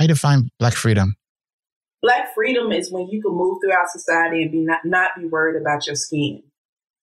do 0.00 0.04
you 0.04 0.08
define 0.08 0.50
black 0.58 0.74
freedom? 0.74 1.16
Black 2.06 2.32
freedom 2.36 2.70
is 2.70 2.92
when 2.92 3.08
you 3.08 3.20
can 3.20 3.32
move 3.34 3.58
throughout 3.60 3.90
society 3.90 4.42
and 4.42 4.52
be 4.52 4.60
not, 4.60 4.84
not 4.84 5.10
be 5.18 5.26
worried 5.26 5.60
about 5.60 5.88
your 5.88 5.96
skin, 5.96 6.40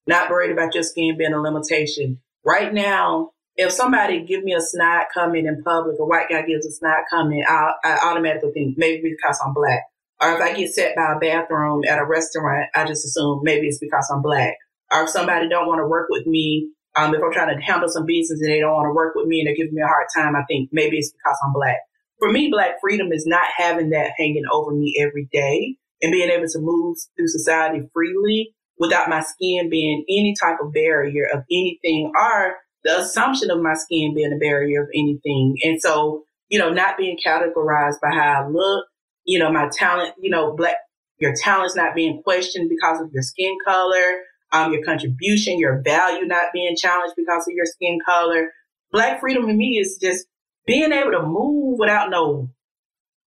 not 0.06 0.30
worried 0.30 0.50
about 0.50 0.72
your 0.72 0.82
skin 0.82 1.18
being 1.18 1.34
a 1.34 1.42
limitation. 1.42 2.22
Right 2.42 2.72
now, 2.72 3.32
if 3.54 3.70
somebody 3.70 4.24
give 4.24 4.42
me 4.42 4.54
a 4.54 4.62
snide 4.62 5.08
comment 5.12 5.46
in 5.46 5.62
public, 5.62 5.96
a 6.00 6.06
white 6.06 6.30
guy 6.30 6.46
gives 6.46 6.64
a 6.64 6.70
snide 6.70 7.02
comment, 7.10 7.44
I, 7.46 7.72
I 7.84 7.98
automatically 8.06 8.52
think 8.54 8.78
maybe 8.78 9.14
because 9.14 9.38
I'm 9.44 9.52
black. 9.52 9.82
Or 10.22 10.36
if 10.36 10.40
I 10.40 10.54
get 10.54 10.72
set 10.72 10.96
by 10.96 11.12
a 11.12 11.18
bathroom 11.18 11.82
at 11.86 11.98
a 11.98 12.06
restaurant, 12.06 12.70
I 12.74 12.86
just 12.86 13.04
assume 13.04 13.42
maybe 13.42 13.66
it's 13.66 13.80
because 13.80 14.10
I'm 14.10 14.22
black. 14.22 14.54
Or 14.90 15.02
if 15.02 15.10
somebody 15.10 15.50
don't 15.50 15.68
want 15.68 15.80
to 15.80 15.86
work 15.86 16.06
with 16.08 16.26
me, 16.26 16.70
um, 16.96 17.14
if 17.14 17.20
I'm 17.22 17.30
trying 17.30 17.54
to 17.54 17.62
handle 17.62 17.90
some 17.90 18.06
business 18.06 18.40
and 18.40 18.50
they 18.50 18.60
don't 18.60 18.72
want 18.72 18.86
to 18.86 18.94
work 18.94 19.14
with 19.16 19.26
me 19.26 19.40
and 19.40 19.48
they're 19.48 19.54
giving 19.54 19.74
me 19.74 19.82
a 19.82 19.86
hard 19.86 20.06
time, 20.16 20.34
I 20.34 20.44
think 20.48 20.70
maybe 20.72 20.96
it's 20.96 21.12
because 21.12 21.38
I'm 21.44 21.52
black 21.52 21.80
for 22.18 22.30
me, 22.30 22.48
Black 22.50 22.80
freedom 22.80 23.12
is 23.12 23.26
not 23.26 23.46
having 23.56 23.90
that 23.90 24.12
hanging 24.16 24.44
over 24.52 24.72
me 24.72 24.94
every 25.00 25.28
day 25.32 25.76
and 26.02 26.12
being 26.12 26.30
able 26.30 26.46
to 26.48 26.58
move 26.60 26.96
through 27.16 27.28
society 27.28 27.80
freely 27.92 28.54
without 28.78 29.08
my 29.08 29.20
skin 29.20 29.70
being 29.70 30.04
any 30.08 30.34
type 30.40 30.56
of 30.62 30.72
barrier 30.72 31.26
of 31.32 31.42
anything 31.50 32.12
or 32.14 32.56
the 32.82 32.98
assumption 32.98 33.50
of 33.50 33.60
my 33.62 33.74
skin 33.74 34.14
being 34.14 34.32
a 34.32 34.38
barrier 34.38 34.82
of 34.82 34.88
anything. 34.94 35.56
And 35.64 35.80
so, 35.80 36.24
you 36.48 36.58
know, 36.58 36.70
not 36.70 36.98
being 36.98 37.16
categorized 37.24 38.00
by 38.02 38.10
how 38.10 38.44
I 38.44 38.48
look, 38.48 38.86
you 39.24 39.38
know, 39.38 39.50
my 39.50 39.68
talent, 39.72 40.14
you 40.20 40.30
know, 40.30 40.54
black, 40.54 40.76
your 41.18 41.34
talent's 41.34 41.76
not 41.76 41.94
being 41.94 42.22
questioned 42.22 42.68
because 42.68 43.00
of 43.00 43.10
your 43.12 43.22
skin 43.22 43.56
color, 43.64 44.18
um, 44.52 44.72
your 44.72 44.84
contribution, 44.84 45.58
your 45.58 45.80
value 45.82 46.26
not 46.26 46.46
being 46.52 46.76
challenged 46.76 47.14
because 47.16 47.46
of 47.48 47.54
your 47.54 47.66
skin 47.66 47.98
color. 48.06 48.50
Black 48.92 49.20
freedom 49.20 49.46
to 49.46 49.52
me 49.52 49.78
is 49.80 49.98
just 50.00 50.26
being 50.66 50.92
able 50.92 51.12
to 51.12 51.22
move 51.22 51.78
without 51.78 52.10
no 52.10 52.50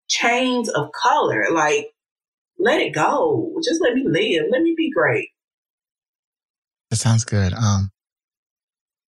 chains 0.08 0.68
of 0.68 0.90
color, 0.92 1.46
like 1.52 1.92
let 2.58 2.80
it 2.80 2.94
go. 2.94 3.54
Just 3.62 3.80
let 3.80 3.94
me 3.94 4.04
live. 4.06 4.46
Let 4.50 4.62
me 4.62 4.74
be 4.76 4.90
great. 4.90 5.28
That 6.90 6.96
sounds 6.96 7.24
good. 7.24 7.52
Um, 7.52 7.90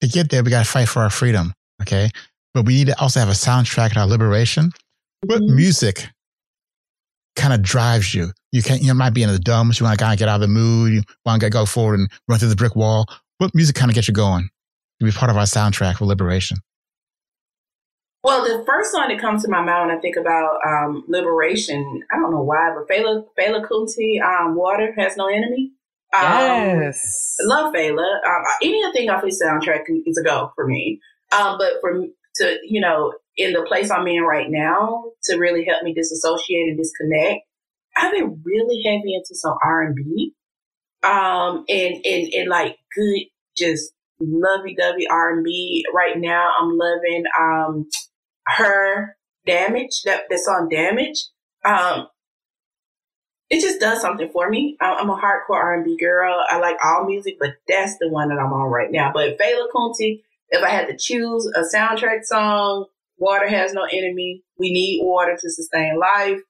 to 0.00 0.08
get 0.08 0.30
there, 0.30 0.42
we 0.42 0.50
got 0.50 0.64
to 0.64 0.70
fight 0.70 0.88
for 0.88 1.02
our 1.02 1.10
freedom. 1.10 1.54
Okay. 1.82 2.10
But 2.54 2.66
we 2.66 2.74
need 2.74 2.88
to 2.88 3.00
also 3.00 3.20
have 3.20 3.28
a 3.28 3.32
soundtrack 3.32 3.92
to 3.92 4.00
our 4.00 4.06
liberation. 4.06 4.66
Mm-hmm. 4.66 5.28
What 5.28 5.42
music 5.42 6.06
kind 7.36 7.54
of 7.54 7.62
drives 7.62 8.14
you? 8.14 8.32
You 8.52 8.62
can 8.62 8.78
you 8.78 8.92
might 8.94 9.14
be 9.14 9.22
in 9.22 9.30
the 9.30 9.38
dumps. 9.38 9.80
You 9.80 9.84
want 9.84 9.98
to 9.98 10.02
kind 10.02 10.12
of 10.12 10.18
get 10.18 10.28
out 10.28 10.36
of 10.36 10.40
the 10.42 10.48
mood. 10.48 10.92
You 10.92 11.02
want 11.24 11.40
to 11.42 11.50
go 11.50 11.64
forward 11.64 12.00
and 12.00 12.10
run 12.28 12.38
through 12.38 12.48
the 12.48 12.56
brick 12.56 12.76
wall. 12.76 13.06
What 13.38 13.54
music 13.54 13.76
kind 13.76 13.90
of 13.90 13.94
gets 13.94 14.08
you 14.08 14.14
going 14.14 14.50
to 14.98 15.06
be 15.06 15.12
part 15.12 15.30
of 15.30 15.36
our 15.36 15.44
soundtrack 15.44 15.96
for 15.96 16.04
liberation? 16.04 16.58
Well, 18.22 18.44
the 18.44 18.64
first 18.66 18.92
song 18.92 19.08
that 19.08 19.18
comes 19.18 19.42
to 19.44 19.50
my 19.50 19.62
mind 19.62 19.88
when 19.88 19.96
I 19.96 20.00
think 20.00 20.16
about 20.16 20.58
um, 20.66 21.04
liberation, 21.08 22.02
I 22.12 22.16
don't 22.16 22.30
know 22.30 22.42
why, 22.42 22.74
but 22.74 22.86
Fela, 22.88 23.24
Fela 23.38 23.66
Kuti, 23.66 24.20
um, 24.22 24.56
Water 24.56 24.92
Has 24.98 25.16
No 25.16 25.26
Enemy. 25.26 25.72
Um, 26.12 26.22
yes. 26.22 27.36
Love 27.40 27.72
Fela. 27.72 28.18
Um, 28.26 28.42
anything 28.62 29.08
off 29.08 29.24
his 29.24 29.42
soundtrack 29.42 29.84
is 30.04 30.18
a 30.18 30.22
go 30.22 30.52
for 30.54 30.66
me. 30.66 31.00
Um, 31.32 31.56
but 31.56 31.74
for 31.80 32.04
to, 32.36 32.58
you 32.62 32.80
know, 32.80 33.14
in 33.36 33.52
the 33.54 33.62
place 33.62 33.90
I'm 33.90 34.06
in 34.06 34.22
right 34.22 34.50
now, 34.50 35.04
to 35.24 35.38
really 35.38 35.64
help 35.64 35.82
me 35.82 35.94
disassociate 35.94 36.68
and 36.68 36.78
disconnect, 36.78 37.40
I've 37.96 38.12
been 38.12 38.42
really 38.44 38.82
heavy 38.84 39.14
into 39.14 39.34
some 39.34 39.56
R&B. 39.62 40.34
Um, 41.02 41.64
and, 41.68 42.04
and, 42.04 42.34
and 42.34 42.48
like 42.50 42.76
good, 42.94 43.22
just 43.56 43.92
lovey-dovey 44.20 45.08
R&B. 45.08 45.84
Right 45.94 46.18
now, 46.18 46.50
I'm 46.60 46.76
loving, 46.76 47.24
um, 47.38 47.88
her 48.56 49.16
damage, 49.46 50.02
that, 50.04 50.24
that 50.28 50.38
song 50.38 50.68
damage. 50.70 51.26
Um, 51.64 52.08
it 53.50 53.60
just 53.60 53.80
does 53.80 54.00
something 54.00 54.30
for 54.32 54.48
me. 54.48 54.76
I'm 54.80 55.10
a 55.10 55.16
hardcore 55.16 55.56
R&B 55.56 55.96
girl. 55.98 56.44
I 56.48 56.58
like 56.58 56.76
all 56.84 57.04
music, 57.04 57.36
but 57.40 57.54
that's 57.66 57.98
the 57.98 58.08
one 58.08 58.28
that 58.28 58.38
I'm 58.38 58.52
on 58.52 58.70
right 58.70 58.90
now. 58.90 59.10
But 59.12 59.38
Fela 59.38 59.66
Kuti, 59.74 60.22
if 60.50 60.62
I 60.62 60.68
had 60.68 60.86
to 60.86 60.96
choose 60.96 61.50
a 61.56 61.62
soundtrack 61.76 62.24
song, 62.24 62.86
Water 63.18 63.48
Has 63.48 63.72
No 63.72 63.84
Enemy. 63.84 64.42
We 64.58 64.72
need 64.72 65.00
water 65.02 65.36
to 65.38 65.50
sustain 65.50 65.98
life. 65.98 66.40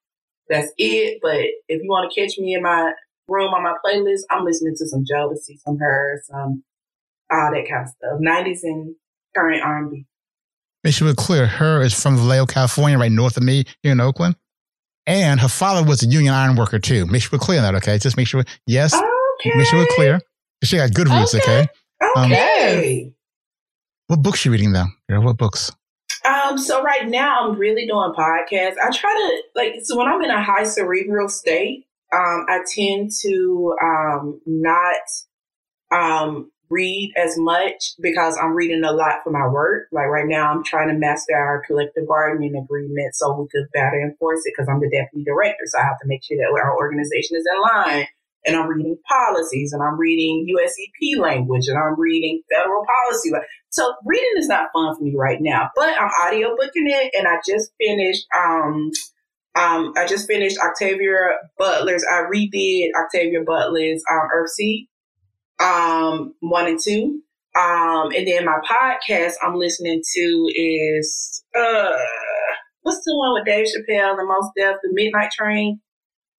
That's 0.48 0.72
it. 0.78 1.18
But 1.22 1.40
if 1.68 1.82
you 1.82 1.89
want 1.89 2.12
to 2.12 2.20
catch 2.20 2.39
me 2.39 2.55
in 2.55 2.62
my 2.62 2.93
room 3.28 3.55
on 3.55 3.62
my 3.62 3.74
playlist, 3.85 4.22
I'm 4.31 4.44
listening 4.44 4.74
to 4.77 4.86
some 4.86 5.05
Jealousy, 5.06 5.59
some 5.64 5.78
her, 5.78 6.22
some 6.27 6.64
all 7.31 7.51
that 7.52 7.68
kind 7.68 7.82
of 7.82 7.89
stuff. 7.89 8.20
90s 8.20 8.60
and 8.62 8.94
current 9.35 9.62
R&B. 9.62 10.06
Make 10.82 10.94
sure 10.94 11.09
we're 11.09 11.15
clear. 11.15 11.47
Her 11.47 11.82
is 11.82 12.01
from 12.01 12.16
Vallejo, 12.16 12.47
California, 12.47 12.98
right 12.98 13.12
north 13.12 13.36
of 13.36 13.43
me 13.43 13.65
here 13.82 13.93
in 13.93 14.01
Oakland. 14.01 14.36
And 15.07 15.40
her 15.40 15.48
father 15.48 15.86
was 15.86 16.02
a 16.02 16.07
union 16.07 16.32
iron 16.32 16.57
worker 16.57 16.78
too. 16.78 17.07
Make 17.07 17.23
sure 17.23 17.31
we're 17.32 17.44
clear 17.44 17.59
on 17.59 17.65
that, 17.65 17.74
okay? 17.77 17.98
Just 17.98 18.16
make 18.16 18.27
sure, 18.27 18.44
yes. 18.66 18.94
Okay. 18.94 19.57
Make 19.57 19.66
sure 19.66 19.78
we're 19.78 19.94
clear. 19.97 20.20
She 20.65 20.77
got 20.77 20.93
good 20.94 21.09
roots, 21.09 21.35
okay? 21.35 21.66
Okay. 22.16 23.05
Um, 23.05 23.15
what 24.07 24.23
books 24.23 24.44
you 24.44 24.52
reading 24.52 24.73
though? 24.73 24.86
What 25.09 25.36
books? 25.36 25.73
Um, 26.24 26.59
so 26.59 26.82
right 26.82 27.09
now 27.09 27.48
I'm 27.48 27.59
really 27.59 27.86
doing 27.86 28.12
podcasts. 28.16 28.77
I 28.82 28.90
try 28.93 29.15
to 29.15 29.43
like 29.55 29.74
so 29.82 29.97
when 29.97 30.09
I'm 30.09 30.23
in 30.23 30.31
a 30.31 30.43
high 30.43 30.65
cerebral 30.65 31.28
state, 31.28 31.86
um, 32.12 32.44
I 32.48 32.61
tend 32.74 33.12
to 33.23 33.77
um 33.82 34.40
not 34.47 34.97
um 35.93 36.51
read 36.70 37.12
as 37.16 37.36
much 37.36 37.94
because 38.01 38.38
I'm 38.40 38.55
reading 38.55 38.84
a 38.84 38.92
lot 38.92 39.22
for 39.24 39.30
my 39.30 39.47
work. 39.47 39.88
Like 39.92 40.06
right 40.06 40.26
now, 40.26 40.51
I'm 40.51 40.64
trying 40.64 40.88
to 40.88 40.94
master 40.94 41.34
our 41.34 41.62
collective 41.66 42.06
bargaining 42.06 42.56
agreement 42.56 43.14
so 43.14 43.38
we 43.38 43.48
could 43.48 43.68
better 43.74 44.01
enforce 44.01 44.40
it 44.44 44.55
because 44.56 44.68
I'm 44.68 44.80
the 44.80 44.88
deputy 44.88 45.24
director. 45.24 45.64
So 45.66 45.78
I 45.78 45.82
have 45.82 45.98
to 46.01 46.06
make 46.06 46.22
sure 46.22 46.38
that 46.38 46.60
our 46.62 46.76
organization 46.76 47.36
is 47.36 47.44
in 47.44 47.60
line. 47.62 48.06
And 48.47 48.56
I'm 48.56 48.68
reading 48.68 48.97
policies 49.06 49.74
and 49.74 49.82
I'm 49.82 49.98
reading 49.98 50.47
USEP 50.48 51.20
language 51.20 51.66
and 51.68 51.76
I'm 51.76 52.01
reading 52.01 52.40
federal 52.51 52.86
policy. 52.86 53.30
So 53.68 53.94
reading 54.06 54.32
is 54.38 54.48
not 54.48 54.70
fun 54.72 54.97
for 54.97 55.05
me 55.05 55.14
right 55.14 55.38
now, 55.40 55.70
but 55.76 55.90
I'm 56.01 56.09
audiobooking 56.22 56.88
it 56.88 57.12
and 57.14 57.28
I 57.28 57.36
just 57.47 57.70
finished, 57.78 58.24
um, 58.34 58.92
um, 59.56 59.92
I 59.94 60.06
just 60.06 60.26
finished 60.26 60.56
Octavia 60.59 61.32
Butler's, 61.59 62.02
I 62.10 62.22
redid 62.34 62.88
Octavia 62.98 63.40
Butler's, 63.44 64.02
um, 64.10 64.28
Earthseed 64.34 64.86
um, 65.60 66.34
one 66.40 66.66
and 66.66 66.78
two. 66.82 67.22
Um, 67.56 68.12
and 68.16 68.26
then 68.26 68.44
my 68.44 68.60
podcast 68.64 69.32
I'm 69.42 69.56
listening 69.56 70.02
to 70.14 70.52
is 70.54 71.42
uh, 71.56 71.96
what's 72.82 73.04
the 73.04 73.16
one 73.16 73.34
with 73.34 73.44
Dave 73.44 73.66
Chappelle 73.66 74.16
The 74.16 74.24
Mos 74.24 74.50
Def, 74.56 74.76
The 74.82 74.90
Midnight 74.92 75.32
Train. 75.32 75.80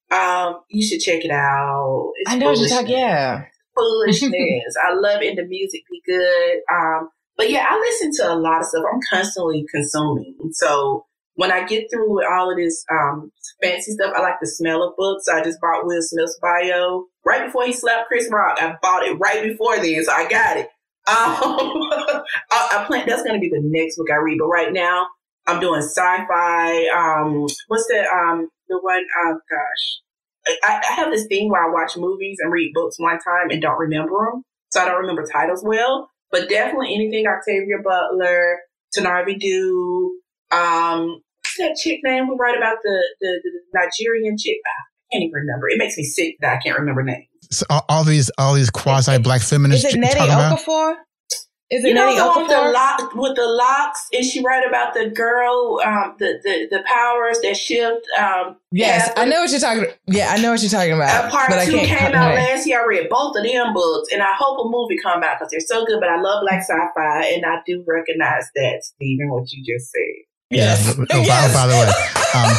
Um, 0.10 0.62
you 0.70 0.86
should 0.86 1.02
check 1.02 1.24
it 1.24 1.32
out. 1.32 2.12
It's 2.18 2.32
I 2.32 2.38
know 2.38 2.48
what 2.48 2.60
you're 2.60 2.70
talking. 2.70 2.98
Yeah, 2.98 3.46
foolishness. 3.76 4.76
I 4.84 4.94
love 4.94 5.22
it. 5.22 5.36
The 5.36 5.46
music 5.46 5.82
be 5.90 6.02
good. 6.06 6.60
Um, 6.72 7.10
but 7.38 7.50
yeah, 7.50 7.66
I 7.70 7.78
listen 7.80 8.12
to 8.18 8.34
a 8.34 8.36
lot 8.36 8.62
of 8.62 8.68
stuff. 8.68 8.84
I'm 8.92 9.00
constantly 9.12 9.66
consuming. 9.72 10.38
So 10.54 11.06
when 11.36 11.52
I 11.52 11.66
get 11.66 11.88
through 11.92 12.16
with 12.16 12.26
all 12.30 12.52
of 12.52 12.58
this 12.58 12.84
um, 12.92 13.32
fancy 13.62 13.94
stuff, 13.94 14.14
I 14.16 14.22
like 14.22 14.40
the 14.42 14.48
smell 14.48 14.84
of 14.84 14.96
books. 14.98 15.28
I 15.28 15.44
just 15.44 15.60
bought 15.62 15.86
Will 15.86 16.02
Smith's 16.02 16.40
bio 16.42 17.06
right 17.26 17.46
before 17.46 17.66
he 17.66 17.74
slapped 17.74 18.08
Chris 18.08 18.30
Rock. 18.32 18.58
I 18.62 18.76
bought 18.82 19.04
it 19.04 19.18
right 19.20 19.44
before 19.44 19.78
then, 19.78 20.04
so 20.04 20.12
I 20.12 20.28
got 20.28 20.58
it. 20.58 20.68
Um, 21.08 21.16
I, 22.52 22.70
I 22.80 22.84
plan 22.86 23.06
that's 23.08 23.24
going 23.24 23.36
to 23.36 23.40
be 23.40 23.50
the 23.50 23.62
next 23.64 23.98
book 23.98 24.12
I 24.12 24.18
read, 24.18 24.38
but 24.40 24.48
right 24.48 24.72
now 24.72 25.08
I'm 25.48 25.60
doing 25.60 25.82
sci-fi. 25.82 26.88
Um, 26.90 27.48
what's 27.68 27.88
the 27.88 28.06
um 28.14 28.50
the 28.70 28.80
one? 28.80 29.04
Oh 29.26 29.40
gosh, 29.50 30.58
I, 30.64 30.82
I 30.88 30.94
have 30.94 31.12
this 31.12 31.26
thing 31.28 31.50
where 31.50 31.66
I 31.66 31.72
watch 31.72 31.98
movies 31.98 32.38
and 32.40 32.52
read 32.52 32.74
books 32.74 33.00
one 33.00 33.20
time 33.20 33.50
and 33.50 33.62
don't 33.62 33.80
remember 33.80 34.30
them, 34.32 34.44
so 34.70 34.82
I 34.82 34.86
don't 34.86 35.02
remember 35.02 35.26
titles 35.26 35.64
well. 35.66 36.10
But 36.32 36.50
definitely 36.50 36.94
anything 36.94 37.26
Octavia 37.26 37.78
Butler, 37.84 38.60
Tananarive 38.96 39.40
Due, 39.40 40.22
um, 40.52 41.22
what's 41.42 41.58
that 41.58 41.76
chick 41.82 42.00
name 42.04 42.26
who 42.26 42.36
write 42.38 42.58
about 42.58 42.78
the, 42.84 43.04
the, 43.20 43.42
the 43.44 43.80
Nigerian 43.80 44.38
chick? 44.38 44.58
Ah, 44.66 44.70
I 44.70 45.16
can't 45.16 45.24
even 45.24 45.34
remember. 45.34 45.70
It 45.70 45.78
makes 45.78 45.98
me 45.98 46.04
sick 46.04 46.36
that 46.42 46.58
I 46.58 46.60
can't 46.60 46.78
remember 46.78 47.04
names. 47.04 47.28
So 47.52 47.66
all, 47.70 47.86
all 47.90 48.04
these 48.04 48.32
all 48.38 48.54
these 48.54 48.70
quasi 48.70 49.18
black 49.18 49.42
feminists. 49.42 49.86
Is 49.86 49.96
it 49.96 50.00
Nnedi 50.00 50.28
Okorafor? 50.28 50.96
Is 51.72 51.86
it 51.86 51.90
you 51.90 51.94
know 51.94 52.14
the 52.14 52.26
one 52.26 52.42
with 52.42 52.52
the, 52.52 52.70
lock, 52.70 53.16
with 53.16 53.36
the 53.38 53.48
locks? 53.48 54.06
Is 54.12 54.30
she 54.30 54.44
right 54.44 54.68
about 54.68 54.94
the 54.94 55.10
girl, 55.10 55.80
um, 55.86 56.16
the, 56.20 56.38
the 56.44 56.68
the 56.70 56.84
powers 56.86 57.40
that 57.44 57.56
shift? 57.56 58.06
Um, 58.20 58.58
yes, 58.74 59.10
I 59.16 59.24
know 59.24 59.40
what 59.40 59.52
you're 59.52 59.60
talking. 59.62 59.86
Yeah, 60.06 60.32
I 60.32 60.42
know 60.42 60.52
what 60.52 60.62
you're 60.62 60.70
talking 60.70 60.92
about. 60.92 61.26
Uh, 61.26 61.30
part 61.30 61.66
two 61.66 61.78
came 61.78 62.14
out 62.14 62.36
last 62.36 62.68
year. 62.68 62.84
I 62.84 62.86
read 62.86 63.08
both 63.10 63.38
of 63.38 63.46
them 63.46 63.74
books, 63.74 64.10
and 64.12 64.22
I 64.22 64.34
hope 64.38 64.66
a 64.66 64.70
movie 64.70 65.00
come 65.02 65.24
out 65.24 65.40
because 65.40 65.50
they're 65.52 65.62
so 65.62 65.86
good. 65.86 66.02
But 66.02 66.10
I 66.10 66.20
love 66.20 66.42
black 66.42 66.60
sci-fi, 66.60 67.26
and 67.28 67.46
I 67.46 67.60
do 67.66 67.86
recognize 67.88 68.50
that, 68.56 68.84
Stephen, 68.84 69.30
what 69.30 69.50
you 69.54 69.64
just 69.64 69.92
said. 69.92 70.26
Yes. 70.52 70.96
Yeah. 70.98 71.06
Oh, 71.12 71.22
yes. 71.22 71.54
By, 71.54 71.62
by, 71.62 71.68
the 71.68 71.74
way, 71.74 71.88
um, 72.36 72.54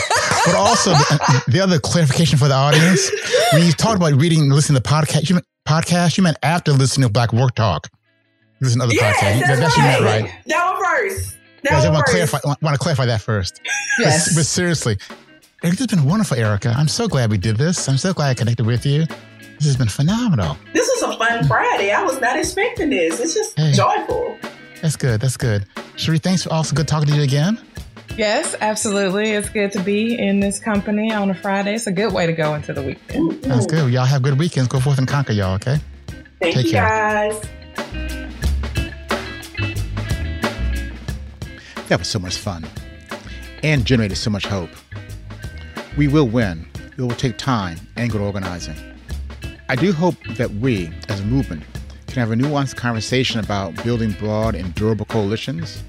but 0.46 0.54
also 0.54 0.90
the, 0.90 1.42
the, 1.48 1.60
other 1.60 1.78
clarification 1.78 2.38
for 2.38 2.48
the 2.48 2.54
audience: 2.54 3.10
when 3.52 3.64
you 3.64 3.72
talked 3.72 3.96
about 3.96 4.14
reading, 4.14 4.40
and 4.40 4.52
listening 4.52 4.80
to 4.80 4.88
podcast, 4.88 5.28
you 5.28 5.34
meant 5.34 5.46
podcast. 5.68 6.16
You 6.16 6.24
meant 6.24 6.38
after 6.42 6.72
listening 6.72 7.06
to 7.06 7.12
Black 7.12 7.32
Work 7.32 7.54
Talk. 7.54 7.88
Listen 8.60 8.78
to 8.78 8.86
other 8.86 8.94
yes, 8.94 9.16
podcasts. 9.16 9.46
That's, 9.46 9.60
that's 9.60 9.78
right. 9.78 9.98
you 9.98 10.04
meant, 10.04 10.24
right? 10.24 10.44
That 10.46 10.72
one 10.72 10.84
first. 10.84 11.36
That 11.64 11.72
one 11.78 11.86
I 11.86 11.90
want 11.90 12.06
to 12.06 12.12
clarify. 12.12 12.38
Want 12.44 12.74
to 12.74 12.78
clarify 12.78 13.06
that 13.06 13.20
first. 13.20 13.60
Yes. 13.98 14.30
But, 14.30 14.40
but 14.40 14.46
seriously, 14.46 14.96
this 15.62 15.78
has 15.78 15.86
been 15.86 16.04
wonderful, 16.04 16.36
Erica. 16.38 16.74
I'm 16.76 16.88
so 16.88 17.06
glad 17.06 17.30
we 17.30 17.38
did 17.38 17.56
this. 17.56 17.88
I'm 17.88 17.98
so 17.98 18.14
glad 18.14 18.30
I 18.30 18.34
connected 18.34 18.66
with 18.66 18.86
you. 18.86 19.06
This 19.58 19.66
has 19.66 19.76
been 19.76 19.88
phenomenal. 19.88 20.56
This 20.72 20.88
was 20.88 21.14
a 21.14 21.18
fun 21.18 21.46
Friday. 21.46 21.92
I 21.92 22.02
was 22.02 22.20
not 22.20 22.36
expecting 22.36 22.90
this. 22.90 23.20
It's 23.20 23.34
just 23.34 23.56
hey, 23.56 23.72
joyful. 23.72 24.38
That's 24.80 24.96
good. 24.96 25.20
That's 25.20 25.36
good. 25.36 25.66
Sheri, 25.96 26.20
thanks. 26.20 26.42
For 26.42 26.52
also 26.52 26.74
good 26.74 26.88
talking 26.88 27.10
to 27.10 27.16
you 27.16 27.22
again. 27.22 27.60
Yes, 28.16 28.54
absolutely. 28.60 29.30
It's 29.30 29.48
good 29.48 29.72
to 29.72 29.80
be 29.80 30.18
in 30.18 30.40
this 30.40 30.58
company 30.58 31.12
on 31.12 31.30
a 31.30 31.34
Friday. 31.34 31.74
It's 31.74 31.86
a 31.86 31.92
good 31.92 32.12
way 32.12 32.26
to 32.26 32.32
go 32.32 32.54
into 32.54 32.74
the 32.74 32.82
weekend. 32.82 33.32
Mm-hmm. 33.32 33.50
Sounds 33.50 33.66
good. 33.66 33.90
Y'all 33.92 34.04
have 34.04 34.22
good 34.22 34.38
weekends. 34.38 34.68
Go 34.68 34.80
forth 34.80 34.98
and 34.98 35.08
conquer, 35.08 35.32
y'all, 35.32 35.54
okay? 35.54 35.78
Thank 36.38 36.56
Take 36.56 36.66
you, 36.66 36.72
care. 36.72 36.88
guys. 36.88 37.40
That 41.88 41.98
was 41.98 42.08
so 42.08 42.18
much 42.18 42.36
fun 42.36 42.66
and 43.62 43.84
generated 43.84 44.18
so 44.18 44.30
much 44.30 44.46
hope. 44.46 44.70
We 45.96 46.08
will 46.08 46.28
win. 46.28 46.66
It 46.96 47.00
will 47.00 47.10
take 47.10 47.38
time 47.38 47.78
and 47.96 48.10
good 48.10 48.20
organizing. 48.20 48.76
I 49.68 49.76
do 49.76 49.92
hope 49.92 50.16
that 50.36 50.50
we, 50.50 50.90
as 51.08 51.20
a 51.20 51.24
movement, 51.24 51.62
can 52.08 52.18
have 52.18 52.30
a 52.30 52.34
nuanced 52.34 52.76
conversation 52.76 53.40
about 53.40 53.82
building 53.82 54.12
broad 54.12 54.54
and 54.54 54.74
durable 54.74 55.06
coalitions. 55.06 55.82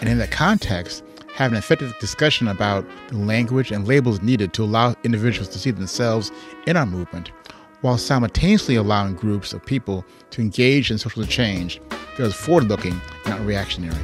And 0.00 0.08
in 0.08 0.16
that 0.18 0.30
context, 0.30 1.04
have 1.40 1.52
an 1.52 1.56
effective 1.56 1.98
discussion 1.98 2.48
about 2.48 2.86
the 3.08 3.16
language 3.16 3.72
and 3.72 3.88
labels 3.88 4.20
needed 4.20 4.52
to 4.52 4.62
allow 4.62 4.94
individuals 5.04 5.48
to 5.48 5.58
see 5.58 5.70
themselves 5.70 6.30
in 6.66 6.76
our 6.76 6.84
movement, 6.84 7.32
while 7.80 7.96
simultaneously 7.96 8.74
allowing 8.74 9.14
groups 9.14 9.54
of 9.54 9.64
people 9.64 10.04
to 10.28 10.42
engage 10.42 10.90
in 10.90 10.98
social 10.98 11.24
change 11.24 11.80
that 12.18 12.26
is 12.26 12.34
forward 12.34 12.64
looking, 12.64 13.00
not 13.24 13.40
reactionary. 13.46 13.96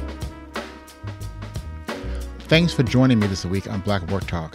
Thanks 2.47 2.73
for 2.73 2.81
joining 2.81 3.19
me 3.19 3.27
this 3.27 3.45
week 3.45 3.69
on 3.69 3.81
Black 3.81 4.01
Work 4.09 4.25
Talk. 4.25 4.53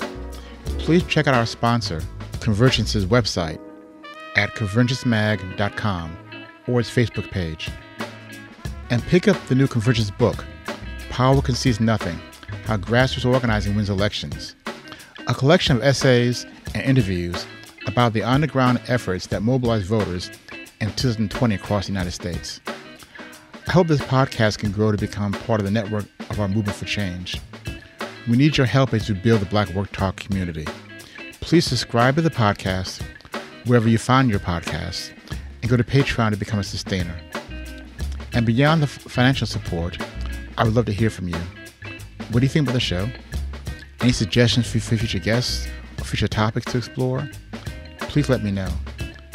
Please 0.78 1.04
check 1.04 1.28
out 1.28 1.34
our 1.34 1.46
sponsor, 1.46 2.02
Convergence's 2.40 3.06
website 3.06 3.60
at 4.34 4.50
convergencemag.com 4.56 6.16
or 6.66 6.80
its 6.80 6.90
Facebook 6.90 7.30
page. 7.30 7.70
And 8.90 9.00
pick 9.04 9.28
up 9.28 9.36
the 9.46 9.54
new 9.54 9.68
Convergence 9.68 10.10
book, 10.10 10.44
Power 11.10 11.40
Concedes 11.40 11.78
Nothing 11.78 12.18
how 12.64 12.76
Grassroots 12.76 13.24
Organizing 13.24 13.74
Wins 13.74 13.90
Elections, 13.90 14.54
a 15.26 15.34
collection 15.34 15.76
of 15.76 15.82
essays 15.82 16.46
and 16.74 16.82
interviews 16.82 17.46
about 17.86 18.12
the 18.12 18.22
underground 18.22 18.80
efforts 18.88 19.26
that 19.28 19.42
mobilize 19.42 19.82
voters 19.84 20.30
in 20.80 20.88
2020 20.92 21.54
across 21.54 21.86
the 21.86 21.92
United 21.92 22.12
States. 22.12 22.60
I 23.68 23.72
hope 23.72 23.86
this 23.86 24.00
podcast 24.00 24.58
can 24.58 24.72
grow 24.72 24.92
to 24.92 24.98
become 24.98 25.32
part 25.32 25.60
of 25.60 25.64
the 25.64 25.70
network 25.70 26.06
of 26.30 26.40
our 26.40 26.48
movement 26.48 26.76
for 26.76 26.84
change. 26.84 27.40
We 28.28 28.36
need 28.36 28.56
your 28.56 28.66
help 28.66 28.92
as 28.92 29.08
we 29.08 29.14
build 29.14 29.40
the 29.40 29.46
Black 29.46 29.68
Work 29.70 29.92
Talk 29.92 30.16
community. 30.16 30.66
Please 31.40 31.64
subscribe 31.64 32.16
to 32.16 32.22
the 32.22 32.30
podcast 32.30 33.02
wherever 33.66 33.88
you 33.88 33.98
find 33.98 34.30
your 34.30 34.40
podcasts 34.40 35.10
and 35.60 35.70
go 35.70 35.76
to 35.76 35.84
Patreon 35.84 36.30
to 36.30 36.36
become 36.36 36.60
a 36.60 36.64
sustainer. 36.64 37.16
And 38.32 38.46
beyond 38.46 38.82
the 38.82 38.86
financial 38.86 39.46
support, 39.46 39.98
I 40.56 40.64
would 40.64 40.74
love 40.74 40.86
to 40.86 40.92
hear 40.92 41.10
from 41.10 41.28
you. 41.28 41.36
What 42.30 42.40
do 42.40 42.46
you 42.46 42.48
think 42.48 42.66
about 42.66 42.74
the 42.74 42.80
show? 42.80 43.08
Any 44.00 44.12
suggestions 44.12 44.70
for 44.70 44.78
future 44.78 45.18
guests 45.18 45.68
or 45.98 46.04
future 46.04 46.28
topics 46.28 46.70
to 46.72 46.78
explore? 46.78 47.28
Please 48.00 48.28
let 48.28 48.42
me 48.42 48.50
know. 48.50 48.68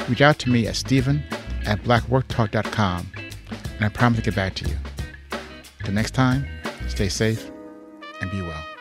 Reach 0.10 0.22
out 0.22 0.40
to 0.40 0.50
me 0.50 0.68
at 0.68 0.76
stephen 0.76 1.24
at 1.66 1.82
blackworktalk.com 1.84 3.12
and 3.76 3.86
I 3.86 3.90
promise 3.90 4.20
to 4.20 4.26
get 4.26 4.36
back 4.36 4.56
to 4.56 4.70
you. 4.70 4.76
Till 5.84 5.94
next 5.94 6.12
time, 6.12 6.46
stay 6.88 7.10
safe 7.10 7.50
and 8.22 8.32
be 8.32 8.42
well. 8.42 8.77